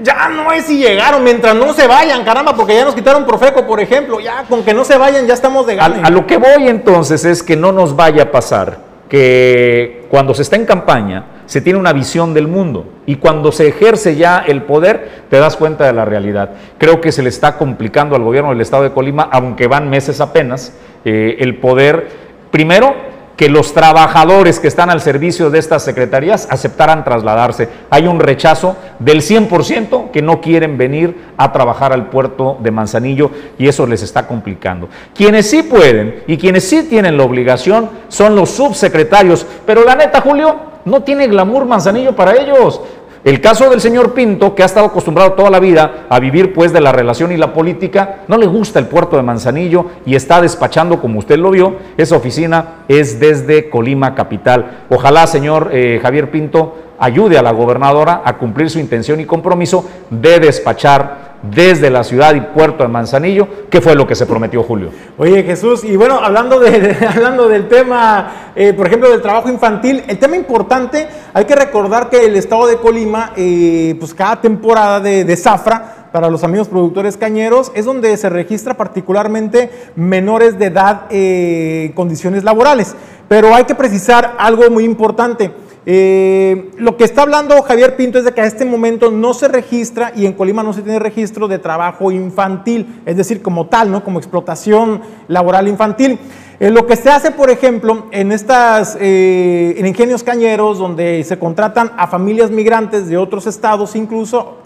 ya 0.03 0.29
no 0.29 0.53
es 0.53 0.65
si 0.65 0.79
llegaron, 0.79 1.25
mientras 1.25 1.55
no 1.55 1.73
se 1.73 1.87
vayan, 1.87 2.25
caramba, 2.25 2.55
porque 2.55 2.75
ya 2.75 2.85
nos 2.85 2.95
quitaron 2.95 3.25
Profeco, 3.25 3.67
por 3.67 3.81
ejemplo, 3.81 4.21
ya 4.21 4.45
con 4.49 4.65
que 4.65 4.75
no 4.75 4.85
se 4.85 4.97
vayan 4.97 5.27
ya 5.27 5.35
estamos 5.35 5.67
de 5.67 5.77
gana. 5.77 6.07
a, 6.07 6.11
lo 6.11 6.27
que 6.27 6.37
voy 6.37 6.69
entonces 6.69 7.25
es 7.25 7.43
que 7.43 7.57
no 7.57 7.73
nos 7.73 7.97
vaya 7.97 8.25
a 8.25 8.31
pasar 8.31 8.89
que 9.09 10.07
cuando 10.11 10.35
se 10.35 10.43
está 10.43 10.57
en 10.57 10.67
campaña 10.67 11.25
se 11.47 11.61
tiene 11.61 11.79
una 11.79 11.93
visión 11.95 12.35
del 12.35 12.47
mundo 12.47 12.87
y 13.07 13.17
cuando 13.17 13.53
se 13.53 13.69
ejerce 13.69 14.17
ya 14.17 14.39
el 14.47 14.63
poder 14.63 15.23
te 15.31 15.39
das 15.39 15.57
cuenta 15.57 15.87
de 15.87 15.95
la 15.95 16.05
realidad. 16.05 16.51
Creo 16.77 17.01
que 17.01 17.11
se 17.11 17.23
le 17.23 17.31
está 17.31 17.57
complicando 17.57 18.15
al 18.17 18.23
gobierno 18.23 18.51
del 18.51 18.61
estado 18.61 18.83
de 18.83 18.93
Colima, 18.93 19.29
aunque 19.33 19.67
van 19.67 19.89
meses 19.89 20.21
apenas, 20.21 20.75
eh, 21.05 21.37
el 21.41 21.57
poder, 21.57 22.09
primero, 22.51 22.95
que 23.39 23.49
los 23.49 23.73
trabajadores 23.73 24.59
que 24.59 24.67
están 24.67 24.91
al 24.91 25.01
servicio 25.01 25.49
de 25.49 25.61
estas 25.61 25.85
secretarías 25.85 26.49
aceptaran 26.51 27.05
trasladarse. 27.05 27.69
Hay 27.89 28.09
un 28.09 28.19
rechazo 28.19 28.75
del 28.99 29.23
100% 29.23 30.11
que 30.11 30.21
no 30.21 30.41
quieren 30.41 30.77
venir 30.77 31.29
a 31.37 31.53
trabajar 31.53 31.93
al 31.93 32.11
puerto 32.11 32.59
de 32.61 32.73
Manzanillo 32.73 33.31
y 33.57 33.69
eso 33.69 33.87
les 33.87 34.03
está 34.03 34.27
complicando. 34.27 34.89
Quienes 35.15 35.49
sí 35.49 35.63
pueden 35.63 36.25
y 36.27 36.37
quienes 36.37 36.69
sí 36.69 36.83
tienen 36.91 37.17
la 37.17 37.23
obligación 37.23 37.89
son 38.09 38.35
los 38.35 38.51
subsecretarios, 38.51 39.47
pero 39.65 39.85
la 39.85 39.95
neta, 39.95 40.21
Julio, 40.21 40.57
no 40.85 41.05
tiene 41.05 41.29
glamour 41.29 41.65
Manzanillo 41.65 42.17
para 42.17 42.35
ellos. 42.35 42.81
El 43.29 43.43
caso 43.43 43.69
del 43.69 43.83
señor 43.83 44.15
Pinto, 44.15 44.55
que 44.55 44.63
ha 44.63 44.65
estado 44.65 44.87
acostumbrado 44.87 45.35
toda 45.35 45.51
la 45.51 45.61
vida 45.61 46.07
a 46.09 46.19
vivir 46.19 46.55
pues 46.55 46.73
de 46.73 46.81
la 46.81 46.93
relación 46.93 47.31
y 47.31 47.37
la 47.37 47.53
política, 47.53 48.21
no 48.27 48.39
le 48.39 48.47
gusta 48.47 48.79
el 48.79 48.87
puerto 48.87 49.19
de 49.19 49.23
Manzanillo 49.23 49.85
y 50.07 50.15
está 50.15 50.41
despachando, 50.41 50.99
como 50.99 51.19
usted 51.19 51.37
lo 51.37 51.51
vio, 51.51 51.77
esa 51.99 52.17
oficina 52.17 52.85
es 52.89 53.21
desde 53.21 53.69
Colima 53.69 54.15
Capital. 54.15 54.87
Ojalá, 54.89 55.27
señor 55.27 55.69
eh, 55.75 56.01
Javier 56.03 56.31
Pinto, 56.31 56.75
ayude 56.99 57.39
a 57.39 57.43
la 57.43 57.53
gobernadora 57.53 58.23
a 58.25 58.37
cumplir 58.37 58.71
su 58.71 58.79
intención 58.79 59.21
y 59.21 59.25
compromiso 59.25 59.89
de 60.11 60.41
despachar 60.41 61.29
desde 61.43 61.89
la 61.91 62.03
ciudad 62.03 62.35
y 62.35 62.41
puerto 62.41 62.83
de 62.83 62.89
Manzanillo, 62.89 63.47
que 63.71 63.81
fue 63.81 63.95
lo 63.95 64.07
que 64.07 64.17
se 64.17 64.27
prometió 64.27 64.63
Julio. 64.65 64.91
Oye 65.17 65.45
Jesús, 65.45 65.85
y 65.85 65.97
bueno, 65.97 66.19
hablando, 66.19 66.59
de, 66.59 66.97
hablando 67.09 67.49
del 67.49 67.69
tema, 67.69 68.53
eh, 68.57 68.73
por 68.73 68.89
ejemplo, 68.89 69.09
del 69.09 69.23
trabajo 69.23 69.49
infantil, 69.49 70.03
el 70.09 70.19
tema 70.19 70.37
importante, 70.37 71.07
hay 71.33 71.45
que 71.45 71.55
recordar 71.55 72.11
que 72.11 72.27
el 72.27 72.35
estado 72.35 72.67
de 72.67 72.79
Colima, 72.79 73.33
eh, 73.37 73.95
pues 74.01 74.13
cada 74.15 74.41
temporada 74.41 74.99
de, 74.99 75.25
de 75.25 75.37
zafra, 75.37 75.95
para 76.13 76.31
los 76.31 76.45
amigos 76.45 76.69
productores 76.69 77.17
cañeros, 77.17 77.71
es 77.75 77.85
donde 77.85 78.17
se 78.17 78.29
registra 78.29 78.75
particularmente 78.75 79.71
menores 79.95 80.59
de 80.59 80.67
edad 80.67 81.03
eh, 81.11 81.85
en 81.87 81.93
condiciones 81.93 82.45
laborales. 82.45 82.95
Pero 83.29 83.55
hay 83.55 83.65
que 83.65 83.75
precisar 83.75 84.35
algo 84.39 84.71
muy 84.71 84.85
importante. 84.85 85.53
Eh, 85.91 86.71
lo 86.77 86.99
que 86.99 87.05
está 87.05 87.23
hablando 87.23 87.63
Javier 87.63 87.97
Pinto 87.97 88.19
es 88.19 88.25
de 88.27 88.35
que 88.35 88.43
a 88.43 88.45
este 88.45 88.67
momento 88.67 89.11
no 89.11 89.33
se 89.33 89.49
registra 89.49 90.13
y 90.15 90.27
en 90.27 90.35
Colima 90.35 90.63
no 90.63 90.75
se 90.75 90.83
tiene 90.83 90.99
registro 90.99 91.49
de 91.49 91.59
trabajo 91.59 92.11
infantil, 92.13 93.01
es 93.07 93.17
decir, 93.17 93.41
como 93.41 93.69
tal, 93.69 93.91
¿no? 93.91 94.05
Como 94.05 94.19
explotación 94.19 95.01
laboral 95.29 95.67
infantil. 95.67 96.19
Eh, 96.61 96.71
lo 96.71 96.87
que 96.87 96.95
se 96.95 97.09
hace, 97.09 97.31
por 97.31 97.49
ejemplo, 97.49 98.05
en 98.11 98.33
estas, 98.33 98.99
eh, 99.01 99.77
en 99.79 99.87
ingenios 99.87 100.23
cañeros, 100.23 100.77
donde 100.77 101.25
se 101.25 101.39
contratan 101.39 101.93
a 101.97 102.07
familias 102.07 102.51
migrantes 102.51 103.09
de 103.09 103.17
otros 103.17 103.47
estados, 103.47 103.97
incluso 103.97 104.59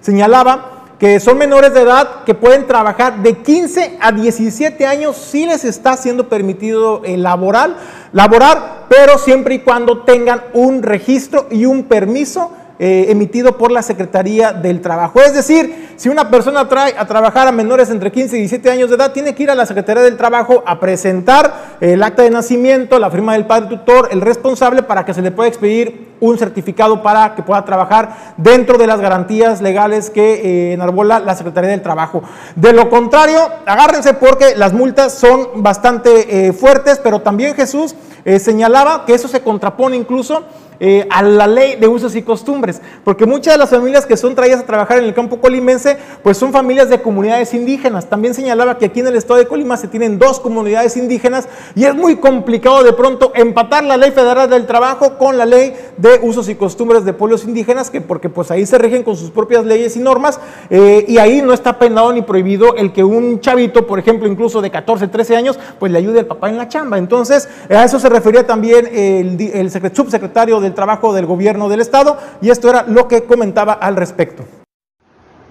señalaba 0.00 0.79
que 1.00 1.18
son 1.18 1.38
menores 1.38 1.72
de 1.72 1.80
edad 1.80 2.24
que 2.26 2.34
pueden 2.34 2.66
trabajar 2.66 3.22
de 3.22 3.38
15 3.38 3.96
a 4.00 4.12
17 4.12 4.86
años, 4.86 5.16
si 5.16 5.46
les 5.46 5.64
está 5.64 5.96
siendo 5.96 6.28
permitido 6.28 7.00
laboral, 7.06 7.74
laborar, 8.12 8.84
pero 8.90 9.16
siempre 9.16 9.54
y 9.54 9.58
cuando 9.60 10.02
tengan 10.02 10.42
un 10.52 10.82
registro 10.82 11.46
y 11.50 11.64
un 11.64 11.84
permiso 11.84 12.52
eh, 12.78 13.06
emitido 13.08 13.56
por 13.56 13.72
la 13.72 13.80
Secretaría 13.80 14.52
del 14.52 14.82
Trabajo. 14.82 15.22
Es 15.22 15.32
decir, 15.32 15.94
si 15.96 16.10
una 16.10 16.30
persona 16.30 16.68
trae 16.68 16.94
a 16.98 17.06
trabajar 17.06 17.48
a 17.48 17.52
menores 17.52 17.88
entre 17.88 18.12
15 18.12 18.36
y 18.36 18.40
17 18.40 18.70
años 18.70 18.90
de 18.90 18.96
edad, 18.96 19.12
tiene 19.12 19.34
que 19.34 19.44
ir 19.44 19.50
a 19.50 19.54
la 19.54 19.64
Secretaría 19.64 20.02
del 20.02 20.18
Trabajo 20.18 20.62
a 20.66 20.80
presentar 20.80 21.78
el 21.80 22.02
acta 22.02 22.24
de 22.24 22.30
nacimiento, 22.30 22.98
la 22.98 23.10
firma 23.10 23.32
del 23.32 23.46
padre 23.46 23.70
tutor, 23.70 24.08
el 24.12 24.20
responsable, 24.20 24.82
para 24.82 25.06
que 25.06 25.14
se 25.14 25.22
le 25.22 25.30
pueda 25.30 25.48
expedir 25.48 26.09
un 26.20 26.38
certificado 26.38 27.02
para 27.02 27.34
que 27.34 27.42
pueda 27.42 27.64
trabajar 27.64 28.34
dentro 28.36 28.78
de 28.78 28.86
las 28.86 29.00
garantías 29.00 29.60
legales 29.60 30.10
que 30.10 30.34
eh, 30.34 30.72
enarbola 30.74 31.18
la 31.18 31.34
Secretaría 31.34 31.70
del 31.70 31.82
Trabajo. 31.82 32.22
De 32.54 32.72
lo 32.72 32.88
contrario, 32.88 33.40
agárrense 33.66 34.14
porque 34.14 34.54
las 34.56 34.72
multas 34.72 35.14
son 35.14 35.62
bastante 35.62 36.48
eh, 36.48 36.52
fuertes, 36.52 37.00
pero 37.02 37.20
también 37.20 37.54
Jesús 37.54 37.94
señalaba 38.38 39.06
que 39.06 39.14
eso 39.14 39.28
se 39.28 39.40
contrapone 39.40 39.96
incluso 39.96 40.44
eh, 40.82 41.06
a 41.10 41.22
la 41.22 41.46
ley 41.46 41.76
de 41.76 41.86
usos 41.86 42.16
y 42.16 42.22
costumbres, 42.22 42.80
porque 43.04 43.26
muchas 43.26 43.52
de 43.52 43.58
las 43.58 43.68
familias 43.68 44.06
que 44.06 44.16
son 44.16 44.34
traídas 44.34 44.60
a 44.60 44.66
trabajar 44.66 44.96
en 44.96 45.04
el 45.04 45.12
campo 45.12 45.38
colimense, 45.38 45.98
pues 46.22 46.38
son 46.38 46.52
familias 46.52 46.88
de 46.88 47.02
comunidades 47.02 47.52
indígenas. 47.52 48.08
También 48.08 48.32
señalaba 48.32 48.78
que 48.78 48.86
aquí 48.86 49.00
en 49.00 49.08
el 49.08 49.16
estado 49.16 49.38
de 49.38 49.46
Colima 49.46 49.76
se 49.76 49.88
tienen 49.88 50.18
dos 50.18 50.40
comunidades 50.40 50.96
indígenas 50.96 51.50
y 51.74 51.84
es 51.84 51.94
muy 51.94 52.16
complicado 52.16 52.82
de 52.82 52.94
pronto 52.94 53.30
empatar 53.34 53.84
la 53.84 53.98
ley 53.98 54.10
federal 54.12 54.48
del 54.48 54.66
trabajo 54.66 55.18
con 55.18 55.36
la 55.36 55.44
ley 55.44 55.76
de 55.98 56.09
usos 56.22 56.48
y 56.48 56.54
costumbres 56.54 57.04
de 57.04 57.12
pueblos 57.12 57.44
indígenas, 57.44 57.90
que 57.90 58.00
porque 58.00 58.28
pues 58.28 58.50
ahí 58.50 58.66
se 58.66 58.78
rigen 58.78 59.02
con 59.02 59.16
sus 59.16 59.30
propias 59.30 59.64
leyes 59.64 59.96
y 59.96 60.00
normas 60.00 60.40
eh, 60.70 61.04
y 61.06 61.18
ahí 61.18 61.42
no 61.42 61.52
está 61.52 61.78
penado 61.78 62.12
ni 62.12 62.22
prohibido 62.22 62.74
el 62.76 62.92
que 62.92 63.04
un 63.04 63.40
chavito, 63.40 63.86
por 63.86 63.98
ejemplo, 63.98 64.28
incluso 64.28 64.60
de 64.60 64.70
14, 64.70 65.08
13 65.08 65.36
años, 65.36 65.58
pues 65.78 65.92
le 65.92 65.98
ayude 65.98 66.20
al 66.20 66.26
papá 66.26 66.48
en 66.48 66.56
la 66.56 66.68
chamba. 66.68 66.98
Entonces, 66.98 67.48
a 67.68 67.84
eso 67.84 67.98
se 67.98 68.08
refería 68.08 68.46
también 68.46 68.88
el, 68.92 69.40
el 69.40 69.70
subsecretario 69.94 70.60
de 70.60 70.70
trabajo 70.70 71.12
del 71.12 71.26
gobierno 71.26 71.68
del 71.68 71.80
estado 71.80 72.16
y 72.40 72.50
esto 72.50 72.70
era 72.70 72.84
lo 72.84 73.08
que 73.08 73.24
comentaba 73.24 73.74
al 73.74 73.96
respecto. 73.96 74.44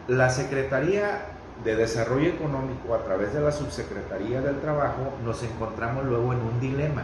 La 0.08 0.30
Secretaría 0.30 1.22
de 1.64 1.76
Desarrollo 1.76 2.30
Económico 2.30 2.96
a 2.96 3.04
través 3.04 3.34
de 3.34 3.42
la 3.42 3.52
Subsecretaría 3.52 4.42
del 4.42 4.60
Trabajo 4.60 5.14
nos 5.26 5.44
encontramos 5.44 6.06
luego 6.06 6.34
en 6.34 6.40
un 6.40 6.60
dilema. 6.60 7.04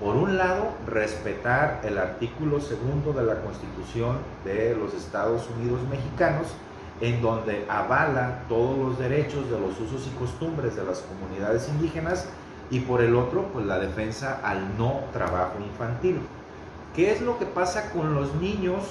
Por 0.00 0.16
un 0.16 0.38
lado, 0.38 0.72
respetar 0.86 1.82
el 1.84 1.98
artículo 1.98 2.58
segundo 2.58 3.12
de 3.12 3.22
la 3.22 3.42
Constitución 3.42 4.16
de 4.46 4.74
los 4.74 4.94
Estados 4.94 5.46
Unidos 5.58 5.80
mexicanos, 5.90 6.46
en 7.02 7.20
donde 7.20 7.66
avala 7.68 8.44
todos 8.48 8.78
los 8.78 8.98
derechos 8.98 9.50
de 9.50 9.60
los 9.60 9.78
usos 9.78 10.06
y 10.06 10.18
costumbres 10.18 10.74
de 10.74 10.84
las 10.84 11.00
comunidades 11.00 11.68
indígenas, 11.68 12.26
y 12.70 12.80
por 12.80 13.02
el 13.02 13.14
otro, 13.14 13.48
pues 13.52 13.66
la 13.66 13.78
defensa 13.78 14.40
al 14.42 14.78
no 14.78 15.00
trabajo 15.12 15.58
infantil. 15.60 16.20
¿Qué 16.96 17.12
es 17.12 17.20
lo 17.20 17.38
que 17.38 17.44
pasa 17.44 17.90
con 17.90 18.14
los 18.14 18.34
niños 18.36 18.84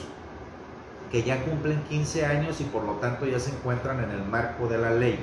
que 1.11 1.23
ya 1.23 1.44
cumplen 1.44 1.81
15 1.90 2.26
años 2.27 2.61
y 2.61 2.65
por 2.65 2.84
lo 2.84 2.94
tanto 2.94 3.26
ya 3.26 3.40
se 3.40 3.49
encuentran 3.49 4.03
en 4.03 4.11
el 4.11 4.23
marco 4.26 4.68
de 4.68 4.77
la 4.77 4.91
ley? 4.91 5.18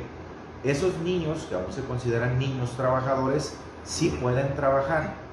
Esos 0.65 0.99
niños, 0.99 1.47
que 1.49 1.55
aún 1.55 1.73
se 1.73 1.85
consideran 1.85 2.41
niños 2.41 2.73
trabajadores, 2.77 3.55
sí 3.85 4.19
pueden 4.21 4.53
trabajar 4.57 5.26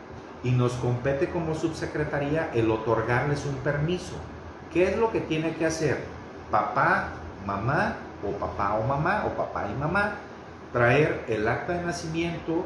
y 0.44 0.52
nos 0.52 0.74
compete 0.74 1.30
como 1.30 1.56
subsecretaría 1.56 2.52
el 2.54 2.70
otorgarles 2.70 3.46
un 3.46 3.56
permiso. 3.58 4.14
¿Qué 4.72 4.90
es 4.90 4.98
lo 4.98 5.12
que 5.12 5.22
tiene 5.22 5.56
que 5.56 5.66
hacer? 5.66 6.00
Papá, 6.52 7.10
mamá, 7.46 7.96
o 8.28 8.32
papá 8.38 8.76
o 8.76 8.88
mamá, 8.88 9.26
o 9.26 9.38
papá 9.38 9.68
y 9.74 9.80
mamá, 9.80 10.16
traer 10.72 11.24
el 11.28 11.48
acta 11.48 11.74
de 11.74 11.84
nacimiento, 11.84 12.64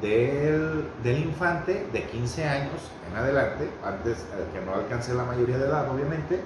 del, 0.00 0.84
infante 1.04 1.86
de 1.92 2.02
15 2.02 2.44
años 2.46 2.90
en 3.10 3.16
adelante, 3.16 3.68
antes 3.84 4.26
que 4.52 4.60
no 4.64 4.74
alcance 4.74 5.14
la 5.14 5.24
mayoría 5.24 5.58
de 5.58 5.66
edad 5.66 5.90
obviamente, 5.90 6.40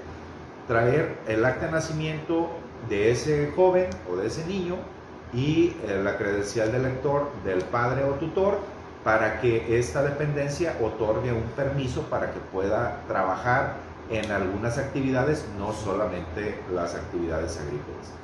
traer 0.69 1.17
el 1.27 1.45
acta 1.45 1.67
de 1.67 1.73
nacimiento 1.73 2.51
de 2.89 3.11
ese 3.11 3.53
joven 3.57 3.89
o 4.11 4.17
de 4.17 4.29
ese 4.29 4.47
niño 4.47 4.77
y 5.33 5.77
eh, 5.85 6.01
la 6.03 6.17
credencial 6.17 6.73
del 6.73 6.85
lector 6.85 7.31
del 7.45 7.63
padre 7.63 8.05
o 8.05 8.15
tutor 8.15 8.59
para 9.05 9.41
que 9.41 9.79
esta 9.79 10.03
dependencia 10.03 10.77
otorgue 10.83 11.33
un 11.33 11.45
permiso 11.57 12.03
para 12.03 12.33
que 12.33 12.41
pueda 12.53 13.01
trabajar 13.09 13.75
en 14.11 14.31
algunas 14.31 14.77
actividades, 14.79 15.45
no 15.59 15.73
solamente 15.73 16.59
las 16.75 16.95
actividades 16.95 17.59
agrícolas. 17.59 18.21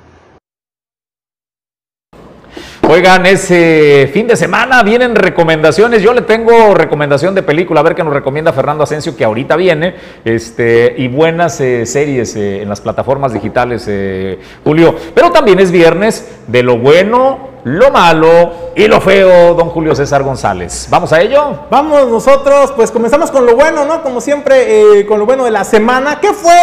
Oigan, 2.89 3.25
ese 3.25 4.09
fin 4.13 4.27
de 4.27 4.37
semana 4.37 4.81
vienen 4.81 5.13
recomendaciones. 5.13 6.01
Yo 6.01 6.13
le 6.13 6.21
tengo 6.21 6.73
recomendación 6.73 7.35
de 7.35 7.43
película, 7.43 7.81
a 7.81 7.83
ver 7.83 7.95
qué 7.95 8.03
nos 8.03 8.13
recomienda 8.13 8.53
Fernando 8.53 8.85
Asensio, 8.85 9.15
que 9.17 9.25
ahorita 9.25 9.57
viene, 9.57 9.95
este, 10.23 10.95
y 10.97 11.09
buenas 11.09 11.59
eh, 11.59 11.85
series 11.85 12.37
eh, 12.37 12.61
en 12.61 12.69
las 12.69 12.79
plataformas 12.79 13.33
digitales, 13.33 13.85
eh, 13.89 14.39
Julio. 14.63 14.95
Pero 15.13 15.31
también 15.31 15.59
es 15.59 15.69
viernes 15.69 16.39
de 16.47 16.63
lo 16.63 16.77
bueno, 16.77 17.56
lo 17.67 17.91
malo 17.91 18.71
y 18.75 18.87
lo 18.87 19.01
feo, 19.01 19.53
don 19.53 19.69
Julio 19.69 19.93
César 19.93 20.23
González. 20.23 20.87
¿Vamos 20.89 21.11
a 21.11 21.19
ello? 21.19 21.65
Vamos 21.69 22.07
nosotros, 22.07 22.71
pues 22.71 22.91
comenzamos 22.91 23.29
con 23.29 23.45
lo 23.45 23.55
bueno, 23.55 23.83
¿no? 23.83 24.01
Como 24.03 24.21
siempre, 24.21 25.05
con 25.05 25.19
lo 25.19 25.25
bueno 25.25 25.43
de 25.43 25.51
la 25.51 25.65
semana. 25.65 26.21
¿Qué 26.21 26.31
fue 26.31 26.53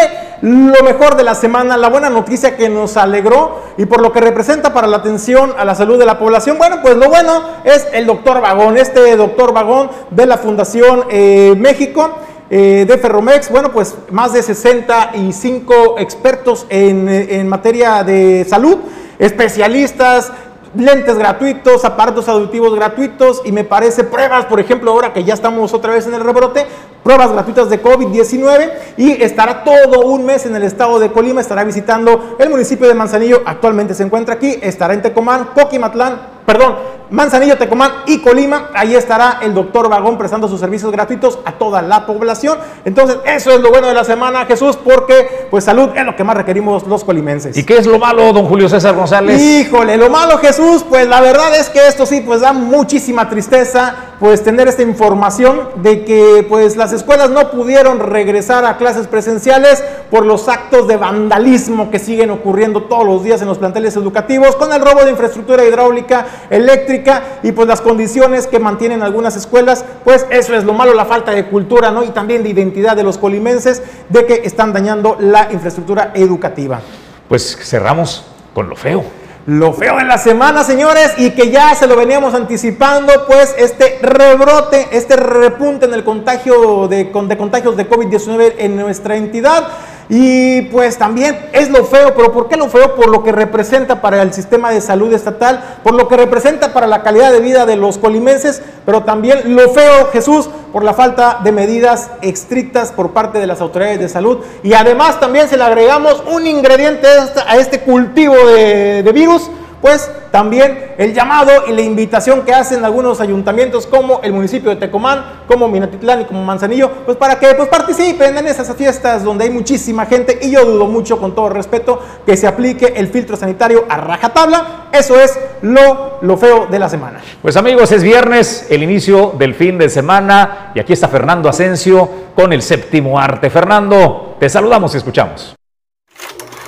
lo 0.41 0.83
mejor 0.83 1.17
de 1.17 1.25
la 1.25 1.35
semana? 1.35 1.77
La 1.77 1.91
buena 1.91 2.09
noticia 2.09 2.57
que 2.57 2.71
nos 2.71 2.97
alegró 2.97 3.61
y 3.77 3.85
por 3.85 4.01
lo 4.01 4.13
que 4.13 4.21
representa 4.23 4.73
para 4.73 4.87
la 4.87 4.99
atención 4.99 5.53
a 5.59 5.65
la 5.67 5.75
salud 5.75 5.99
de 5.99 6.07
la 6.07 6.19
población. 6.19 6.57
Bueno, 6.57 6.79
pues 6.81 6.97
lo 6.97 7.11
bueno 7.11 7.43
es 7.65 7.87
el 7.93 8.07
doctor 8.07 8.41
Vagón, 8.41 8.79
este 8.79 9.15
doctor 9.17 9.53
Vagón 9.53 9.91
de 10.11 10.25
la 10.25 10.39
Fundación 10.39 11.05
eh, 11.11 11.55
México. 11.59 12.11
Eh, 12.51 12.85
de 12.87 12.99
Ferromex, 12.99 13.51
bueno, 13.51 13.73
pues 13.73 13.97
más 14.11 14.35
de 14.35 14.43
65 14.43 15.97
expertos 15.99 16.67
en 16.69 17.49
materia 17.49 18.05
de 18.05 18.45
salud, 18.47 18.77
especialistas, 19.19 20.31
lentes 20.75 21.17
gratuitos, 21.17 21.85
aparatos 21.85 22.29
auditivos 22.29 22.75
gratuitos 22.75 23.43
y 23.45 23.53
me 23.53 23.65
parece 23.65 24.05
pruebas, 24.05 24.47
por 24.47 24.61
ejemplo, 24.61 24.91
ahora 24.91 25.13
que 25.13 25.25
ya 25.25 25.35
estamos 25.35 25.73
otra 25.75 25.93
vez 25.93 26.07
en 26.07 26.15
el 26.15 26.21
rebrote, 26.21 26.67
pruebas 27.05 27.31
gratuitas 27.31 27.69
de 27.69 27.81
COVID-19 27.81 28.73
y 28.97 29.23
estará 29.23 29.63
todo 29.63 30.01
un 30.07 30.25
mes 30.25 30.47
en 30.47 30.57
el 30.57 30.65
estado 30.65 30.99
de 30.99 31.13
Colima, 31.13 31.41
estará 31.41 31.63
visitando 31.63 32.37
el 32.41 32.51
municipio 32.51 32.89
de 32.89 32.95
Manzanillo, 32.95 33.43
actualmente 33.45 33.95
se 33.95 34.03
encuentra 34.03 34.35
aquí, 34.35 34.59
estará 34.61 34.95
en 34.95 35.03
Tecomán, 35.03 35.51
Coquimatlán, 35.55 36.21
perdón, 36.47 36.77
Manzanillo, 37.11 37.57
Tecomán 37.57 37.93
y 38.07 38.21
Colima. 38.21 38.71
Ahí 38.75 38.95
estará 38.95 39.39
el 39.43 39.55
doctor 39.55 39.89
Vagón 39.89 40.17
prestando 40.17 40.49
sus 40.49 40.59
servicios 40.59 40.91
gratuitos 40.91 41.39
a 41.45 41.53
toda 41.53 41.83
la 41.83 42.07
población. 42.07 42.59
Entonces, 42.85 43.19
eso 43.27 43.51
es 43.53 43.61
lo 43.61 43.71
bueno 43.71 43.87
de 43.87 43.95
la 43.95 44.05
semana, 44.05 44.47
Jesús, 44.47 44.77
porque 44.77 45.47
pues 45.51 45.65
salud 45.65 45.91
es 45.95 46.05
lo 46.05 46.17
que 46.17 46.25
más 46.25 46.37
requerimos 46.37 46.87
los 46.87 47.05
colimenses. 47.05 47.57
¿Y 47.57 47.65
qué 47.65 47.77
es 47.77 47.87
lo 47.87 47.99
malo, 47.99 48.33
don 48.33 48.47
Julio 48.47 48.69
César 48.69 48.95
González? 48.95 49.41
Híjole, 49.41 49.97
lo 49.97 50.11
malo, 50.11 50.39
Jesús, 50.39 50.85
pues 50.89 51.07
la 51.07 51.21
verdad 51.21 51.55
es 51.57 51.69
que 51.69 51.87
esto 51.87 52.07
sí, 52.07 52.21
pues 52.21 52.41
da 52.41 52.53
muchísima 52.53 53.29
tristeza, 53.29 53.95
pues 54.19 54.43
tener 54.43 54.67
esta 54.67 54.83
información 54.83 55.69
de 55.77 56.05
que 56.05 56.47
pues 56.49 56.77
las 56.77 56.93
escuelas 56.95 57.31
no 57.31 57.51
pudieron 57.51 58.01
regresar 58.01 58.65
a 58.65 58.77
clases 58.79 59.07
presenciales 59.07 59.83
por 60.11 60.25
los 60.25 60.49
actos 60.49 60.89
de 60.89 60.97
vandalismo 60.97 61.91
que 61.91 61.99
siguen 61.99 62.31
ocurriendo 62.31 62.85
todos 62.85 63.05
los 63.05 63.23
días 63.23 63.43
en 63.43 63.49
los 63.49 63.59
planteles 63.59 63.97
educativos, 63.97 64.57
con 64.57 64.73
el 64.73 64.81
robo 64.81 65.05
de 65.05 65.11
infraestructura 65.11 65.65
hidráulica, 65.65 66.27
eléctrica 66.51 67.41
y 67.43 67.53
pues 67.53 67.69
las 67.69 67.81
condiciones 67.81 68.47
que 68.47 68.59
mantienen 68.59 69.03
algunas 69.03 69.37
escuelas, 69.37 69.85
pues 70.05 70.27
eso 70.31 70.55
es 70.55 70.65
lo 70.65 70.73
malo, 70.73 70.95
la 70.95 71.05
falta 71.05 71.33
de 71.33 71.47
cultura, 71.47 71.91
¿no? 71.91 72.05
Y 72.05 72.09
también 72.09 72.43
de 72.43 72.51
identidad 72.51 72.97
de 72.97 73.03
los 73.03 73.19
colimenses 73.19 73.83
de 74.09 74.27
que 74.27 74.43
están 74.45 74.73
dañando 74.73 75.17
la 75.19 75.53
infraestructura 75.53 76.13
educativa. 76.15 76.81
Pues 77.29 77.57
cerramos 77.63 78.25
con 78.55 78.69
lo 78.69 78.77
feo. 78.77 79.24
Lo 79.47 79.75
feo 79.75 79.99
de 79.99 80.05
la 80.05 80.17
semana, 80.17 80.65
señores, 80.65 81.13
y 81.19 81.33
que 81.33 81.51
ya 81.51 81.75
se 81.75 81.87
lo 81.87 81.97
veníamos 81.97 82.33
anticipando, 82.33 83.27
pues 83.27 83.55
este 83.59 83.99
rebrote, 84.01 84.89
este 84.93 85.17
repunte 85.17 85.85
en 85.85 85.93
el 85.93 86.03
contagio 86.03 86.89
de, 86.89 87.05
de 87.05 87.37
contagios 87.37 87.77
de 87.77 87.87
COVID-19 87.87 88.55
en 88.57 88.77
nuestra 88.77 89.17
entidad. 89.17 89.69
Y 90.09 90.63
pues 90.63 90.99
también 90.99 91.49
es 91.53 91.71
lo 91.71 91.85
feo, 91.85 92.15
pero 92.15 92.33
¿por 92.33 92.49
qué 92.49 92.57
lo 92.57 92.69
feo? 92.69 92.95
Por 92.95 93.09
lo 93.09 93.23
que 93.23 93.33
representa 93.33 94.03
para 94.03 94.21
el 94.21 94.33
sistema 94.35 94.71
de 94.71 94.81
salud 94.81 95.13
estatal, 95.13 95.79
por 95.83 95.95
lo 95.95 96.09
que 96.09 96.17
representa 96.17 96.73
para 96.75 96.87
la 96.87 97.03
calidad 97.03 97.33
de 97.33 97.41
vida 97.41 97.65
de 97.65 97.77
los 97.77 97.97
colimenses, 97.97 98.63
pero 98.85 99.03
también 99.05 99.57
lo 99.57 99.71
feo, 99.71 100.11
Jesús, 100.13 100.51
por 100.73 100.85
la 100.85 100.93
falta 100.93 101.41
de 101.43 101.53
medidas 101.53 102.11
estrictas 102.21 102.93
por 102.93 103.13
parte 103.13 103.39
de 103.39 103.47
las 103.47 103.61
autoridades 103.61 103.99
de 103.99 104.09
salud. 104.09 104.39
Y 104.63 104.75
además 104.75 105.21
también 105.21 105.49
se 105.49 105.57
le 105.57 105.65
agregamos 105.65 106.23
un 106.31 106.47
ingrediente 106.47 107.07
a 107.47 107.57
este 107.57 107.81
cultivo 107.81 108.35
de, 108.35 109.03
de 109.03 109.13
virus 109.13 109.51
pues 109.85 110.11
también 110.31 110.95
el 110.97 111.13
llamado 111.13 111.67
y 111.69 111.73
la 111.73 111.83
invitación 111.83 112.41
que 112.41 112.55
hacen 112.55 112.87
algunos 112.87 113.21
ayuntamientos 113.21 113.87
como 113.87 114.23
el 114.23 114.33
municipio 114.33 114.71
de 114.71 114.77
Tecomán, 114.77 115.43
como 115.47 115.69
Minatitlán 115.69 116.23
y 116.23 116.25
como 116.25 116.43
Manzanillo, 116.43 116.91
pues 117.05 117.19
para 117.19 117.39
que 117.39 117.55
pues 117.55 117.69
participen 117.69 118.39
en 118.39 118.47
esas 118.47 118.75
fiestas 118.77 119.23
donde 119.23 119.45
hay 119.45 119.51
muchísima 119.51 120.07
gente 120.07 120.39
y 120.41 120.53
yo 120.53 120.65
dudo 120.65 120.87
mucho 120.87 121.19
con 121.19 121.35
todo 121.35 121.51
respeto 121.51 122.01
que 122.25 122.35
se 122.35 122.47
aplique 122.47 122.95
el 122.97 123.09
filtro 123.09 123.37
sanitario 123.37 123.85
a 123.91 123.99
rajatabla. 123.99 124.87
Eso 124.91 125.21
es 125.21 125.39
lo, 125.61 126.17
lo 126.23 126.39
feo 126.39 126.67
de 126.71 126.79
la 126.79 126.89
semana. 126.89 127.21
Pues 127.43 127.55
amigos, 127.59 127.93
es 127.93 128.03
viernes, 128.03 128.69
el 128.71 128.83
inicio 128.83 129.35
del 129.39 129.55
fin 129.55 129.77
de 129.77 129.91
semana 129.91 130.73
y 130.75 130.81
aquí 130.81 130.95
está 130.95 131.09
Fernando 131.09 131.47
Asensio 131.51 132.09
con 132.35 132.55
el 132.55 132.63
séptimo 132.63 133.21
arte. 133.21 133.51
Fernando, 133.51 134.37
te 134.41 134.49
saludamos 134.49 134.95
y 134.95 134.97
escuchamos. 134.97 135.55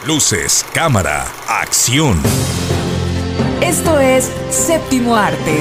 Luces, 0.07 0.67
cámara, 0.75 1.25
acción. 1.49 2.21
Esto 3.67 3.99
es 3.99 4.33
Séptimo 4.49 5.17
Arte. 5.17 5.59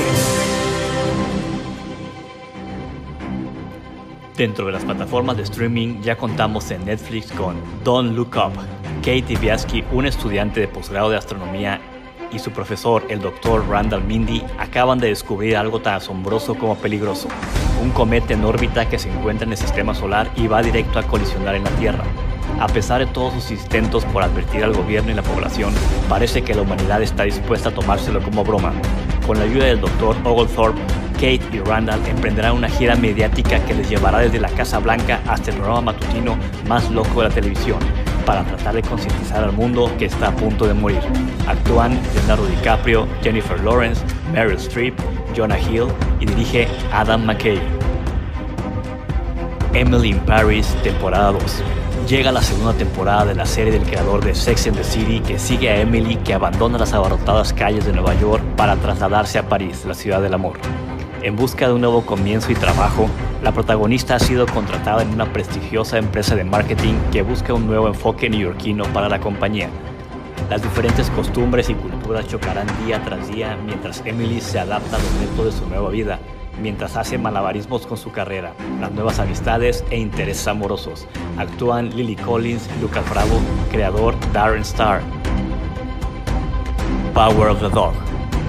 Dentro 4.38 4.68
de 4.68 4.72
las 4.74 4.86
plataformas 4.86 5.38
de 5.38 5.42
streaming 5.42 6.02
ya 6.04 6.16
contamos 6.16 6.70
en 6.70 6.86
Netflix 6.86 7.32
con 7.32 7.56
Don't 7.84 8.16
Look 8.16 8.36
Up. 8.36 8.54
Kate 9.00 9.36
Biaski, 9.42 9.84
un 9.92 10.06
estudiante 10.06 10.60
de 10.60 10.68
posgrado 10.68 11.10
de 11.10 11.18
astronomía, 11.18 11.82
y 12.32 12.38
su 12.38 12.52
profesor, 12.52 13.04
el 13.10 13.22
doctor 13.22 13.68
Randall 13.68 14.04
Mindy, 14.04 14.44
acaban 14.60 15.00
de 15.00 15.08
descubrir 15.08 15.58
algo 15.58 15.82
tan 15.82 15.96
asombroso 15.96 16.54
como 16.54 16.76
peligroso. 16.76 17.28
Un 17.82 17.90
cometa 17.90 18.36
en 18.36 18.46
órbita 18.46 18.88
que 18.88 19.00
se 19.00 19.10
encuentra 19.10 19.48
en 19.48 19.54
el 19.54 19.58
sistema 19.58 19.96
solar 19.96 20.30
y 20.36 20.46
va 20.46 20.62
directo 20.62 21.00
a 21.00 21.04
colisionar 21.04 21.56
en 21.56 21.64
la 21.64 21.72
Tierra. 21.72 22.04
A 22.60 22.68
pesar 22.68 23.00
de 23.00 23.08
todos 23.08 23.34
sus 23.34 23.52
intentos 23.52 24.06
por 24.06 24.24
advertir 24.24 24.64
al 24.64 24.74
gobierno 24.74 25.12
y 25.12 25.14
la 25.14 25.24
población, 25.24 25.74
parece 26.08 26.42
que 26.42 26.56
la 26.56 26.62
humanidad 26.62 27.02
está 27.02 27.24
dispuesta 27.24 27.70
a 27.70 27.74
tomárselo 27.74 28.22
como 28.22 28.44
broma. 28.44 28.72
Con 29.28 29.40
la 29.40 29.44
ayuda 29.44 29.66
del 29.66 29.82
Dr. 29.82 30.16
Oglethorpe, 30.24 30.80
Kate 31.16 31.42
y 31.52 31.60
Randall 31.60 32.00
emprenderán 32.08 32.56
una 32.56 32.70
gira 32.70 32.96
mediática 32.96 33.60
que 33.66 33.74
les 33.74 33.90
llevará 33.90 34.20
desde 34.20 34.40
la 34.40 34.50
Casa 34.50 34.80
Blanca 34.80 35.22
hasta 35.28 35.52
el 35.52 35.58
programa 35.58 35.94
matutino 35.94 36.38
más 36.68 36.90
loco 36.92 37.22
de 37.22 37.30
la 37.30 37.34
televisión, 37.34 37.80
para 38.26 38.44
tratar 38.44 38.76
de 38.76 38.82
concientizar 38.82 39.44
al 39.44 39.52
mundo 39.52 39.92
que 39.98 40.06
está 40.06 40.28
a 40.28 40.36
punto 40.36 40.66
de 40.66 40.74
morir. 40.74 41.00
Actúan 41.48 42.00
Leonardo 42.16 42.46
DiCaprio, 42.48 43.08
Jennifer 43.22 43.60
Lawrence, 43.64 44.02
Meryl 44.32 44.58
Streep, 44.58 44.96
Jonah 45.36 45.60
Hill 45.60 45.88
y 46.20 46.26
dirige 46.26 46.68
Adam 46.92 47.26
McKay. 47.26 47.60
Emily 49.74 50.12
in 50.12 50.20
Paris, 50.20 50.74
temporada 50.84 51.34
2. 51.34 51.64
Llega 52.08 52.32
la 52.32 52.44
segunda 52.44 52.74
temporada 52.74 53.26
de 53.26 53.34
la 53.34 53.48
serie 53.48 53.74
del 53.74 53.82
creador 53.82 54.24
de 54.24 54.36
Sex 54.36 54.68
and 54.68 54.78
the 54.78 54.84
City 54.84 55.22
que 55.22 55.40
sigue 55.40 55.72
a 55.72 55.82
Emily 55.82 56.18
que 56.18 56.36
abandona 56.36 56.78
las 56.78 56.94
abarrotadas 56.94 57.52
calles 57.52 57.84
de 57.84 57.94
Nueva 57.94 58.14
York 58.20 58.44
para 58.56 58.76
trasladarse 58.76 59.40
a 59.40 59.50
París, 59.50 59.84
la 59.86 59.96
ciudad 59.96 60.22
del 60.22 60.36
amor. 60.36 60.60
En 61.24 61.36
busca 61.36 61.68
de 61.68 61.74
un 61.74 61.82
nuevo 61.82 62.06
comienzo 62.06 62.52
y 62.52 62.56
trabajo, 62.56 63.10
la 63.42 63.54
protagonista 63.54 64.18
ha 64.18 64.20
sido 64.20 64.46
contratada 64.46 65.02
en 65.02 65.16
una 65.16 65.34
prestigiosa 65.34 65.98
empresa 65.98 66.36
de 66.36 66.44
marketing 66.44 66.94
que 67.12 67.24
busca 67.24 67.56
un 67.56 67.66
nuevo 67.66 67.88
enfoque 67.88 68.30
neoyorquino 68.30 68.84
para 68.94 69.10
la 69.10 69.20
compañía. 69.20 69.70
Las 70.48 70.62
diferentes 70.62 71.10
costumbres 71.10 71.72
y 71.72 71.74
culturas 71.74 72.28
chocarán 72.28 72.68
día 72.86 73.04
tras 73.04 73.28
día 73.30 73.58
mientras 73.66 74.04
Emily 74.06 74.42
se 74.42 74.60
adapta 74.60 74.98
a 74.98 75.00
los 75.00 75.12
retos 75.22 75.46
de 75.46 75.60
su 75.60 75.68
nueva 75.68 75.90
vida, 75.90 76.20
mientras 76.62 76.96
hace 76.96 77.18
malabarismos 77.18 77.86
con 77.86 77.98
su 77.98 78.12
carrera, 78.12 78.54
las 78.80 78.92
nuevas 78.92 79.20
amistades 79.20 79.84
e 79.90 79.98
intereses 79.98 80.48
amorosos. 80.48 81.08
Actúan 81.38 81.96
Lily 81.96 82.16
Collins, 82.16 82.70
Lucas 82.82 83.10
Bravo, 83.10 83.40
creador 83.72 84.16
Darren 84.34 84.62
Star. 84.62 85.02
Power 87.14 87.50
of 87.50 87.60
the 87.60 87.70
Dog. 87.70 87.94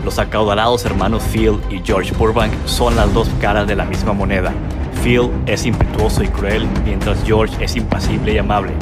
Los 0.04 0.18
acaudalados 0.18 0.84
hermanos 0.84 1.22
Phil 1.32 1.58
y 1.70 1.80
George 1.84 2.12
Burbank 2.14 2.52
son 2.64 2.96
las 2.96 3.12
dos 3.12 3.28
caras 3.40 3.66
de 3.66 3.76
la 3.76 3.84
misma 3.84 4.12
moneda. 4.12 4.52
Phil 5.02 5.30
es 5.46 5.66
impetuoso 5.66 6.22
y 6.22 6.28
cruel, 6.28 6.66
mientras 6.84 7.22
George 7.24 7.64
es 7.64 7.76
impasible 7.76 8.32
y 8.32 8.38
amable. 8.38 8.72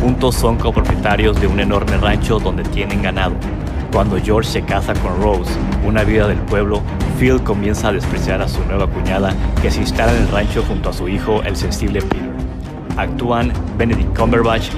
Juntos 0.00 0.34
son 0.34 0.58
copropietarios 0.58 1.40
de 1.40 1.46
un 1.46 1.60
enorme 1.60 1.96
rancho 1.98 2.38
donde 2.38 2.62
tienen 2.64 3.02
ganado. 3.02 3.34
Cuando 3.92 4.18
George 4.20 4.50
se 4.50 4.62
casa 4.62 4.94
con 4.94 5.20
Rose, 5.20 5.52
una 5.84 6.02
viuda 6.02 6.28
del 6.28 6.38
pueblo, 6.38 6.80
Phil 7.22 7.40
comienza 7.40 7.86
a 7.86 7.92
despreciar 7.92 8.42
a 8.42 8.48
su 8.48 8.64
nueva 8.64 8.88
cuñada 8.88 9.32
que 9.62 9.70
se 9.70 9.80
instala 9.80 10.12
en 10.12 10.24
el 10.24 10.28
rancho 10.28 10.64
junto 10.64 10.88
a 10.88 10.92
su 10.92 11.06
hijo, 11.06 11.40
el 11.44 11.54
sensible 11.54 12.02
Peter. 12.02 12.32
Actúan 12.96 13.52
Benedict 13.78 14.18
Cumberbatch, 14.18 14.70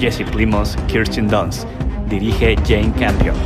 Jesse 0.00 0.24
Plimos, 0.24 0.76
Kirsten 0.88 1.28
Dunst. 1.28 1.64
Dirige 2.08 2.56
Jane 2.66 2.92
Campion. 2.98 3.36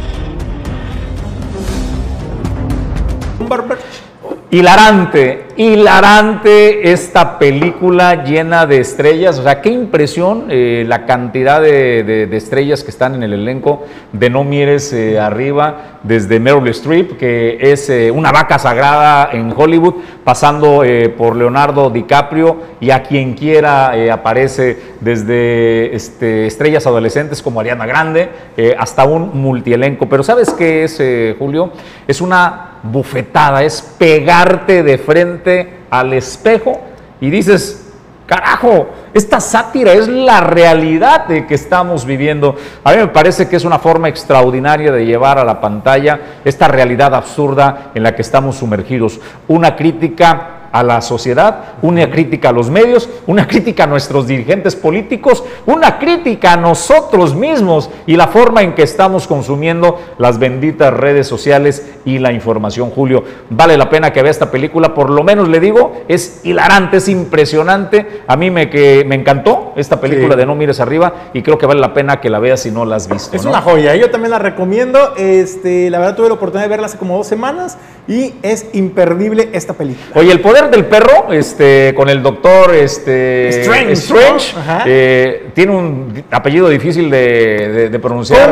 Hilarante, 4.56 5.48
hilarante 5.58 6.90
esta 6.90 7.38
película 7.38 8.24
llena 8.24 8.64
de 8.64 8.78
estrellas. 8.80 9.38
O 9.38 9.42
sea, 9.42 9.60
qué 9.60 9.68
impresión 9.68 10.46
eh, 10.48 10.86
la 10.88 11.04
cantidad 11.04 11.60
de, 11.60 12.26
estrellas 12.32 12.82
que 12.82 12.90
están 12.90 13.14
en 13.14 13.22
el 13.22 13.34
elenco 13.34 13.84
de 14.14 14.30
No 14.30 14.44
Mires 14.44 14.94
eh, 14.94 15.20
Arriba, 15.20 15.98
desde 16.04 16.40
Meryl 16.40 16.68
Streep, 16.68 17.18
que 17.18 17.58
es 17.60 17.90
eh, 17.90 18.10
una 18.10 18.32
vaca 18.32 18.58
sagrada 18.58 19.28
en 19.30 19.52
Hollywood, 19.54 19.96
pasando 20.24 20.82
por 21.18 21.36
Leonardo 21.36 21.90
DiCaprio 21.90 22.56
y 22.80 22.90
a 22.90 23.02
quien 23.02 23.34
quiera 23.34 23.92
aparece 24.10 24.94
desde 25.00 25.94
este, 25.94 26.46
estrellas 26.46 26.86
adolescentes 26.86 27.42
como 27.42 27.60
Ariana 27.60 27.84
Grande 27.84 28.30
hasta 28.78 29.04
un 29.04 29.38
multielenco. 29.38 30.08
Pero 30.08 30.22
¿sabes 30.22 30.50
qué 30.54 30.84
es, 30.84 31.00
Julio? 31.38 31.72
Es 32.08 32.20
una 32.20 32.75
bufetada, 32.90 33.62
es 33.62 33.82
pegarte 33.98 34.82
de 34.82 34.98
frente 34.98 35.80
al 35.90 36.12
espejo 36.12 36.80
y 37.20 37.30
dices, 37.30 37.92
carajo, 38.26 38.88
esta 39.14 39.40
sátira 39.40 39.92
es 39.92 40.08
la 40.08 40.40
realidad 40.40 41.26
de 41.26 41.46
que 41.46 41.54
estamos 41.54 42.04
viviendo. 42.04 42.56
A 42.84 42.92
mí 42.92 42.98
me 42.98 43.08
parece 43.08 43.48
que 43.48 43.56
es 43.56 43.64
una 43.64 43.78
forma 43.78 44.08
extraordinaria 44.08 44.92
de 44.92 45.06
llevar 45.06 45.38
a 45.38 45.44
la 45.44 45.60
pantalla 45.60 46.20
esta 46.44 46.68
realidad 46.68 47.14
absurda 47.14 47.92
en 47.94 48.02
la 48.02 48.14
que 48.14 48.22
estamos 48.22 48.56
sumergidos. 48.56 49.20
Una 49.48 49.76
crítica 49.76 50.55
a 50.78 50.82
la 50.82 51.00
sociedad, 51.00 51.76
una 51.80 52.10
crítica 52.10 52.50
a 52.50 52.52
los 52.52 52.68
medios, 52.68 53.08
una 53.26 53.46
crítica 53.48 53.84
a 53.84 53.86
nuestros 53.86 54.26
dirigentes 54.26 54.76
políticos, 54.76 55.42
una 55.64 55.98
crítica 55.98 56.52
a 56.52 56.56
nosotros 56.58 57.34
mismos 57.34 57.88
y 58.06 58.16
la 58.16 58.26
forma 58.28 58.62
en 58.62 58.74
que 58.74 58.82
estamos 58.82 59.26
consumiendo 59.26 59.98
las 60.18 60.38
benditas 60.38 60.92
redes 60.92 61.26
sociales 61.26 61.86
y 62.04 62.18
la 62.18 62.30
información. 62.32 62.90
Julio, 62.90 63.24
vale 63.48 63.78
la 63.78 63.88
pena 63.88 64.12
que 64.12 64.20
vea 64.20 64.30
esta 64.30 64.50
película, 64.50 64.92
por 64.92 65.08
lo 65.08 65.22
menos 65.22 65.48
le 65.48 65.60
digo, 65.60 66.04
es 66.08 66.42
hilarante, 66.44 66.98
es 66.98 67.08
impresionante. 67.08 68.22
A 68.26 68.36
mí 68.36 68.50
me, 68.50 68.68
que, 68.68 69.04
me 69.06 69.14
encantó 69.14 69.72
esta 69.76 69.98
película 70.00 70.34
Sí. 70.34 70.38
de 70.40 70.46
No 70.46 70.54
Mires 70.54 70.80
Arriba 70.80 71.12
y 71.32 71.42
creo 71.42 71.56
que 71.56 71.66
vale 71.66 71.80
la 71.80 71.94
pena 71.94 72.20
que 72.20 72.28
la 72.28 72.38
veas 72.38 72.60
si 72.60 72.70
no 72.70 72.84
la 72.84 72.96
has 72.96 73.08
visto. 73.08 73.34
Es 73.34 73.44
¿no? 73.44 73.50
una 73.50 73.62
joya, 73.62 73.94
yo 73.96 74.10
también 74.10 74.30
la 74.30 74.38
recomiendo. 74.38 75.14
Este, 75.16 75.88
la 75.90 75.98
verdad 75.98 76.16
tuve 76.16 76.28
la 76.28 76.34
oportunidad 76.34 76.64
de 76.64 76.68
verla 76.68 76.86
hace 76.86 76.98
como 76.98 77.16
dos 77.16 77.26
semanas 77.26 77.78
y 78.08 78.34
es 78.42 78.66
imperdible 78.72 79.48
esta 79.52 79.74
película. 79.74 80.06
Oye, 80.14 80.32
el 80.32 80.40
poder 80.40 80.65
del 80.70 80.84
perro, 80.86 81.32
este, 81.32 81.92
con 81.96 82.08
el 82.08 82.22
doctor 82.22 82.74
este, 82.74 83.48
Strange, 83.48 83.92
Strange, 83.92 84.54
eh, 84.86 85.48
tiene 85.54 85.72
un 85.72 86.24
apellido 86.30 86.68
difícil 86.68 87.08
de, 87.10 87.68
de- 87.68 87.88
de 87.90 87.98
pronunciar. 87.98 88.50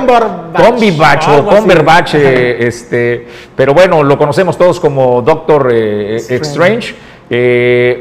Cumberbatch 0.66 1.28
o 1.28 1.44
eh, 2.14 2.56
este, 2.60 3.26
pero 3.56 3.74
bueno, 3.74 4.02
lo 4.02 4.16
conocemos 4.18 4.56
todos 4.58 4.80
como 4.80 5.22
Doctor 5.22 5.70
eh, 5.72 6.16
Strange. 6.46 6.94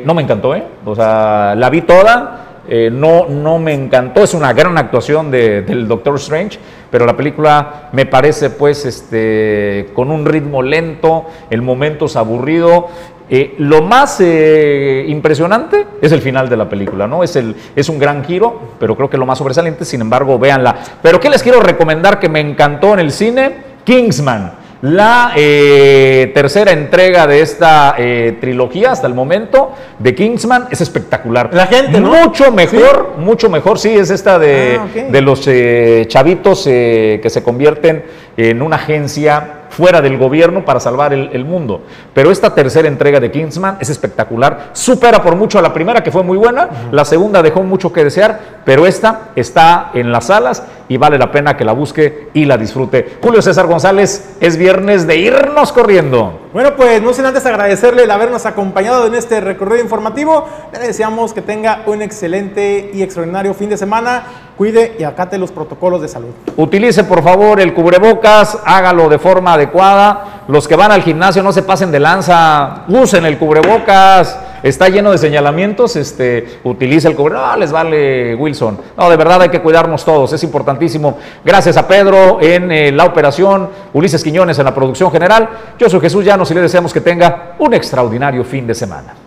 No 0.06 0.14
me 0.14 0.22
encantó, 0.22 0.56
¿eh? 0.56 0.64
O 0.86 0.96
sea, 0.96 1.56
la 1.58 1.70
vi 1.70 1.82
toda. 1.82 2.40
Eh, 2.66 2.90
no, 2.90 3.26
no 3.28 3.60
me 3.60 3.74
encantó, 3.74 4.24
es 4.24 4.34
una 4.34 4.54
gran 4.54 4.78
actuación 4.78 5.30
de- 5.30 5.64
del 5.64 5.86
Doctor 5.86 6.16
Strange, 6.16 6.58
pero 6.90 7.06
la 7.06 7.18
película 7.18 7.90
me 7.92 8.06
parece 8.06 8.52
pues 8.52 8.86
este, 8.86 9.90
con 9.94 10.10
un 10.10 10.26
ritmo 10.26 10.62
lento, 10.64 11.26
en 11.50 11.62
momentos 11.62 12.16
aburrido. 12.16 12.88
Eh, 13.30 13.56
lo 13.60 13.82
más 13.82 14.18
eh, 14.20 15.06
impresionante 15.08 15.86
es 16.02 16.12
el 16.12 16.22
final 16.22 16.50
de 16.50 16.58
la 16.58 16.68
película, 16.68 17.08
¿no? 17.08 17.24
Es, 17.24 17.36
el, 17.36 17.56
es 17.76 17.90
un 17.90 17.98
gran 17.98 18.24
giro, 18.24 18.60
pero 18.80 18.96
creo 18.96 19.10
que 19.10 19.18
lo 19.18 19.26
más 19.26 19.38
sobresaliente, 19.38 19.86
sin 19.86 20.02
embargo, 20.02 20.38
véanla. 20.38 20.76
Pero 21.02 21.20
¿qué 21.20 21.30
les 21.30 21.42
quiero 21.42 21.60
recomendar 21.62 22.20
que 22.20 22.30
me 22.30 22.40
encantó 22.40 22.94
en 22.94 23.00
el 23.00 23.12
cine? 23.12 23.74
Kingsman. 23.84 24.64
La 24.84 25.32
eh, 25.38 26.32
tercera 26.34 26.74
entrega 26.74 27.26
de 27.26 27.40
esta 27.40 27.96
eh, 27.98 28.38
trilogía 28.42 28.92
hasta 28.92 29.08
el 29.08 29.14
momento 29.14 29.72
de 29.98 30.14
Kingsman 30.14 30.68
es 30.72 30.82
espectacular. 30.82 31.52
La 31.54 31.68
gente, 31.68 32.02
¿no? 32.02 32.10
Mucho 32.10 32.52
mejor, 32.52 33.14
mucho 33.18 33.50
mejor, 33.50 33.80
sí, 33.80 33.92
es 33.92 34.10
esta 34.10 34.38
de, 34.38 34.78
Ah, 34.78 34.88
de 35.10 35.22
los 35.22 35.48
eh, 35.48 36.04
chavitos 36.10 36.66
que 36.66 37.28
se 37.30 37.44
convierten 37.44 38.04
en 38.36 38.62
una 38.62 38.76
agencia 38.76 39.62
fuera 39.76 40.02
del 40.02 40.18
gobierno 40.18 40.64
para 40.64 40.80
salvar 40.80 41.14
el, 41.14 41.30
el 41.34 41.46
mundo. 41.46 41.82
Pero 42.14 42.32
esta 42.32 42.54
tercera 42.54 42.88
entrega 42.88 43.20
de 43.20 43.32
Kingsman 43.32 43.78
es 43.80 43.90
espectacular, 43.90 44.70
supera 44.74 45.22
por 45.22 45.36
mucho 45.36 45.60
a 45.60 45.62
la 45.62 45.74
primera, 45.74 46.04
que 46.04 46.12
fue 46.12 46.24
muy 46.24 46.38
buena, 46.38 46.70
la 46.92 47.06
segunda 47.06 47.42
dejó 47.42 47.64
mucho 47.64 47.92
que 47.92 48.04
desear, 48.04 48.62
pero 48.66 48.86
esta 48.86 49.30
está 49.36 49.92
en 49.94 50.12
las 50.12 50.28
salas 50.28 50.64
y 50.88 50.98
vale 50.98 51.18
la 51.18 51.32
pena 51.32 51.58
que 51.58 51.66
la 51.66 51.72
busque 51.72 52.30
y 52.34 52.46
la 52.46 52.58
disfrute. 52.58 53.18
Julio 53.22 53.42
César 53.42 53.68
González, 53.68 54.36
es 54.40 54.58
viernes 54.58 55.08
de 55.08 55.18
irnos 55.18 55.72
corriendo. 55.72 56.42
Bueno, 56.54 56.76
pues 56.76 57.02
no 57.02 57.14
sin 57.14 57.26
antes 57.26 57.46
agradecerle 57.46 58.04
el 58.04 58.12
habernos 58.12 58.46
acompañado 58.46 59.08
en 59.08 59.16
este 59.16 59.42
recorrido 59.42 59.82
informativo. 59.82 60.48
Le 60.72 60.80
deseamos 60.80 61.34
que 61.34 61.42
tenga 61.42 61.82
un 61.88 62.02
excelente 62.02 62.92
y 62.94 63.02
extraordinario 63.02 63.54
fin 63.54 63.70
de 63.70 63.78
semana. 63.78 64.24
Cuide 64.58 64.96
y 65.00 65.04
acate 65.04 65.40
los 65.40 65.52
protocolos 65.52 66.02
de 66.02 66.08
salud. 66.08 66.30
Utilice 66.58 67.04
por 67.06 67.24
favor 67.24 67.60
el 67.60 67.74
cubrebocas, 67.74 68.60
hágalo 68.64 69.10
de 69.10 69.18
forma 69.18 69.58
adecuada. 69.64 70.44
Los 70.48 70.68
que 70.68 70.76
van 70.76 70.92
al 70.92 71.02
gimnasio 71.02 71.42
no 71.42 71.52
se 71.52 71.64
pasen 71.64 71.92
de 71.92 72.00
lanza, 72.00 72.84
usen 72.88 73.26
el 73.26 73.38
cubrebocas. 73.38 74.38
Está 74.62 74.88
lleno 74.88 75.12
de 75.12 75.18
señalamientos, 75.18 75.96
este, 75.96 76.60
utilice 76.64 77.08
el 77.08 77.16
cubrebocas. 77.16 77.54
No, 77.54 77.58
les 77.58 77.72
vale 77.72 78.36
Wilson. 78.36 78.78
No, 78.98 79.10
de 79.10 79.18
verdad 79.18 79.42
hay 79.42 79.50
que 79.50 79.62
cuidarnos 79.62 80.06
todos, 80.06 80.34
es 80.34 80.44
importantísimo. 80.44 81.18
Gracias 81.44 81.78
a 81.78 81.88
Pedro 81.88 82.40
en 82.42 82.72
eh, 82.72 82.92
la 82.92 83.06
operación, 83.06 83.70
Ulises 83.94 84.24
Quiñones 84.24 84.60
en 84.60 84.66
la 84.66 84.76
producción 84.76 85.12
general. 85.12 85.50
Yo 85.80 85.90
soy 85.90 86.00
Jesús 86.02 86.26
Llanos 86.26 86.52
y 86.52 86.54
le 86.54 86.62
deseamos 86.62 86.94
que 86.94 87.02
tenga 87.02 87.56
un 87.60 87.74
extraordinario 87.74 88.44
fin 88.44 88.68
de 88.68 88.76
semana. 88.76 89.23